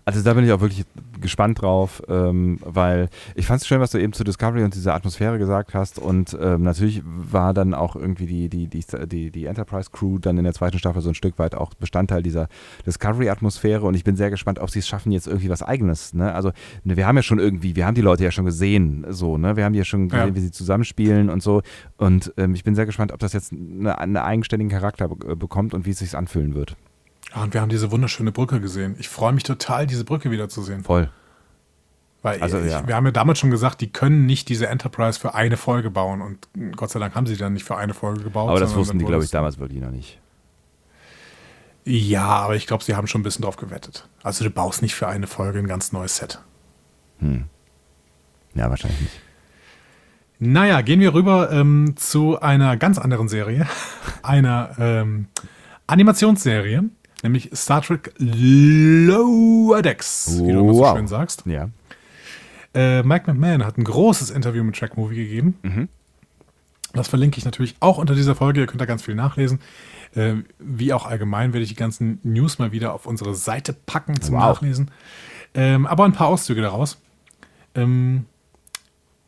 Also 0.05 0.23
da 0.23 0.35
bin 0.35 0.45
ich 0.45 0.53
auch 0.53 0.61
wirklich 0.61 0.87
gespannt 1.25 1.63
drauf, 1.63 2.03
ähm, 2.09 2.59
weil 2.63 3.09
ich 3.35 3.47
fand 3.47 3.61
es 3.61 3.67
schön, 3.67 3.81
was 3.81 3.91
du 3.91 3.99
eben 3.99 4.13
zu 4.13 4.23
Discovery 4.23 4.63
und 4.63 4.75
dieser 4.75 4.95
Atmosphäre 4.95 5.39
gesagt 5.39 5.75
hast. 5.75 5.99
Und 5.99 6.37
ähm, 6.41 6.63
natürlich 6.63 7.03
war 7.05 7.53
dann 7.53 7.75
auch 7.75 7.97
irgendwie 7.97 8.27
die, 8.27 8.49
die, 8.49 8.69
die, 8.69 8.85
die, 9.09 9.31
die 9.33 9.47
Enterprise 9.47 9.91
Crew 9.91 10.19
dann 10.19 10.39
in 10.39 10.45
der 10.45 10.53
zweiten 10.53 10.79
Staffel 10.79 11.03
so 11.03 11.09
ein 11.09 11.15
Stück 11.15 11.39
weit 11.39 11.55
auch 11.55 11.75
Bestandteil 11.75 12.23
dieser 12.23 12.49
Discovery-Atmosphäre. 12.87 13.85
Und 13.85 13.95
ich 13.95 14.05
bin 14.05 14.15
sehr 14.15 14.31
gespannt, 14.31 14.61
ob 14.61 14.71
sie 14.71 14.79
es 14.79 14.87
schaffen, 14.87 15.11
jetzt 15.11 15.27
irgendwie 15.27 15.49
was 15.49 15.63
Eigenes. 15.63 16.15
Ne? 16.15 16.33
Also 16.33 16.53
ne, 16.85 16.97
wir 16.97 17.07
haben 17.07 17.17
ja 17.17 17.23
schon 17.23 17.39
irgendwie, 17.39 17.75
wir 17.75 17.87
haben 17.87 17.95
die 17.95 18.03
Leute 18.03 18.23
ja 18.23 18.31
schon 18.31 18.45
gesehen, 18.45 19.07
so, 19.09 19.39
ne? 19.39 19.57
Wir 19.57 19.65
haben 19.65 19.75
ja 19.75 19.85
schon 19.85 20.09
gesehen, 20.09 20.29
ja. 20.29 20.35
wie 20.35 20.41
sie 20.41 20.51
zusammenspielen 20.51 21.31
und 21.31 21.43
so. 21.43 21.63
Und 21.97 22.33
ähm, 22.37 22.55
ich 22.55 22.65
bin 22.65 22.75
sehr 22.75 22.87
gespannt, 22.87 23.13
ob 23.13 23.19
das 23.19 23.33
jetzt 23.33 23.53
eine, 23.53 23.99
einen 23.99 24.17
eigenständigen 24.17 24.71
Charakter 24.71 25.09
bekommt 25.09 25.75
und 25.75 25.87
wie 25.87 25.91
es 25.91 25.99
sich 25.99 26.15
anfühlen 26.15 26.55
wird. 26.55 26.77
Ja, 27.35 27.43
und 27.43 27.55
wir 27.55 27.61
haben 27.61 27.69
diese 27.69 27.91
wunderschöne 27.91 28.33
Brücke 28.33 28.61
gesehen. 28.61 28.97
Ich 28.99 29.09
freue 29.09 29.33
mich 29.33 29.43
total, 29.43 29.87
diese 29.87 30.05
Brücke 30.05 30.31
wiederzusehen. 30.31 30.85
Voll. 30.85 31.11
Weil 32.23 32.41
also, 32.41 32.59
ich, 32.59 32.71
ja. 32.73 32.87
wir 32.87 32.97
haben 32.97 33.05
ja 33.05 33.13
damals 33.13 33.39
schon 33.39 33.51
gesagt, 33.51 33.81
die 33.83 33.93
können 33.93 34.25
nicht 34.25 34.49
diese 34.49 34.67
Enterprise 34.69 35.21
für 35.21 35.35
eine 35.35 35.59
Folge 35.59 35.91
bauen. 35.91 36.23
Und 36.23 36.49
Gott 36.75 36.91
sei 36.91 36.99
Dank 36.99 37.15
haben 37.15 37.27
sie 37.27 37.37
dann 37.37 37.53
nicht 37.53 37.65
für 37.65 37.77
eine 37.77 37.93
Folge 37.93 38.23
gebaut. 38.23 38.49
Aber 38.49 38.61
das 38.61 38.75
wussten 38.75 38.99
die, 38.99 39.05
glaube 39.05 39.25
ich, 39.25 39.31
damals 39.31 39.59
wirklich 39.59 39.83
noch 39.83 39.91
nicht. 39.91 40.21
Ja, 41.85 42.25
aber 42.25 42.57
ich 42.57 42.67
glaube, 42.67 42.83
sie 42.83 42.97
haben 42.97 43.07
schon 43.07 43.21
ein 43.21 43.25
bisschen 43.25 43.43
drauf 43.43 43.57
gewettet. 43.57 44.09
Also 44.23 44.43
du 44.43 44.51
baust 44.51 44.81
nicht 44.81 44.95
für 44.95 45.07
eine 45.07 45.27
Folge 45.27 45.59
ein 45.59 45.67
ganz 45.67 45.93
neues 45.93 46.17
Set. 46.17 46.41
Hm. 47.19 47.45
Ja, 48.55 48.71
wahrscheinlich 48.71 49.01
nicht. 49.03 49.21
Naja, 50.39 50.81
gehen 50.81 51.01
wir 51.01 51.13
rüber 51.13 51.53
ähm, 51.53 51.95
zu 51.97 52.41
einer 52.41 52.79
ganz 52.79 52.99
anderen 52.99 53.29
Serie. 53.29 53.67
einer 54.23 54.71
ähm, 54.79 55.27
Animationsserie 55.87 56.85
nämlich 57.25 57.51
Star 57.55 57.83
Trek 57.83 58.13
Lower 58.19 59.83
Decks, 59.83 60.41
wie 60.41 60.53
du 60.53 60.61
immer 60.61 60.75
so 60.75 60.95
schön 60.95 61.09
sagst. 61.09 61.43
Ja. 61.47 61.71
Äh, 62.75 63.03
Mike 63.03 63.33
McMahon 63.33 63.65
hat 63.65 63.79
ein 63.79 63.85
großes 63.85 64.31
Interview 64.31 64.63
mit 64.63 64.77
Track 64.77 64.97
Movie 64.97 65.17
gegeben. 65.17 65.59
Mhm. 65.63 65.89
Das 66.93 67.09
verlinke 67.09 67.39
ich 67.39 67.45
natürlich 67.45 67.75
auch 67.81 67.99
unter 67.99 68.15
dieser 68.15 68.37
Folge. 68.37 68.61
Ihr 68.61 68.67
könnt 68.67 68.81
da 68.81 68.87
ganz 68.87 69.03
viel 69.03 69.17
nachlesen. 69.17 69.59
Äh, 70.15 70.35
wie 70.61 70.93
auch 70.93 71.07
allgemein 71.07 71.53
werde 71.53 71.65
ich 71.65 71.71
die 71.71 71.75
ganzen 71.75 72.21
News 72.23 72.61
mal 72.61 72.71
wieder 72.71 72.95
auf 72.95 73.07
unsere 73.07 73.35
Seite 73.35 73.73
packen 73.73 74.21
zum 74.21 74.37
wow. 74.37 74.43
Nachlesen. 74.43 74.93
Ähm, 75.55 75.87
aber 75.87 76.05
ein 76.05 76.13
paar 76.13 76.29
Auszüge 76.29 76.63
daraus. 76.63 76.99
Ähm, 77.75 78.27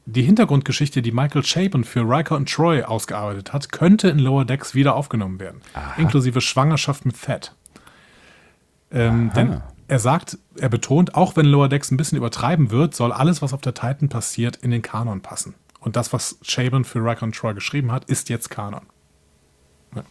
die 0.05 0.23
Hintergrundgeschichte, 0.23 1.03
die 1.03 1.11
Michael 1.11 1.43
Chabon 1.43 1.83
für 1.83 2.03
Riker 2.03 2.37
und 2.37 2.49
Troy 2.49 2.85
ausgearbeitet 2.85 3.53
hat, 3.53 3.73
könnte 3.73 4.09
in 4.09 4.21
Lower 4.21 4.45
Decks 4.45 4.77
wieder 4.77 4.95
aufgenommen 4.95 5.41
werden. 5.41 5.61
Aha. 5.75 6.01
Inklusive 6.01 6.41
Schwangerschaft 6.41 7.05
mit 7.05 7.17
Fett. 7.17 7.56
Ähm, 8.91 9.31
denn 9.35 9.63
er 9.89 9.99
sagt, 9.99 10.39
er 10.57 10.69
betont, 10.69 11.15
auch 11.15 11.37
wenn 11.37 11.47
Lower 11.47 11.69
Decks 11.69 11.91
ein 11.91 11.97
bisschen 11.97 12.19
übertreiben 12.19 12.71
wird, 12.71 12.95
soll 12.95 13.13
alles, 13.13 13.43
was 13.43 13.53
auf 13.53 13.61
der 13.61 13.75
Titan 13.75 14.09
passiert, 14.09 14.57
in 14.57 14.71
den 14.71 14.83
Kanon 14.83 15.21
passen. 15.21 15.55
Und 15.81 15.97
das, 15.97 16.13
was 16.13 16.39
Chabon 16.43 16.85
für 16.85 16.99
Riker 16.99 17.31
Troy 17.31 17.55
geschrieben 17.55 17.93
hat, 17.93 18.07
ist 18.07 18.29
jetzt 18.29 18.51
Kanon. 18.51 18.87
Ja. 19.95 20.03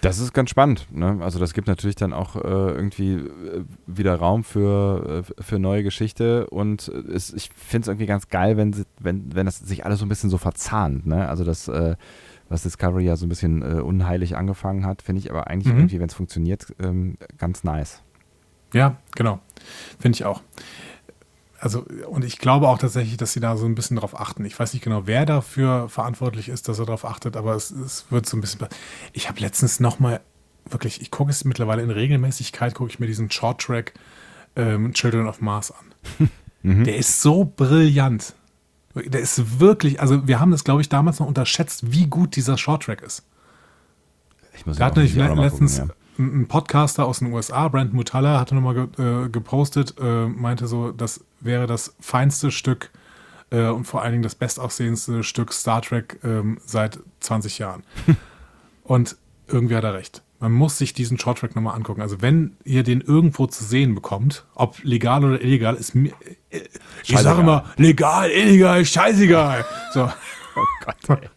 Das 0.00 0.18
ist 0.18 0.32
ganz 0.32 0.48
spannend. 0.48 0.86
Ne? 0.90 1.18
Also 1.20 1.38
das 1.38 1.52
gibt 1.52 1.68
natürlich 1.68 1.96
dann 1.96 2.14
auch 2.14 2.36
äh, 2.36 2.38
irgendwie 2.40 3.14
äh, 3.14 3.64
wieder 3.86 4.14
Raum 4.14 4.44
für, 4.44 5.24
äh, 5.28 5.42
für 5.42 5.58
neue 5.58 5.82
Geschichte 5.82 6.46
und 6.48 6.88
es, 6.88 7.32
ich 7.32 7.50
finde 7.54 7.82
es 7.82 7.88
irgendwie 7.88 8.06
ganz 8.06 8.28
geil, 8.28 8.56
wenn, 8.56 8.86
wenn, 8.98 9.34
wenn 9.34 9.44
das 9.44 9.58
sich 9.58 9.84
alles 9.84 9.98
so 9.98 10.06
ein 10.06 10.08
bisschen 10.08 10.30
so 10.30 10.38
verzahnt. 10.38 11.06
Ne? 11.06 11.28
Also 11.28 11.44
das 11.44 11.68
äh, 11.68 11.96
was 12.48 12.62
Discovery 12.62 13.04
ja 13.04 13.16
so 13.16 13.26
ein 13.26 13.28
bisschen 13.28 13.62
äh, 13.62 13.80
unheilig 13.80 14.36
angefangen 14.36 14.86
hat, 14.86 15.02
finde 15.02 15.20
ich 15.20 15.30
aber 15.30 15.48
eigentlich 15.48 15.72
mhm. 15.72 15.80
irgendwie, 15.80 16.00
wenn 16.00 16.08
es 16.08 16.14
funktioniert, 16.14 16.74
ähm, 16.82 17.16
ganz 17.36 17.64
nice. 17.64 18.02
Ja, 18.72 18.96
genau. 19.14 19.40
Finde 19.98 20.16
ich 20.16 20.24
auch. 20.24 20.42
Also, 21.60 21.84
und 22.08 22.24
ich 22.24 22.38
glaube 22.38 22.68
auch 22.68 22.78
tatsächlich, 22.78 23.16
dass 23.16 23.32
sie 23.32 23.40
da 23.40 23.56
so 23.56 23.66
ein 23.66 23.74
bisschen 23.74 23.96
drauf 23.96 24.18
achten. 24.18 24.44
Ich 24.44 24.58
weiß 24.58 24.74
nicht 24.74 24.82
genau, 24.82 25.06
wer 25.06 25.26
dafür 25.26 25.88
verantwortlich 25.88 26.48
ist, 26.48 26.68
dass 26.68 26.78
er 26.78 26.86
darauf 26.86 27.04
achtet, 27.04 27.36
aber 27.36 27.54
es, 27.54 27.70
es 27.70 28.06
wird 28.10 28.26
so 28.26 28.36
ein 28.36 28.40
bisschen. 28.40 28.66
Ich 29.12 29.28
habe 29.28 29.40
letztens 29.40 29.80
nochmal, 29.80 30.20
wirklich, 30.70 31.00
ich 31.00 31.10
gucke 31.10 31.30
es 31.30 31.44
mittlerweile 31.44 31.82
in 31.82 31.90
Regelmäßigkeit, 31.90 32.74
gucke 32.74 32.90
ich 32.90 33.00
mir 33.00 33.06
diesen 33.06 33.30
Short 33.30 33.60
Track 33.60 33.94
ähm, 34.54 34.92
Children 34.92 35.26
of 35.26 35.40
Mars 35.40 35.72
an. 35.72 36.28
mhm. 36.62 36.84
Der 36.84 36.96
ist 36.96 37.22
so 37.22 37.44
brillant. 37.44 38.34
Der 39.06 39.20
ist 39.20 39.60
wirklich, 39.60 40.00
also 40.00 40.26
wir 40.26 40.40
haben 40.40 40.50
das, 40.50 40.64
glaube 40.64 40.80
ich, 40.80 40.88
damals 40.88 41.20
noch 41.20 41.26
unterschätzt, 41.26 41.92
wie 41.92 42.06
gut 42.06 42.36
dieser 42.36 42.58
Shorttrack 42.58 43.02
ist. 43.02 43.24
Ich 44.54 44.66
muss 44.66 44.78
da 44.78 44.86
hat 44.86 44.96
nämlich 44.96 45.14
letztens 45.14 45.78
gucken, 45.78 45.94
ja. 46.18 46.24
ein 46.24 46.48
Podcaster 46.48 47.06
aus 47.06 47.20
den 47.20 47.32
USA, 47.32 47.68
Brent 47.68 47.92
Mutalla, 47.92 48.40
hatte 48.40 48.54
nochmal 48.54 48.74
ge, 48.74 49.24
äh, 49.24 49.28
gepostet, 49.28 49.94
äh, 50.00 50.26
meinte 50.26 50.66
so, 50.66 50.90
das 50.90 51.24
wäre 51.40 51.66
das 51.66 51.94
feinste 52.00 52.50
Stück 52.50 52.90
äh, 53.50 53.68
und 53.68 53.84
vor 53.84 54.02
allen 54.02 54.12
Dingen 54.12 54.22
das 54.22 54.34
bestaussehendste 54.34 55.22
Stück 55.22 55.52
Star 55.52 55.82
Trek 55.82 56.18
ähm, 56.24 56.58
seit 56.64 56.98
20 57.20 57.58
Jahren. 57.58 57.82
und 58.84 59.16
irgendwie 59.46 59.76
hat 59.76 59.84
er 59.84 59.94
recht. 59.94 60.22
Man 60.40 60.52
muss 60.52 60.78
sich 60.78 60.92
diesen 60.92 61.18
Shorttrack 61.18 61.56
nochmal 61.56 61.74
angucken. 61.74 62.00
Also 62.00 62.22
wenn 62.22 62.56
ihr 62.64 62.84
den 62.84 63.00
irgendwo 63.00 63.46
zu 63.46 63.64
sehen 63.64 63.94
bekommt, 63.94 64.46
ob 64.54 64.82
legal 64.84 65.24
oder 65.24 65.42
illegal, 65.42 65.74
ist 65.74 65.94
mir. 65.94 66.12
Äh, 66.50 66.60
ich 67.04 67.18
sage 67.18 67.40
immer, 67.40 67.64
legal, 67.76 68.30
illegal, 68.30 68.84
scheißegal. 68.84 69.64
So. 69.92 70.10
Oh 70.56 70.86
Gott. 71.06 71.20
Ey. 71.22 71.28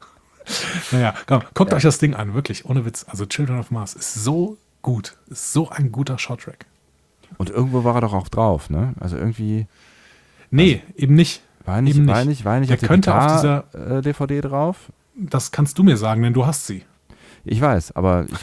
naja, 0.92 1.14
komm, 1.28 1.44
guckt 1.54 1.70
ja. 1.70 1.78
euch 1.78 1.84
das 1.84 2.00
Ding 2.00 2.16
an, 2.16 2.34
wirklich, 2.34 2.66
ohne 2.66 2.86
Witz. 2.86 3.06
Also 3.08 3.28
Children 3.28 3.60
of 3.60 3.70
Mars 3.70 3.94
ist 3.94 4.16
so 4.16 4.58
gut, 4.82 5.16
ist 5.28 5.54
so 5.54 5.70
ein 5.70 5.92
guter 5.92 6.18
Shorttrack. 6.18 6.66
Und 7.38 7.52
irgendwo 7.52 7.84
war 7.84 7.96
er 7.96 8.02
doch 8.02 8.14
auch 8.14 8.30
drauf, 8.30 8.72
ne? 8.72 8.94
Also 9.00 9.18
irgendwie. 9.18 9.68
Nee, 10.50 10.82
also, 10.88 11.04
eben 11.04 11.16
nicht. 11.16 11.44
War 11.66 11.82
nicht, 11.82 11.98
eben 11.98 12.08
war 12.08 12.26
nicht, 12.26 12.46
war 12.46 12.60
nicht 12.60 12.70
Der 12.70 12.78
könnte 12.78 13.14
auf 13.14 13.34
dieser 13.34 13.98
äh, 13.98 14.02
DVD 14.02 14.42
drauf? 14.42 14.92
Das 15.16 15.52
kannst 15.52 15.78
du 15.78 15.84
mir 15.84 15.98
sagen, 15.98 16.24
denn 16.24 16.34
du 16.34 16.46
hast 16.46 16.66
sie. 16.66 16.84
Ich 17.44 17.62
weiß, 17.62 17.96
aber 17.96 18.26
ich, 18.28 18.40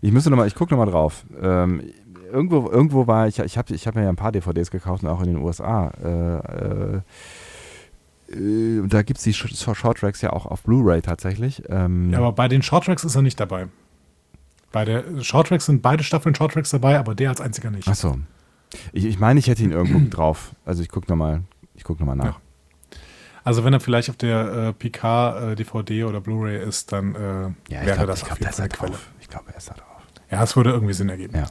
ich 0.00 0.12
müsste 0.12 0.30
noch 0.30 0.36
mal, 0.36 0.46
ich 0.46 0.54
gucke 0.54 0.72
nochmal 0.72 0.90
drauf. 0.90 1.24
Ähm, 1.40 1.82
irgendwo, 2.30 2.68
irgendwo 2.68 3.06
war 3.06 3.28
ich, 3.28 3.38
ich 3.38 3.58
habe 3.58 3.74
ich 3.74 3.86
hab 3.86 3.94
mir 3.94 4.02
ja 4.02 4.08
ein 4.08 4.16
paar 4.16 4.32
DVDs 4.32 4.70
gekauft, 4.70 5.04
auch 5.04 5.20
in 5.20 5.34
den 5.34 5.36
USA. 5.38 5.90
Äh, 6.02 6.96
äh, 8.30 8.82
da 8.86 9.02
gibt 9.02 9.18
es 9.18 9.24
die 9.24 9.32
Shorttracks 9.32 10.20
ja 10.20 10.32
auch 10.32 10.46
auf 10.46 10.62
Blu-ray 10.62 11.00
tatsächlich. 11.00 11.62
Ähm, 11.68 12.12
ja, 12.12 12.18
aber 12.18 12.32
bei 12.32 12.48
den 12.48 12.62
Shorttracks 12.62 13.04
ist 13.04 13.14
er 13.14 13.22
nicht 13.22 13.40
dabei. 13.40 13.68
Bei 14.70 14.84
der 14.84 15.22
Shorttracks 15.22 15.66
sind 15.66 15.80
beide 15.80 16.04
Staffeln 16.04 16.34
Shorttracks 16.34 16.70
dabei, 16.70 16.98
aber 16.98 17.14
der 17.14 17.30
als 17.30 17.40
einziger 17.40 17.70
nicht. 17.70 17.88
Achso. 17.88 18.18
Ich, 18.92 19.06
ich 19.06 19.18
meine, 19.18 19.40
ich 19.40 19.46
hätte 19.46 19.62
ihn 19.62 19.72
irgendwo 19.72 19.98
drauf. 20.10 20.52
Also 20.66 20.82
ich 20.82 20.90
gucke 20.90 21.08
nochmal 21.10 21.42
guck 21.88 22.00
noch 22.00 22.14
nach. 22.14 22.24
Ja. 22.24 22.36
Also 23.44 23.64
wenn 23.64 23.72
er 23.72 23.80
vielleicht 23.80 24.10
auf 24.10 24.16
der 24.16 24.52
äh, 24.52 24.72
PK 24.74 25.52
äh, 25.52 25.56
DVD 25.56 26.04
oder 26.04 26.20
Blu-ray 26.20 26.62
ist, 26.62 26.92
dann 26.92 27.14
äh, 27.14 27.18
ja, 27.72 27.86
wäre 27.86 27.96
glaub, 27.96 28.06
das 28.08 28.22
ich 28.22 28.30
auf 28.30 28.38
jeden 28.38 28.52
Fall 28.52 28.68
Quelle. 28.68 28.98
Ich 29.28 29.32
glaube, 29.32 29.50
er 29.50 29.58
ist 29.58 29.68
da 29.68 29.74
drauf. 29.74 30.02
Ja, 30.30 30.42
es 30.42 30.56
würde 30.56 30.70
irgendwie 30.70 30.94
Sinn 30.94 31.10
ergeben. 31.10 31.36
Ja. 31.36 31.46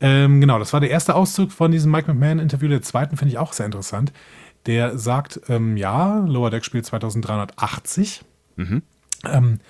Ähm, 0.00 0.40
genau, 0.40 0.60
das 0.60 0.72
war 0.72 0.78
der 0.78 0.90
erste 0.90 1.16
Auszug 1.16 1.50
von 1.50 1.72
diesem 1.72 1.90
Mike 1.90 2.12
McMahon-Interview. 2.12 2.68
Der 2.68 2.82
zweiten 2.82 3.16
finde 3.16 3.32
ich 3.32 3.38
auch 3.38 3.52
sehr 3.52 3.66
interessant. 3.66 4.12
Der 4.66 4.96
sagt, 4.98 5.40
ähm, 5.48 5.76
ja, 5.76 6.18
Lower 6.18 6.50
Deck 6.50 6.64
spielt 6.64 6.86
2380. 6.86 8.22
Mhm. 8.56 8.82
Ähm, 9.24 9.60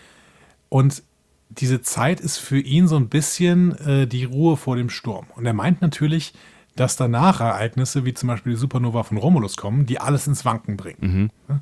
und 0.68 1.02
diese 1.48 1.80
Zeit 1.80 2.20
ist 2.20 2.36
für 2.36 2.58
ihn 2.58 2.86
so 2.86 2.96
ein 2.96 3.08
bisschen 3.08 3.78
äh, 3.78 4.06
die 4.06 4.24
Ruhe 4.24 4.58
vor 4.58 4.76
dem 4.76 4.90
Sturm. 4.90 5.26
Und 5.34 5.46
er 5.46 5.54
meint 5.54 5.80
natürlich, 5.80 6.34
dass 6.76 6.96
danach 6.96 7.40
Ereignisse 7.40 8.04
wie 8.04 8.12
zum 8.12 8.28
Beispiel 8.28 8.52
die 8.52 8.58
Supernova 8.58 9.04
von 9.04 9.16
Romulus 9.16 9.56
kommen, 9.56 9.86
die 9.86 9.98
alles 9.98 10.26
ins 10.26 10.44
Wanken 10.44 10.76
bringen. 10.76 11.30
Mhm. 11.48 11.60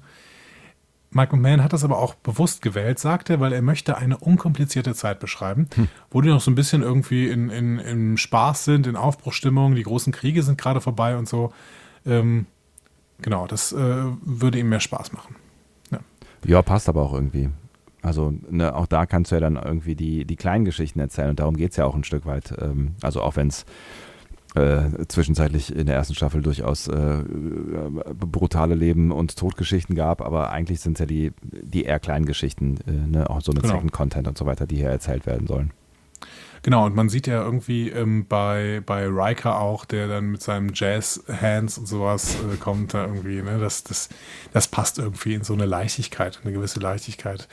Michael 1.11 1.39
Mann 1.39 1.63
hat 1.63 1.73
das 1.73 1.85
aber 1.85 1.99
auch 1.99 2.15
bewusst 2.15 2.63
gewählt, 2.63 2.99
sagt 2.99 3.31
er, 3.31 3.41
weil 3.41 3.53
er 3.53 3.63
möchte 3.63 3.97
eine 3.97 4.19
unkomplizierte 4.19 4.95
Zeit 4.95 5.21
beschreiben, 5.21 5.69
hm. 5.75 5.89
wo 6.11 6.21
die 6.21 6.29
noch 6.29 6.41
so 6.41 6.51
ein 6.51 6.55
bisschen 6.55 6.83
irgendwie 6.83 7.29
in, 7.29 7.49
in, 7.49 7.79
in 7.79 8.17
Spaß 8.17 8.65
sind, 8.65 8.87
in 8.87 8.97
Aufbruchstimmung, 8.97 9.75
die 9.75 9.83
großen 9.83 10.13
Kriege 10.13 10.43
sind 10.43 10.59
gerade 10.59 10.81
vorbei 10.81 11.17
und 11.17 11.29
so. 11.29 11.53
Ähm, 12.05 12.47
genau, 13.23 13.47
das 13.47 13.73
äh, 13.73 14.05
würde 14.23 14.59
ihm 14.59 14.69
mehr 14.69 14.81
Spaß 14.81 15.13
machen. 15.13 15.37
Ja. 15.91 15.99
ja, 16.45 16.63
passt 16.63 16.89
aber 16.89 17.03
auch 17.03 17.15
irgendwie. 17.15 17.51
Also 18.03 18.33
ne, 18.51 18.75
auch 18.75 18.87
da 18.87 19.07
kannst 19.07 19.33
du 19.33 19.37
ja 19.37 19.41
dann 19.41 19.57
irgendwie 19.57 19.97
die, 19.97 20.25
die 20.25 20.37
kleinen 20.37 20.65
Geschichten 20.65 21.01
erzählen 21.01 21.31
und 21.31 21.41
darum 21.41 21.57
geht 21.57 21.73
es 21.73 21.77
ja 21.77 21.87
auch 21.87 21.95
ein 21.95 22.05
Stück 22.05 22.25
weit. 22.27 22.55
Ähm, 22.61 22.95
also 23.03 23.21
auch 23.21 23.37
wenn 23.37 23.49
es 23.49 23.65
äh, 24.57 25.07
zwischenzeitlich 25.09 25.75
in 25.75 25.87
der 25.87 25.97
ersten 25.97 26.15
Staffel 26.15 26.43
durchaus 26.43 26.89
äh, 26.89 27.23
brutale 28.19 28.75
Leben- 28.75 29.13
und 29.13 29.37
Todgeschichten 29.37 29.95
gab, 29.95 30.23
aber 30.23 30.51
eigentlich 30.51 30.81
sind 30.81 30.95
es 30.95 31.01
ja 31.01 31.07
die, 31.07 31.33
die 31.43 31.85
eher 31.85 32.01
kleinen 32.01 32.27
Geschichten, 32.27 32.79
äh, 32.87 32.91
ne? 32.91 33.31
auch 33.31 33.43
so 33.43 33.53
mit 33.53 33.63
genau. 33.63 33.75
Second 33.75 33.93
Content 33.93 34.29
und 34.29 34.39
so 34.39 34.47
weiter, 34.47 34.67
die 34.67 34.77
hier 34.77 34.89
erzählt 34.89 35.27
werden 35.27 35.47
sollen. 35.47 35.73
Genau, 36.63 36.87
und 36.87 36.97
man 36.97 37.09
sieht 37.09 37.27
ja 37.27 37.43
irgendwie 37.43 37.91
ähm, 37.91 38.27
bei, 38.27 38.83
bei 38.85 39.07
Riker 39.07 39.61
auch, 39.61 39.85
der 39.85 40.09
dann 40.09 40.33
mit 40.33 40.43
seinem 40.43 40.73
Jazz-Hands 40.75 41.79
und 41.79 41.87
sowas 41.87 42.37
äh, 42.37 42.57
kommt, 42.57 42.95
da 42.95 43.05
irgendwie, 43.05 43.43
ne? 43.43 43.59
das, 43.59 43.85
das, 43.85 44.09
das 44.53 44.67
passt 44.67 44.99
irgendwie 44.99 45.35
in 45.35 45.45
so 45.45 45.53
eine 45.53 45.67
Leichtigkeit, 45.67 46.41
eine 46.43 46.53
gewisse 46.53 46.81
Leichtigkeit 46.81 47.47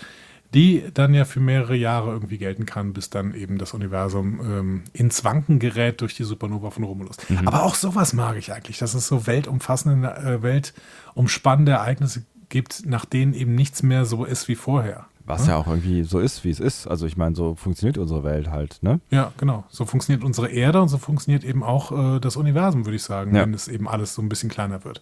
die 0.53 0.83
dann 0.93 1.13
ja 1.13 1.25
für 1.25 1.39
mehrere 1.39 1.75
Jahre 1.75 2.11
irgendwie 2.11 2.37
gelten 2.37 2.65
kann, 2.65 2.93
bis 2.93 3.09
dann 3.09 3.33
eben 3.33 3.57
das 3.57 3.73
Universum 3.73 4.39
ähm, 4.41 4.83
ins 4.93 5.23
Wanken 5.23 5.59
gerät 5.59 6.01
durch 6.01 6.15
die 6.15 6.23
Supernova 6.23 6.69
von 6.69 6.83
Romulus. 6.83 7.17
Mhm. 7.29 7.47
Aber 7.47 7.63
auch 7.63 7.75
sowas 7.75 8.13
mag 8.13 8.37
ich 8.37 8.53
eigentlich, 8.53 8.77
dass 8.77 8.93
es 8.93 9.07
so 9.07 9.25
weltumfassende, 9.25 10.07
äh, 10.15 10.41
weltumspannende 10.43 11.73
Ereignisse 11.73 12.23
gibt, 12.49 12.85
nach 12.85 13.05
denen 13.05 13.33
eben 13.33 13.55
nichts 13.55 13.81
mehr 13.81 14.05
so 14.05 14.25
ist 14.25 14.47
wie 14.47 14.55
vorher. 14.55 15.07
Was 15.25 15.47
ja? 15.47 15.53
ja 15.53 15.57
auch 15.57 15.67
irgendwie 15.67 16.03
so 16.03 16.19
ist, 16.19 16.43
wie 16.43 16.49
es 16.49 16.59
ist. 16.59 16.85
Also 16.85 17.05
ich 17.05 17.17
meine, 17.17 17.35
so 17.35 17.55
funktioniert 17.55 17.97
unsere 17.97 18.23
Welt 18.23 18.49
halt, 18.49 18.79
ne? 18.81 18.99
Ja, 19.09 19.31
genau. 19.37 19.63
So 19.69 19.85
funktioniert 19.85 20.23
unsere 20.23 20.49
Erde 20.49 20.81
und 20.81 20.89
so 20.89 20.97
funktioniert 20.97 21.43
eben 21.43 21.63
auch 21.63 22.17
äh, 22.17 22.19
das 22.19 22.35
Universum, 22.35 22.85
würde 22.85 22.97
ich 22.97 23.03
sagen, 23.03 23.33
ja. 23.33 23.41
wenn 23.41 23.53
es 23.53 23.67
eben 23.67 23.87
alles 23.87 24.13
so 24.13 24.21
ein 24.21 24.29
bisschen 24.29 24.49
kleiner 24.49 24.83
wird. 24.83 25.01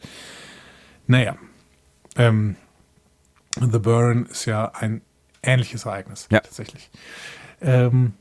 Naja. 1.08 1.36
Ähm, 2.16 2.56
The 3.60 3.80
Burn 3.80 4.28
ist 4.28 4.45
ja 4.45 4.72
ein 4.74 5.02
ähnliches 5.44 5.86
Ereignis, 5.86 6.28
ja. 6.32 6.39
tatsächlich. 6.39 6.89
Ähm, 7.62 8.14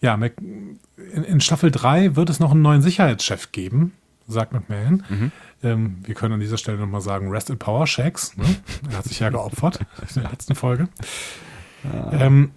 ja, 0.00 0.14
in, 0.14 0.78
in, 1.24 1.40
Staffel 1.40 1.70
3 1.70 2.16
wird 2.16 2.30
es 2.30 2.40
noch 2.40 2.52
einen 2.52 2.62
neuen 2.62 2.82
Sicherheitschef 2.82 3.52
geben, 3.52 3.92
sagt 4.28 4.52
McMahon. 4.52 5.02
Mhm. 5.08 5.32
Ähm, 5.62 5.96
wir 6.04 6.14
können 6.14 6.34
an 6.34 6.40
dieser 6.40 6.58
Stelle 6.58 6.78
nochmal 6.78 7.00
sagen, 7.00 7.30
Rest 7.30 7.50
in 7.50 7.58
Power, 7.58 7.86
Shax. 7.86 8.36
Ne? 8.36 8.44
Er 8.90 8.98
hat 8.98 9.04
sich 9.04 9.20
ja 9.20 9.30
geopfert 9.30 9.80
in 10.14 10.22
der 10.22 10.30
letzten 10.30 10.54
Folge. 10.54 10.88
Ja. 11.84 12.12
Ähm, 12.12 12.50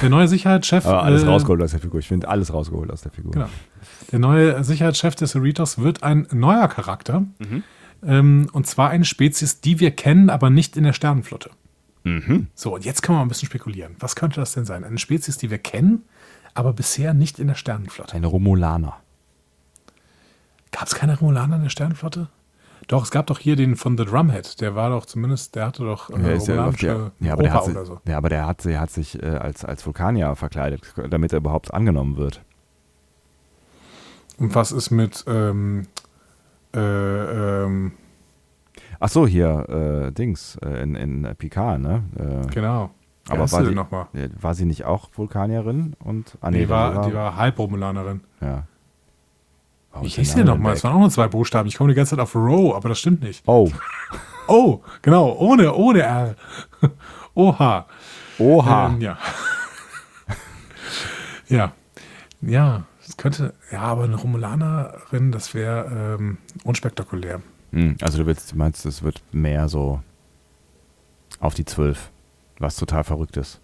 der 0.00 0.10
neue 0.10 0.28
Sicherheitschef. 0.28 0.86
Aber 0.86 1.02
alles 1.02 1.22
äh, 1.22 1.26
rausgeholt 1.26 1.62
aus 1.62 1.70
der 1.72 1.80
Figur. 1.80 2.00
Ich 2.00 2.08
finde 2.08 2.28
alles 2.28 2.52
rausgeholt 2.52 2.90
aus 2.90 3.02
der 3.02 3.12
Figur. 3.12 3.32
Genau. 3.32 3.48
Der 4.10 4.18
neue 4.18 4.64
Sicherheitschef 4.64 5.14
des 5.14 5.32
Cerritos 5.32 5.78
wird 5.78 6.02
ein 6.02 6.26
neuer 6.32 6.68
Charakter. 6.68 7.20
Mhm. 7.38 7.62
Ähm, 8.04 8.48
und 8.52 8.66
zwar 8.66 8.90
eine 8.90 9.04
Spezies, 9.04 9.60
die 9.60 9.80
wir 9.80 9.92
kennen, 9.92 10.30
aber 10.30 10.50
nicht 10.50 10.76
in 10.76 10.84
der 10.84 10.92
Sternenflotte. 10.92 11.50
Mhm. 12.04 12.48
So, 12.54 12.74
und 12.74 12.84
jetzt 12.84 13.02
können 13.02 13.16
wir 13.16 13.20
mal 13.20 13.26
ein 13.26 13.28
bisschen 13.28 13.46
spekulieren. 13.46 13.96
Was 13.98 14.16
könnte 14.16 14.40
das 14.40 14.52
denn 14.52 14.64
sein? 14.64 14.84
Eine 14.84 14.98
Spezies, 14.98 15.38
die 15.38 15.50
wir 15.50 15.58
kennen, 15.58 16.04
aber 16.54 16.72
bisher 16.72 17.14
nicht 17.14 17.38
in 17.38 17.48
der 17.48 17.54
Sternenflotte. 17.54 18.14
Eine 18.14 18.26
Romulaner. 18.26 18.96
Gab 20.70 20.86
es 20.86 20.94
keine 20.94 21.18
Romulaner 21.18 21.56
in 21.56 21.62
der 21.62 21.70
Sternenflotte? 21.70 22.28
Doch, 22.88 23.04
es 23.04 23.10
gab 23.10 23.26
doch 23.28 23.38
hier 23.38 23.56
den 23.56 23.76
von 23.76 23.96
The 23.96 24.04
Drumhead. 24.04 24.60
Der 24.60 24.74
war 24.74 24.90
doch 24.90 25.06
zumindest, 25.06 25.54
der 25.54 25.66
hatte 25.66 25.84
doch 25.84 26.10
äh, 26.10 26.36
ja, 26.36 26.70
der, 26.70 27.12
ja, 27.20 27.32
aber 27.32 27.42
der 27.42 27.54
hat, 27.54 27.64
so. 27.64 28.00
ja, 28.04 28.16
aber 28.16 28.28
der 28.28 28.46
hat, 28.46 28.64
der 28.64 28.80
hat 28.80 28.90
sich 28.90 29.22
äh, 29.22 29.26
als, 29.26 29.64
als 29.64 29.86
Vulkanier 29.86 30.34
verkleidet, 30.34 30.82
damit 31.08 31.32
er 31.32 31.38
überhaupt 31.38 31.72
angenommen 31.72 32.16
wird. 32.16 32.42
Und 34.38 34.54
was 34.54 34.72
ist 34.72 34.90
mit 34.90 35.24
ähm, 35.28 35.86
äh, 36.74 36.80
ähm, 36.80 37.92
Ach 39.04 39.08
so, 39.08 39.26
hier, 39.26 39.68
äh, 39.68 40.12
Dings, 40.12 40.56
äh, 40.64 40.80
in, 40.80 40.94
in 40.94 41.28
Picard, 41.36 41.80
ne? 41.80 42.04
Äh, 42.16 42.46
genau. 42.54 42.90
Aber 43.28 43.50
war 43.50 43.64
sie, 43.64 43.74
noch 43.74 43.90
mal? 43.90 44.06
war 44.40 44.54
sie 44.54 44.64
nicht 44.64 44.84
auch 44.84 45.10
Vulkanierin? 45.12 45.96
Und, 46.04 46.38
ah, 46.40 46.52
nee, 46.52 46.60
die, 46.60 46.68
war, 46.68 46.94
war, 46.94 47.08
die 47.08 47.12
war 47.12 47.34
Halbromulanerin. 47.34 48.20
Ja. 48.40 48.62
Warum 49.90 50.06
Wie 50.06 50.08
hieß 50.08 50.36
die 50.36 50.44
nochmal? 50.44 50.74
Es 50.74 50.84
waren 50.84 50.94
auch 50.94 51.00
nur 51.00 51.10
zwei 51.10 51.26
Buchstaben. 51.26 51.66
Ich 51.66 51.76
komme 51.76 51.88
die 51.88 51.96
ganze 51.96 52.10
Zeit 52.10 52.20
auf 52.20 52.36
Row, 52.36 52.76
aber 52.76 52.90
das 52.90 53.00
stimmt 53.00 53.24
nicht. 53.24 53.42
Oh. 53.44 53.72
oh, 54.46 54.78
genau, 55.02 55.32
ohne, 55.32 55.74
ohne 55.74 56.02
R. 56.02 56.36
Oha. 57.34 57.86
Oha. 58.38 58.86
Ähm, 58.86 59.00
ja. 59.00 59.18
ja. 61.48 61.72
Ja, 62.40 62.84
das 63.04 63.16
könnte, 63.16 63.54
ja, 63.72 63.80
aber 63.80 64.04
eine 64.04 64.14
Romulanerin, 64.14 65.32
das 65.32 65.54
wäre 65.54 66.18
ähm, 66.20 66.38
unspektakulär. 66.62 67.40
Hm, 67.72 67.96
also 68.00 68.18
du 68.18 68.26
willst, 68.26 68.54
meinst, 68.54 68.86
es 68.86 69.02
wird 69.02 69.22
mehr 69.32 69.68
so 69.68 70.02
auf 71.40 71.54
die 71.54 71.64
Zwölf, 71.64 72.10
was 72.58 72.76
total 72.76 73.04
verrückt 73.04 73.36
ist. 73.36 73.60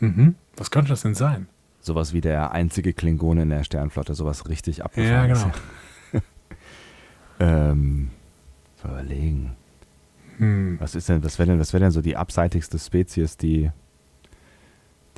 Mhm. 0.00 0.34
Was 0.56 0.70
könnte 0.70 0.90
das 0.90 1.02
denn 1.02 1.14
sein? 1.14 1.48
Sowas 1.80 2.12
wie 2.12 2.20
der 2.20 2.52
einzige 2.52 2.92
Klingone 2.92 3.42
in 3.42 3.50
der 3.50 3.64
Sternflotte, 3.64 4.14
sowas 4.14 4.48
richtig 4.48 4.84
abgefahren. 4.84 5.28
Ja, 5.30 5.34
genau. 5.34 5.52
ähm, 7.40 8.10
überlegen. 8.84 9.56
Hm. 10.38 10.76
Was 10.80 10.94
ist 10.94 11.08
denn, 11.08 11.22
was 11.22 11.38
wäre 11.38 11.50
denn, 11.50 11.60
was 11.60 11.72
wäre 11.72 11.82
denn 11.84 11.90
so 11.90 12.00
die 12.00 12.16
abseitigste 12.16 12.78
Spezies, 12.78 13.36
die, 13.36 13.70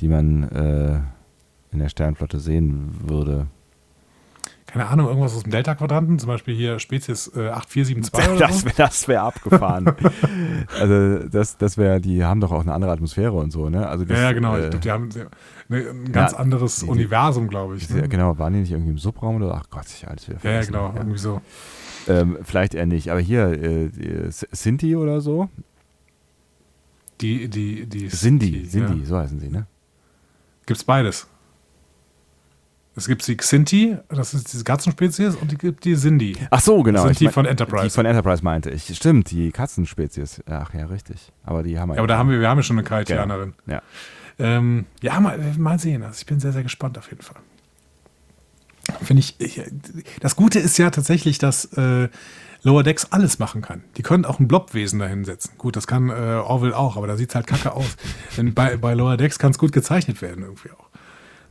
die 0.01 0.09
man 0.09 0.43
äh, 0.51 1.01
in 1.72 1.78
der 1.78 1.89
Sternflotte 1.89 2.39
sehen 2.39 2.95
würde? 3.09 3.47
Keine 4.76 4.90
Ahnung, 4.90 5.08
irgendwas 5.08 5.34
aus 5.34 5.42
dem 5.42 5.52
Delta-Quadranten, 5.52 6.18
zum 6.18 6.28
Beispiel 6.28 6.54
hier 6.54 6.78
Spezies 6.78 7.28
äh, 7.34 7.48
8472 7.48 8.28
oder 8.28 8.46
das 8.46 8.64
wäre 8.66 8.74
das 8.76 9.08
wär 9.08 9.22
abgefahren. 9.22 9.86
also 10.78 11.26
das, 11.28 11.56
das 11.56 11.78
wäre, 11.78 11.98
die 11.98 12.22
haben 12.24 12.42
doch 12.42 12.52
auch 12.52 12.60
eine 12.60 12.74
andere 12.74 12.92
Atmosphäre 12.92 13.32
und 13.32 13.52
so, 13.52 13.70
ne? 13.70 13.88
Also 13.88 14.04
das, 14.04 14.18
ja, 14.18 14.32
genau, 14.32 14.54
äh, 14.54 14.64
ich 14.64 14.70
glaube, 14.70 14.80
die 14.80 14.90
haben 14.90 15.08
eine, 15.70 15.90
ein 15.90 16.12
ganz 16.12 16.32
ja, 16.32 16.38
anderes 16.38 16.80
die, 16.80 16.86
Universum, 16.86 17.48
glaube 17.48 17.76
ich. 17.76 17.88
Ne? 17.88 18.06
Genau, 18.06 18.38
waren 18.38 18.52
die 18.52 18.60
nicht 18.60 18.72
irgendwie 18.72 18.90
im 18.90 18.98
Subraum 18.98 19.36
oder? 19.36 19.54
Ach 19.54 19.70
Gott, 19.70 19.86
ich 19.86 20.06
alles 20.06 20.28
wieder 20.28 20.40
vergessen. 20.40 20.74
Ja, 20.74 20.80
genau, 20.80 20.92
ja. 20.92 21.00
irgendwie 21.00 21.18
so. 21.18 21.40
Ähm, 22.06 22.36
vielleicht 22.42 22.74
eher 22.74 22.86
nicht, 22.86 23.10
aber 23.10 23.20
hier, 23.20 23.46
äh, 23.46 23.88
Sinti 24.30 24.94
oder 24.94 25.22
so? 25.22 25.48
Die, 27.22 27.48
die, 27.48 27.86
die. 27.86 28.08
Cindy, 28.08 28.68
Cindy, 28.68 29.00
ja. 29.00 29.06
so 29.06 29.16
heißen 29.16 29.40
sie, 29.40 29.48
ne? 29.48 29.66
Gibt's 30.66 30.84
beides. 30.84 31.28
Es 32.99 33.07
gibt 33.07 33.26
die 33.28 33.36
Xinti, 33.36 33.97
das 34.09 34.32
ist 34.32 34.53
diese 34.55 34.64
Katzenspezies, 34.64 35.34
und 35.36 35.53
es 35.53 35.59
gibt 35.59 35.84
die 35.84 35.94
Sindhi. 35.94 36.34
Ach 36.51 36.61
so, 36.61 36.82
genau. 36.82 37.01
Das 37.01 37.03
sind 37.05 37.12
Ich 37.12 37.18
die 37.18 37.24
mein- 37.26 37.32
von 37.34 37.47
Enterprise. 37.47 37.84
Die 37.84 37.90
von 37.90 38.07
Enterprise 38.07 38.42
meinte 38.42 38.70
ich. 38.70 38.97
Stimmt, 38.97 39.30
die 39.30 39.53
Katzenspezies. 39.53 40.42
Ach 40.49 40.72
ja, 40.72 40.86
richtig. 40.86 41.30
Aber 41.44 41.62
die 41.62 41.78
haben 41.78 41.90
wir 41.90 41.97
Ja, 41.97 42.01
aber 42.01 42.09
da 42.09 42.16
haben 42.16 42.30
wir, 42.30 42.40
wir 42.40 42.49
haben 42.49 42.59
ja 42.59 42.62
schon 42.62 42.76
eine 42.78 42.84
Genau. 42.84 42.97
Kaitianerin. 42.97 43.53
Ja. 43.66 43.82
Ähm, 44.38 44.86
ja, 45.03 45.20
mal, 45.20 45.38
mal 45.59 45.78
sehen. 45.78 46.03
Also 46.03 46.16
ich 46.20 46.26
bin 46.26 46.40
sehr, 46.40 46.53
sehr 46.53 46.62
gespannt 46.62 46.97
auf 46.99 47.11
jeden 47.11 47.22
Fall. 47.22 47.36
Finde 49.03 49.20
ich, 49.20 49.34
ich, 49.40 49.61
das 50.20 50.36
Gute 50.36 50.59
ist 50.59 50.78
ja 50.78 50.90
tatsächlich, 50.90 51.38
dass 51.38 51.64
äh, 51.76 52.09
Lower 52.62 52.82
Decks 52.82 53.07
alles 53.12 53.38
machen 53.38 53.61
kann. 53.61 53.82
Die 53.97 54.03
können 54.03 54.24
auch 54.24 54.38
ein 54.40 54.49
Blobwesen 54.49 54.99
da 55.01 55.07
hinsetzen. 55.07 55.53
Gut, 55.59 55.76
das 55.76 55.86
kann 55.86 56.09
äh, 56.09 56.12
Orville 56.12 56.76
auch, 56.76 56.97
aber 56.97 57.07
da 57.07 57.16
sieht 57.16 57.28
es 57.30 57.34
halt 57.34 57.47
kacke 57.47 57.72
aus. 57.72 57.97
Denn 58.36 58.55
bei, 58.55 58.76
bei 58.76 58.94
Lower 58.94 59.16
Decks 59.16 59.38
kann 59.38 59.51
es 59.51 59.59
gut 59.59 59.72
gezeichnet 59.72 60.22
werden 60.22 60.44
irgendwie 60.44 60.70
auch. 60.70 60.86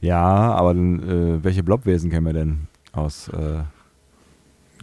Ja, 0.05 0.53
aber 0.53 0.75
dann, 0.75 0.99
äh, 1.03 1.43
welche 1.43 1.63
Blobwesen 1.63 2.11
kennen 2.11 2.27
wir 2.27 2.33
denn 2.33 2.67
aus? 2.91 3.27
Äh, 3.29 3.63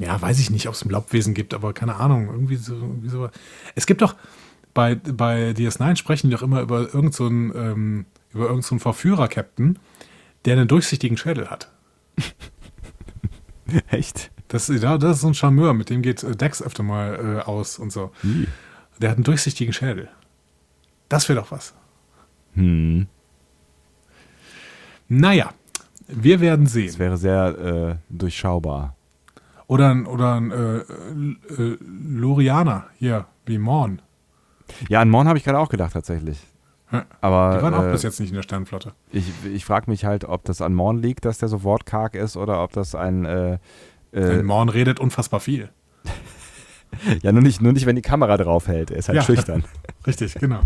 Ja, 0.01 0.21
weiß 0.21 0.41
ich 0.41 0.51
nicht, 0.51 0.67
ob 0.67 0.75
es 0.75 0.85
ein 0.85 0.89
Blobwesen 0.89 1.33
gibt, 1.33 1.55
aber 1.55 1.73
keine 1.73 1.95
Ahnung. 1.97 2.27
Irgendwie 2.27 2.57
so. 2.57 2.75
Irgendwie 2.75 3.09
so. 3.09 3.29
Es 3.77 3.87
gibt 3.87 4.03
doch, 4.03 4.17
bei, 4.75 4.97
bei 4.97 5.51
DS9 5.51 5.97
sprechen 5.97 6.29
die 6.29 6.35
doch 6.35 6.43
immer 6.43 6.61
über 6.63 6.81
irgendeinen 6.81 7.13
so 7.13 7.27
ähm, 7.27 8.07
über 8.33 8.49
irgend 8.49 8.65
so 8.65 8.79
Verführer-Captain, 8.79 9.79
der 10.45 10.57
einen 10.57 10.67
durchsichtigen 10.67 11.17
Schädel 11.17 11.51
hat. 11.51 11.71
echt? 13.91 14.31
Das, 14.49 14.69
ja, 14.69 14.99
das 14.99 15.17
ist 15.17 15.21
so 15.23 15.29
ein 15.29 15.35
Charmeur, 15.35 15.73
mit 15.75 15.89
dem 15.91 16.03
geht 16.03 16.23
äh, 16.25 16.35
Dex 16.35 16.63
öfter 16.63 16.83
mal 16.83 17.39
äh, 17.39 17.49
aus 17.49 17.79
und 17.79 17.93
so. 17.93 18.11
Ih. 18.25 18.47
Der 19.01 19.11
hat 19.11 19.19
einen 19.19 19.25
durchsichtigen 19.25 19.73
Schädel. 19.73 20.09
Das 21.09 21.29
wäre 21.29 21.41
doch 21.41 21.51
was. 21.53 21.75
Hm. 22.55 23.07
Naja, 25.15 25.51
wir 26.09 26.41
werden 26.41 26.65
Das 26.65 26.73
sehen. 26.73 26.99
wäre 26.99 27.19
sehr 27.19 27.59
äh, 27.59 27.97
durchschaubar. 28.09 28.97
Oder 29.67 29.91
ein, 29.91 30.07
oder 30.07 30.35
ein 30.37 30.51
äh, 30.51 30.77
äh, 31.63 31.79
Lorianer 31.81 32.87
hier, 32.99 33.27
wie 33.45 33.59
Morn. 33.59 34.01
Ja, 34.89 35.01
an 35.03 35.11
Morn 35.11 35.29
habe 35.29 35.37
ich 35.39 35.45
gerade 35.45 35.59
auch 35.59 35.69
gedacht, 35.69 35.93
tatsächlich. 35.93 36.41
Aber 37.21 37.57
Die 37.59 37.63
waren 37.63 37.75
auch 37.75 37.85
äh, 37.85 37.93
bis 37.93 38.03
jetzt 38.03 38.21
nicht 38.21 38.31
in 38.31 38.37
der 38.37 38.43
Sternflotte. 38.43 38.93
ich, 39.11 39.31
ich 39.53 39.65
frage 39.67 39.91
mich 39.91 40.05
halt, 40.07 40.25
ob 40.25 40.45
das 40.45 40.61
an 40.63 40.75
Morn 40.75 40.99
liegt, 40.99 41.25
dass 41.27 41.39
der 41.39 41.49
so 41.49 41.63
wortkarg 41.63 42.15
ist, 42.15 42.37
oder 42.37 42.63
ob 42.63 42.73
das 42.73 42.95
ein. 42.95 43.25
Äh, 43.27 43.59
Denn 44.15 44.41
äh, 44.41 44.43
Morn 44.43 44.69
redet 44.71 44.99
unfassbar 45.01 45.41
viel. 45.41 45.69
ja, 47.23 47.33
nur 47.33 47.43
nicht, 47.43 47.61
nur 47.63 47.73
nicht, 47.73 47.85
wenn 47.87 47.97
die 47.97 48.03
Kamera 48.03 48.37
drauf 48.39 48.67
hält. 48.67 48.91
Er 48.91 48.99
ist 48.99 49.09
halt 49.09 49.17
Ja. 49.17 49.23
schüchtern. 49.23 49.65
Richtig, 50.07 50.35
genau. 50.35 50.61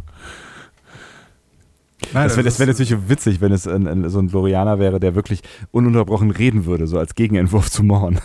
Nein, 2.13 2.29
Das 2.29 2.37
wäre 2.37 2.45
das 2.45 2.59
wär 2.59 2.67
natürlich 2.67 3.09
witzig, 3.09 3.41
wenn 3.41 3.53
es 3.53 3.67
ein, 3.67 3.87
ein, 3.87 4.09
so 4.11 4.19
ein 4.19 4.29
Lorianer 4.29 4.79
wäre, 4.79 5.01
der 5.01 5.15
wirklich 5.15 5.43
ununterbrochen 5.71 6.31
reden 6.31 6.67
würde, 6.67 6.87
so 6.87 6.99
als 6.99 7.15
Gegenentwurf 7.15 7.71
zu 7.71 7.83
Morn. 7.83 8.21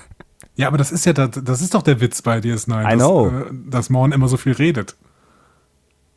ja, 0.55 0.67
aber 0.67 0.77
das 0.77 0.91
ist 0.91 1.05
ja 1.05 1.13
das, 1.13 1.31
das 1.43 1.61
ist 1.61 1.73
doch 1.73 1.81
der 1.81 2.01
Witz 2.01 2.21
bei 2.21 2.39
DS9, 2.39 2.81
I 2.81 2.83
dass, 2.83 2.93
know. 2.95 3.27
Äh, 3.29 3.45
dass 3.69 3.89
Morn 3.89 4.11
immer 4.11 4.27
so 4.27 4.37
viel 4.37 4.53
redet. 4.53 4.95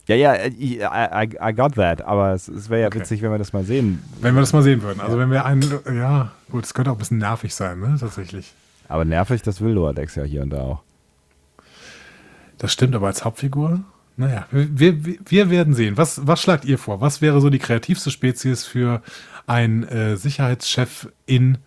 Ja, 0.06 0.16
ja, 0.16 0.34
I, 0.46 0.80
I, 0.82 1.28
I 1.42 1.54
got 1.54 1.76
that, 1.76 2.02
aber 2.02 2.32
es, 2.34 2.48
es 2.48 2.68
wäre 2.68 2.82
ja 2.82 2.86
Okay. 2.88 2.98
witzig, 3.00 3.22
wenn 3.22 3.30
wir 3.30 3.38
das 3.38 3.52
mal 3.54 3.64
sehen. 3.64 4.02
Wenn 4.20 4.34
wir 4.34 4.40
das 4.40 4.52
mal 4.52 4.62
sehen 4.62 4.82
würden. 4.82 5.00
Also 5.00 5.18
wenn 5.18 5.30
wir 5.30 5.46
einen, 5.46 5.62
ja, 5.96 6.32
gut, 6.50 6.64
es 6.64 6.74
könnte 6.74 6.90
auch 6.90 6.96
ein 6.96 6.98
bisschen 6.98 7.18
nervig 7.18 7.54
sein, 7.54 7.80
ne, 7.80 7.96
tatsächlich. 7.98 8.52
Aber 8.88 9.06
nervig, 9.06 9.40
das 9.42 9.62
will 9.62 9.70
Loadex 9.72 10.14
ja 10.16 10.24
hier 10.24 10.42
und 10.42 10.50
da 10.50 10.60
auch. 10.60 10.82
Das 12.58 12.70
stimmt, 12.72 12.94
aber 12.94 13.06
als 13.06 13.24
Hauptfigur, 13.24 13.80
naja, 14.16 14.46
wir, 14.50 15.04
wir, 15.04 15.16
wir 15.26 15.50
werden 15.50 15.74
sehen. 15.74 15.96
Was, 15.96 16.26
was 16.26 16.40
schlagt 16.40 16.64
ihr 16.64 16.78
vor? 16.78 17.00
Was 17.00 17.20
wäre 17.20 17.40
so 17.40 17.50
die 17.50 17.58
kreativste 17.58 18.10
Spezies 18.10 18.64
für 18.64 19.02
einen 19.46 19.82
äh, 19.84 20.16
Sicherheitschef 20.16 21.08
in 21.26 21.58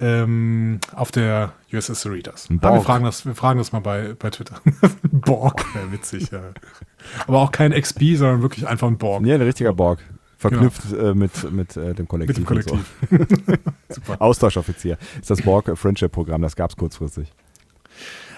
ähm, 0.00 0.80
auf 0.94 1.12
der 1.12 1.52
USS? 1.72 2.06
Ein 2.06 2.60
Ja, 2.62 2.74
wir, 2.74 2.80
fragen 2.80 3.04
das, 3.04 3.26
wir 3.26 3.34
fragen 3.34 3.58
das 3.58 3.72
mal 3.72 3.80
bei, 3.80 4.14
bei 4.18 4.30
Twitter. 4.30 4.60
Borg 5.12 5.74
wäre 5.74 5.92
witzig, 5.92 6.30
ja. 6.30 6.40
Aber 7.26 7.40
auch 7.40 7.52
kein 7.52 7.72
XP, 7.72 8.16
sondern 8.16 8.42
wirklich 8.42 8.66
einfach 8.66 8.88
ein 8.88 8.98
Borg. 8.98 9.24
Ja, 9.26 9.34
ein 9.34 9.42
richtiger 9.42 9.74
Borg. 9.74 10.00
Verknüpft 10.38 10.92
äh, 10.92 11.14
mit, 11.14 11.50
mit 11.52 11.76
äh, 11.76 11.94
dem 11.94 12.00
Mit 12.02 12.08
Kollektiv. 12.08 12.36
dem 12.36 12.42
und 12.42 12.46
Kollektiv. 12.46 12.94
So. 13.88 14.14
Austauschoffizier. 14.18 14.98
Ist 15.20 15.30
das 15.30 15.40
Borg 15.42 15.70
Friendship 15.78 16.10
Programm, 16.10 16.42
das 16.42 16.56
gab 16.56 16.70
es 16.70 16.76
kurzfristig. 16.76 17.32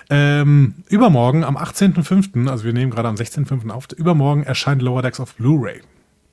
Ähm, 0.09 0.75
übermorgen, 0.89 1.43
am 1.45 1.57
18.05., 1.57 2.49
also 2.49 2.65
wir 2.65 2.73
nehmen 2.73 2.91
gerade 2.93 3.09
am 3.09 3.17
16.05. 3.17 3.71
auf, 3.71 3.89
übermorgen 3.97 4.45
erscheint 4.45 4.83
Lower 4.83 5.03
Decks 5.03 5.19
auf 5.21 5.35
Blu-ray. 5.35 5.81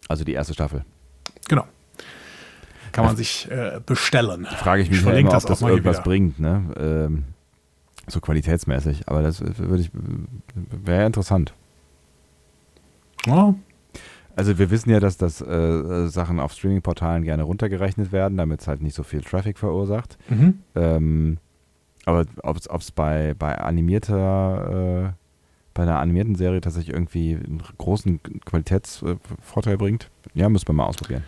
Also 0.07 0.24
die 0.24 0.34
erste 0.34 0.53
Staffel. 0.53 0.84
Genau. 1.49 1.65
Kann 2.91 3.05
man 3.05 3.15
sich 3.15 3.49
äh, 3.49 3.80
bestellen. 3.84 4.45
Frage 4.45 4.84
ich 4.84 4.89
mich 4.89 4.99
Ich 4.99 5.03
ja 5.03 5.09
verlinke 5.09 5.30
immer, 5.32 5.36
das 5.38 5.45
ob 5.45 5.49
das 5.49 5.59
hier 5.59 5.69
irgendwas 5.69 5.97
wieder. 5.97 6.03
bringt, 6.03 6.39
ne? 6.39 6.63
Ähm, 6.80 7.24
so 8.05 8.19
qualitätsmäßig. 8.19 9.07
Aber 9.07 9.24
das 9.24 9.41
äh, 9.41 9.57
würde 9.57 9.82
ich 9.82 9.89
wäre 10.53 11.05
interessant. 11.07 11.53
Ja, 13.26 13.55
Also 14.36 14.57
wir 14.59 14.69
wissen 14.69 14.89
ja, 14.89 14.99
dass 14.99 15.17
das 15.17 15.41
äh, 15.41 15.45
äh, 15.47 16.07
Sachen 16.09 16.39
auf 16.39 16.53
Streaming-Portalen 16.53 17.24
gerne 17.24 17.43
runtergerechnet 17.43 18.11
werden, 18.11 18.38
damit 18.38 18.61
es 18.61 18.67
halt 18.67 18.82
nicht 18.82 18.95
so 18.95 19.03
viel 19.03 19.21
Traffic 19.21 19.57
verursacht. 19.57 20.17
mhm. 20.30 20.59
Ähm, 20.76 21.38
aber 22.06 22.26
ob 22.43 22.58
es 22.58 22.91
bei, 22.91 23.34
bei 23.38 23.58
animierter, 23.58 25.10
äh, 25.10 25.14
bei 25.74 25.84
einer 25.84 25.99
animierten 25.99 26.36
Serie 26.36 26.62
tatsächlich 26.62 26.93
irgendwie 26.93 27.36
einen 27.36 27.64
großen 27.78 28.20
Qualitätsvorteil 28.45 29.78
bringt, 29.78 30.10
ja, 30.34 30.49
müssen 30.49 30.68
wir 30.68 30.74
mal 30.74 30.86
ausprobieren. 30.86 31.24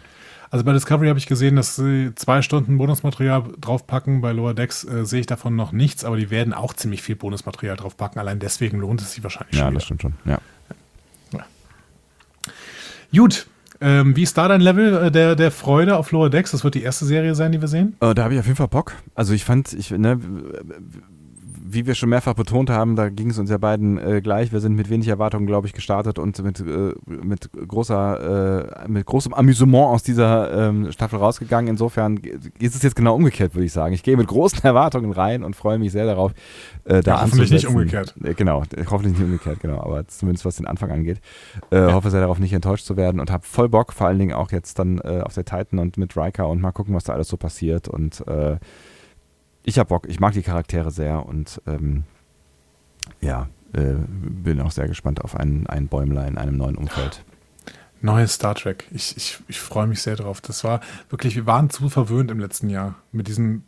Also 0.51 0.63
bei 0.63 0.73
Discovery 0.73 1.07
habe 1.07 1.19
ich 1.19 1.25
gesehen, 1.25 1.55
dass 1.55 1.75
sie 1.75 2.13
zwei 2.15 2.41
Stunden 2.41 2.77
Bonusmaterial 2.77 3.43
draufpacken. 3.59 4.21
Bei 4.21 4.31
Lower 4.31 4.53
Decks 4.53 4.83
äh, 4.85 5.03
sehe 5.05 5.19
ich 5.19 5.25
davon 5.25 5.55
noch 5.55 5.71
nichts, 5.71 6.05
aber 6.05 6.17
die 6.17 6.29
werden 6.29 6.53
auch 6.53 6.73
ziemlich 6.73 7.01
viel 7.01 7.15
Bonusmaterial 7.15 7.75
draufpacken. 7.75 8.19
Allein 8.19 8.39
deswegen 8.39 8.79
lohnt 8.79 9.01
es 9.01 9.13
sich 9.13 9.23
wahrscheinlich 9.23 9.57
Ja, 9.57 9.65
schon. 9.65 9.73
das 9.73 9.83
stimmt 9.83 10.01
schon. 10.03 10.13
Ja. 10.23 10.39
wieder. 11.31 11.45
Gut. 13.13 13.47
Ähm, 13.81 14.15
wie 14.15 14.23
ist 14.23 14.37
da 14.37 14.47
dein 14.47 14.61
Level 14.61 15.05
äh, 15.05 15.11
der, 15.11 15.35
der 15.35 15.51
Freude 15.51 15.97
auf 15.97 16.11
Lower 16.11 16.29
Decks? 16.29 16.51
Das 16.51 16.63
wird 16.63 16.75
die 16.75 16.83
erste 16.83 17.05
Serie 17.05 17.35
sein, 17.35 17.51
die 17.51 17.61
wir 17.61 17.67
sehen. 17.67 17.95
Äh, 17.99 18.13
da 18.13 18.23
habe 18.23 18.33
ich 18.33 18.39
auf 18.39 18.45
jeden 18.45 18.57
Fall 18.57 18.67
Bock. 18.67 18.93
Also 19.15 19.33
ich 19.33 19.43
fand, 19.43 19.73
ich, 19.73 19.91
ne, 19.91 20.19
wie 21.67 21.85
wir 21.87 21.95
schon 21.95 22.09
mehrfach 22.09 22.33
betont 22.33 22.69
haben, 22.69 22.95
da 22.95 23.09
ging 23.09 23.29
es 23.29 23.39
uns 23.39 23.49
ja 23.49 23.57
beiden 23.57 23.97
äh, 23.97 24.21
gleich. 24.21 24.51
Wir 24.51 24.59
sind 24.59 24.75
mit 24.75 24.89
wenig 24.89 25.07
Erwartungen, 25.07 25.47
glaube 25.47 25.67
ich, 25.67 25.73
gestartet 25.73 26.19
und 26.19 26.41
mit, 26.43 26.59
äh, 26.59 26.93
mit 27.07 27.49
großer, 27.67 28.83
äh, 28.83 28.87
mit 28.87 29.05
großem 29.05 29.33
Amüsement 29.33 29.87
aus 29.87 30.03
dieser 30.03 30.69
ähm, 30.69 30.91
Staffel 30.91 31.17
rausgegangen. 31.19 31.69
Insofern 31.69 32.17
ist 32.59 32.75
es 32.75 32.83
jetzt 32.83 32.95
genau 32.95 33.15
umgekehrt, 33.15 33.55
würde 33.55 33.65
ich 33.65 33.71
sagen. 33.71 33.93
Ich 33.93 34.03
gehe 34.03 34.15
mit 34.15 34.27
großen 34.27 34.59
Erwartungen 34.63 35.11
rein 35.11 35.43
und 35.43 35.55
freue 35.55 35.79
mich 35.79 35.91
sehr 35.91 36.05
darauf, 36.05 36.33
äh, 36.83 37.01
da 37.01 37.15
Ja, 37.15 37.21
hoffentlich 37.21 37.51
nicht 37.51 37.67
umgekehrt. 37.67 38.13
Äh, 38.23 38.33
genau, 38.33 38.63
hoffentlich 38.89 39.17
nicht 39.17 39.25
umgekehrt, 39.25 39.59
genau. 39.59 39.81
Aber 39.81 40.07
zumindest 40.07 40.45
was 40.45 40.57
den 40.57 40.67
Anfang 40.67 40.91
angeht. 40.91 41.19
Äh, 41.71 41.91
Hoffe 41.91 42.11
sehr 42.11 42.21
darauf, 42.21 42.39
nicht 42.39 42.53
enttäuscht 42.53 42.85
zu 42.85 42.97
werden 42.97 43.19
und 43.19 43.31
habe 43.31 43.45
voll 43.45 43.69
Bock, 43.69 43.93
vor 43.93 44.07
allen 44.07 44.19
Dingen 44.19 44.33
auch 44.33 44.51
jetzt 44.51 44.79
dann 44.79 44.99
auf 45.01 45.33
der 45.33 45.45
Titan 45.45 45.79
und 45.79 45.97
mit 45.97 46.15
Riker 46.17 46.47
und 46.47 46.61
mal 46.61 46.71
gucken, 46.71 46.93
was 46.95 47.05
da 47.05 47.13
alles 47.13 47.27
so 47.27 47.37
passiert. 47.37 47.87
Und 47.87 48.25
äh, 48.27 48.57
ich 49.65 49.79
habe 49.79 49.89
Bock, 49.89 50.07
ich 50.07 50.19
mag 50.19 50.33
die 50.33 50.41
Charaktere 50.43 50.91
sehr 50.91 51.25
und 51.25 51.61
ähm, 51.67 52.03
ja, 53.21 53.47
äh, 53.73 53.95
bin 54.07 54.61
auch 54.61 54.71
sehr 54.71 54.87
gespannt 54.87 55.21
auf 55.23 55.35
ein, 55.35 55.67
ein 55.67 55.87
Bäumlein 55.87 56.29
in 56.33 56.37
einem 56.37 56.57
neuen 56.57 56.75
Umfeld. 56.75 57.23
Neues 58.01 58.33
Star 58.35 58.53
Trek. 58.55 58.87
Ich, 58.91 59.17
ich, 59.17 59.39
ich 59.47 59.59
freue 59.59 59.87
mich 59.87 60.01
sehr 60.01 60.15
drauf. 60.15 60.39
Das 60.41 60.63
war 60.63 60.81
wirklich, 61.09 61.35
wir 61.35 61.45
waren 61.47 61.69
zu 61.69 61.89
verwöhnt 61.89 62.29
im 62.29 62.39
letzten 62.39 62.69
Jahr 62.69 62.95
mit 63.11 63.27
diesen 63.27 63.63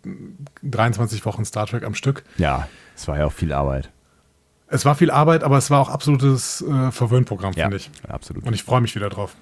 23 0.63 1.25
Wochen 1.25 1.43
Star 1.43 1.65
Trek 1.65 1.83
am 1.83 1.95
Stück. 1.95 2.23
Ja, 2.37 2.67
es 2.95 3.07
war 3.07 3.17
ja 3.17 3.25
auch 3.25 3.31
viel 3.33 3.51
Arbeit. 3.51 3.89
Es 4.67 4.85
war 4.85 4.95
viel 4.95 5.09
Arbeit, 5.09 5.43
aber 5.43 5.57
es 5.57 5.71
war 5.71 5.79
auch 5.79 5.89
absolutes 5.89 6.61
äh, 6.61 6.91
Verwöhnprogramm, 6.91 7.53
Ja, 7.53 7.63
finde 7.63 7.77
ich. 7.77 7.89
absolut. 8.07 8.43
Und 8.45 8.53
ich 8.53 8.63
freue 8.63 8.81
mich 8.81 8.93
wieder 8.95 9.09
drauf. 9.09 9.35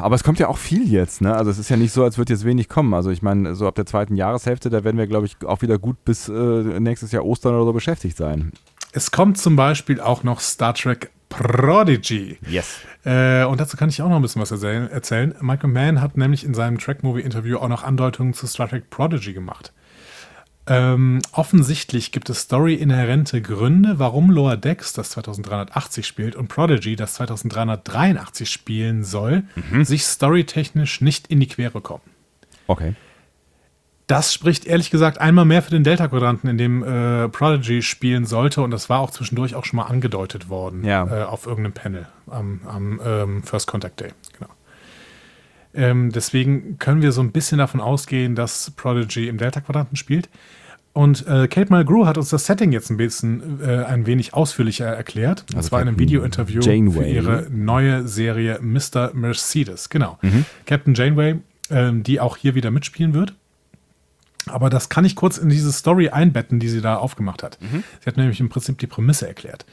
Aber 0.00 0.14
es 0.14 0.24
kommt 0.24 0.38
ja 0.38 0.48
auch 0.48 0.58
viel 0.58 0.90
jetzt, 0.90 1.20
ne? 1.20 1.34
Also 1.34 1.50
es 1.50 1.58
ist 1.58 1.68
ja 1.68 1.76
nicht 1.76 1.92
so, 1.92 2.04
als 2.04 2.18
würde 2.18 2.32
jetzt 2.32 2.44
wenig 2.44 2.68
kommen. 2.68 2.94
Also 2.94 3.10
ich 3.10 3.22
meine, 3.22 3.54
so 3.54 3.66
ab 3.66 3.74
der 3.74 3.86
zweiten 3.86 4.16
Jahreshälfte, 4.16 4.70
da 4.70 4.84
werden 4.84 4.98
wir, 4.98 5.06
glaube 5.06 5.26
ich, 5.26 5.36
auch 5.46 5.62
wieder 5.62 5.78
gut 5.78 6.04
bis 6.04 6.28
äh, 6.28 6.32
nächstes 6.32 7.12
Jahr 7.12 7.24
Ostern 7.24 7.54
oder 7.54 7.64
so 7.64 7.72
beschäftigt 7.72 8.16
sein. 8.16 8.52
Es 8.92 9.10
kommt 9.10 9.38
zum 9.38 9.56
Beispiel 9.56 10.00
auch 10.00 10.22
noch 10.22 10.40
Star 10.40 10.74
Trek 10.74 11.10
Prodigy. 11.28 12.38
Yes. 12.48 12.78
Äh, 13.04 13.44
und 13.44 13.60
dazu 13.60 13.76
kann 13.76 13.88
ich 13.88 14.00
auch 14.02 14.08
noch 14.08 14.16
ein 14.16 14.22
bisschen 14.22 14.40
was 14.40 14.52
erzählen. 14.52 14.88
erzählen. 14.88 15.34
Michael 15.40 15.70
Mann 15.70 16.00
hat 16.00 16.16
nämlich 16.16 16.44
in 16.44 16.54
seinem 16.54 16.78
Track-Movie-Interview 16.78 17.58
auch 17.58 17.68
noch 17.68 17.82
Andeutungen 17.82 18.34
zu 18.34 18.46
Star 18.46 18.68
Trek 18.68 18.88
Prodigy 18.90 19.32
gemacht. 19.32 19.72
Ähm, 20.66 21.20
offensichtlich 21.32 22.10
gibt 22.10 22.30
es 22.30 22.40
story-inhärente 22.40 23.42
Gründe, 23.42 23.98
warum 23.98 24.30
Lower 24.30 24.56
Decks, 24.56 24.94
das 24.94 25.10
2380 25.10 26.06
spielt, 26.06 26.36
und 26.36 26.48
Prodigy, 26.48 26.96
das 26.96 27.14
2383 27.14 28.48
spielen 28.48 29.04
soll, 29.04 29.44
sich 29.82 30.04
storytechnisch 30.04 31.00
nicht 31.02 31.26
in 31.26 31.40
die 31.40 31.48
Quere 31.48 31.80
kommen. 31.82 32.02
Okay. 32.66 32.94
Das 34.06 34.34
spricht 34.34 34.66
ehrlich 34.66 34.90
gesagt 34.90 35.18
einmal 35.18 35.46
mehr 35.46 35.62
für 35.62 35.70
den 35.70 35.82
Delta-Quadranten, 35.82 36.48
in 36.50 36.58
dem 36.58 36.82
äh, 36.82 37.28
Prodigy 37.30 37.80
spielen 37.80 38.26
sollte. 38.26 38.60
Und 38.60 38.70
das 38.70 38.90
war 38.90 39.00
auch 39.00 39.10
zwischendurch 39.10 39.54
auch 39.54 39.64
schon 39.64 39.78
mal 39.78 39.84
angedeutet 39.84 40.50
worden 40.50 40.84
Ja. 40.84 41.06
äh, 41.06 41.24
auf 41.24 41.46
irgendeinem 41.46 41.72
Panel 41.72 42.08
am, 42.26 42.60
am 42.66 43.00
ähm, 43.04 43.42
First 43.42 43.66
Contact 43.66 44.00
Day. 44.00 44.10
Ähm, 45.74 46.10
deswegen 46.12 46.78
können 46.78 47.02
wir 47.02 47.12
so 47.12 47.20
ein 47.20 47.32
bisschen 47.32 47.58
davon 47.58 47.80
ausgehen, 47.80 48.34
dass 48.34 48.70
Prodigy 48.72 49.28
im 49.28 49.38
Delta-Quadranten 49.38 49.96
spielt. 49.96 50.28
Und 50.92 51.26
äh, 51.26 51.48
Kate 51.48 51.72
Mulgrew 51.72 52.06
hat 52.06 52.16
uns 52.18 52.28
das 52.28 52.46
Setting 52.46 52.70
jetzt 52.70 52.88
ein 52.88 52.96
bisschen 52.96 53.60
äh, 53.60 53.84
ein 53.84 54.06
wenig 54.06 54.32
ausführlicher 54.32 54.86
erklärt. 54.86 55.44
Und 55.50 55.56
Also 55.56 55.70
zwar 55.70 55.82
in 55.82 55.88
einem 55.88 55.98
Video-Interview 55.98 56.60
für 56.92 57.00
ihre 57.14 57.46
neue 57.50 58.06
Serie 58.06 58.60
Mr. 58.62 59.10
Mercedes. 59.12 59.88
Genau. 59.88 60.18
Captain 60.66 60.94
Janeway, 60.94 61.40
ähm, 61.70 62.04
die 62.04 62.20
auch 62.20 62.36
hier 62.36 62.54
wieder 62.54 62.70
mitspielen 62.70 63.12
wird. 63.12 63.34
Aber 64.46 64.70
das 64.70 64.88
kann 64.88 65.04
ich 65.04 65.16
kurz 65.16 65.36
in 65.38 65.48
diese 65.48 65.72
Story 65.72 66.10
einbetten, 66.10 66.60
die 66.60 66.68
sie 66.68 66.80
da 66.82 66.96
aufgemacht 66.96 67.42
hat. 67.42 67.58
Sie 68.00 68.06
hat 68.06 68.16
nämlich 68.16 68.38
im 68.40 68.48
Prinzip 68.50 68.78
die 68.78 68.86
Prämisse 68.86 69.26
erklärt. 69.26 69.64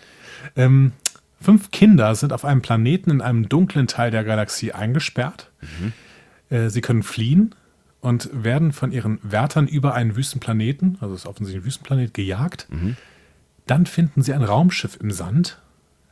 Ähm, 0.56 0.94
fünf 1.42 1.72
Kinder 1.72 2.16
sind 2.16 2.32
auf 2.34 2.46
einem 2.46 2.62
Planeten 2.62 3.10
in 3.12 3.22
einem 3.22 3.50
dunklen 3.50 3.88
Teil 3.88 4.12
der 4.12 4.24
Galaxie 4.24 4.72
eingesperrt. 4.72 5.52
Äh, 6.50 6.70
sie 6.70 6.82
können 6.82 7.04
fliehen 7.04 7.56
und 8.00 8.30
werden 8.32 8.72
von 8.72 8.92
ihren 8.92 9.20
Wärtern 9.24 9.68
über 9.68 9.94
einen 9.94 10.16
Wüstenplaneten, 10.16 10.98
also 11.02 11.14
es 11.14 11.22
ist 11.22 11.28
offensichtlich 11.28 11.64
ein 11.64 11.66
Wüstenplanet, 11.66 12.14
gejagt. 12.14 12.68
Dann 13.68 13.86
finden 13.86 14.22
sie 14.22 14.34
ein 14.34 14.44
Raumschiff 14.44 14.98
im 15.02 15.12
Sand. 15.12 15.60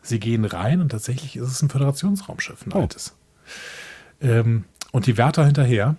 Sie 0.02 0.20
gehen 0.20 0.46
rein 0.46 0.82
und 0.82 0.90
tatsächlich 0.90 1.36
ist 1.36 1.48
es 1.50 1.62
ein 1.62 1.70
Föderationsraumschiff, 1.70 2.66
ein 2.66 2.74
Oh. 2.74 2.82
altes. 2.82 3.16
Ähm, 4.22 4.66
und 4.92 5.08
die 5.08 5.18
Wärter 5.18 5.46
hinterher. 5.46 5.96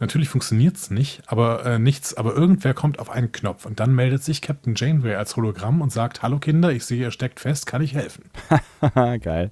Natürlich 0.00 0.28
funktioniert 0.28 0.76
es 0.76 0.90
nicht, 0.90 1.22
aber 1.26 1.64
äh, 1.64 1.78
nichts, 1.78 2.14
aber 2.14 2.34
irgendwer 2.34 2.74
kommt 2.74 2.98
auf 2.98 3.10
einen 3.10 3.30
Knopf 3.30 3.64
und 3.64 3.78
dann 3.78 3.94
meldet 3.94 4.24
sich 4.24 4.42
Captain 4.42 4.74
Janeway 4.74 5.14
als 5.14 5.36
Hologramm 5.36 5.80
und 5.80 5.92
sagt: 5.92 6.22
Hallo 6.22 6.38
Kinder, 6.38 6.72
ich 6.72 6.84
sehe, 6.84 7.00
ihr 7.00 7.10
steckt 7.12 7.38
fest, 7.38 7.66
kann 7.66 7.80
ich 7.80 7.94
helfen? 7.94 8.24
Geil. 9.20 9.50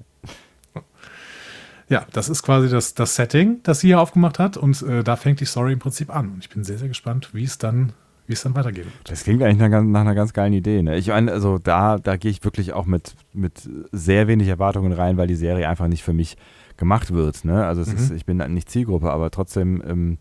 Ja, 1.88 2.06
das 2.12 2.28
ist 2.30 2.42
quasi 2.42 2.70
das, 2.70 2.94
das 2.94 3.16
Setting, 3.16 3.60
das 3.64 3.80
sie 3.80 3.88
hier 3.88 4.00
aufgemacht 4.00 4.38
hat 4.38 4.56
und 4.56 4.80
äh, 4.82 5.04
da 5.04 5.16
fängt 5.16 5.40
die 5.40 5.44
Story 5.44 5.74
im 5.74 5.78
Prinzip 5.78 6.14
an. 6.14 6.30
Und 6.30 6.38
ich 6.38 6.48
bin 6.48 6.64
sehr, 6.64 6.78
sehr 6.78 6.88
gespannt, 6.88 7.30
wie 7.34 7.44
es 7.44 7.58
dann, 7.58 7.92
wie 8.26 8.32
es 8.32 8.42
dann 8.42 8.54
weitergehen 8.54 8.86
wird. 8.86 9.10
Das 9.10 9.24
klingt 9.24 9.42
eigentlich 9.42 9.58
nach, 9.58 9.82
nach 9.82 10.00
einer 10.00 10.14
ganz 10.14 10.32
geilen 10.32 10.54
Idee. 10.54 10.82
Ne? 10.82 10.96
Ich 10.96 11.08
meine, 11.08 11.30
also 11.30 11.58
da, 11.58 11.98
da 11.98 12.16
gehe 12.16 12.30
ich 12.30 12.42
wirklich 12.44 12.72
auch 12.72 12.86
mit, 12.86 13.14
mit 13.34 13.68
sehr 13.92 14.26
wenig 14.26 14.48
Erwartungen 14.48 14.92
rein, 14.92 15.18
weil 15.18 15.26
die 15.26 15.34
Serie 15.34 15.68
einfach 15.68 15.86
nicht 15.86 16.02
für 16.02 16.14
mich 16.14 16.38
gemacht 16.78 17.12
wird. 17.12 17.44
Ne? 17.44 17.66
Also 17.66 17.82
es 17.82 17.92
ist, 17.92 18.10
ich 18.10 18.24
bin 18.24 18.38
nicht 18.38 18.70
Zielgruppe, 18.70 19.10
aber 19.10 19.30
trotzdem, 19.30 19.82
ähm, 19.86 20.18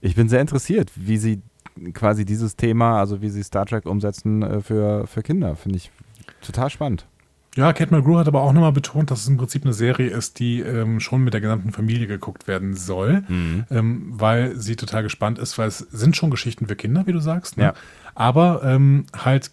ich 0.00 0.14
bin 0.14 0.28
sehr 0.28 0.40
interessiert, 0.40 0.90
wie 0.94 1.18
sie 1.18 1.42
quasi 1.94 2.24
dieses 2.24 2.56
Thema, 2.56 2.98
also 2.98 3.22
wie 3.22 3.30
sie 3.30 3.42
Star 3.42 3.66
Trek 3.66 3.86
umsetzen 3.86 4.42
äh, 4.42 4.60
für, 4.60 5.06
für 5.06 5.22
Kinder. 5.22 5.56
Finde 5.56 5.78
ich 5.78 5.90
total 6.42 6.70
spannend. 6.70 7.06
Ja, 7.56 7.72
Kate 7.72 7.92
Mulgrew 7.92 8.16
hat 8.16 8.28
aber 8.28 8.42
auch 8.42 8.52
nochmal 8.52 8.72
betont, 8.72 9.10
dass 9.10 9.22
es 9.22 9.28
im 9.28 9.36
Prinzip 9.36 9.64
eine 9.64 9.72
Serie 9.72 10.08
ist, 10.08 10.38
die 10.38 10.60
ähm, 10.60 11.00
schon 11.00 11.24
mit 11.24 11.34
der 11.34 11.40
gesamten 11.40 11.72
Familie 11.72 12.06
geguckt 12.06 12.46
werden 12.46 12.74
soll, 12.74 13.24
ähm, 13.28 14.06
weil 14.08 14.54
sie 14.56 14.76
total 14.76 15.02
gespannt 15.02 15.38
ist, 15.40 15.58
weil 15.58 15.66
es 15.66 15.78
sind 15.78 16.16
schon 16.16 16.30
Geschichten 16.30 16.66
für 16.68 16.76
Kinder, 16.76 17.08
wie 17.08 17.12
du 17.12 17.18
sagst, 17.18 17.56
ne? 17.56 17.64
Ja. 17.64 17.74
aber 18.14 18.62
ähm, 18.62 19.06
halt 19.16 19.50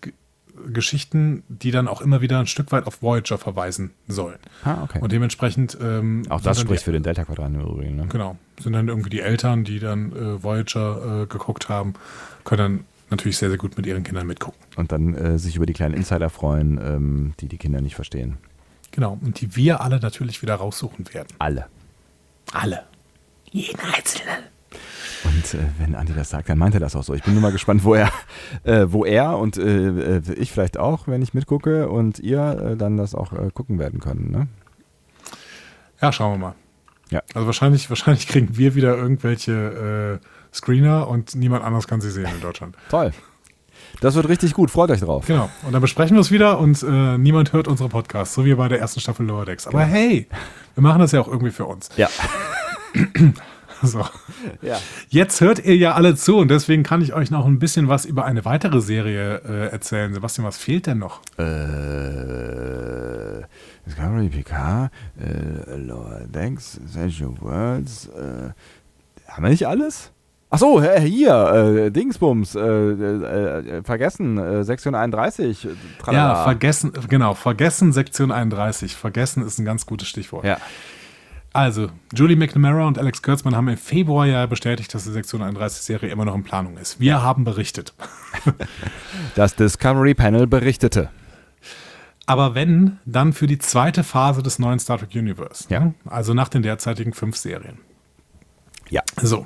Geschichten, 0.73 1.43
die 1.47 1.71
dann 1.71 1.87
auch 1.87 2.01
immer 2.01 2.21
wieder 2.21 2.39
ein 2.39 2.47
Stück 2.47 2.71
weit 2.71 2.85
auf 2.87 3.01
Voyager 3.01 3.37
verweisen 3.37 3.91
sollen. 4.07 4.37
Ah, 4.63 4.83
okay. 4.83 4.99
Und 5.01 5.11
dementsprechend 5.11 5.77
ähm, 5.81 6.23
auch 6.29 6.41
das 6.41 6.59
spricht 6.59 6.81
die, 6.81 6.85
für 6.85 6.91
den 6.91 7.03
Delta-Quadranten 7.03 7.61
im 7.61 7.67
Übrigen. 7.67 7.95
Ne? 7.95 8.07
Genau, 8.07 8.37
sind 8.59 8.73
dann 8.73 8.87
irgendwie 8.87 9.09
die 9.09 9.21
Eltern, 9.21 9.63
die 9.63 9.79
dann 9.79 10.11
äh, 10.11 10.43
Voyager 10.43 11.23
äh, 11.23 11.25
geguckt 11.25 11.69
haben, 11.69 11.93
können 12.43 12.59
dann 12.59 12.85
natürlich 13.09 13.37
sehr, 13.37 13.49
sehr 13.49 13.57
gut 13.57 13.77
mit 13.77 13.85
ihren 13.85 14.03
Kindern 14.03 14.27
mitgucken. 14.27 14.59
Und 14.75 14.91
dann 14.91 15.15
äh, 15.15 15.39
sich 15.39 15.55
über 15.55 15.65
die 15.65 15.73
kleinen 15.73 15.93
Insider 15.93 16.29
freuen, 16.29 16.79
ähm, 16.81 17.33
die 17.39 17.47
die 17.47 17.57
Kinder 17.57 17.81
nicht 17.81 17.95
verstehen. 17.95 18.37
Genau, 18.91 19.17
und 19.21 19.41
die 19.41 19.55
wir 19.55 19.81
alle 19.81 19.99
natürlich 19.99 20.41
wieder 20.41 20.55
raussuchen 20.55 21.13
werden. 21.13 21.27
Alle. 21.39 21.67
Alle. 22.53 22.83
Jeden 23.51 23.79
Einzelnen. 23.79 24.43
Und 25.37 25.53
äh, 25.53 25.63
wenn 25.77 25.95
Andi 25.95 26.13
das 26.13 26.31
sagt, 26.31 26.49
dann 26.49 26.57
meint 26.57 26.73
er 26.73 26.79
das 26.79 26.95
auch 26.95 27.03
so. 27.03 27.13
Ich 27.13 27.21
bin 27.21 27.33
nur 27.33 27.43
mal 27.43 27.51
gespannt, 27.51 27.83
wo 27.83 27.93
er, 27.93 28.11
äh, 28.63 28.87
wo 28.89 29.05
er 29.05 29.37
und 29.37 29.57
äh, 29.57 30.17
äh, 30.17 30.33
ich 30.35 30.51
vielleicht 30.51 30.79
auch, 30.79 31.07
wenn 31.07 31.21
ich 31.21 31.35
mitgucke 31.35 31.89
und 31.89 32.17
ihr 32.19 32.71
äh, 32.71 32.75
dann 32.75 32.97
das 32.97 33.13
auch 33.13 33.33
äh, 33.33 33.51
gucken 33.53 33.77
werden 33.77 33.99
können. 33.99 34.31
Ne? 34.31 34.47
Ja, 36.01 36.11
schauen 36.11 36.33
wir 36.33 36.47
mal. 36.47 36.55
Ja. 37.11 37.21
Also 37.35 37.45
wahrscheinlich, 37.45 37.89
wahrscheinlich 37.89 38.27
kriegen 38.27 38.57
wir 38.57 38.73
wieder 38.75 38.97
irgendwelche 38.97 40.19
Screener 40.53 41.07
und 41.07 41.35
niemand 41.35 41.63
anders 41.63 41.87
kann 41.87 42.01
sie 42.01 42.11
sehen 42.11 42.27
in 42.33 42.41
Deutschland. 42.41 42.75
Toll. 42.89 43.11
Das 44.01 44.15
wird 44.15 44.27
richtig 44.27 44.53
gut. 44.53 44.71
Freut 44.71 44.89
euch 44.89 44.99
drauf. 44.99 45.25
Genau. 45.27 45.49
Und 45.63 45.71
dann 45.71 45.81
besprechen 45.81 46.17
wir 46.17 46.21
es 46.21 46.31
wieder 46.31 46.59
und 46.59 46.83
äh, 46.83 47.17
niemand 47.17 47.53
hört 47.53 47.67
unsere 47.67 47.89
Podcasts, 47.89 48.35
so 48.35 48.43
wie 48.43 48.53
bei 48.55 48.67
der 48.67 48.79
ersten 48.79 48.99
Staffel 48.99 49.25
Lower 49.25 49.45
Decks. 49.45 49.67
Aber 49.67 49.83
hey, 49.83 50.27
wir 50.75 50.83
machen 50.83 50.99
das 50.99 51.11
ja 51.13 51.21
auch 51.21 51.27
irgendwie 51.27 51.51
für 51.51 51.65
uns. 51.65 51.89
Ja. 51.95 52.09
So. 53.83 54.05
ja. 54.61 54.77
Jetzt 55.09 55.41
hört 55.41 55.63
ihr 55.63 55.75
ja 55.75 55.93
alle 55.93 56.15
zu 56.15 56.37
und 56.37 56.49
deswegen 56.49 56.83
kann 56.83 57.01
ich 57.01 57.13
euch 57.13 57.31
noch 57.31 57.45
ein 57.45 57.59
bisschen 57.59 57.87
was 57.87 58.05
über 58.05 58.25
eine 58.25 58.45
weitere 58.45 58.81
Serie 58.81 59.41
äh, 59.47 59.67
erzählen. 59.71 60.13
Sebastian, 60.13 60.47
was 60.47 60.57
fehlt 60.57 60.87
denn 60.87 60.99
noch? 60.99 61.21
Äh, 61.37 61.43
Discovery 63.85 64.29
PK, 64.29 64.89
äh, 65.19 65.75
Lower 65.77 66.21
Decks, 66.27 66.79
Essential 66.85 67.31
Worlds. 67.39 68.07
Äh, 68.07 68.51
haben 69.31 69.43
wir 69.43 69.49
nicht 69.49 69.67
alles? 69.67 70.11
Ach 70.49 70.59
so, 70.59 70.79
äh, 70.81 71.01
hier, 71.01 71.33
äh, 71.87 71.91
Dingsbums, 71.91 72.55
äh, 72.55 72.59
äh, 72.61 73.77
äh, 73.79 73.83
vergessen, 73.83 74.37
äh, 74.37 74.63
Sektion 74.63 74.95
31. 74.95 75.65
äh, 75.65 75.67
Ja, 75.67 75.73
tralala. 75.99 76.43
vergessen, 76.45 76.93
genau, 77.09 77.33
vergessen 77.33 77.91
Sektion 77.91 78.31
31. 78.31 78.95
Vergessen 78.95 79.45
ist 79.45 79.59
ein 79.59 79.65
ganz 79.65 79.85
gutes 79.85 80.07
Stichwort. 80.07 80.45
Ja. 80.45 80.57
Also, 81.57 81.89
Julie 82.13 82.35
McNamara 82.35 82.85
und 82.87 82.99
Alex 82.99 83.23
Kurtzman 83.23 83.55
haben 83.55 83.67
im 83.67 83.77
Februar 83.77 84.27
ja 84.27 84.45
bestätigt, 84.45 84.93
dass 84.93 85.05
die 85.05 85.11
Sektion 85.11 85.41
31-Serie 85.41 86.11
immer 86.11 86.23
noch 86.23 86.35
in 86.35 86.43
Planung 86.43 86.77
ist. 86.77 86.99
Wir 86.99 87.23
haben 87.23 87.45
berichtet. 87.45 87.95
Das 89.33 89.55
Discovery 89.55 90.13
Panel 90.13 90.45
berichtete. 90.45 91.09
Aber 92.27 92.53
wenn, 92.53 92.99
dann 93.05 93.33
für 93.33 93.47
die 93.47 93.57
zweite 93.57 94.03
Phase 94.03 94.43
des 94.43 94.59
neuen 94.59 94.77
Star 94.77 94.99
Trek 94.99 95.15
Universe. 95.15 95.65
Ja. 95.69 95.79
Ne? 95.79 95.93
Also 96.05 96.35
nach 96.35 96.49
den 96.49 96.61
derzeitigen 96.61 97.13
fünf 97.13 97.35
Serien. 97.35 97.79
Ja. 98.91 99.01
So. 99.19 99.45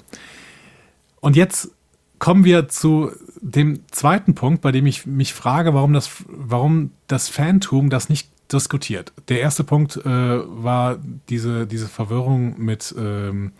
Und 1.21 1.37
jetzt 1.37 1.71
kommen 2.19 2.43
wir 2.43 2.67
zu 2.67 3.11
dem 3.39 3.83
zweiten 3.89 4.35
Punkt, 4.35 4.61
bei 4.61 4.73
dem 4.73 4.85
ich 4.85 5.05
mich 5.05 5.33
frage, 5.33 5.73
warum 5.73 5.93
das, 5.93 6.09
warum 6.27 6.91
das 7.07 7.29
Fantum 7.29 7.89
das 7.89 8.09
nicht 8.09 8.29
diskutiert. 8.53 9.13
Der 9.29 9.39
erste 9.41 9.63
Punkt 9.63 9.97
äh, 9.97 10.05
war 10.05 10.99
diese, 11.29 11.67
diese 11.67 11.87
Verwirrung 11.87 12.59
mit, 12.59 12.93
ähm, 12.97 13.53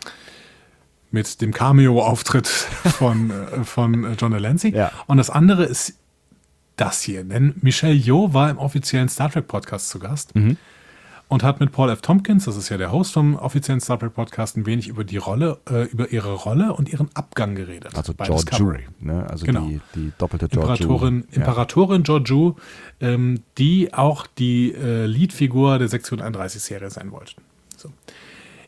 mit 1.11 1.41
dem 1.41 1.53
Cameo-Auftritt 1.53 2.47
von, 2.97 3.31
äh, 3.31 3.63
von 3.63 4.15
John 4.19 4.31
Delancey. 4.31 4.75
Ja. 4.75 4.91
Und 5.07 5.17
das 5.17 5.29
andere 5.29 5.63
ist 5.63 5.95
das 6.75 7.01
hier. 7.01 7.23
Denn 7.23 7.55
Michelle 7.61 7.93
Yeoh 7.93 8.33
war 8.33 8.49
im 8.49 8.57
offiziellen 8.57 9.09
Star 9.09 9.31
Trek 9.31 9.47
Podcast 9.47 9.89
zu 9.89 9.99
Gast 9.99 10.33
und 11.31 11.43
hat 11.43 11.61
mit 11.61 11.71
Paul 11.71 11.89
F. 11.89 12.01
Tompkins, 12.01 12.43
das 12.43 12.57
ist 12.57 12.67
ja 12.67 12.77
der 12.77 12.91
Host 12.91 13.13
vom 13.13 13.35
offiziellen 13.35 13.79
Star 13.79 13.97
Trek 13.97 14.13
Podcast, 14.13 14.57
ein 14.57 14.65
wenig 14.65 14.89
über 14.89 15.05
die 15.05 15.15
Rolle, 15.15 15.59
äh, 15.69 15.85
über 15.85 16.11
ihre 16.11 16.33
Rolle 16.33 16.73
und 16.73 16.89
ihren 16.91 17.09
Abgang 17.13 17.55
geredet. 17.55 17.95
Also 17.95 18.13
Georgiou, 18.13 18.35
Discovery. 18.43 18.87
ne? 18.99 19.25
Also 19.29 19.45
Genau. 19.45 19.61
die, 19.61 19.79
die 19.95 20.11
doppelte 20.17 20.49
Georgiou. 20.49 20.73
Imperatorin, 20.73 21.23
Ja. 21.31 21.37
Imperatorin 21.37 22.03
Georgiou, 22.03 22.55
ähm, 22.99 23.43
die 23.57 23.93
auch 23.93 24.27
die 24.27 24.73
äh, 24.73 25.05
Leadfigur 25.05 25.79
der 25.79 25.87
Sektion 25.87 26.21
31-Serie 26.21 26.89
sein 26.89 27.13
wollte. 27.13 27.35
So. 27.77 27.89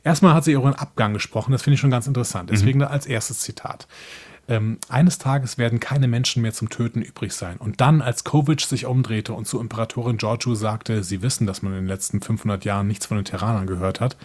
Erstmal 0.06 0.34
hat 0.34 0.46
sie 0.46 0.54
über 0.54 0.64
ihren 0.64 0.76
Abgang 0.76 1.14
gesprochen, 1.14 1.52
das 1.52 1.64
finde 1.64 1.76
ich 1.76 1.82
schon 1.82 1.92
ganz 1.92 2.08
interessant. 2.08 2.50
Deswegen 2.50 2.80
da 2.80 2.88
als 2.88 3.06
erstes 3.06 3.40
Zitat. 3.40 3.88
Ähm, 4.48 4.78
eines 4.90 5.20
Tages 5.20 5.58
werden 5.58 5.80
keine 5.80 6.08
Menschen 6.08 6.42
mehr 6.42 6.54
zum 6.54 6.70
Töten 6.70 7.02
übrig 7.02 7.34
sein. 7.34 7.58
Und 7.58 7.80
dann, 7.80 8.02
als 8.02 8.24
Kovic 8.24 8.62
sich 8.62 8.86
umdrehte 8.86 9.34
und 9.34 9.48
zu 9.48 9.60
Imperatorin 9.60 10.18
Georgiou 10.18 10.56
sagte, 10.56 11.04
sie 11.04 11.22
wissen, 11.22 11.48
dass 11.48 11.62
man 11.62 11.74
in 11.74 11.80
den 11.80 11.88
letzten 11.88 12.22
500 12.22 12.66
Jahren 12.66 12.88
nichts 12.88 13.06
von 13.06 13.18
den 13.18 13.26
Terranern 13.26 13.68
gehört 13.68 14.02
hat, 14.02 14.18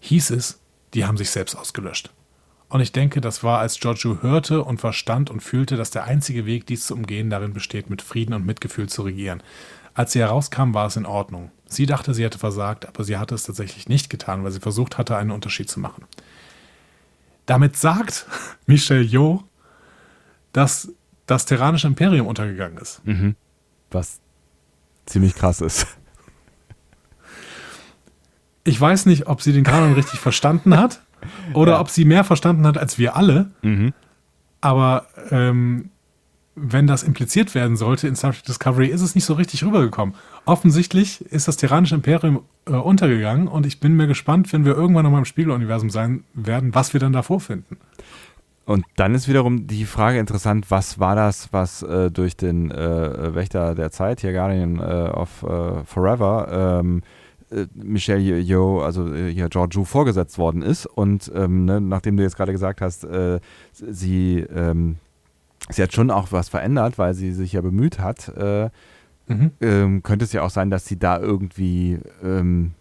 hieß 0.00 0.30
es, 0.30 0.60
die 0.94 1.04
haben 1.04 1.16
sich 1.16 1.30
selbst 1.30 1.56
ausgelöscht. 1.56 2.10
Und 2.68 2.80
ich 2.80 2.92
denke, 2.92 3.20
das 3.20 3.42
war, 3.42 3.60
als 3.60 3.80
Giorgio 3.80 4.18
hörte 4.22 4.62
und 4.62 4.78
verstand 4.78 5.30
und 5.30 5.40
fühlte, 5.40 5.76
dass 5.76 5.90
der 5.90 6.04
einzige 6.04 6.44
Weg, 6.44 6.66
dies 6.66 6.86
zu 6.86 6.94
umgehen, 6.94 7.30
darin 7.30 7.54
besteht, 7.54 7.88
mit 7.88 8.02
Frieden 8.02 8.34
und 8.34 8.44
Mitgefühl 8.44 8.88
zu 8.88 9.02
regieren. 9.02 9.42
Als 9.94 10.12
sie 10.12 10.20
herauskam, 10.20 10.74
war 10.74 10.86
es 10.86 10.96
in 10.96 11.06
Ordnung. 11.06 11.50
Sie 11.66 11.86
dachte, 11.86 12.14
sie 12.14 12.24
hätte 12.24 12.38
versagt, 12.38 12.86
aber 12.86 13.04
sie 13.04 13.16
hatte 13.16 13.34
es 13.34 13.42
tatsächlich 13.42 13.88
nicht 13.88 14.10
getan, 14.10 14.44
weil 14.44 14.52
sie 14.52 14.60
versucht 14.60 14.98
hatte, 14.98 15.16
einen 15.16 15.30
Unterschied 15.30 15.68
zu 15.68 15.80
machen. 15.80 16.04
Damit 17.48 17.76
sagt 17.78 18.26
Michel 18.66 19.02
Yeoh, 19.02 19.42
dass 20.52 20.92
das 21.26 21.46
Terranische 21.46 21.86
Imperium 21.86 22.26
untergegangen 22.26 22.76
ist. 22.78 23.00
Was 23.90 24.20
ziemlich 25.06 25.34
krass 25.34 25.60
ist. 25.62 25.86
Ich 28.64 28.78
weiß 28.78 29.06
nicht, 29.06 29.26
ob 29.28 29.40
sie 29.40 29.52
den 29.52 29.64
Kanon 29.64 29.94
richtig 29.94 30.20
verstanden 30.20 30.76
hat 30.76 31.02
oder 31.54 31.72
Ja. 31.72 31.80
ob 31.80 31.88
sie 31.88 32.04
mehr 32.04 32.22
verstanden 32.24 32.66
hat 32.66 32.76
als 32.76 32.98
wir 32.98 33.16
alle. 33.16 33.50
Mhm. 33.62 33.94
Aber 34.60 35.06
ähm, 35.30 35.90
wenn 36.60 36.86
das 36.86 37.02
impliziert 37.02 37.54
werden 37.54 37.76
sollte 37.76 38.08
in 38.08 38.16
Star 38.16 38.32
Trek 38.32 38.44
Discovery, 38.44 38.86
ist 38.88 39.02
es 39.02 39.14
nicht 39.14 39.24
so 39.24 39.34
richtig 39.34 39.64
rübergekommen. 39.64 40.14
Offensichtlich 40.44 41.20
ist 41.30 41.48
das 41.48 41.56
Tyrannische 41.56 41.94
Imperium 41.94 42.42
äh, 42.66 42.72
untergegangen 42.72 43.48
und 43.48 43.66
ich 43.66 43.80
bin 43.80 43.94
mir 43.94 44.06
gespannt, 44.06 44.52
wenn 44.52 44.64
wir 44.64 44.74
irgendwann 44.74 45.04
nochmal 45.04 45.20
im 45.20 45.24
Spiegeluniversum 45.24 45.90
sein 45.90 46.24
werden, 46.34 46.74
was 46.74 46.92
wir 46.92 47.00
dann 47.00 47.12
da 47.12 47.22
vorfinden. 47.22 47.76
Und 48.64 48.84
dann 48.96 49.14
ist 49.14 49.28
wiederum 49.28 49.66
die 49.66 49.86
Frage 49.86 50.18
interessant, 50.18 50.66
was 50.70 50.98
war 50.98 51.16
das, 51.16 51.48
was 51.52 51.82
äh, 51.82 52.10
durch 52.10 52.36
den 52.36 52.70
äh, 52.70 53.34
Wächter 53.34 53.74
der 53.74 53.90
Zeit, 53.90 54.20
hier 54.20 54.34
Guardian 54.34 54.78
äh, 54.78 54.82
of 54.82 55.42
äh, 55.42 55.84
Forever, 55.84 56.80
ähm, 56.80 57.02
äh, 57.50 57.64
Michelle 57.74 58.20
Yeoh, 58.20 58.82
also 58.82 59.10
äh, 59.14 59.32
hier 59.32 59.48
Georgiou 59.48 59.84
vorgesetzt 59.84 60.36
worden 60.36 60.60
ist. 60.60 60.84
Und 60.84 61.32
ähm, 61.34 61.64
ne, 61.64 61.80
nachdem 61.80 62.18
du 62.18 62.22
jetzt 62.22 62.36
gerade 62.36 62.52
gesagt 62.52 62.82
hast, 62.82 63.06
sie, 63.72 64.40
ähm, 64.54 64.98
sie 65.70 65.82
hat 65.82 65.92
schon 65.92 66.10
auch 66.10 66.32
was 66.32 66.48
verändert, 66.48 66.98
weil 66.98 67.14
sie 67.14 67.32
sich 67.32 67.52
ja 67.52 67.60
bemüht 67.60 67.98
hat, 67.98 68.32
mhm. 68.36 69.50
Ähm, 69.60 70.02
könnte 70.02 70.24
es 70.24 70.32
ja 70.32 70.42
auch 70.42 70.50
sein, 70.50 70.70
dass 70.70 70.86
sie 70.86 70.98
da 70.98 71.18
irgendwie 71.18 71.98
ähm, 72.22 72.72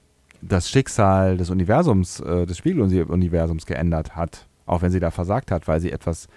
das 0.41 0.69
Schicksal 0.69 1.37
des 1.37 1.49
Universums, 1.49 2.17
des 2.17 2.57
Spiegeluniversums 2.57 3.65
geändert 3.65 4.15
hat. 4.15 4.45
Auch 4.65 4.81
wenn 4.81 4.91
sie 4.91 4.99
da 4.99 5.11
versagt 5.11 5.51
hat, 5.51 5.67
weil 5.67 5.81
sie 5.81 5.91
etwas 5.91 6.27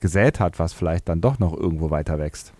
gesät 0.00 0.40
hat, 0.40 0.58
was 0.58 0.72
vielleicht 0.72 1.08
dann 1.08 1.20
doch 1.20 1.38
noch 1.38 1.56
irgendwo 1.56 1.90
weiter 1.90 2.18
wächst. 2.18 2.52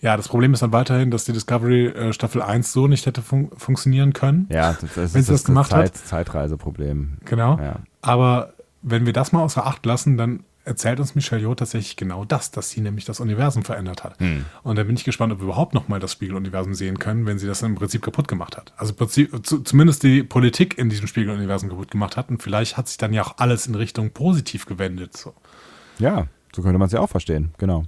Ja, 0.00 0.16
das 0.16 0.28
Problem 0.28 0.54
ist 0.54 0.62
dann 0.62 0.72
weiterhin, 0.72 1.10
dass 1.10 1.24
die 1.24 1.32
Discovery 1.32 1.86
äh, 1.88 2.12
Staffel 2.12 2.40
1 2.40 2.72
so 2.72 2.86
nicht 2.86 3.04
hätte 3.06 3.20
fun 3.20 3.50
funktionieren 3.56 4.12
können. 4.12 4.46
Ja, 4.50 4.76
das, 4.80 4.94
das 4.94 4.96
wenn 4.96 5.22
sie 5.22 5.32
das, 5.32 5.42
das 5.42 5.44
gemacht 5.44 5.70
Zeit, 5.70 5.86
hat. 5.86 5.96
Zeitreiseproblem. 5.96 7.18
Genau. 7.24 7.58
Ja. 7.58 7.80
Aber 8.00 8.52
wenn 8.82 9.06
wir 9.06 9.12
das 9.12 9.32
mal 9.32 9.42
außer 9.42 9.66
Acht 9.66 9.84
lassen, 9.84 10.16
dann 10.16 10.44
erzählt 10.68 11.00
uns 11.00 11.14
Michelle 11.14 11.40
Yeoh 11.40 11.54
tatsächlich 11.54 11.96
genau 11.96 12.24
das, 12.24 12.50
dass 12.50 12.70
sie 12.70 12.80
nämlich 12.80 13.04
das 13.06 13.20
Universum 13.20 13.64
verändert 13.64 14.04
hat. 14.04 14.20
Hm. 14.20 14.44
Und 14.62 14.76
da 14.76 14.84
bin 14.84 14.94
ich 14.96 15.04
gespannt, 15.04 15.32
ob 15.32 15.40
wir 15.40 15.44
überhaupt 15.44 15.74
noch 15.74 15.88
mal 15.88 15.98
das 15.98 16.12
Spiegeluniversum 16.12 16.74
sehen 16.74 16.98
können, 16.98 17.26
wenn 17.26 17.38
sie 17.38 17.46
das 17.46 17.62
im 17.62 17.74
Prinzip 17.74 18.02
kaputt 18.02 18.28
gemacht 18.28 18.56
hat. 18.56 18.72
Also 18.76 18.92
Prinzip, 18.92 19.46
zu, 19.46 19.60
zumindest 19.60 20.02
die 20.02 20.22
Politik 20.22 20.76
in 20.78 20.90
diesem 20.90 21.06
Spiegeluniversum 21.06 21.70
kaputt 21.70 21.90
gemacht 21.90 22.16
hat. 22.16 22.28
Und 22.28 22.42
vielleicht 22.42 22.76
hat 22.76 22.86
sich 22.86 22.98
dann 22.98 23.12
ja 23.12 23.22
auch 23.22 23.38
alles 23.38 23.66
in 23.66 23.74
Richtung 23.74 24.10
positiv 24.10 24.66
gewendet. 24.66 25.16
So. 25.16 25.34
Ja, 25.98 26.26
so 26.54 26.62
könnte 26.62 26.78
man 26.78 26.86
es 26.86 26.92
ja 26.92 27.00
auch 27.00 27.10
verstehen, 27.10 27.54
genau. 27.56 27.84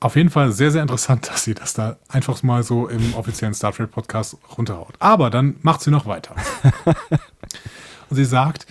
Auf 0.00 0.14
jeden 0.14 0.30
Fall 0.30 0.52
sehr, 0.52 0.70
sehr 0.70 0.82
interessant, 0.82 1.28
dass 1.30 1.44
sie 1.44 1.54
das 1.54 1.74
da 1.74 1.96
einfach 2.08 2.42
mal 2.42 2.64
so 2.64 2.88
im 2.88 3.14
offiziellen 3.14 3.54
Star 3.54 3.72
Trek 3.72 3.92
Podcast 3.92 4.36
runterhaut. 4.56 4.94
Aber 4.98 5.30
dann 5.30 5.56
macht 5.62 5.80
sie 5.80 5.90
noch 5.90 6.06
weiter. 6.06 6.34
Und 8.10 8.16
sie 8.16 8.24
sagt, 8.24 8.66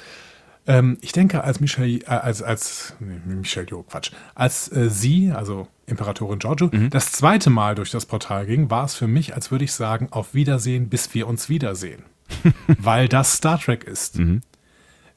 ähm, 0.68 0.98
ich 1.02 1.14
denke, 1.14 1.44
als 1.44 1.60
Michelle, 1.60 2.00
äh, 2.02 2.06
als, 2.06 2.44
als, 2.44 2.94
nee, 3.00 3.20
Michelle 3.26 3.68
Jo, 3.68 3.84
Quatsch, 3.84 4.12
als 4.36 4.72
äh, 4.72 4.90
sie, 4.90 5.32
also 5.32 5.68
Imperatorin 5.86 6.40
Giorgio, 6.40 6.70
mhm. 6.72 6.90
das 6.90 7.14
zweite 7.14 7.50
Mal 7.50 7.76
durch 7.76 7.90
das 7.92 8.06
Portal 8.06 8.46
ging, 8.46 8.70
war 8.70 8.84
es 8.84 8.94
für 8.94 9.08
mich, 9.08 9.34
als 9.34 9.50
würde 9.50 9.64
ich 9.64 9.72
sagen, 9.72 10.10
auf 10.12 10.34
Wiedersehen, 10.34 10.90
bis 10.90 11.14
wir 11.14 11.28
uns 11.28 11.48
wiedersehen. 11.48 12.04
Weil 12.68 13.08
das 13.08 13.34
Star 13.34 13.58
Trek 13.60 13.86
ist. 13.86 14.20
Mhm. 14.20 14.42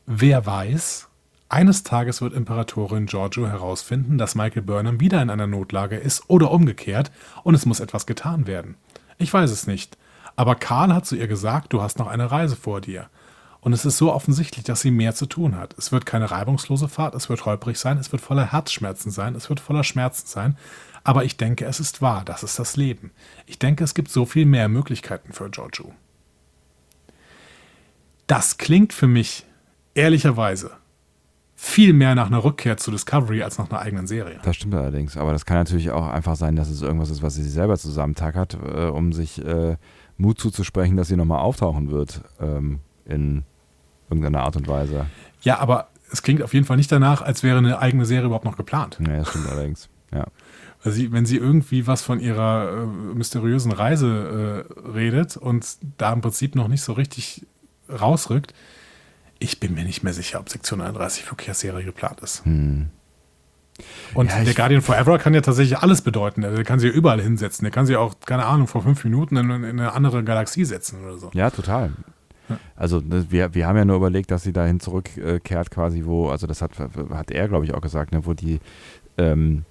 Wer 0.06 0.46
weiß, 0.46 1.08
eines 1.48 1.82
Tages 1.82 2.22
wird 2.22 2.32
Imperatorin 2.32 3.06
Giorgio 3.06 3.48
herausfinden, 3.48 4.18
dass 4.18 4.36
Michael 4.36 4.62
Burnham 4.62 5.00
wieder 5.00 5.20
in 5.20 5.30
einer 5.30 5.48
Notlage 5.48 5.96
ist 5.96 6.30
oder 6.30 6.52
umgekehrt 6.52 7.10
und 7.42 7.56
es 7.56 7.66
muss 7.66 7.80
etwas 7.80 8.06
getan 8.06 8.46
werden. 8.46 8.76
Ich 9.18 9.32
weiß 9.34 9.50
es 9.50 9.66
nicht. 9.66 9.98
Aber 10.36 10.54
Karl 10.54 10.94
hat 10.94 11.06
zu 11.06 11.16
ihr 11.16 11.26
gesagt, 11.26 11.72
du 11.72 11.82
hast 11.82 11.98
noch 11.98 12.06
eine 12.06 12.30
Reise 12.30 12.54
vor 12.54 12.80
dir. 12.80 13.10
Und 13.60 13.72
es 13.74 13.84
ist 13.84 13.98
so 13.98 14.12
offensichtlich, 14.12 14.64
dass 14.64 14.80
sie 14.80 14.90
mehr 14.90 15.14
zu 15.14 15.26
tun 15.26 15.56
hat. 15.56 15.74
Es 15.76 15.92
wird 15.92 16.06
keine 16.06 16.30
reibungslose 16.30 16.88
Fahrt, 16.88 17.14
es 17.14 17.28
wird 17.28 17.44
holprig 17.44 17.78
sein, 17.78 17.98
es 17.98 18.10
wird 18.10 18.22
voller 18.22 18.52
Herzschmerzen 18.52 19.10
sein, 19.10 19.34
es 19.34 19.48
wird 19.50 19.60
voller 19.60 19.84
Schmerzen 19.84 20.26
sein. 20.26 20.56
Aber 21.04 21.24
ich 21.24 21.36
denke, 21.36 21.66
es 21.66 21.80
ist 21.80 22.02
wahr, 22.02 22.24
das 22.24 22.42
ist 22.42 22.58
das 22.58 22.76
Leben. 22.76 23.10
Ich 23.46 23.58
denke, 23.58 23.84
es 23.84 23.94
gibt 23.94 24.10
so 24.10 24.24
viel 24.24 24.46
mehr 24.46 24.68
Möglichkeiten 24.68 25.32
für 25.32 25.50
Giorgio. 25.50 25.92
Das 28.26 28.58
klingt 28.58 28.92
für 28.92 29.08
mich, 29.08 29.44
ehrlicherweise, 29.94 30.72
viel 31.56 31.92
mehr 31.92 32.14
nach 32.14 32.28
einer 32.28 32.42
Rückkehr 32.42 32.78
zu 32.78 32.90
Discovery 32.90 33.42
als 33.42 33.58
nach 33.58 33.68
einer 33.70 33.80
eigenen 33.80 34.06
Serie. 34.06 34.38
Das 34.42 34.56
stimmt 34.56 34.74
allerdings. 34.74 35.18
Aber 35.18 35.32
das 35.32 35.44
kann 35.44 35.58
natürlich 35.58 35.90
auch 35.90 36.08
einfach 36.08 36.36
sein, 36.36 36.56
dass 36.56 36.70
es 36.70 36.80
irgendwas 36.80 37.10
ist, 37.10 37.22
was 37.22 37.34
sie 37.34 37.42
selber 37.42 37.76
zusammentackert, 37.76 38.54
äh, 38.54 38.86
um 38.86 39.12
sich 39.12 39.44
äh, 39.44 39.76
Mut 40.16 40.38
zuzusprechen, 40.38 40.96
dass 40.96 41.08
sie 41.08 41.16
nochmal 41.16 41.40
auftauchen 41.40 41.90
wird 41.90 42.22
ähm, 42.40 42.80
in 43.04 43.44
irgendeiner 44.08 44.40
Art 44.40 44.56
und 44.56 44.68
Weise. 44.68 45.06
Ja, 45.42 45.58
aber 45.58 45.88
es 46.12 46.22
klingt 46.22 46.42
auf 46.42 46.54
jeden 46.54 46.66
Fall 46.66 46.76
nicht 46.76 46.90
danach, 46.90 47.22
als 47.22 47.42
wäre 47.42 47.58
eine 47.58 47.78
eigene 47.78 48.04
Serie 48.04 48.26
überhaupt 48.26 48.44
noch 48.44 48.56
geplant. 48.56 48.98
Ja, 49.00 49.18
das 49.18 49.28
stimmt 49.30 49.48
allerdings. 49.48 49.88
Ja. 50.12 50.26
Weil 50.82 50.92
sie, 50.92 51.12
wenn 51.12 51.26
sie 51.26 51.36
irgendwie 51.36 51.86
was 51.86 52.02
von 52.02 52.20
ihrer 52.20 52.82
äh, 52.82 52.86
mysteriösen 53.14 53.72
Reise 53.72 54.66
äh, 54.84 54.88
redet 54.90 55.36
und 55.36 55.66
da 55.98 56.12
im 56.12 56.20
Prinzip 56.20 56.54
noch 56.54 56.68
nicht 56.68 56.82
so 56.82 56.94
richtig 56.94 57.46
rausrückt, 57.88 58.54
ich 59.38 59.60
bin 59.60 59.74
mir 59.74 59.84
nicht 59.84 60.02
mehr 60.02 60.12
sicher, 60.12 60.40
ob 60.40 60.48
Sektion 60.48 60.80
31 60.80 61.30
wirklich 61.30 61.48
als 61.48 61.60
Serie 61.60 61.84
geplant 61.84 62.20
ist. 62.20 62.44
Hm. 62.44 62.90
Und 64.14 64.30
ja, 64.30 64.44
der 64.44 64.54
Guardian 64.54 64.82
Forever 64.82 65.18
kann 65.18 65.32
ja 65.32 65.40
tatsächlich 65.40 65.78
alles 65.78 66.02
bedeuten. 66.02 66.42
Der 66.42 66.64
kann 66.64 66.78
sie 66.78 66.88
ja 66.88 66.92
überall 66.92 67.20
hinsetzen. 67.20 67.64
Der 67.64 67.72
kann 67.72 67.86
sie 67.86 67.96
auch, 67.96 68.14
keine 68.26 68.44
Ahnung, 68.44 68.66
vor 68.66 68.82
fünf 68.82 69.04
Minuten 69.04 69.36
in, 69.36 69.50
in 69.50 69.64
eine 69.64 69.92
andere 69.92 70.22
Galaxie 70.22 70.64
setzen 70.64 71.02
oder 71.02 71.16
so. 71.16 71.30
Ja, 71.32 71.50
total. 71.50 71.92
Also 72.76 73.00
ne, 73.00 73.26
wir, 73.30 73.54
wir 73.54 73.66
haben 73.66 73.76
ja 73.76 73.84
nur 73.84 73.96
überlegt, 73.96 74.30
dass 74.30 74.42
sie 74.42 74.52
dahin 74.52 74.80
zurückkehrt, 74.80 75.70
quasi, 75.70 76.04
wo, 76.04 76.28
also 76.28 76.46
das 76.46 76.62
hat, 76.62 76.72
hat 76.78 77.30
er, 77.30 77.48
glaube 77.48 77.64
ich, 77.64 77.74
auch 77.74 77.80
gesagt, 77.80 78.12
ne, 78.12 78.26
wo 78.26 78.34
die, 78.34 78.60
ähm, 79.18 79.64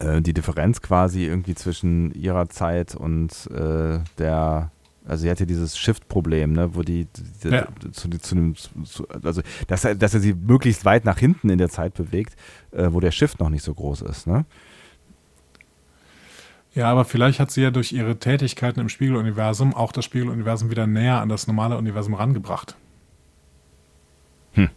äh, 0.00 0.20
die 0.20 0.34
Differenz 0.34 0.82
quasi 0.82 1.24
irgendwie 1.24 1.54
zwischen 1.54 2.12
ihrer 2.12 2.48
Zeit 2.48 2.94
und 2.94 3.48
äh, 3.50 4.00
der 4.18 4.70
also 5.08 5.22
sie 5.22 5.30
hatte 5.30 5.46
dieses 5.46 5.78
Shift-Problem, 5.78 6.52
ne, 6.52 6.74
wo 6.74 6.82
die, 6.82 7.06
die 7.42 7.48
ja. 7.48 7.66
zu, 7.92 8.10
zu, 8.10 8.34
einem, 8.34 8.54
zu, 8.54 9.08
also 9.22 9.40
dass 9.66 9.84
er, 9.84 9.94
dass 9.94 10.12
er 10.12 10.20
sie 10.20 10.34
möglichst 10.34 10.84
weit 10.84 11.06
nach 11.06 11.18
hinten 11.18 11.48
in 11.48 11.56
der 11.56 11.70
Zeit 11.70 11.94
bewegt, 11.94 12.36
äh, 12.72 12.88
wo 12.90 13.00
der 13.00 13.10
Shift 13.10 13.40
noch 13.40 13.48
nicht 13.48 13.64
so 13.64 13.72
groß 13.72 14.02
ist, 14.02 14.26
ne? 14.26 14.44
Ja, 16.78 16.88
aber 16.92 17.04
vielleicht 17.04 17.40
hat 17.40 17.50
sie 17.50 17.62
ja 17.62 17.72
durch 17.72 17.92
ihre 17.92 18.20
Tätigkeiten 18.20 18.78
im 18.78 18.88
Spiegeluniversum 18.88 19.74
auch 19.74 19.90
das 19.90 20.04
Spiegeluniversum 20.04 20.70
wieder 20.70 20.86
näher 20.86 21.20
an 21.20 21.28
das 21.28 21.48
normale 21.48 21.76
Universum 21.76 22.14
rangebracht. 22.14 22.76
Hm. 24.52 24.68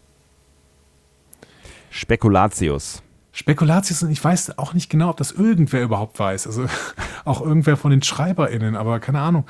Spekulatius. 1.90 3.04
Spekulatius 3.30 4.02
und 4.02 4.10
ich 4.10 4.22
weiß 4.22 4.58
auch 4.58 4.74
nicht 4.74 4.90
genau, 4.90 5.10
ob 5.10 5.16
das 5.16 5.30
irgendwer 5.30 5.80
überhaupt 5.80 6.18
weiß. 6.18 6.48
Also 6.48 6.66
auch 7.24 7.40
irgendwer 7.40 7.76
von 7.76 7.92
den 7.92 8.02
SchreiberInnen, 8.02 8.74
aber 8.74 8.98
keine 8.98 9.20
Ahnung. 9.20 9.46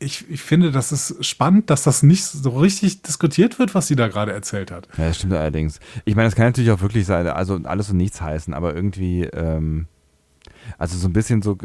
Ich, 0.00 0.28
ich 0.28 0.42
finde, 0.42 0.72
das 0.72 0.92
ist 0.92 1.24
spannend, 1.24 1.70
dass 1.70 1.84
das 1.84 2.02
nicht 2.02 2.22
so 2.22 2.50
richtig 2.50 3.00
diskutiert 3.00 3.58
wird, 3.58 3.74
was 3.74 3.86
sie 3.86 3.96
da 3.96 4.08
gerade 4.08 4.32
erzählt 4.34 4.70
hat. 4.70 4.88
Ja, 4.98 5.06
das 5.06 5.16
stimmt 5.16 5.32
allerdings. 5.32 5.80
Ich 6.04 6.16
meine, 6.16 6.28
das 6.28 6.36
kann 6.36 6.44
natürlich 6.44 6.70
auch 6.70 6.82
wirklich 6.82 7.06
sein, 7.06 7.26
also 7.28 7.58
alles 7.64 7.88
und 7.88 7.96
nichts 7.96 8.20
heißen, 8.20 8.52
aber 8.52 8.74
irgendwie, 8.74 9.22
ähm, 9.22 9.86
also 10.78 10.96
so 10.96 11.08
ein 11.08 11.12
bisschen 11.12 11.42
so, 11.42 11.56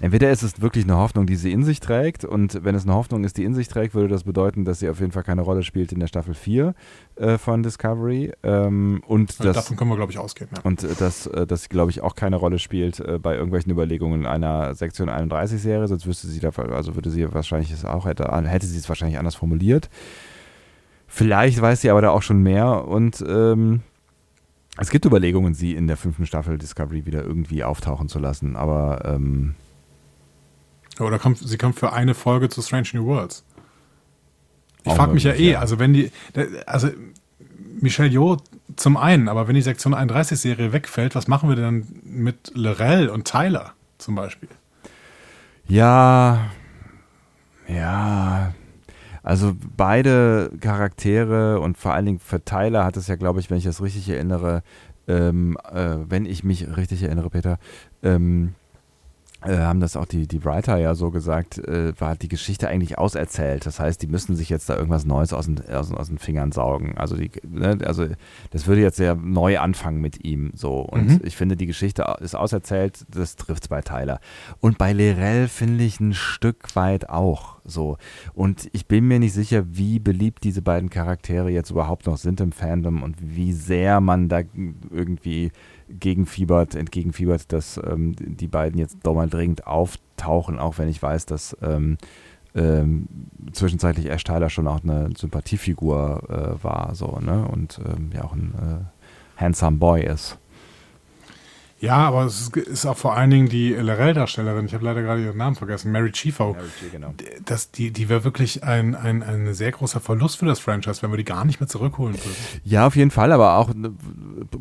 entweder 0.00 0.30
ist 0.30 0.42
es 0.42 0.60
wirklich 0.60 0.84
eine 0.84 0.96
Hoffnung, 0.96 1.26
die 1.26 1.36
sie 1.36 1.52
in 1.52 1.64
sich 1.64 1.80
trägt 1.80 2.24
und 2.24 2.64
wenn 2.64 2.74
es 2.74 2.84
eine 2.84 2.94
Hoffnung 2.94 3.24
ist, 3.24 3.36
die 3.36 3.44
in 3.44 3.54
sich 3.54 3.68
trägt, 3.68 3.94
würde 3.94 4.08
das 4.08 4.24
bedeuten, 4.24 4.64
dass 4.64 4.80
sie 4.80 4.88
auf 4.88 5.00
jeden 5.00 5.12
Fall 5.12 5.22
keine 5.22 5.42
Rolle 5.42 5.62
spielt 5.62 5.92
in 5.92 6.00
der 6.00 6.06
Staffel 6.06 6.34
4 6.34 6.74
äh, 7.16 7.38
von 7.38 7.62
Discovery. 7.62 8.32
Ähm, 8.42 9.02
und 9.06 9.30
also 9.30 9.44
das, 9.44 9.56
davon 9.56 9.76
können 9.76 9.90
wir, 9.90 9.96
glaube 9.96 10.12
ich, 10.12 10.18
ausgehen. 10.18 10.50
Ja. 10.54 10.62
Und 10.62 10.84
äh, 10.84 10.94
dass, 10.98 11.26
äh, 11.26 11.46
sie, 11.48 11.68
glaube 11.68 11.90
ich, 11.90 12.00
auch 12.00 12.14
keine 12.14 12.36
Rolle 12.36 12.58
spielt 12.58 13.00
äh, 13.00 13.18
bei 13.18 13.34
irgendwelchen 13.34 13.72
Überlegungen 13.72 14.26
einer 14.26 14.74
Sektion 14.74 15.08
31 15.08 15.60
Serie, 15.60 15.88
sonst 15.88 16.06
wüsste 16.06 16.28
sie 16.28 16.40
da, 16.40 16.50
also 16.50 16.94
würde 16.94 17.10
sie 17.10 17.32
wahrscheinlich 17.32 17.70
es 17.70 17.84
auch, 17.84 18.06
hätte, 18.06 18.24
hätte 18.46 18.66
sie 18.66 18.78
es 18.78 18.88
wahrscheinlich 18.88 19.18
anders 19.18 19.34
formuliert. 19.34 19.88
Vielleicht 21.06 21.60
weiß 21.60 21.80
sie 21.80 21.90
aber 21.90 22.02
da 22.02 22.10
auch 22.10 22.22
schon 22.22 22.42
mehr 22.42 22.86
und 22.86 23.24
ähm, 23.26 23.80
es 24.78 24.90
gibt 24.90 25.04
Überlegungen, 25.04 25.54
sie 25.54 25.74
in 25.74 25.86
der 25.86 25.96
fünften 25.96 26.24
Staffel 26.24 26.56
Discovery 26.56 27.04
wieder 27.04 27.24
irgendwie 27.24 27.64
auftauchen 27.64 28.08
zu 28.08 28.18
lassen, 28.18 28.56
aber. 28.56 29.02
Ähm 29.04 29.54
Oder 31.00 31.18
kommt, 31.18 31.38
sie 31.38 31.58
kommt 31.58 31.78
für 31.78 31.92
eine 31.92 32.14
Folge 32.14 32.48
zu 32.48 32.62
Strange 32.62 32.88
New 32.94 33.06
Worlds. 33.06 33.44
Ich 34.84 34.92
frage 34.92 35.12
mich 35.12 35.24
ja 35.24 35.32
eh, 35.32 35.52
ja. 35.52 35.58
also 35.58 35.78
wenn 35.78 35.92
die. 35.92 36.10
Also 36.66 36.88
Michelle 37.80 38.08
Jo 38.08 38.38
zum 38.76 38.96
einen, 38.96 39.28
aber 39.28 39.48
wenn 39.48 39.54
die 39.54 39.62
Sektion 39.62 39.94
31-Serie 39.94 40.72
wegfällt, 40.72 41.14
was 41.14 41.28
machen 41.28 41.48
wir 41.48 41.56
denn 41.56 41.86
mit 42.04 42.52
Lorel 42.54 43.08
und 43.08 43.26
Tyler 43.26 43.74
zum 43.98 44.14
Beispiel? 44.14 44.48
Ja, 45.66 46.50
ja, 47.68 48.52
also 49.22 49.52
beide 49.76 50.50
Charaktere 50.60 51.60
und 51.60 51.76
vor 51.76 51.94
allen 51.94 52.06
Dingen 52.06 52.18
für 52.18 52.44
Tyler 52.44 52.84
hat 52.84 52.96
es 52.96 53.08
ja, 53.08 53.16
glaube 53.16 53.40
ich, 53.40 53.50
wenn 53.50 53.58
ich 53.58 53.64
das 53.64 53.82
richtig 53.82 54.08
erinnere, 54.08 54.62
ähm, 55.06 55.56
äh, 55.72 55.96
wenn 56.08 56.26
ich 56.26 56.44
mich 56.44 56.76
richtig 56.76 57.02
erinnere, 57.02 57.30
Peter, 57.30 57.58
ähm, 58.02 58.54
äh, 58.54 58.57
haben 59.40 59.78
das 59.78 59.96
auch 59.96 60.04
die, 60.04 60.26
die 60.26 60.44
Writer 60.44 60.78
ja 60.78 60.96
so 60.96 61.10
gesagt, 61.10 61.58
äh, 61.58 61.92
war 62.00 62.16
die 62.16 62.28
Geschichte 62.28 62.68
eigentlich 62.68 62.98
auserzählt. 62.98 63.66
Das 63.66 63.78
heißt, 63.78 64.02
die 64.02 64.08
müssten 64.08 64.34
sich 64.34 64.48
jetzt 64.48 64.68
da 64.68 64.76
irgendwas 64.76 65.04
Neues 65.04 65.32
aus 65.32 65.46
den, 65.46 65.60
aus, 65.70 65.92
aus 65.92 66.08
den 66.08 66.18
Fingern 66.18 66.50
saugen. 66.50 66.98
Also, 66.98 67.16
die, 67.16 67.30
ne, 67.48 67.78
also 67.84 68.06
das 68.50 68.66
würde 68.66 68.82
jetzt 68.82 68.96
sehr 68.96 69.14
neu 69.14 69.60
anfangen 69.60 70.00
mit 70.00 70.24
ihm. 70.24 70.50
So. 70.54 70.80
Und 70.80 71.06
mhm. 71.06 71.20
ich 71.22 71.36
finde, 71.36 71.56
die 71.56 71.66
Geschichte 71.66 72.16
ist 72.20 72.34
auserzählt, 72.34 73.06
das 73.10 73.36
trifft 73.36 73.64
es 73.64 73.68
bei 73.68 73.80
Tyler. 73.80 74.20
Und 74.60 74.76
bei 74.76 74.92
Lerell 74.92 75.46
finde 75.46 75.84
ich 75.84 76.00
ein 76.00 76.14
Stück 76.14 76.74
weit 76.74 77.08
auch 77.08 77.58
so. 77.64 77.96
Und 78.34 78.68
ich 78.72 78.86
bin 78.86 79.06
mir 79.06 79.20
nicht 79.20 79.34
sicher, 79.34 79.64
wie 79.68 80.00
beliebt 80.00 80.42
diese 80.42 80.62
beiden 80.62 80.90
Charaktere 80.90 81.50
jetzt 81.50 81.70
überhaupt 81.70 82.06
noch 82.06 82.16
sind 82.16 82.40
im 82.40 82.50
Fandom 82.50 83.02
und 83.02 83.16
wie 83.20 83.52
sehr 83.52 84.00
man 84.00 84.28
da 84.28 84.40
irgendwie 84.90 85.52
gegenfiebert, 85.88 86.74
entgegenfiebert, 86.74 87.52
dass 87.52 87.78
ähm, 87.78 88.14
die 88.18 88.48
beiden 88.48 88.78
jetzt 88.78 88.98
doch 89.02 89.14
mal 89.14 89.28
dringend 89.28 89.66
auftauchen, 89.66 90.58
auch 90.58 90.78
wenn 90.78 90.88
ich 90.88 91.02
weiß, 91.02 91.26
dass 91.26 91.56
ähm, 91.62 91.98
ähm, 92.54 93.08
zwischenzeitlich 93.52 94.10
Ash 94.10 94.24
Tyler 94.24 94.50
schon 94.50 94.68
auch 94.68 94.82
eine 94.82 95.10
Sympathiefigur 95.16 96.22
äh, 96.28 96.64
war, 96.64 96.94
so, 96.94 97.18
ne? 97.20 97.46
Und 97.46 97.80
ähm, 97.84 98.10
ja 98.14 98.24
auch 98.24 98.32
ein 98.32 98.54
äh, 98.54 99.40
handsome 99.40 99.76
Boy 99.76 100.04
ist. 100.04 100.38
Ja, 101.80 101.96
aber 101.98 102.24
es 102.24 102.48
ist 102.48 102.86
auch 102.86 102.96
vor 102.96 103.16
allen 103.16 103.30
Dingen 103.30 103.48
die 103.48 103.70
Lerell-Darstellerin, 103.72 104.66
ich 104.66 104.74
habe 104.74 104.84
leider 104.84 105.02
gerade 105.02 105.22
ihren 105.22 105.36
Namen 105.36 105.54
vergessen, 105.54 105.92
Mary 105.92 106.10
Chiefo. 106.10 106.54
Mary 106.54 106.66
G, 106.80 106.88
genau. 106.90 107.14
Das, 107.44 107.70
die, 107.70 107.92
die 107.92 108.08
wäre 108.08 108.24
wirklich 108.24 108.64
ein, 108.64 108.96
ein, 108.96 109.22
ein 109.22 109.54
sehr 109.54 109.70
großer 109.70 110.00
Verlust 110.00 110.38
für 110.38 110.46
das 110.46 110.58
Franchise, 110.58 111.02
wenn 111.02 111.12
wir 111.12 111.16
die 111.16 111.24
gar 111.24 111.44
nicht 111.44 111.60
mehr 111.60 111.68
zurückholen 111.68 112.16
würden. 112.16 112.36
Ja, 112.64 112.86
auf 112.86 112.96
jeden 112.96 113.12
Fall, 113.12 113.30
aber 113.30 113.58
auch 113.58 113.72
ne, 113.72 113.92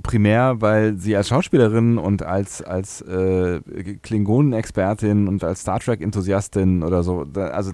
primär, 0.04 0.62
weil 0.62 0.98
sie 0.98 1.16
als 1.16 1.30
Schauspielerin 1.30 1.98
und 1.98 2.22
als, 2.22 2.62
als 2.62 3.02
äh, 3.02 3.62
Klingonen-Expertin 4.04 5.28
und 5.28 5.44
als 5.44 5.62
Star 5.62 5.80
Trek-Enthusiastin 5.80 6.84
oder 6.84 7.02
so, 7.02 7.24
da, 7.26 7.48
also 7.48 7.72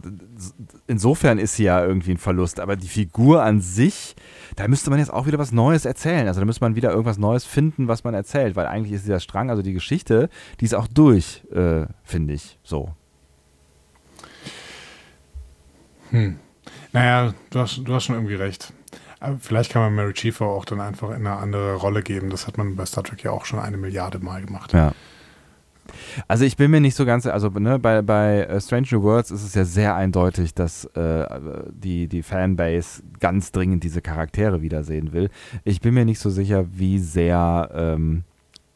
insofern 0.87 1.37
ist 1.37 1.57
sie 1.57 1.65
ja 1.65 1.85
irgendwie 1.85 2.11
ein 2.11 2.17
Verlust, 2.17 2.61
aber 2.61 2.77
die 2.77 2.87
Figur 2.87 3.43
an 3.43 3.59
sich 3.59 4.15
da 4.55 4.67
müsste 4.67 4.89
man 4.89 4.99
jetzt 4.99 5.11
auch 5.11 5.25
wieder 5.25 5.39
was 5.39 5.51
Neues 5.51 5.85
erzählen. 5.85 6.27
Also 6.27 6.39
da 6.39 6.45
müsste 6.45 6.63
man 6.63 6.75
wieder 6.75 6.91
irgendwas 6.91 7.17
Neues 7.17 7.45
finden, 7.45 7.87
was 7.87 8.03
man 8.03 8.13
erzählt, 8.13 8.55
weil 8.55 8.67
eigentlich 8.67 8.93
ist 8.93 9.05
dieser 9.05 9.19
Strang, 9.19 9.49
also 9.49 9.61
die 9.61 9.73
Geschichte, 9.73 10.29
die 10.59 10.65
ist 10.65 10.75
auch 10.75 10.87
durch, 10.87 11.43
äh, 11.51 11.85
finde 12.03 12.33
ich, 12.33 12.59
so. 12.63 12.93
Hm. 16.11 16.37
Naja, 16.91 17.33
du 17.49 17.59
hast, 17.59 17.81
du 17.83 17.93
hast 17.93 18.05
schon 18.05 18.15
irgendwie 18.15 18.35
recht. 18.35 18.71
Aber 19.19 19.37
vielleicht 19.39 19.71
kann 19.71 19.81
man 19.81 19.95
Mary 19.95 20.13
Chiefo 20.13 20.45
auch 20.45 20.65
dann 20.65 20.81
einfach 20.81 21.09
in 21.09 21.25
eine 21.25 21.37
andere 21.37 21.75
Rolle 21.75 22.03
geben. 22.03 22.29
Das 22.29 22.45
hat 22.45 22.57
man 22.57 22.75
bei 22.75 22.85
Star 22.85 23.03
Trek 23.03 23.23
ja 23.23 23.31
auch 23.31 23.45
schon 23.45 23.59
eine 23.59 23.77
Milliarde 23.77 24.19
Mal 24.19 24.45
gemacht. 24.45 24.73
Ja. 24.73 24.91
Also 26.27 26.45
ich 26.45 26.57
bin 26.57 26.71
mir 26.71 26.81
nicht 26.81 26.95
so 26.95 27.05
ganz, 27.05 27.25
also 27.25 27.49
ne, 27.49 27.79
bei, 27.79 28.01
bei 28.01 28.47
uh, 28.53 28.59
Strange 28.59 28.87
New 28.91 29.03
Worlds 29.03 29.31
ist 29.31 29.43
es 29.43 29.53
ja 29.55 29.65
sehr 29.65 29.95
eindeutig, 29.95 30.53
dass 30.53 30.85
äh, 30.95 31.25
die, 31.71 32.07
die 32.07 32.23
Fanbase 32.23 33.03
ganz 33.19 33.51
dringend 33.51 33.83
diese 33.83 34.01
Charaktere 34.01 34.61
wiedersehen 34.61 35.13
will. 35.13 35.29
Ich 35.63 35.81
bin 35.81 35.93
mir 35.93 36.05
nicht 36.05 36.19
so 36.19 36.29
sicher, 36.29 36.65
wie 36.73 36.99
sehr 36.99 37.69
ähm, 37.73 38.23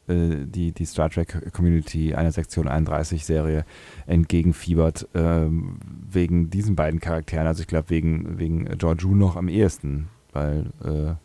äh, 0.08 0.46
die, 0.46 0.72
die 0.72 0.86
Star 0.86 1.10
Trek 1.10 1.52
Community 1.54 2.16
einer 2.16 2.32
Sektion 2.32 2.68
31 2.68 3.26
Serie 3.26 3.66
entgegenfiebert 4.06 5.08
ähm, 5.14 5.80
wegen 6.10 6.50
diesen 6.50 6.76
beiden 6.76 7.00
Charakteren. 7.00 7.48
Also 7.48 7.62
ich 7.62 7.68
glaube 7.68 7.90
wegen, 7.90 8.40
wegen 8.40 8.66
Georgiou 8.78 9.16
noch 9.16 9.36
am 9.36 9.50
ehesten, 9.50 10.08
weil 10.32 10.68
äh, 10.84 11.16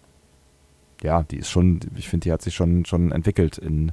ja, 1.02 1.22
die 1.22 1.38
ist 1.38 1.50
schon, 1.50 1.80
ich 1.96 2.08
finde, 2.08 2.24
die 2.24 2.32
hat 2.32 2.42
sich 2.42 2.54
schon, 2.54 2.84
schon 2.84 3.12
entwickelt 3.12 3.58
in 3.58 3.92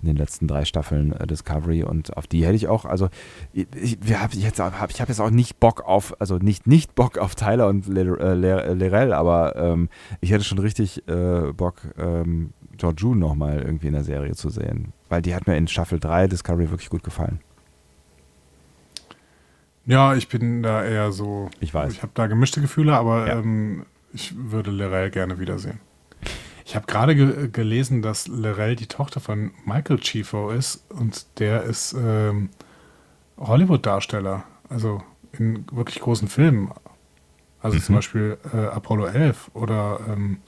in 0.00 0.08
den 0.08 0.16
letzten 0.16 0.46
drei 0.46 0.64
Staffeln 0.64 1.12
äh, 1.12 1.26
Discovery 1.26 1.82
und 1.82 2.16
auf 2.16 2.26
die 2.26 2.44
hätte 2.44 2.56
ich 2.56 2.68
auch, 2.68 2.84
also 2.84 3.08
ich, 3.52 3.66
ich 3.74 4.14
habe 4.14 4.36
jetzt, 4.36 4.60
hab, 4.60 4.90
ich 4.90 5.00
hab 5.00 5.08
jetzt 5.08 5.20
auch 5.20 5.30
nicht 5.30 5.58
Bock 5.58 5.82
auf, 5.82 6.20
also 6.20 6.36
nicht 6.36 6.66
nicht 6.66 6.94
Bock 6.94 7.18
auf 7.18 7.34
Tyler 7.34 7.68
und 7.68 7.88
äh, 7.88 8.34
Lerell, 8.34 9.12
aber 9.12 9.56
ähm, 9.56 9.88
ich 10.20 10.30
hätte 10.30 10.44
schon 10.44 10.58
richtig 10.58 11.06
äh, 11.08 11.52
Bock, 11.52 11.82
ähm, 11.98 12.52
Georgiou 12.76 13.14
nochmal 13.14 13.60
irgendwie 13.60 13.88
in 13.88 13.94
der 13.94 14.04
Serie 14.04 14.34
zu 14.34 14.50
sehen, 14.50 14.92
weil 15.08 15.22
die 15.22 15.34
hat 15.34 15.46
mir 15.46 15.56
in 15.56 15.66
Staffel 15.66 15.98
3 15.98 16.28
Discovery 16.28 16.70
wirklich 16.70 16.90
gut 16.90 17.02
gefallen. 17.02 17.40
Ja, 19.84 20.14
ich 20.14 20.28
bin 20.28 20.62
da 20.62 20.84
eher 20.84 21.12
so. 21.12 21.48
Ich 21.60 21.72
weiß. 21.72 21.94
Ich 21.94 22.02
habe 22.02 22.12
da 22.14 22.26
gemischte 22.26 22.60
Gefühle, 22.60 22.94
aber 22.94 23.26
ja. 23.26 23.38
ähm, 23.38 23.86
ich 24.12 24.34
würde 24.36 24.70
Lerell 24.70 25.10
gerne 25.10 25.38
wiedersehen. 25.40 25.80
Ich 26.68 26.76
habe 26.76 26.84
gerade 26.84 27.16
ge 27.16 27.48
gelesen, 27.48 28.02
dass 28.02 28.28
Lorel 28.28 28.76
die 28.76 28.88
Tochter 28.88 29.20
von 29.20 29.52
Michael 29.64 30.00
Chifo 30.00 30.50
ist 30.50 30.84
und 30.90 31.26
der 31.38 31.62
ist 31.62 31.94
ähm, 31.94 32.50
Hollywood-Darsteller, 33.38 34.44
also 34.68 35.02
in 35.32 35.64
wirklich 35.72 35.98
großen 35.98 36.28
Filmen. 36.28 36.70
Also 37.62 37.78
mhm. 37.78 37.82
zum 37.82 37.94
Beispiel 37.94 38.38
äh, 38.52 38.66
Apollo 38.66 39.06
11 39.06 39.50
oder, 39.54 40.00
ähm, 40.10 40.42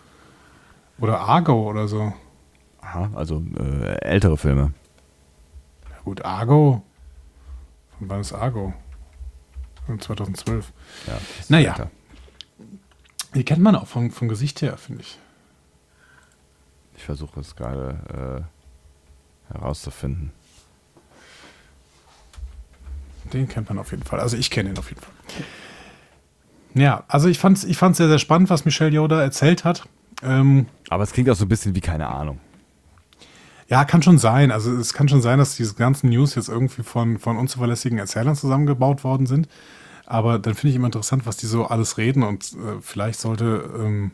oder 0.98 1.20
Argo 1.20 1.54
oder 1.54 1.88
so. 1.88 2.12
Aha, 2.82 3.10
also 3.14 3.42
äh, 3.58 4.02
ältere 4.02 4.36
Filme. 4.36 4.74
Ja 5.88 5.96
gut, 6.04 6.22
Argo. 6.22 6.82
Von 7.98 8.10
wann 8.10 8.20
ist 8.20 8.34
Argo? 8.34 8.74
Von 9.86 9.98
2012. 9.98 10.70
Ja, 11.06 11.18
naja. 11.48 11.70
Älter. 11.70 11.90
Die 13.34 13.42
kennt 13.42 13.62
man 13.62 13.74
auch 13.74 13.86
vom, 13.86 14.10
vom 14.10 14.28
Gesicht 14.28 14.60
her, 14.60 14.76
finde 14.76 15.00
ich. 15.00 15.18
Ich 17.00 17.06
versuche 17.06 17.40
es 17.40 17.56
gerade 17.56 18.44
äh, 19.50 19.54
herauszufinden. 19.54 20.32
Den 23.32 23.48
kennt 23.48 23.70
man 23.70 23.78
auf 23.78 23.90
jeden 23.90 24.02
Fall. 24.02 24.20
Also 24.20 24.36
ich 24.36 24.50
kenne 24.50 24.68
ihn 24.68 24.78
auf 24.78 24.90
jeden 24.90 25.00
Fall. 25.00 25.14
Ja, 26.74 27.04
also 27.08 27.28
ich 27.28 27.38
fand 27.38 27.56
es 27.56 27.64
ich 27.64 27.78
fand's 27.78 27.96
sehr, 27.96 28.08
sehr 28.08 28.18
spannend, 28.18 28.50
was 28.50 28.66
Michelle 28.66 28.90
Yoda 28.90 29.22
erzählt 29.22 29.64
hat. 29.64 29.88
Ähm, 30.22 30.66
Aber 30.90 31.02
es 31.02 31.12
klingt 31.12 31.30
auch 31.30 31.36
so 31.36 31.46
ein 31.46 31.48
bisschen 31.48 31.74
wie 31.74 31.80
keine 31.80 32.06
Ahnung. 32.06 32.38
Ja, 33.70 33.86
kann 33.86 34.02
schon 34.02 34.18
sein. 34.18 34.50
Also 34.50 34.70
es 34.76 34.92
kann 34.92 35.08
schon 35.08 35.22
sein, 35.22 35.38
dass 35.38 35.56
diese 35.56 35.76
ganzen 35.76 36.10
News 36.10 36.34
jetzt 36.34 36.50
irgendwie 36.50 36.82
von, 36.82 37.18
von 37.18 37.38
unzuverlässigen 37.38 37.98
Erzählern 37.98 38.36
zusammengebaut 38.36 39.04
worden 39.04 39.24
sind. 39.24 39.48
Aber 40.04 40.38
dann 40.38 40.54
finde 40.54 40.68
ich 40.68 40.76
immer 40.76 40.88
interessant, 40.88 41.24
was 41.24 41.38
die 41.38 41.46
so 41.46 41.64
alles 41.64 41.96
reden 41.96 42.24
und 42.24 42.52
äh, 42.52 42.82
vielleicht 42.82 43.20
sollte, 43.20 43.70
ähm, 43.78 44.10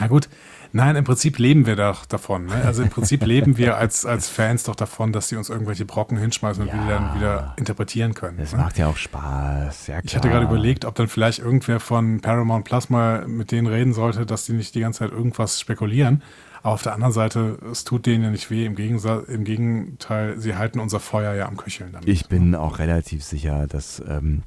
ja 0.00 0.08
gut, 0.08 0.28
Nein, 0.76 0.96
im 0.96 1.04
Prinzip 1.04 1.38
leben 1.38 1.66
wir 1.66 1.76
doch 1.76 2.04
davon. 2.04 2.46
Ne? 2.46 2.62
Also 2.64 2.82
im 2.82 2.90
Prinzip 2.90 3.24
leben 3.24 3.56
wir 3.56 3.76
als, 3.76 4.04
als 4.04 4.28
Fans 4.28 4.64
doch 4.64 4.74
davon, 4.74 5.12
dass 5.12 5.28
sie 5.28 5.36
uns 5.36 5.48
irgendwelche 5.48 5.84
Brocken 5.84 6.18
hinschmeißen 6.18 6.64
und 6.64 6.68
ja, 6.68 6.74
wir 6.74 6.94
dann 6.94 7.14
wieder 7.14 7.54
interpretieren 7.56 8.14
können. 8.14 8.38
Das 8.38 8.52
ne? 8.52 8.58
macht 8.58 8.76
ja 8.76 8.88
auch 8.88 8.96
Spaß. 8.96 9.86
Ja, 9.86 10.00
ich 10.02 10.16
hatte 10.16 10.28
gerade 10.28 10.46
überlegt, 10.46 10.84
ob 10.84 10.96
dann 10.96 11.06
vielleicht 11.06 11.38
irgendwer 11.38 11.78
von 11.78 12.20
Paramount 12.20 12.64
Plus 12.64 12.90
mal 12.90 13.28
mit 13.28 13.52
denen 13.52 13.68
reden 13.68 13.92
sollte, 13.92 14.26
dass 14.26 14.46
die 14.46 14.52
nicht 14.54 14.74
die 14.74 14.80
ganze 14.80 14.98
Zeit 14.98 15.12
irgendwas 15.12 15.60
spekulieren. 15.60 16.22
Aber 16.64 16.74
auf 16.74 16.82
der 16.82 16.94
anderen 16.94 17.12
Seite, 17.12 17.56
es 17.70 17.84
tut 17.84 18.06
denen 18.06 18.24
ja 18.24 18.30
nicht 18.30 18.50
weh. 18.50 18.66
Im, 18.66 18.74
Gegensatz, 18.74 19.28
im 19.28 19.44
Gegenteil, 19.44 20.40
sie 20.40 20.56
halten 20.56 20.80
unser 20.80 20.98
Feuer 20.98 21.34
ja 21.34 21.46
am 21.46 21.56
Köcheln. 21.56 21.92
Damit. 21.92 22.08
Ich 22.08 22.26
bin 22.26 22.56
auch 22.56 22.80
relativ 22.80 23.22
sicher, 23.22 23.68
dass 23.68 24.02
ähm, 24.08 24.42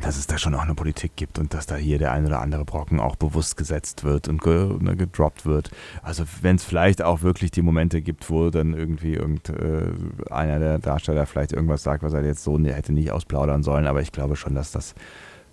dass 0.00 0.16
es 0.16 0.26
da 0.26 0.38
schon 0.38 0.54
auch 0.54 0.62
eine 0.62 0.74
Politik 0.74 1.12
gibt 1.16 1.38
und 1.38 1.52
dass 1.54 1.66
da 1.66 1.76
hier 1.76 1.98
der 1.98 2.12
ein 2.12 2.26
oder 2.26 2.40
andere 2.40 2.64
Brocken 2.64 2.98
auch 2.98 3.16
bewusst 3.16 3.56
gesetzt 3.56 4.04
wird 4.04 4.28
und 4.28 4.42
ge, 4.42 4.72
ne, 4.80 4.96
gedroppt 4.96 5.44
wird. 5.44 5.70
Also 6.02 6.24
wenn 6.40 6.56
es 6.56 6.64
vielleicht 6.64 7.02
auch 7.02 7.22
wirklich 7.22 7.50
die 7.50 7.62
Momente 7.62 8.00
gibt, 8.00 8.30
wo 8.30 8.50
dann 8.50 8.72
irgendwie 8.72 9.14
irgendeiner 9.14 10.56
äh, 10.56 10.60
der 10.60 10.78
Darsteller 10.78 11.26
vielleicht 11.26 11.52
irgendwas 11.52 11.82
sagt, 11.82 12.02
was 12.02 12.14
er 12.14 12.24
jetzt 12.24 12.42
so 12.42 12.58
hätte 12.58 12.92
nicht 12.92 13.12
ausplaudern 13.12 13.62
sollen, 13.62 13.86
aber 13.86 14.00
ich 14.00 14.12
glaube 14.12 14.36
schon, 14.36 14.54
dass 14.54 14.72
das 14.72 14.94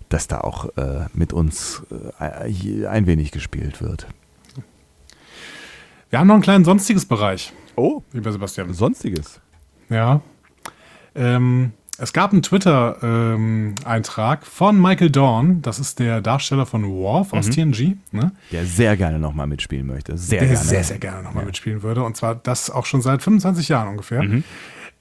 dass 0.08 0.26
da 0.26 0.40
auch 0.40 0.76
äh, 0.76 1.06
mit 1.14 1.32
uns 1.32 1.84
äh, 2.18 2.86
ein 2.86 3.06
wenig 3.06 3.30
gespielt 3.30 3.80
wird. 3.80 4.08
Wir 6.10 6.18
haben 6.18 6.26
noch 6.26 6.34
einen 6.34 6.42
kleinen 6.42 6.64
sonstiges 6.64 7.06
Bereich. 7.06 7.52
Oh, 7.76 8.02
lieber 8.12 8.32
Sebastian. 8.32 8.74
Sonstiges. 8.74 9.40
Ja. 9.88 10.20
Ähm, 11.14 11.72
es 12.00 12.14
gab 12.14 12.32
einen 12.32 12.42
Twitter-Eintrag 12.42 14.40
ähm, 14.40 14.46
von 14.50 14.80
Michael 14.80 15.10
Dorn, 15.10 15.60
das 15.60 15.78
ist 15.78 15.98
der 15.98 16.22
Darsteller 16.22 16.64
von 16.64 16.84
Worf 16.88 17.34
aus 17.34 17.48
mhm. 17.48 17.72
TNG. 17.72 17.96
Ne? 18.12 18.32
Der 18.50 18.64
sehr 18.64 18.96
gerne 18.96 19.18
nochmal 19.18 19.46
mitspielen 19.46 19.86
möchte. 19.86 20.16
Sehr 20.16 20.40
der 20.40 20.48
gerne. 20.48 20.64
sehr, 20.64 20.82
sehr 20.82 20.98
gerne 20.98 21.22
nochmal 21.22 21.42
ja. 21.42 21.48
mitspielen 21.48 21.82
würde. 21.82 22.02
Und 22.02 22.16
zwar 22.16 22.34
das 22.34 22.70
auch 22.70 22.86
schon 22.86 23.02
seit 23.02 23.22
25 23.22 23.68
Jahren 23.68 23.88
ungefähr. 23.88 24.22
Mhm. 24.22 24.44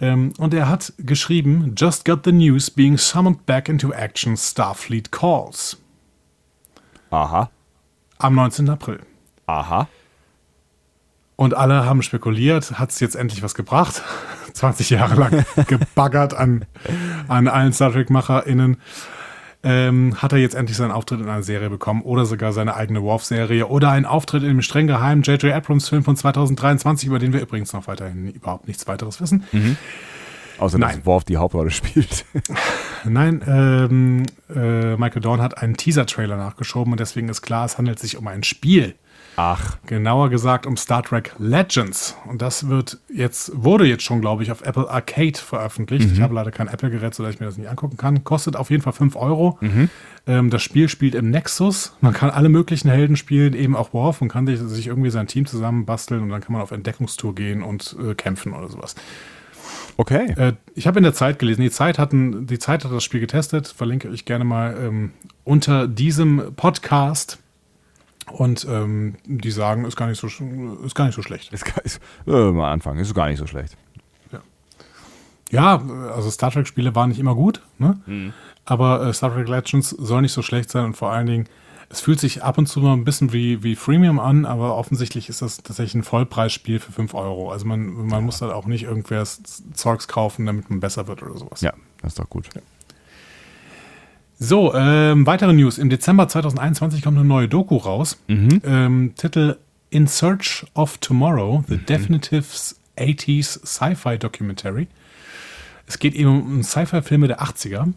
Ähm, 0.02 0.34
und 0.38 0.54
er 0.54 0.68
hat 0.68 0.92
geschrieben: 0.98 1.74
Just 1.78 2.04
got 2.04 2.26
the 2.26 2.34
news 2.34 2.70
being 2.70 2.98
summoned 2.98 3.46
back 3.46 3.70
into 3.70 3.92
action, 3.94 4.36
Starfleet 4.36 5.12
calls. 5.12 5.78
Aha. 7.12 7.50
Am 8.18 8.36
19. 8.36 8.70
April. 8.70 9.00
Aha. 9.46 9.88
Und 11.38 11.54
alle 11.54 11.86
haben 11.86 12.02
spekuliert, 12.02 12.78
hat 12.78 12.90
es 12.90 13.00
jetzt 13.00 13.16
endlich 13.16 13.42
was 13.42 13.56
gebracht? 13.56 14.04
20 14.60 14.90
Jahre 14.90 15.16
lang 15.16 15.46
gebaggert 15.68 16.34
an, 16.34 16.66
an 17.28 17.48
allen 17.48 17.74
Star 17.74 17.92
Trek-MacherInnen. 17.92 18.78
Ähm, 19.62 20.16
hat 20.22 20.32
er 20.32 20.38
jetzt 20.38 20.56
endlich 20.56 20.78
seinen 20.78 20.92
Auftritt 20.92 21.20
in 21.20 21.28
einer 21.28 21.44
Serie 21.44 21.70
bekommen 21.70 22.02
oder 22.04 22.26
sogar 22.26 22.54
seine 22.54 22.76
eigene 22.76 23.02
Worf-Serie 23.04 23.68
oder 23.68 23.92
einen 23.92 24.06
Auftritt 24.06 24.44
in 24.44 24.50
dem 24.50 24.62
streng 24.62 24.88
geheimen 24.88 25.22
J.J. 25.22 25.54
Abrams-Film 25.54 26.06
von 26.06 26.16
2023, 26.16 27.08
über 27.10 27.20
den 27.20 27.34
wir 27.34 27.42
übrigens 27.42 27.74
noch 27.74 27.88
weiterhin 27.88 28.32
überhaupt 28.32 28.70
nichts 28.70 28.88
weiteres 28.88 29.20
wissen. 29.20 29.44
Mhm. 29.52 29.76
Außer 30.60 30.78
Nein. 30.78 30.98
dass 30.98 31.06
Worf 31.06 31.24
die 31.26 31.38
Hauptrolle 31.38 31.72
spielt. 31.72 32.26
Nein, 33.04 33.42
ähm, 33.48 34.24
äh, 34.54 34.96
Michael 34.96 35.22
Dorn 35.22 35.42
hat 35.42 35.58
einen 35.58 35.76
Teaser-Trailer 35.76 36.38
nachgeschoben 36.38 36.94
und 36.94 37.00
deswegen 37.00 37.28
ist 37.28 37.42
klar, 37.42 37.66
es 37.66 37.78
handelt 37.78 38.00
sich 38.00 38.18
um 38.18 38.28
ein 38.28 38.44
Spiel. 38.44 38.96
Ach, 39.42 39.78
Genauer 39.86 40.30
gesagt 40.30 40.66
um 40.66 40.76
Star 40.76 41.02
Trek 41.02 41.34
Legends. 41.40 42.18
Und 42.28 42.42
das 42.42 42.68
wird 42.68 42.98
jetzt, 43.08 43.54
wurde 43.56 43.86
jetzt 43.86 44.04
schon, 44.04 44.20
glaube 44.20 44.44
ich, 44.44 44.52
auf 44.52 44.64
Apple 44.64 44.90
Arcade 44.90 45.40
veröffentlicht. 45.40 46.12
Ich 46.12 46.20
habe 46.20 46.36
leider 46.36 46.52
kein 46.52 46.68
Apple-Gerät, 46.68 47.16
sodass 47.16 47.36
ich 47.36 47.40
mir 47.40 47.46
das 47.46 47.58
nicht 47.58 47.70
angucken 47.70 47.96
kann. 47.96 48.26
Kostet 48.26 48.58
auf 48.58 48.70
jeden 48.70 48.84
Fall 48.84 48.92
5 48.92 49.16
Euro. 49.16 49.58
Ähm, 50.28 50.50
das 50.50 50.62
Spiel 50.62 50.90
spielt 50.90 51.16
im 51.16 51.30
Nexus. 51.30 51.96
Man 52.02 52.12
kann 52.12 52.32
alle 52.32 52.50
möglichen 52.50 52.90
Helden 52.90 53.16
spielen, 53.16 53.54
eben 53.54 53.78
auch 53.78 53.94
Worf 53.94 54.22
und 54.22 54.28
kann 54.28 54.46
sich, 54.46 54.60
sich 54.60 54.88
irgendwie 54.88 55.10
sein 55.10 55.28
Team 55.28 55.46
zusammenbasteln 55.46 56.22
und 56.22 56.28
dann 56.28 56.42
kann 56.42 56.52
man 56.52 56.62
auf 56.62 56.72
Entdeckungstour 56.72 57.34
gehen 57.34 57.64
und 57.64 57.96
äh, 58.06 58.16
kämpfen 58.16 58.52
oder 58.52 58.68
sowas. 58.68 58.96
okay. 59.96 60.34
Äh, 60.36 60.54
ich 60.76 60.86
habe 60.86 61.00
in 61.00 61.04
der 61.04 61.14
Zeit 61.14 61.40
gelesen, 61.40 61.62
die 61.62 61.72
Zeit, 61.72 61.98
hatten, 61.98 62.46
die 62.46 62.60
Zeit 62.60 62.84
hat 62.84 62.92
das 62.92 63.06
Spiel 63.06 63.22
getestet, 63.22 63.70
verlinke 63.70 64.10
ich 64.10 64.26
gerne 64.26 64.44
mal 64.44 64.76
ähm, 64.78 65.14
unter 65.46 65.88
diesem 65.88 66.56
Podcast. 66.58 67.40
Und 68.32 68.66
ähm, 68.70 69.16
die 69.26 69.52
sagen, 69.52 69.86
ist 69.86 69.96
gar 69.96 70.08
nicht 70.08 70.20
so, 70.20 70.28
ist 70.28 70.96
gar 70.96 71.06
nicht 71.06 71.16
so 71.16 71.22
schlecht. 71.22 71.52
Ist, 71.54 71.66
gar- 71.66 71.84
ist, 71.84 72.00
äh, 72.28 72.52
mal 72.52 72.72
anfangen, 72.72 73.00
ist 73.00 73.14
gar 73.14 73.28
nicht 73.28 73.40
so 73.40 73.48
schlecht. 73.48 73.76
Ja, 75.52 75.82
also 76.14 76.30
Star 76.30 76.52
Trek-Spiele 76.52 76.94
waren 76.94 77.10
nicht 77.10 77.18
immer 77.20 77.34
gut, 77.34 77.62
ne? 77.80 78.34
aber 78.66 79.08
äh, 79.08 79.14
Star 79.14 79.34
Trek 79.34 79.48
Legends 79.48 79.90
soll 79.90 80.22
nicht 80.22 80.32
so 80.34 80.44
schlecht 80.44 80.70
sein 80.70 80.86
und 80.86 80.96
vor 80.96 81.12
allen 81.12 81.26
Dingen, 81.26 81.46
es 81.90 82.02
fühlt 82.02 82.20
sich 82.20 82.44
ab 82.44 82.60
und 82.60 82.68
zu 82.68 82.82
mal 82.82 82.94
ein 82.94 83.04
bisschen 83.04 83.34
wie, 83.34 83.64
wie 83.64 83.76
Freemium 83.76 84.20
an, 84.20 84.46
aber 84.46 84.76
offensichtlich 84.76 85.28
ist 85.28 85.42
das 85.42 85.58
tatsächlich 85.58 85.96
ein 85.96 86.04
Vollpreisspiel 86.04 86.80
für 86.80 86.92
5 86.92 87.16
Euro. 87.16 87.52
Also 87.52 87.66
man, 87.66 87.88
man 88.06 88.24
muss 88.26 88.38
da 88.38 88.54
auch 88.54 88.68
nicht 88.68 88.84
irgendwer 88.84 89.24
Zeugs 89.74 90.08
kaufen, 90.08 90.46
damit 90.46 90.70
man 90.70 90.80
besser 90.82 91.08
wird 91.08 91.24
oder 91.24 91.36
sowas. 91.36 91.62
Ja, 91.62 91.74
das 92.04 92.12
ist 92.12 92.20
doch 92.20 92.30
gut. 92.30 92.48
So, 94.42 94.74
ähm, 94.74 95.28
weitere 95.28 95.52
News. 95.52 95.78
Im 95.78 95.90
Dezember 95.90 96.30
2021 96.30 97.02
kommt 97.02 97.18
eine 97.18 97.28
neue 97.28 97.50
Doku 97.50 97.76
raus. 97.76 98.18
Ähm, 98.64 99.12
Titel 99.16 99.58
In 99.90 100.08
Search 100.08 100.66
of 100.74 100.98
Tomorrow, 101.00 101.66
The 101.68 101.78
Definitive 101.78 102.46
80s 102.98 103.66
Sci-Fi 103.66 104.18
Documentary. 104.18 104.88
Es 105.88 106.00
geht 106.00 106.16
eben 106.16 106.30
um 106.30 106.64
Sci-Fi-Filme 106.64 107.28
der 107.28 107.42
80er. 107.42 107.92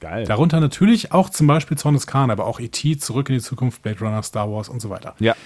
Geil. 0.00 0.24
Darunter 0.24 0.58
natürlich 0.58 1.12
auch 1.12 1.30
zum 1.30 1.46
Beispiel 1.46 1.78
Zorn 1.78 1.94
des 1.94 2.08
Khan, 2.08 2.32
aber 2.32 2.46
auch 2.46 2.58
E.T., 2.58 2.98
Zurück 2.98 3.28
in 3.28 3.36
die 3.36 3.40
Zukunft, 3.40 3.82
Blade 3.82 4.00
Runner, 4.00 4.22
Star 4.24 4.50
Wars 4.50 4.68
und 4.68 4.80
so 4.80 4.90
weiter. 4.90 5.14
Ja. 5.20 5.36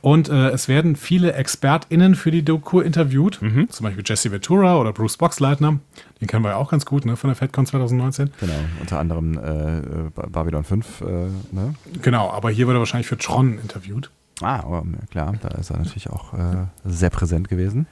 Und 0.00 0.30
äh, 0.30 0.48
es 0.48 0.68
werden 0.68 0.96
viele 0.96 1.34
ExpertInnen 1.34 2.14
für 2.14 2.30
die 2.30 2.42
Doku 2.42 2.80
interviewt, 2.80 3.40
zum 3.68 3.84
Beispiel 3.84 4.02
Jesse 4.06 4.32
Ventura 4.32 4.78
oder 4.78 4.94
Bruce 4.94 5.18
Boxleitner. 5.18 5.78
Den 6.20 6.28
kennen 6.28 6.44
wir 6.44 6.50
ja 6.50 6.56
auch 6.56 6.70
ganz 6.70 6.84
gut 6.84 7.06
ne, 7.06 7.16
von 7.16 7.28
der 7.28 7.34
FedCon 7.34 7.66
2019. 7.66 8.30
Genau, 8.40 8.52
unter 8.80 8.98
anderem 8.98 9.38
äh, 9.38 10.28
Babylon 10.28 10.64
5, 10.64 11.00
äh, 11.00 11.04
ne? 11.52 11.74
Genau, 12.02 12.30
aber 12.30 12.50
hier 12.50 12.66
wird 12.66 12.76
er 12.76 12.80
wahrscheinlich 12.80 13.06
für 13.06 13.16
Tron 13.16 13.58
interviewt. 13.58 14.10
Ah, 14.42 14.64
ja, 14.68 14.82
klar, 15.10 15.34
da 15.40 15.48
ist 15.48 15.70
er 15.70 15.78
natürlich 15.78 16.10
auch 16.10 16.34
äh, 16.34 16.66
sehr 16.84 17.10
präsent 17.10 17.48
gewesen. 17.48 17.86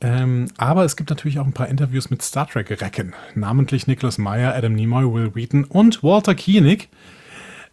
Ähm, 0.00 0.48
aber 0.58 0.84
es 0.84 0.96
gibt 0.96 1.08
natürlich 1.08 1.38
auch 1.38 1.46
ein 1.46 1.54
paar 1.54 1.68
Interviews 1.68 2.10
mit 2.10 2.20
Star 2.20 2.46
Trek-Recken, 2.46 3.14
namentlich 3.34 3.86
Nicholas 3.86 4.18
Meyer, 4.18 4.54
Adam 4.54 4.74
Nimoy, 4.74 5.04
Will 5.12 5.34
Wheaton 5.34 5.64
und 5.64 6.02
Walter 6.02 6.34
Koenig. 6.34 6.88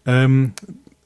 Ähm, 0.05 0.53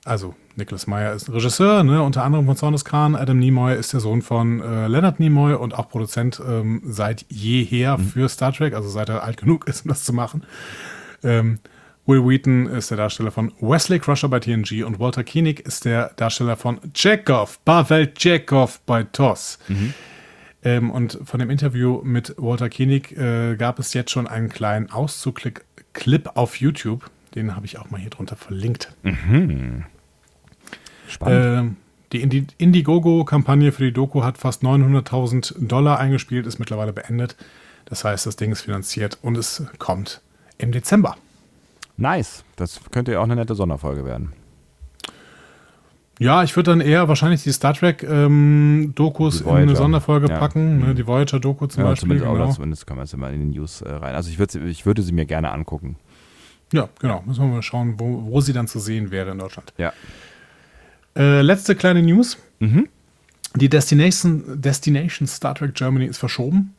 also 0.05 0.35
Nicholas 0.57 0.87
Meyer 0.87 1.13
ist 1.13 1.27
ein 1.27 1.33
Regisseur, 1.33 1.83
ne, 1.83 2.01
unter 2.01 2.23
anderem 2.23 2.45
von 2.45 2.55
Zorn 2.55 2.73
des 2.73 2.83
Khan. 2.83 3.15
Adam 3.15 3.37
Nimoy 3.37 3.75
ist 3.77 3.93
der 3.93 3.99
Sohn 3.99 4.21
von 4.21 4.59
äh, 4.59 4.87
Leonard 4.87 5.19
Nimoy 5.19 5.53
und 5.53 5.73
auch 5.73 5.89
Produzent 5.89 6.41
ähm, 6.45 6.81
seit 6.85 7.25
jeher 7.29 7.99
für 7.99 8.27
Star 8.27 8.51
Trek, 8.51 8.73
also 8.73 8.89
seit 8.89 9.09
er 9.09 9.23
alt 9.23 9.37
genug 9.37 9.67
ist, 9.67 9.85
um 9.85 9.89
das 9.89 10.03
zu 10.03 10.13
machen. 10.13 10.43
Ähm, 11.23 11.59
Will 12.07 12.25
Wheaton 12.25 12.67
ist 12.67 12.89
der 12.89 12.97
Darsteller 12.97 13.31
von 13.31 13.51
Wesley 13.59 13.99
Crusher 13.99 14.29
bei 14.29 14.39
TNG 14.39 14.83
und 14.85 14.99
Walter 14.99 15.23
Koenig 15.23 15.59
ist 15.59 15.85
der 15.85 16.11
Darsteller 16.15 16.55
von 16.55 16.79
Chekhov, 16.93 17.63
Pavel 17.65 18.13
Chekhov 18.13 18.79
bei 18.85 19.03
TOS. 19.03 19.59
Ähm, 20.63 20.89
und 20.89 21.19
von 21.25 21.39
dem 21.39 21.49
Interview 21.49 22.01
mit 22.03 22.33
Walter 22.37 22.69
Koenig 22.69 23.15
äh, 23.17 23.55
gab 23.57 23.77
es 23.77 23.93
jetzt 23.93 24.11
schon 24.11 24.25
einen 24.27 24.49
kleinen 24.49 24.89
Auszug-Clip 24.89 25.63
Clip 25.93 26.29
auf 26.35 26.57
YouTube. 26.59 27.09
Den 27.35 27.55
habe 27.55 27.65
ich 27.65 27.77
auch 27.77 27.89
mal 27.89 27.99
hier 27.99 28.09
drunter 28.09 28.35
verlinkt. 28.35 28.93
Spannend. 31.07 31.45
Ähm, 31.45 31.75
die 32.13 32.21
Indi 32.21 32.47
Indiegogo-Kampagne 32.57 33.71
für 33.71 33.83
die 33.83 33.91
Doku 33.91 34.23
hat 34.23 34.37
fast 34.37 34.63
900.000 34.63 35.67
Dollar 35.67 35.99
eingespielt, 35.99 36.45
ist 36.47 36.59
mittlerweile 36.59 36.93
beendet. 36.93 37.35
Das 37.85 38.03
heißt, 38.03 38.25
das 38.25 38.35
Ding 38.35 38.51
ist 38.51 38.61
finanziert 38.61 39.17
und 39.21 39.37
es 39.37 39.63
kommt 39.79 40.21
im 40.57 40.71
Dezember. 40.71 41.15
nice. 41.97 42.43
Das 42.55 42.79
könnte 42.91 43.11
ja 43.13 43.19
auch 43.19 43.23
eine 43.23 43.35
nette 43.35 43.55
Sonderfolge 43.55 44.03
werden. 44.05 44.33
Ja, 46.19 46.41
ich 46.43 46.55
würde 46.55 46.71
dann 46.71 46.81
eher 46.81 47.07
wahrscheinlich 47.07 47.43
die 47.43 47.51
Star 47.51 47.75
Trek-Dokus 47.75 49.43
Die 49.43 49.49
in 49.49 49.55
eine. 49.55 49.75
Sonderfolge 49.75 50.27
Ja. 50.29 50.39
packen. 50.39 50.79
Ne, 50.79 50.95
die 50.95 51.05
Voyager-Doku 51.05 51.67
zum 51.67 51.83
Ja, 51.83 51.89
Beispiel. 51.91 52.17
zumindest, 52.17 52.31
Genau. 52.33 52.51
zumindest 52.51 52.87
kann 52.87 52.97
man 52.97 53.03
es 53.03 53.13
immer 53.13 53.29
in 53.29 53.39
den 53.39 53.49
News 53.51 53.81
äh, 53.81 53.89
rein. 53.91 54.15
Also 54.15 54.31
ich, 54.31 54.39
würd, 54.39 54.55
ich 54.55 54.85
würde 54.87 55.03
sie 55.03 55.11
mir 55.11 55.25
gerne 55.25 55.51
angucken. 55.51 55.95
Ja, 56.73 56.89
genau. 56.99 57.21
Müssen 57.27 57.41
wir 57.43 57.47
mal 57.53 57.61
schauen, 57.61 57.95
wo, 57.99 58.23
wo 58.31 58.41
sie 58.41 58.51
dann 58.51 58.67
zu 58.67 58.79
sehen 58.79 59.11
wäre 59.11 59.29
in 59.31 59.37
Deutschland. 59.37 59.71
Ja. 59.77 59.93
Äh, 61.17 61.41
letzte 61.41 61.75
kleine 61.75 62.01
News. 62.01 62.37
Mhm. 62.59 62.87
Die 63.55 63.69
Destination, 63.69 64.61
Destination 64.61 65.27
Star 65.27 65.55
Trek 65.55 65.73
Germany 65.73 66.05
ist 66.05 66.19
verschoben. 66.19 66.75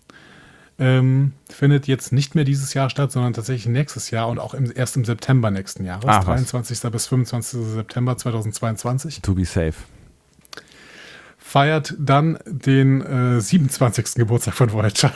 Ähm, 0.80 1.32
findet 1.50 1.88
jetzt 1.88 2.12
nicht 2.12 2.36
mehr 2.36 2.44
dieses 2.44 2.72
Jahr 2.72 2.88
statt, 2.88 3.10
sondern 3.10 3.32
tatsächlich 3.32 3.66
nächstes 3.66 4.12
Jahr 4.12 4.28
und 4.28 4.38
auch 4.38 4.54
im, 4.54 4.72
erst 4.72 4.96
im 4.96 5.04
September 5.04 5.50
nächsten 5.50 5.84
Jahres. 5.84 6.04
Ach, 6.06 6.18
was. 6.26 6.46
23. 6.50 6.92
bis 6.92 7.08
25. 7.08 7.60
September 7.60 8.16
2022. 8.16 9.20
To 9.22 9.34
be 9.34 9.44
safe. 9.44 9.74
Feiert 11.36 11.94
dann 11.98 12.38
den 12.46 13.00
äh, 13.00 13.40
27. 13.40 14.14
Geburtstag 14.14 14.54
von 14.54 14.72
Voyager. 14.72 15.12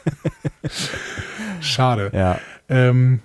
Schade. 1.60 2.10
Ja. 2.12 2.38
Ähm, 2.68 3.20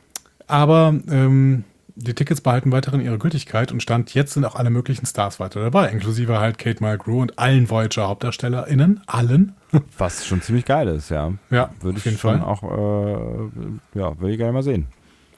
aber 0.48 0.96
ähm, 1.10 1.66
die 2.00 2.14
Tickets 2.14 2.42
behalten 2.42 2.72
weiterhin 2.72 3.02
ihre 3.02 3.18
Gültigkeit 3.18 3.72
und 3.72 3.82
Stand 3.84 4.14
jetzt 4.14 4.34
sind 4.34 4.46
auch 4.46 4.56
alle 4.56 4.70
möglichen 4.70 5.06
Stars 5.06 5.40
weiter 5.40 5.62
dabei, 5.62 5.90
inklusive 5.90 6.40
halt 6.40 6.58
Kate 6.58 6.82
Mulgrew 6.82 7.22
und 7.22 7.38
allen 7.38 7.70
Voyager-HauptdarstellerInnen, 7.70 9.02
allen. 9.06 9.56
Was 9.98 10.26
schon 10.26 10.42
ziemlich 10.42 10.66
geil 10.66 10.88
ist, 10.88 11.10
ja. 11.10 11.34
Ja, 11.50 11.70
Würde 11.82 11.98
auf 11.98 11.98
ich 11.98 12.06
jeden 12.06 12.18
schon 12.18 12.40
Fall. 12.40 12.48
auch, 12.48 12.64
äh, 12.64 14.00
ja, 14.00 14.20
würde 14.20 14.32
ich 14.32 14.38
gerne 14.38 14.54
mal 14.54 14.64
sehen. 14.64 14.88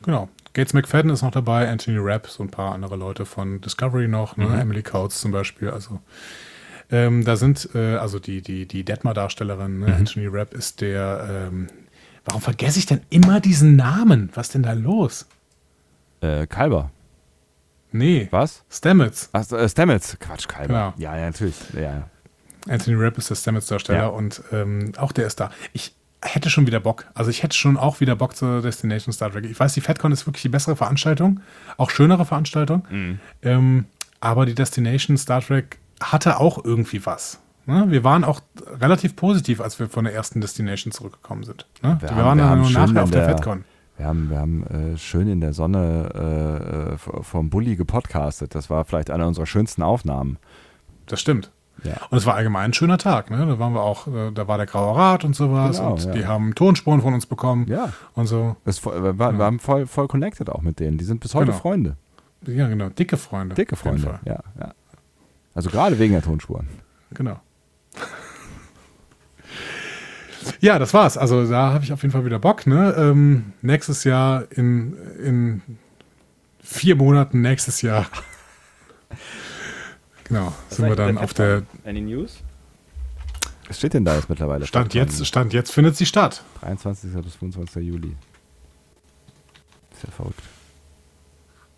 Genau. 0.03 0.29
Gates 0.53 0.73
McFadden 0.73 1.11
ist 1.11 1.21
noch 1.21 1.31
dabei, 1.31 1.69
Anthony 1.69 1.97
Rapp, 1.99 2.27
so 2.27 2.43
ein 2.43 2.49
paar 2.49 2.73
andere 2.73 2.97
Leute 2.97 3.25
von 3.25 3.61
Discovery 3.61 4.07
noch, 4.07 4.35
ne? 4.35 4.47
Emily 4.59 4.83
Coates 4.83 5.21
zum 5.21 5.31
Beispiel. 5.31 5.69
Also 5.69 6.01
ähm, 6.91 7.23
da 7.23 7.37
sind 7.37 7.69
äh, 7.73 7.95
also 7.95 8.19
die 8.19 8.41
die 8.41 8.65
die 8.65 8.83
Detmar-Darstellerin, 8.83 9.79
ne? 9.79 9.95
Anthony 9.95 10.27
Rapp 10.27 10.53
ist 10.53 10.81
der. 10.81 11.47
Ähm, 11.49 11.67
warum 12.25 12.41
vergesse 12.41 12.79
ich 12.79 12.85
denn 12.85 12.99
immer 13.09 13.39
diesen 13.39 13.77
Namen? 13.77 14.29
Was 14.33 14.49
denn 14.49 14.63
da 14.63 14.73
los? 14.73 15.25
Äh, 16.21 16.47
Kalber. 16.47 16.91
Nee, 17.91 18.27
Was? 18.31 18.63
Stamets. 18.69 19.29
Ach, 19.33 19.51
äh, 19.51 19.67
Stamets. 19.67 20.17
Quatsch, 20.19 20.47
Kalber. 20.47 20.67
Genau. 20.67 20.93
Ja, 20.97 21.17
ja, 21.17 21.25
natürlich. 21.25 21.55
Ja. 21.73 22.03
Anthony 22.69 22.95
Rapp 22.95 23.17
ist 23.17 23.29
der 23.29 23.35
Stamets-Darsteller 23.35 23.99
Ja. 23.99 24.07
und 24.07 24.41
ähm, 24.51 24.93
auch 24.97 25.11
der 25.11 25.27
ist 25.27 25.39
da. 25.39 25.49
Ich 25.73 25.93
hätte 26.23 26.49
schon 26.51 26.67
wieder 26.67 26.79
Bock. 26.79 27.05
Also 27.15 27.31
ich 27.31 27.41
hätte 27.43 27.57
schon 27.57 27.75
auch 27.77 27.99
wieder 27.99 28.15
Bock 28.15 28.35
zur 28.35 28.61
Destination 28.61 29.11
Star 29.11 29.31
Trek. 29.31 29.45
Ich 29.45 29.59
weiß, 29.59 29.73
die 29.73 29.81
FedCon 29.81 30.11
ist 30.11 30.27
wirklich 30.27 30.43
die 30.43 30.49
bessere 30.49 30.75
Veranstaltung, 30.75 31.39
auch 31.77 31.89
schönere 31.89 32.25
Veranstaltung. 32.25 32.85
Ähm, 33.41 33.85
aber 34.19 34.45
die 34.45 34.53
Destination 34.53 35.17
Star 35.17 35.41
Trek 35.41 35.79
hatte 36.01 36.39
auch 36.39 36.63
irgendwie 36.63 37.03
was. 37.05 37.39
Ne? 37.65 37.85
Wir 37.89 38.03
waren 38.03 38.23
auch 38.23 38.41
relativ 38.79 39.15
positiv, 39.15 39.59
als 39.59 39.79
wir 39.79 39.89
von 39.89 40.05
der 40.05 40.13
ersten 40.13 40.39
Destination 40.41 40.91
zurückgekommen 40.91 41.43
sind. 41.43 41.65
Ne? 41.81 41.97
Wir, 41.99 42.09
Wir 42.09 42.15
haben- 42.15 42.25
waren 42.25 42.37
wir 42.37 42.43
dann 42.45 42.61
nur 42.61 42.69
nachher 42.69 43.03
auf 43.03 43.11
der, 43.11 43.25
der- 43.27 43.35
FedCon. 43.35 43.65
Wir 44.01 44.07
haben, 44.07 44.29
wir 44.31 44.39
haben 44.39 44.63
äh, 44.65 44.97
schön 44.97 45.27
in 45.27 45.41
der 45.41 45.53
Sonne 45.53 46.09
äh, 46.15 46.93
äh, 46.95 46.97
vom 46.97 47.51
Bulli 47.51 47.75
gepodcastet. 47.75 48.55
Das 48.55 48.67
war 48.71 48.83
vielleicht 48.83 49.11
eine 49.11 49.27
unserer 49.27 49.45
schönsten 49.45 49.83
Aufnahmen. 49.83 50.39
Das 51.05 51.21
stimmt. 51.21 51.51
Ja. 51.83 51.93
Und 52.09 52.17
es 52.17 52.25
war 52.25 52.33
allgemein 52.33 52.65
ein 52.71 52.73
schöner 52.73 52.97
Tag. 52.97 53.29
Ne? 53.29 53.45
Da 53.45 53.59
waren 53.59 53.73
wir 53.73 53.83
auch, 53.83 54.07
äh, 54.07 54.31
da 54.33 54.47
war 54.47 54.57
der 54.57 54.65
Graue 54.65 54.97
Rat 54.97 55.23
und 55.23 55.35
sowas. 55.35 55.77
Genau, 55.77 55.91
und 55.91 56.03
ja. 56.05 56.11
die 56.13 56.25
haben 56.25 56.55
Tonspuren 56.55 57.01
von 57.03 57.13
uns 57.13 57.27
bekommen. 57.27 57.67
Ja. 57.67 57.93
Und 58.15 58.25
so. 58.25 58.55
Voll- 58.65 59.03
wir, 59.03 59.19
waren- 59.19 59.37
wir 59.37 59.45
haben 59.45 59.59
voll, 59.59 59.85
voll 59.85 60.07
connected 60.07 60.49
auch 60.49 60.63
mit 60.63 60.79
denen. 60.79 60.97
Die 60.97 61.05
sind 61.05 61.19
bis 61.19 61.35
heute 61.35 61.47
Genau. 61.51 61.57
Freunde. 61.59 61.95
Ja, 62.47 62.67
genau. 62.69 62.89
Dicke 62.89 63.17
Freunde. 63.17 63.53
Dicke 63.53 63.75
Freunde. 63.75 64.19
Ja, 64.25 64.39
ja. 64.59 64.73
Also 65.53 65.69
gerade 65.69 65.99
wegen 65.99 66.13
der 66.13 66.23
Tonspuren. 66.23 66.67
Genau. 67.13 67.39
Ja, 70.59 70.79
das 70.79 70.93
war's. 70.93 71.17
Also 71.17 71.47
da 71.47 71.73
habe 71.73 71.83
ich 71.83 71.93
auf 71.93 72.01
jeden 72.01 72.11
Fall 72.11 72.25
wieder 72.25 72.39
Bock. 72.39 72.67
Ne? 72.67 72.93
Ähm, 72.97 73.53
nächstes 73.61 74.03
Jahr 74.03 74.45
in, 74.51 74.95
in 75.23 75.61
vier 76.61 76.95
Monaten, 76.95 77.41
nächstes 77.41 77.81
Jahr. 77.81 78.05
Genau, 80.31 80.53
sind 80.69 80.87
wir 80.87 80.95
dann 80.95 81.17
auf 81.17 81.33
der. 81.33 81.63
Any 81.83 81.99
News? 81.99 82.41
Was 83.67 83.77
steht 83.79 83.93
denn 83.93 84.05
da 84.05 84.15
jetzt 84.15 84.29
mittlerweile? 84.29 84.65
Stand 84.65 84.93
jetzt, 84.93 85.25
Stand 85.27 85.51
jetzt 85.51 85.73
findet 85.73 85.97
sie 85.97 86.05
statt. 86.05 86.41
23. 86.61 87.11
bis 87.21 87.35
25. 87.35 87.85
Juli. 87.85 88.15
Ist 89.93 90.03
ja 90.03 90.11
verrückt. 90.11 90.41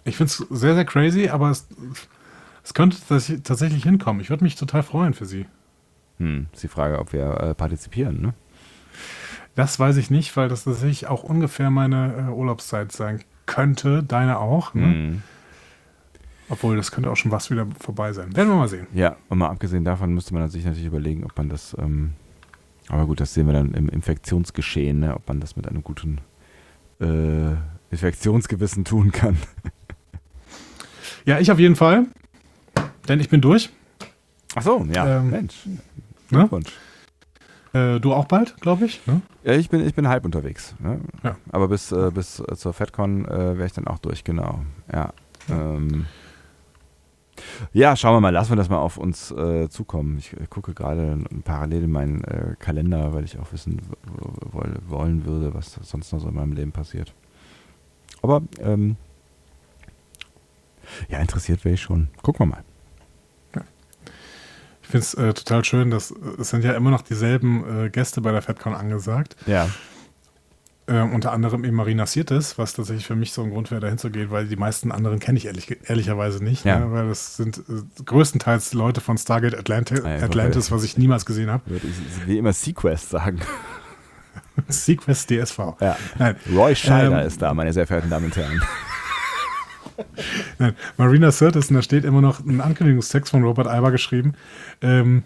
Ich 0.03 0.17
finde 0.17 0.31
es 0.31 0.37
sehr, 0.37 0.75
sehr 0.75 0.85
crazy, 0.85 1.29
aber 1.29 1.49
es, 1.49 1.67
es 2.63 2.75
könnte 2.75 2.97
tatsächlich 3.07 3.83
hinkommen. 3.83 4.21
Ich 4.21 4.29
würde 4.29 4.43
mich 4.43 4.55
total 4.55 4.83
freuen 4.83 5.15
für 5.15 5.25
sie. 5.25 5.47
Hm, 6.19 6.47
ist 6.53 6.61
die 6.61 6.67
Frage, 6.67 6.99
ob 6.99 7.11
wir 7.11 7.25
äh, 7.39 7.53
partizipieren, 7.55 8.21
ne? 8.21 8.33
Das 9.55 9.79
weiß 9.79 9.97
ich 9.97 10.09
nicht, 10.09 10.35
weil 10.35 10.49
das 10.49 10.63
tatsächlich 10.63 11.07
auch 11.07 11.23
ungefähr 11.23 11.69
meine 11.69 12.27
äh, 12.29 12.31
Urlaubszeit 12.31 12.91
sein 12.91 13.23
könnte. 13.45 14.01
Deine 14.03 14.39
auch. 14.39 14.73
Ne? 14.73 14.83
Hm. 14.83 15.23
Obwohl, 16.49 16.75
das 16.75 16.91
könnte 16.91 17.09
auch 17.11 17.15
schon 17.15 17.31
was 17.31 17.49
wieder 17.51 17.67
vorbei 17.79 18.13
sein. 18.13 18.35
Werden 18.35 18.49
wir 18.49 18.55
mal 18.55 18.67
sehen. 18.67 18.87
Ja, 18.93 19.15
und 19.29 19.37
mal 19.37 19.49
abgesehen 19.49 19.85
davon 19.85 20.13
müsste 20.13 20.33
man 20.33 20.49
sich 20.49 20.65
natürlich 20.65 20.85
überlegen, 20.87 21.23
ob 21.23 21.37
man 21.37 21.49
das, 21.49 21.75
ähm, 21.79 22.13
aber 22.89 23.05
gut, 23.05 23.19
das 23.19 23.33
sehen 23.33 23.47
wir 23.47 23.53
dann 23.53 23.73
im 23.73 23.89
Infektionsgeschehen, 23.89 24.99
ne? 24.99 25.15
ob 25.15 25.27
man 25.27 25.39
das 25.39 25.55
mit 25.55 25.67
einem 25.67 25.83
guten 25.83 26.19
äh, 26.99 27.55
Infektionsgewissen 27.91 28.85
tun 28.85 29.11
kann. 29.11 29.37
Ja, 31.25 31.39
ich 31.39 31.49
auf 31.51 31.59
jeden 31.59 31.77
Fall. 31.77 32.07
Denn 33.07 33.21
ich 33.21 33.29
bin 33.29 33.39
durch. 33.39 33.69
Ach 34.55 34.61
so, 34.61 34.85
ja, 34.93 35.19
Ähm, 35.19 35.29
Mensch. 35.29 35.55
ne? 36.29 36.49
Äh, 37.73 37.99
du 37.99 38.13
auch 38.13 38.25
bald, 38.25 38.59
glaube 38.61 38.85
ich. 38.85 39.05
Ne? 39.07 39.21
Ja, 39.43 39.53
ich 39.53 39.69
bin, 39.69 39.85
ich 39.85 39.95
bin 39.95 40.07
halb 40.07 40.25
unterwegs. 40.25 40.75
Ne? 40.79 41.01
Ja. 41.23 41.35
Aber 41.51 41.67
bis, 41.67 41.91
äh, 41.91 42.11
bis 42.13 42.39
äh, 42.39 42.55
zur 42.55 42.73
FedCon 42.73 43.25
äh, 43.25 43.57
wäre 43.57 43.65
ich 43.65 43.73
dann 43.73 43.87
auch 43.87 43.99
durch, 43.99 44.23
genau. 44.23 44.61
Ja. 44.91 45.11
Ähm, 45.49 46.05
ja, 47.71 47.95
schauen 47.95 48.15
wir 48.15 48.21
mal, 48.21 48.29
lassen 48.29 48.51
wir 48.51 48.55
das 48.57 48.69
mal 48.69 48.77
auf 48.77 48.97
uns 48.97 49.31
äh, 49.31 49.67
zukommen. 49.69 50.19
Ich 50.19 50.33
äh, 50.33 50.45
gucke 50.49 50.73
gerade 50.73 51.17
parallel 51.43 51.83
in 51.83 51.91
meinen 51.91 52.23
äh, 52.23 52.55
Kalender, 52.59 53.13
weil 53.13 53.23
ich 53.23 53.39
auch 53.39 53.51
wissen 53.51 53.81
wollen 54.87 55.25
würde, 55.25 55.53
was 55.53 55.79
sonst 55.81 56.11
noch 56.11 56.19
so 56.19 56.29
in 56.29 56.35
meinem 56.35 56.53
Leben 56.53 56.71
passiert. 56.71 57.13
Aber 58.21 58.43
ähm, 58.59 58.97
ja, 61.09 61.19
interessiert 61.19 61.65
wäre 61.65 61.73
ich 61.73 61.81
schon. 61.81 62.09
Gucken 62.21 62.47
wir 62.47 62.55
mal. 62.55 62.63
Ich 64.83 64.89
finde 64.89 65.05
es 65.05 65.13
äh, 65.15 65.33
total 65.33 65.63
schön, 65.65 65.89
dass 65.89 66.11
äh, 66.11 66.15
es 66.39 66.49
sind 66.49 66.63
ja 66.63 66.73
immer 66.73 66.91
noch 66.91 67.01
dieselben 67.01 67.85
äh, 67.85 67.89
Gäste 67.89 68.21
bei 68.21 68.31
der 68.31 68.41
FedCon 68.41 68.75
angesagt. 68.75 69.35
Ja. 69.45 69.69
Ähm, 70.85 71.13
unter 71.13 71.31
anderem 71.31 71.63
eben 71.63 71.77
Marina 71.77 72.05
Sirtis, 72.05 72.57
was 72.57 72.73
tatsächlich 72.73 73.07
für 73.07 73.15
mich 73.15 73.31
so 73.31 73.41
ein 73.41 73.51
Grund 73.51 73.71
wäre, 73.71 73.79
dahin 73.79 73.97
zu 73.97 74.09
gehen, 74.09 74.31
weil 74.31 74.47
die 74.47 74.57
meisten 74.57 74.91
anderen 74.91 75.19
kenne 75.19 75.37
ich 75.37 75.45
ehrlich, 75.45 75.77
ehrlicherweise 75.87 76.43
nicht. 76.43 76.65
Ja. 76.65 76.79
Ne? 76.79 76.91
Weil 76.91 77.07
das 77.07 77.37
sind 77.37 77.59
äh, 77.59 78.03
größtenteils 78.03 78.73
Leute 78.73 78.99
von 78.99 79.17
Stargate 79.17 79.55
Atlanti 79.57 79.95
Ah, 80.03 80.17
ja, 80.17 80.23
Atlantis, 80.25 80.71
was 80.71 80.83
ich 80.83 80.97
niemals 80.97 81.25
gesehen 81.25 81.49
habe. 81.49 81.63
Würde 81.67 81.87
ich 81.87 82.27
wie 82.27 82.37
immer 82.37 82.51
Sequest 82.51 83.09
sagen. 83.11 83.39
Sequest 84.67 85.29
DSV. 85.29 85.57
Ja. 85.79 85.95
Nein, 86.19 86.35
Roy 86.53 86.75
Scheider 86.75 87.21
Ähm, 87.21 87.27
ist 87.27 87.41
da, 87.41 87.53
meine 87.53 87.71
sehr 87.71 87.87
verehrten 87.87 88.09
Damen 88.09 88.25
und 88.25 88.35
Herren. 88.35 88.61
Nein, 90.59 90.75
Marina 90.97 91.31
Sirtis, 91.31 91.69
und 91.69 91.75
da 91.75 91.81
steht 91.81 92.05
immer 92.05 92.21
noch 92.21 92.39
ein 92.39 92.61
Ankündigungstext 92.61 93.31
von 93.31 93.43
Robert 93.43 93.67
Alba 93.67 93.89
geschrieben. 93.89 94.33
Ähm, 94.81 95.23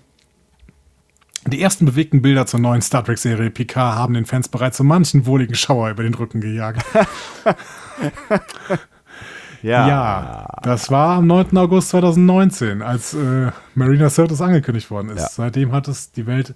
die 1.46 1.62
ersten 1.62 1.86
bewegten 1.86 2.22
Bilder 2.22 2.46
zur 2.46 2.60
neuen 2.60 2.82
Star 2.82 3.06
Trek-Serie 3.06 3.50
Picard 3.50 3.96
haben 3.96 4.14
den 4.14 4.26
Fans 4.26 4.50
bereits 4.50 4.78
so 4.78 4.84
manchen 4.84 5.26
wohligen 5.26 5.56
Schauer 5.56 5.90
über 5.90 6.04
den 6.04 6.14
Rücken 6.14 6.42
gejagt. 6.42 6.86
Ja, 9.64 10.46
das 10.62 10.92
war 10.92 11.18
am 11.18 11.28
9. 11.28 11.58
August 11.58 11.90
2019, 11.90 12.82
als 12.82 13.14
äh, 13.14 13.52
Marina 13.76 14.10
Sirtis 14.10 14.40
angekündigt 14.40 14.92
worden 14.92 15.10
ist. 15.10 15.22
Ja. 15.22 15.28
Seitdem 15.30 15.72
hat 15.72 15.88
es 15.88 16.12
die 16.12 16.28
Welt 16.28 16.54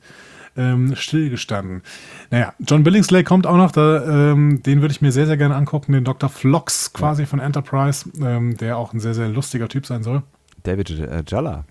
ähm, 0.57 0.95
stillgestanden. 0.95 1.81
Naja, 2.29 2.53
John 2.59 2.83
Billingsley 2.83 3.23
kommt 3.23 3.47
auch 3.47 3.57
noch, 3.57 3.71
da, 3.71 4.31
ähm, 4.31 4.61
den 4.63 4.81
würde 4.81 4.91
ich 4.91 5.01
mir 5.01 5.11
sehr, 5.11 5.25
sehr 5.25 5.37
gerne 5.37 5.55
angucken, 5.55 5.93
den 5.93 6.03
Dr. 6.03 6.29
Phlox 6.29 6.93
quasi 6.93 7.25
von 7.25 7.39
Enterprise, 7.39 8.09
ähm, 8.21 8.57
der 8.57 8.77
auch 8.77 8.93
ein 8.93 8.99
sehr, 8.99 9.13
sehr 9.13 9.29
lustiger 9.29 9.67
Typ 9.67 9.85
sein 9.85 10.03
soll. 10.03 10.23
David 10.63 10.89
äh, 10.91 11.23
Jalla. 11.27 11.65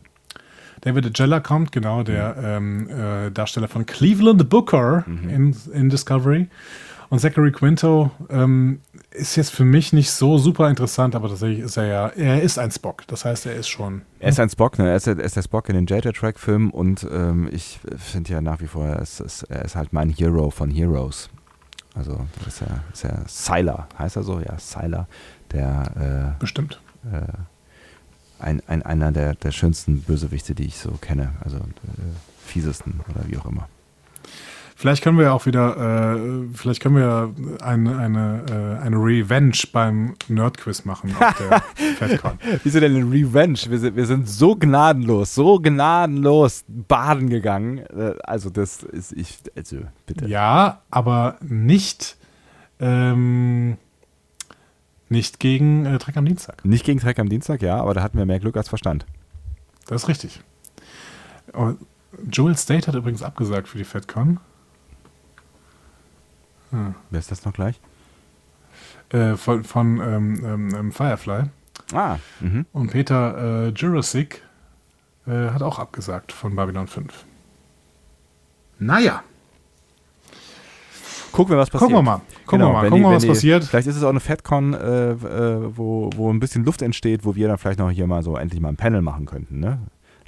David 0.80 1.06
Agella 1.06 1.40
kommt, 1.40 1.72
genau, 1.72 2.02
der 2.02 2.36
ähm, 2.42 2.88
äh, 2.88 3.30
Darsteller 3.30 3.68
von 3.68 3.84
Cleveland 3.84 4.48
Booker 4.48 5.04
in, 5.06 5.54
in 5.72 5.90
Discovery. 5.90 6.48
Und 7.10 7.18
Zachary 7.18 7.50
Quinto 7.50 8.12
ähm, 8.30 8.80
ist 9.12 9.36
jetzt 9.36 9.50
für 9.50 9.64
mich 9.64 9.92
nicht 9.92 10.10
so 10.10 10.38
super 10.38 10.68
interessant, 10.68 11.14
aber 11.14 11.28
tatsächlich 11.28 11.60
ist 11.60 11.76
er 11.76 11.86
ja, 11.86 12.08
er 12.08 12.42
ist 12.42 12.58
ein 12.58 12.70
Spock. 12.70 13.06
Das 13.08 13.24
heißt, 13.24 13.46
er 13.46 13.54
ist 13.56 13.68
schon. 13.68 14.02
Er 14.20 14.28
ist 14.30 14.38
ein 14.40 14.50
Spock, 14.50 14.78
ne? 14.78 14.88
Er 14.90 14.96
ist, 14.96 15.06
der- 15.06 15.18
er 15.18 15.24
ist 15.24 15.36
der 15.36 15.42
Spock 15.42 15.68
in 15.68 15.74
den 15.74 15.86
JJ-Track-Filmen 15.86 16.70
und 16.70 17.06
ähm, 17.10 17.48
ich 17.52 17.80
finde 17.96 18.32
ja 18.32 18.40
nach 18.40 18.60
wie 18.60 18.66
vor, 18.68 18.86
er 18.86 19.00
ist, 19.00 19.20
ist, 19.20 19.42
er 19.44 19.64
ist 19.64 19.74
halt 19.76 19.92
mein 19.92 20.10
Hero 20.10 20.50
von 20.50 20.70
Heroes. 20.70 21.28
Also, 21.94 22.20
das 22.44 22.54
ist 22.54 22.60
ja, 22.60 22.84
ist 22.92 23.02
ja 23.02 23.18
Sylar, 23.26 23.88
heißt 23.98 24.14
er 24.16 24.22
so? 24.22 24.38
Ja, 24.38 24.56
Sylar, 24.58 25.08
der 25.50 26.36
Bestimmt. 26.38 26.80
äh, 27.12 27.16
äh, 27.16 27.22
ein, 28.38 28.62
ein, 28.68 28.82
einer 28.82 29.10
der, 29.10 29.34
der 29.34 29.50
schönsten 29.50 30.02
Bösewichte, 30.02 30.54
die 30.54 30.66
ich 30.66 30.78
so 30.78 30.92
kenne. 31.00 31.32
Also 31.44 31.56
äh, 31.58 31.60
fiesesten 32.46 33.00
oder 33.10 33.26
wie 33.28 33.36
auch 33.36 33.44
immer. 33.46 33.68
Vielleicht 34.80 35.04
können 35.04 35.18
wir 35.18 35.26
ja 35.26 35.32
auch 35.32 35.44
wieder, 35.44 36.14
äh, 36.16 36.48
vielleicht 36.54 36.80
können 36.80 36.94
wir 36.94 37.02
ja 37.02 37.30
eine, 37.62 37.98
eine, 37.98 38.78
äh, 38.80 38.82
eine 38.82 38.96
Revenge 38.96 39.58
beim 39.74 40.14
Nerdquiz 40.26 40.86
machen 40.86 41.14
auf 41.20 41.36
der 41.36 41.60
FedCon. 41.96 42.38
Wieso 42.64 42.80
denn 42.80 42.96
ein 42.96 43.10
Revenge? 43.10 43.58
Wir 43.68 43.78
sind, 43.78 43.94
wir 43.94 44.06
sind 44.06 44.26
so 44.26 44.56
gnadenlos, 44.56 45.34
so 45.34 45.58
gnadenlos 45.60 46.64
baden 46.66 47.28
gegangen. 47.28 47.76
Äh, 47.76 48.14
Also, 48.22 48.48
das 48.48 48.82
ist, 48.82 49.12
ich, 49.12 49.36
also, 49.54 49.80
bitte. 50.06 50.26
Ja, 50.26 50.80
aber 50.90 51.36
nicht, 51.42 52.16
ähm, 52.78 53.76
nicht 55.10 55.40
gegen 55.40 55.84
äh, 55.84 55.98
Dreck 55.98 56.16
am 56.16 56.24
Dienstag. 56.24 56.64
Nicht 56.64 56.86
gegen 56.86 57.00
Trek 57.00 57.18
am 57.18 57.28
Dienstag, 57.28 57.60
ja, 57.60 57.76
aber 57.76 57.92
da 57.92 58.02
hatten 58.02 58.16
wir 58.16 58.24
mehr 58.24 58.40
Glück 58.40 58.56
als 58.56 58.70
Verstand. 58.70 59.04
Das 59.88 60.04
ist 60.04 60.08
richtig. 60.08 60.40
Und 61.52 61.76
Joel 62.32 62.56
State 62.56 62.86
hat 62.86 62.94
übrigens 62.94 63.22
abgesagt 63.22 63.68
für 63.68 63.76
die 63.76 63.84
FedCon. 63.84 64.40
Wer 66.70 67.18
ist 67.18 67.30
das 67.30 67.44
noch 67.44 67.52
gleich? 67.52 67.80
Äh, 69.10 69.36
von 69.36 69.64
von 69.64 70.00
ähm, 70.00 70.44
ähm, 70.44 70.74
ähm, 70.74 70.92
Firefly. 70.92 71.44
Ah, 71.92 72.16
mhm. 72.40 72.66
Und 72.72 72.90
Peter 72.92 73.66
äh, 73.66 73.68
Jurassic 73.70 74.42
äh, 75.26 75.48
hat 75.50 75.62
auch 75.62 75.78
abgesagt 75.80 76.30
von 76.32 76.54
Babylon 76.54 76.86
5. 76.86 77.24
Naja, 78.78 79.22
Gucken 81.32 81.54
wir, 81.54 81.58
was 81.58 81.70
passiert. 81.70 81.90
gucken 81.92 81.96
wir 82.04 82.10
mal. 82.10 82.20
Gucken 82.44 82.58
Genau, 82.58 82.68
wir 82.70 82.72
mal, 82.72 82.88
gucken 82.88 82.98
die- 82.98 83.04
wenn 83.08 83.14
was 83.16 83.22
die- 83.22 83.28
passiert. 83.28 83.64
Vielleicht 83.64 83.86
ist 83.86 83.96
es 83.96 84.02
auch 84.02 84.08
eine 84.10 84.18
FedCon, 84.20 84.74
äh, 84.74 85.10
äh, 85.12 85.76
wo, 85.76 86.10
wo 86.16 86.32
ein 86.32 86.40
bisschen 86.40 86.64
Luft 86.64 86.82
entsteht, 86.82 87.24
wo 87.24 87.36
wir 87.36 87.46
dann 87.46 87.56
vielleicht 87.58 87.78
noch 87.78 87.90
hier 87.90 88.06
mal 88.08 88.22
so 88.24 88.36
endlich 88.36 88.60
mal 88.60 88.68
ein 88.70 88.76
Panel 88.76 89.00
machen 89.00 89.26
könnten. 89.26 89.60
Ne? 89.60 89.78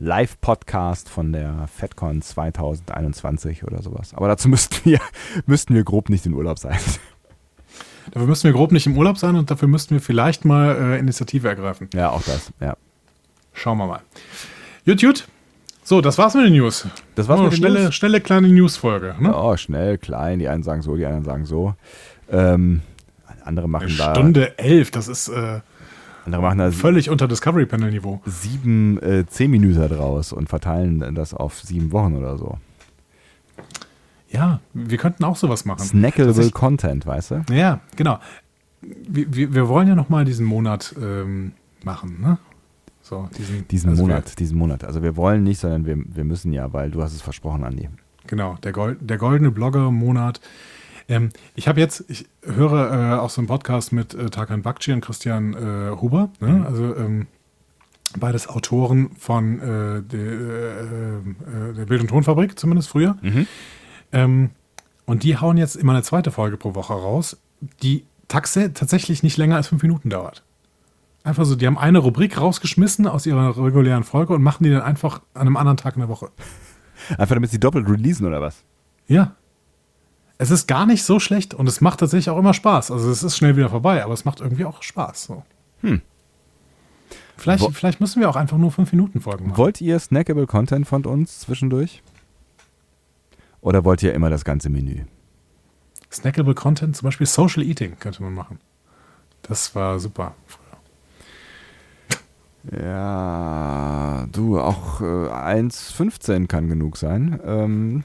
Live-Podcast 0.03 1.09
von 1.09 1.33
der 1.33 1.69
FedCon 1.69 2.23
2021 2.23 3.63
oder 3.63 3.83
sowas. 3.83 4.15
Aber 4.15 4.27
dazu 4.27 4.49
müssten 4.49 4.85
wir, 4.85 4.99
müssten 5.47 5.77
wir 5.77 5.85
grob 5.85 6.09
nicht 6.09 6.27
in 6.27 6.35
Urlaub 6.35 6.59
sein. 6.59 6.79
Dafür 8.11 8.27
müssten 8.27 8.45
wir 8.45 8.53
grob 8.53 8.73
nicht 8.73 8.87
im 8.87 8.99
Urlaub 8.99 9.17
sein 9.17 9.37
und 9.37 9.53
dafür 9.53 9.69
müssten 9.69 9.95
wir 9.95 10.01
vielleicht 10.01 10.45
mal 10.45 10.75
äh, 10.75 10.99
Initiative 10.99 11.49
ergreifen. 11.49 11.89
ja, 11.95 12.11
auch 12.11 12.23
das. 12.23 12.53
Ja. 12.61 12.77
Schauen 13.53 13.79
wir 13.79 13.87
mal. 13.87 14.01
Gut, 14.85 15.01
gut. 15.01 15.29
So, 15.85 16.01
das 16.01 16.19
war's 16.19 16.35
mit 16.35 16.47
den 16.47 16.55
News. 16.55 16.89
Das 17.15 17.29
war's 17.29 17.39
oh, 17.39 17.45
mit 17.45 17.53
den 17.53 17.59
schnelle, 17.59 17.85
News. 17.85 17.95
schnelle 17.95 18.21
kleine 18.21 18.49
News-Folge. 18.49 19.15
Ne? 19.21 19.33
Oh, 19.33 19.57
schnell, 19.57 19.99
klein. 19.99 20.41
Die 20.41 20.49
einen 20.49 20.65
sagen 20.65 20.83
so, 20.83 20.97
die 20.97 21.07
anderen 21.07 21.25
sagen 21.25 21.45
so. 21.45 21.75
Ähm, 22.29 22.83
andere 23.45 23.69
machen 23.69 23.87
Eine 23.87 23.97
da, 23.97 24.15
Stunde 24.17 24.59
elf, 24.59 24.91
das 24.91 25.07
ist 25.07 25.29
äh, 25.29 25.61
andere 26.25 26.43
machen 26.43 26.59
da 26.59 26.71
völlig 26.71 27.11
unter 27.11 27.29
Discovery 27.29 27.67
Panel 27.67 27.91
Niveau. 27.91 28.21
sieben, 28.27 29.01
äh, 29.03 29.27
zehn 29.27 29.51
Minuten 29.51 29.89
draus 29.89 30.33
und 30.33 30.49
verteilen 30.49 31.15
das 31.15 31.35
auf 31.35 31.61
sieben 31.61 31.93
Wochen 31.93 32.17
oder 32.17 32.39
so. 32.39 32.59
Ja, 34.31 34.61
wir 34.73 34.99
könnten 34.99 35.25
auch 35.25 35.37
sowas 35.37 35.65
machen. 35.65 35.81
Snackable 35.81 36.27
Tatsächlich- 36.27 36.55
Content, 36.55 37.07
weißt 37.07 37.31
du? 37.33 37.45
Ja, 37.53 37.81
genau. 37.97 38.19
Wir, 38.81 39.33
wir, 39.35 39.55
wir 39.55 39.69
wollen 39.69 39.89
ja 39.89 39.95
noch 39.95 40.09
mal 40.09 40.25
diesen 40.25 40.47
Monat 40.47 40.95
ähm, 41.01 41.53
machen, 41.85 42.21
ne? 42.21 42.39
So, 43.03 43.29
diesen, 43.37 43.67
Diesen 43.69 43.91
also 43.91 44.03
Monat, 44.03 44.39
diesen 44.39 44.57
Monat. 44.57 44.85
Also 44.85 45.03
wir 45.03 45.17
wollen 45.17 45.43
nicht, 45.43 45.59
sondern 45.59 45.85
wir, 45.87 45.97
wir 45.99 46.25
müssen 46.25 46.53
ja, 46.53 46.73
weil 46.73 46.91
du 46.91 47.03
hast 47.03 47.13
es 47.13 47.21
versprochen, 47.21 47.65
Andi. 47.65 47.83
Wir, 47.83 47.91
genau, 48.27 48.57
der, 48.63 48.73
Gold, 48.73 48.99
der 49.03 49.19
goldene 49.19 49.51
Blogger-Monat. 49.51 50.41
Ähm, 51.09 51.31
ich 51.55 51.69
habe 51.69 51.81
jetzt, 51.81 52.05
ich 52.09 52.27
höre 52.43 52.93
äh, 52.93 53.19
auch 53.19 53.31
so 53.31 53.41
einen 53.41 53.49
Podcast 53.49 53.93
mit 53.93 54.15
äh, 54.15 54.31
Tarkan 54.31 54.63
Bakci 54.63 54.93
und 54.93 55.01
Christian 55.01 55.55
äh, 55.55 56.01
Huber, 56.01 56.31
ne? 56.41 56.65
also 56.67 56.95
ähm, 56.97 57.27
beides 58.19 58.49
Autoren 58.49 59.11
von 59.19 59.59
äh, 59.59 60.03
der, 60.03 60.21
äh, 60.21 61.17
äh, 61.17 61.75
der 61.75 61.87
Bild- 61.87 62.03
und 62.03 62.09
Tonfabrik, 62.09 62.59
zumindest 62.59 62.89
früher. 62.89 63.17
Ähm, 64.13 64.51
und 65.07 65.23
die 65.25 65.39
hauen 65.39 65.57
jetzt 65.57 65.77
immer 65.77 65.93
eine 65.93 66.03
zweite 66.03 66.31
Folge 66.31 66.57
pro 66.57 66.75
Woche 66.75 66.93
raus, 66.93 67.37
die 67.83 68.05
taxe 68.29 68.73
tatsächlich 68.73 69.23
nicht 69.23 69.37
länger 69.37 69.57
als 69.57 69.69
fünf 69.69 69.83
Minuten 69.83 70.11
dauert. 70.11 70.43
Einfach 71.25 71.45
so, 71.45 71.55
die 71.55 71.67
haben 71.67 71.79
eine 71.79 71.99
Rubrik 71.99 72.41
rausgeschmissen 72.41 73.07
aus 73.07 73.27
ihrer 73.27 73.57
regulären 73.57 74.05
Folge 74.05 74.35
und 74.35 74.43
machen 74.43 74.65
die 74.65 74.71
dann 74.71 74.83
einfach 74.83 75.21
an 75.35 75.43
einem 75.43 75.57
anderen 75.57 75.77
Tag 75.77 75.95
in 75.95 76.01
der 76.01 76.09
Woche. 76.09 76.31
Einfach 77.11 77.35
damit 77.35 77.51
sie 77.51 77.61
doppelt 77.61 77.89
releasen 77.89 78.27
oder 78.27 78.41
was? 78.41 78.63
Ja. 79.07 79.37
Es 80.39 80.51
ist 80.51 80.67
gar 80.67 80.87
nicht 80.87 81.05
so 81.05 81.21
schlecht 81.21 81.55
und 81.55 81.69
es 81.69 81.81
macht 81.81 82.01
tatsächlich 82.01 82.31
auch 82.31 82.39
immer 82.39 82.55
Spaß. 82.55 82.91
Also 82.91 83.11
es 83.11 83.23
ist 83.23 83.37
schnell 83.37 83.57
wieder 83.57 83.69
vorbei, 83.69 84.03
aber 84.05 84.15
es 84.15 84.25
macht 84.25 84.41
irgendwie 84.41 84.65
auch 84.65 84.83
Spaß. 84.83 85.25
So. 85.25 85.43
Hm. 85.83 86.03
Vielleicht, 87.37 87.65
vielleicht 87.73 88.01
müssen 88.01 88.21
wir 88.21 88.31
auch 88.31 88.37
einfach 88.37 88.59
nur 88.59 88.71
5 88.71 88.93
Minuten 88.93 89.21
Folgen 89.21 89.49
machen. 89.49 89.59
Wollt 89.59 89.81
ihr 89.81 89.99
snackable 89.99 90.47
Content 90.47 90.87
von 90.87 91.05
uns 91.05 91.41
zwischendurch? 91.41 92.03
Oder 93.61 93.85
wollt 93.85 94.03
ihr 94.03 94.15
immer 94.15 94.31
das 94.31 94.45
ganze 94.45 94.71
Menü? 94.71 95.05
Snackable 96.11 96.55
Content, 96.55 96.97
zum 96.97 97.07
Beispiel 97.07 97.27
Social 97.27 97.63
Eating 97.63 97.99
könnte 97.99 98.23
man 98.23 98.35
machen. 98.35 98.59
Das 99.43 99.75
war 99.75 99.99
super 99.99 100.35
früher. 100.47 100.63
Ja, 102.81 104.27
du, 104.31 104.61
auch 104.61 105.01
äh, 105.01 105.05
1,15 105.05 106.47
kann 106.47 106.69
genug 106.69 106.97
sein. 106.97 107.41
Ähm, 107.45 108.05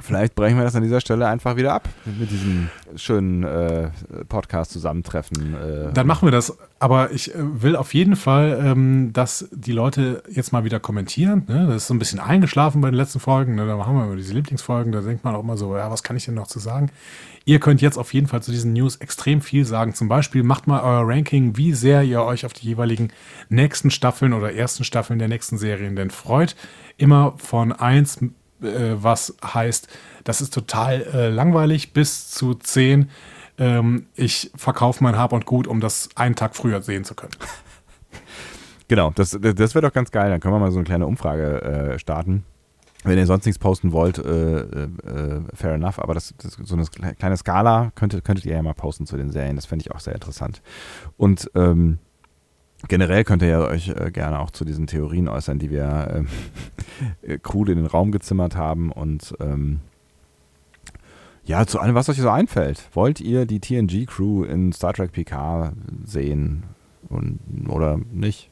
Vielleicht 0.00 0.34
brechen 0.34 0.56
wir 0.56 0.64
das 0.64 0.74
an 0.74 0.82
dieser 0.82 1.00
Stelle 1.00 1.26
einfach 1.26 1.56
wieder 1.56 1.72
ab 1.74 1.88
mit 2.18 2.30
diesem 2.30 2.68
schönen 2.96 3.44
äh, 3.44 3.90
Podcast-Zusammentreffen. 4.28 5.54
Äh. 5.54 5.92
Dann 5.92 6.06
machen 6.06 6.26
wir 6.26 6.32
das. 6.32 6.56
Aber 6.78 7.10
ich 7.10 7.34
äh, 7.34 7.38
will 7.38 7.76
auf 7.76 7.94
jeden 7.94 8.16
Fall, 8.16 8.60
ähm, 8.62 9.12
dass 9.12 9.48
die 9.52 9.72
Leute 9.72 10.22
jetzt 10.30 10.52
mal 10.52 10.64
wieder 10.64 10.80
kommentieren. 10.80 11.44
Ne? 11.48 11.66
Das 11.66 11.76
ist 11.76 11.86
so 11.88 11.94
ein 11.94 11.98
bisschen 11.98 12.20
eingeschlafen 12.20 12.80
bei 12.80 12.90
den 12.90 12.96
letzten 12.96 13.20
Folgen. 13.20 13.54
Ne? 13.54 13.66
Da 13.66 13.76
machen 13.76 13.96
wir 13.96 14.04
immer 14.04 14.16
diese 14.16 14.34
Lieblingsfolgen. 14.34 14.92
Da 14.92 15.00
denkt 15.00 15.24
man 15.24 15.34
auch 15.34 15.42
immer 15.42 15.56
so, 15.56 15.76
ja, 15.76 15.90
was 15.90 16.02
kann 16.02 16.16
ich 16.16 16.24
denn 16.24 16.34
noch 16.34 16.46
zu 16.46 16.58
sagen? 16.58 16.90
Ihr 17.44 17.60
könnt 17.60 17.80
jetzt 17.80 17.96
auf 17.96 18.12
jeden 18.12 18.26
Fall 18.26 18.42
zu 18.42 18.50
diesen 18.50 18.74
News 18.74 18.96
extrem 18.96 19.40
viel 19.40 19.64
sagen. 19.64 19.94
Zum 19.94 20.08
Beispiel 20.08 20.42
macht 20.42 20.66
mal 20.66 20.82
euer 20.82 21.08
Ranking, 21.08 21.56
wie 21.56 21.72
sehr 21.72 22.02
ihr 22.02 22.22
euch 22.22 22.44
auf 22.44 22.52
die 22.52 22.66
jeweiligen 22.66 23.08
nächsten 23.48 23.90
Staffeln 23.90 24.32
oder 24.32 24.52
ersten 24.52 24.84
Staffeln 24.84 25.18
der 25.18 25.28
nächsten 25.28 25.56
Serien 25.56 25.96
denn 25.96 26.10
freut. 26.10 26.56
Immer 26.98 27.34
von 27.38 27.72
1 27.72 28.22
äh, 28.22 28.28
was 28.60 29.36
heißt, 29.42 29.88
das 30.24 30.40
ist 30.40 30.52
total 30.52 31.02
äh, 31.14 31.28
langweilig, 31.28 31.92
bis 31.92 32.30
zu 32.30 32.54
10, 32.54 33.08
ähm, 33.58 34.06
ich 34.14 34.50
verkaufe 34.54 35.02
mein 35.02 35.16
Hab 35.18 35.32
und 35.32 35.46
Gut, 35.46 35.66
um 35.66 35.80
das 35.80 36.08
einen 36.14 36.34
Tag 36.34 36.56
früher 36.56 36.82
sehen 36.82 37.04
zu 37.04 37.14
können. 37.14 37.32
Genau, 38.90 39.12
das, 39.14 39.38
das 39.38 39.74
wäre 39.74 39.86
doch 39.86 39.92
ganz 39.92 40.10
geil. 40.10 40.30
Dann 40.30 40.40
können 40.40 40.54
wir 40.54 40.58
mal 40.58 40.70
so 40.70 40.78
eine 40.78 40.86
kleine 40.86 41.06
Umfrage 41.06 41.60
äh, 41.60 41.98
starten. 41.98 42.44
Wenn 43.04 43.18
ihr 43.18 43.26
sonst 43.26 43.44
nichts 43.44 43.58
posten 43.58 43.92
wollt, 43.92 44.16
äh, 44.16 44.60
äh, 44.60 44.86
fair 45.52 45.74
enough, 45.74 45.98
aber 45.98 46.14
das, 46.14 46.32
das, 46.38 46.54
so 46.54 46.74
eine 46.74 47.14
kleine 47.14 47.36
Skala 47.36 47.92
könntet, 47.94 48.24
könntet 48.24 48.46
ihr 48.46 48.54
ja 48.54 48.62
mal 48.62 48.72
posten 48.72 49.04
zu 49.04 49.18
den 49.18 49.30
Serien. 49.30 49.56
Das 49.56 49.66
fände 49.66 49.82
ich 49.82 49.90
auch 49.94 50.00
sehr 50.00 50.14
interessant. 50.14 50.62
Und 51.18 51.50
ähm, 51.54 51.98
Generell 52.86 53.24
könnt 53.24 53.42
ihr 53.42 53.48
ja 53.48 53.60
euch 53.66 53.88
äh, 53.88 54.10
gerne 54.12 54.38
auch 54.38 54.50
zu 54.50 54.64
diesen 54.64 54.86
Theorien 54.86 55.28
äußern, 55.28 55.58
die 55.58 55.70
wir 55.70 56.14
ähm, 56.14 56.28
äh, 57.22 57.38
krude 57.38 57.72
in 57.72 57.78
den 57.78 57.86
Raum 57.86 58.12
gezimmert 58.12 58.56
haben 58.56 58.92
und 58.92 59.34
ähm, 59.40 59.80
ja, 61.44 61.66
zu 61.66 61.80
allem, 61.80 61.94
was 61.94 62.10
euch 62.10 62.18
so 62.18 62.28
einfällt. 62.28 62.84
Wollt 62.92 63.20
ihr 63.20 63.46
die 63.46 63.58
TNG-Crew 63.58 64.44
in 64.44 64.72
Star 64.72 64.92
Trek 64.92 65.12
PK 65.12 65.72
sehen 66.04 66.64
und, 67.08 67.40
oder 67.68 67.98
nicht? 68.12 68.50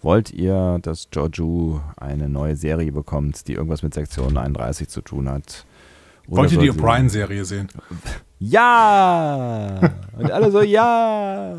Wollt 0.00 0.32
ihr, 0.32 0.78
dass 0.80 1.08
Joju 1.12 1.80
eine 1.98 2.30
neue 2.30 2.56
Serie 2.56 2.90
bekommt, 2.92 3.46
die 3.46 3.52
irgendwas 3.52 3.82
mit 3.82 3.92
Sektion 3.92 4.38
31 4.38 4.88
zu 4.88 5.02
tun 5.02 5.28
hat? 5.28 5.66
Oder 6.28 6.42
Wollt 6.42 6.52
ihr 6.52 6.58
die 6.58 6.72
O'Brien-Serie 6.72 7.44
sehen? 7.44 7.68
Ja! 8.38 9.78
Und 10.16 10.30
alle 10.30 10.50
so, 10.50 10.62
ja! 10.62 11.54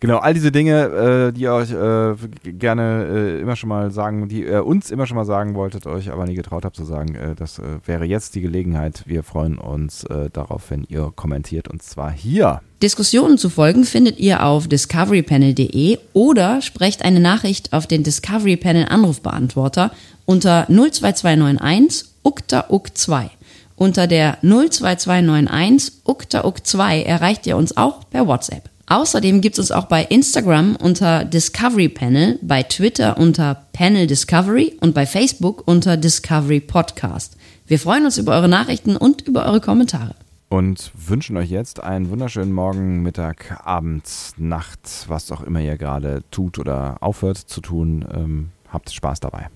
Genau, 0.00 0.18
all 0.18 0.34
diese 0.34 0.52
Dinge, 0.52 1.28
äh, 1.28 1.32
die 1.32 1.42
ihr 1.42 1.52
euch 1.52 1.70
äh, 1.70 2.14
gerne 2.52 3.06
äh, 3.08 3.40
immer 3.40 3.56
schon 3.56 3.68
mal 3.68 3.90
sagen, 3.90 4.28
die 4.28 4.44
ihr 4.44 4.66
uns 4.66 4.90
immer 4.90 5.06
schon 5.06 5.16
mal 5.16 5.24
sagen 5.24 5.54
wolltet, 5.54 5.86
euch 5.86 6.10
aber 6.10 6.26
nie 6.26 6.34
getraut 6.34 6.64
habt 6.64 6.76
zu 6.76 6.84
sagen, 6.84 7.14
äh, 7.14 7.34
das 7.34 7.58
äh, 7.58 7.62
wäre 7.84 8.04
jetzt 8.04 8.34
die 8.34 8.40
Gelegenheit. 8.40 9.02
Wir 9.06 9.22
freuen 9.22 9.58
uns 9.58 10.04
äh, 10.04 10.30
darauf, 10.30 10.70
wenn 10.70 10.84
ihr 10.88 11.12
kommentiert 11.14 11.68
und 11.68 11.82
zwar 11.82 12.10
hier. 12.10 12.60
Diskussionen 12.82 13.38
zu 13.38 13.48
folgen 13.48 13.84
findet 13.84 14.18
ihr 14.18 14.44
auf 14.44 14.68
discoverypanel.de 14.68 15.98
oder 16.12 16.60
sprecht 16.60 17.04
eine 17.04 17.20
Nachricht 17.20 17.72
auf 17.72 17.86
den 17.86 18.02
Discovery 18.02 18.56
Panel 18.56 18.86
Anrufbeantworter 18.88 19.92
unter 20.26 20.66
02291 20.68 22.08
ukta 22.22 22.66
uk 22.68 22.96
2 22.96 23.30
Unter 23.76 24.06
der 24.06 24.38
02291 24.42 25.92
ukta 26.04 26.44
uk 26.44 26.66
2 26.66 27.02
erreicht 27.02 27.46
ihr 27.46 27.56
uns 27.56 27.76
auch 27.76 28.00
per 28.10 28.26
WhatsApp. 28.26 28.68
Außerdem 28.88 29.40
gibt 29.40 29.54
es 29.54 29.58
uns 29.58 29.72
auch 29.72 29.86
bei 29.86 30.04
Instagram 30.04 30.76
unter 30.76 31.24
Discovery 31.24 31.88
Panel, 31.88 32.38
bei 32.40 32.62
Twitter 32.62 33.18
unter 33.18 33.66
Panel 33.72 34.06
Discovery 34.06 34.76
und 34.80 34.94
bei 34.94 35.06
Facebook 35.06 35.66
unter 35.66 35.96
Discovery 35.96 36.60
Podcast. 36.60 37.36
Wir 37.66 37.80
freuen 37.80 38.04
uns 38.04 38.16
über 38.16 38.34
eure 38.36 38.48
Nachrichten 38.48 38.96
und 38.96 39.22
über 39.22 39.44
eure 39.46 39.60
Kommentare. 39.60 40.14
Und 40.48 40.92
wünschen 40.94 41.36
euch 41.36 41.50
jetzt 41.50 41.82
einen 41.82 42.10
wunderschönen 42.10 42.52
Morgen, 42.52 43.02
Mittag, 43.02 43.60
Abend, 43.66 44.04
Nacht, 44.36 45.06
was 45.08 45.32
auch 45.32 45.40
immer 45.40 45.60
ihr 45.60 45.76
gerade 45.76 46.22
tut 46.30 46.60
oder 46.60 46.98
aufhört 47.00 47.38
zu 47.38 47.60
tun. 47.60 48.04
Ähm, 48.14 48.50
habt 48.72 48.92
Spaß 48.92 49.18
dabei. 49.18 49.48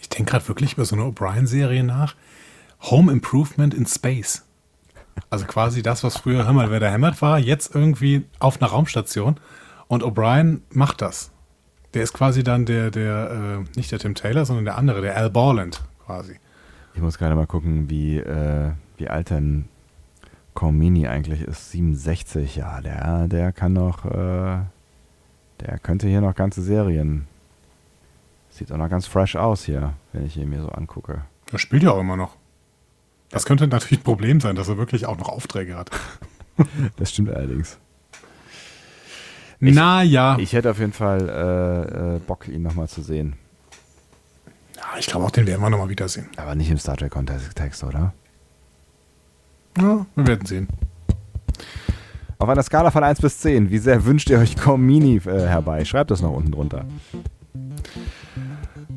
Ich 0.00 0.08
denke 0.08 0.30
gerade 0.30 0.48
wirklich 0.48 0.72
über 0.72 0.86
so 0.86 0.96
eine 0.96 1.04
O'Brien-Serie 1.04 1.84
nach. 1.84 2.14
Home 2.80 3.12
Improvement 3.12 3.74
in 3.74 3.84
Space. 3.84 4.42
Also 5.30 5.46
quasi 5.46 5.82
das, 5.82 6.04
was 6.04 6.16
früher 6.16 6.46
Hammer, 6.46 6.70
wer 6.70 6.80
der 6.80 6.90
Hämmert 6.90 7.20
war, 7.22 7.38
jetzt 7.38 7.74
irgendwie 7.74 8.24
auf 8.38 8.60
einer 8.60 8.70
Raumstation. 8.70 9.36
Und 9.88 10.02
O'Brien 10.02 10.60
macht 10.70 11.02
das. 11.02 11.30
Der 11.92 12.02
ist 12.02 12.12
quasi 12.12 12.42
dann 12.42 12.66
der, 12.66 12.90
der, 12.90 13.64
äh, 13.64 13.78
nicht 13.78 13.92
der 13.92 13.98
Tim 13.98 14.14
Taylor, 14.14 14.44
sondern 14.44 14.64
der 14.64 14.76
andere, 14.76 15.00
der 15.00 15.16
Al 15.16 15.30
Borland 15.30 15.82
quasi. 16.04 16.36
Ich 16.94 17.00
muss 17.00 17.18
gerade 17.18 17.34
mal 17.34 17.46
gucken, 17.46 17.90
wie, 17.90 18.18
äh, 18.18 18.72
wie 18.96 19.08
alt 19.08 19.30
denn 19.30 19.66
Comini 20.54 21.06
eigentlich 21.08 21.42
ist. 21.42 21.70
67, 21.72 22.56
ja, 22.56 22.80
der, 22.80 23.28
der 23.28 23.52
kann 23.52 23.72
noch, 23.72 24.04
äh, 24.04 24.58
der 25.60 25.78
könnte 25.82 26.08
hier 26.08 26.20
noch 26.20 26.34
ganze 26.34 26.62
Serien. 26.62 27.26
Sieht 28.50 28.70
auch 28.70 28.76
noch 28.76 28.88
ganz 28.88 29.06
fresh 29.06 29.34
aus 29.36 29.64
hier, 29.64 29.94
wenn 30.12 30.24
ich 30.24 30.36
ihn 30.36 30.48
mir 30.48 30.62
so 30.62 30.68
angucke. 30.68 31.22
Er 31.50 31.58
spielt 31.58 31.82
ja 31.82 31.90
auch 31.90 32.00
immer 32.00 32.16
noch. 32.16 32.36
Das 33.34 33.46
könnte 33.46 33.66
natürlich 33.66 34.00
ein 34.00 34.04
Problem 34.04 34.40
sein, 34.40 34.54
dass 34.54 34.68
er 34.68 34.78
wirklich 34.78 35.06
auch 35.06 35.18
noch 35.18 35.28
Aufträge 35.28 35.76
hat. 35.76 35.90
das 36.96 37.10
stimmt 37.10 37.30
allerdings. 37.30 37.78
naja. 39.58 40.36
Ich 40.38 40.52
hätte 40.52 40.70
auf 40.70 40.78
jeden 40.78 40.92
Fall 40.92 41.28
äh, 41.28 42.16
äh, 42.16 42.18
Bock, 42.20 42.46
ihn 42.46 42.62
nochmal 42.62 42.88
zu 42.88 43.02
sehen. 43.02 43.34
Ja, 44.76 44.98
ich 45.00 45.06
glaube 45.06 45.26
auch, 45.26 45.32
den 45.32 45.48
werden 45.48 45.60
wir 45.60 45.68
nochmal 45.68 45.88
wiedersehen. 45.88 46.28
Aber 46.36 46.54
nicht 46.54 46.70
im 46.70 46.78
Star 46.78 46.96
Trek-Kontext, 46.96 47.82
oder? 47.82 48.14
Ja, 49.78 50.06
wir 50.14 50.26
werden 50.28 50.46
sehen. 50.46 50.68
Auf 52.38 52.48
einer 52.48 52.62
Skala 52.62 52.92
von 52.92 53.02
1 53.02 53.20
bis 53.20 53.40
10, 53.40 53.70
wie 53.70 53.78
sehr 53.78 54.04
wünscht 54.04 54.30
ihr 54.30 54.38
euch 54.38 54.56
Comini 54.56 55.16
äh, 55.16 55.48
herbei? 55.48 55.84
Schreibt 55.84 56.12
das 56.12 56.22
noch 56.22 56.32
unten 56.32 56.52
drunter. 56.52 56.84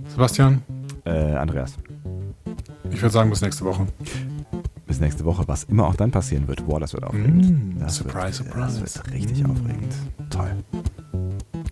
Sebastian? 0.10 0.62
Äh, 1.06 1.34
Andreas. 1.34 1.78
Ich 2.92 3.02
würde 3.02 3.14
sagen, 3.14 3.30
bis 3.30 3.42
nächste 3.42 3.66
Woche. 3.66 3.88
Bis 4.86 5.00
nächste 5.00 5.26
Woche, 5.26 5.44
was 5.48 5.66
immer 5.66 5.88
auch 5.88 5.96
dann 5.96 6.12
passieren 6.12 6.48
wird. 6.48 6.66
Boah, 6.66 6.80
das 6.80 6.94
wird 6.94 7.04
aufregend. 7.04 7.76
Mm, 7.76 7.80
das 7.80 7.98
surprise, 7.98 8.44
wird, 8.46 8.54
surprise. 8.54 8.80
Das 8.82 8.96
wird 8.96 9.14
richtig 9.14 9.44
mm. 9.44 9.52
aufregend. 9.52 9.94
Toll. 10.30 10.52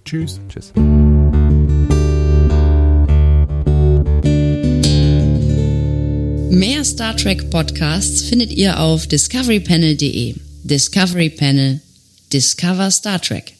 Tschüss. 0.03 0.39
Tschüss. 0.49 0.73
Mehr 6.49 6.85
Star 6.85 7.15
Trek 7.17 7.49
Podcasts 7.49 8.21
findet 8.21 8.51
ihr 8.51 8.79
auf 8.79 9.07
discoverypanel.de. 9.07 10.35
Discovery 10.63 11.29
Panel. 11.29 11.81
Discover 12.31 12.91
Star 12.91 13.21
Trek. 13.21 13.53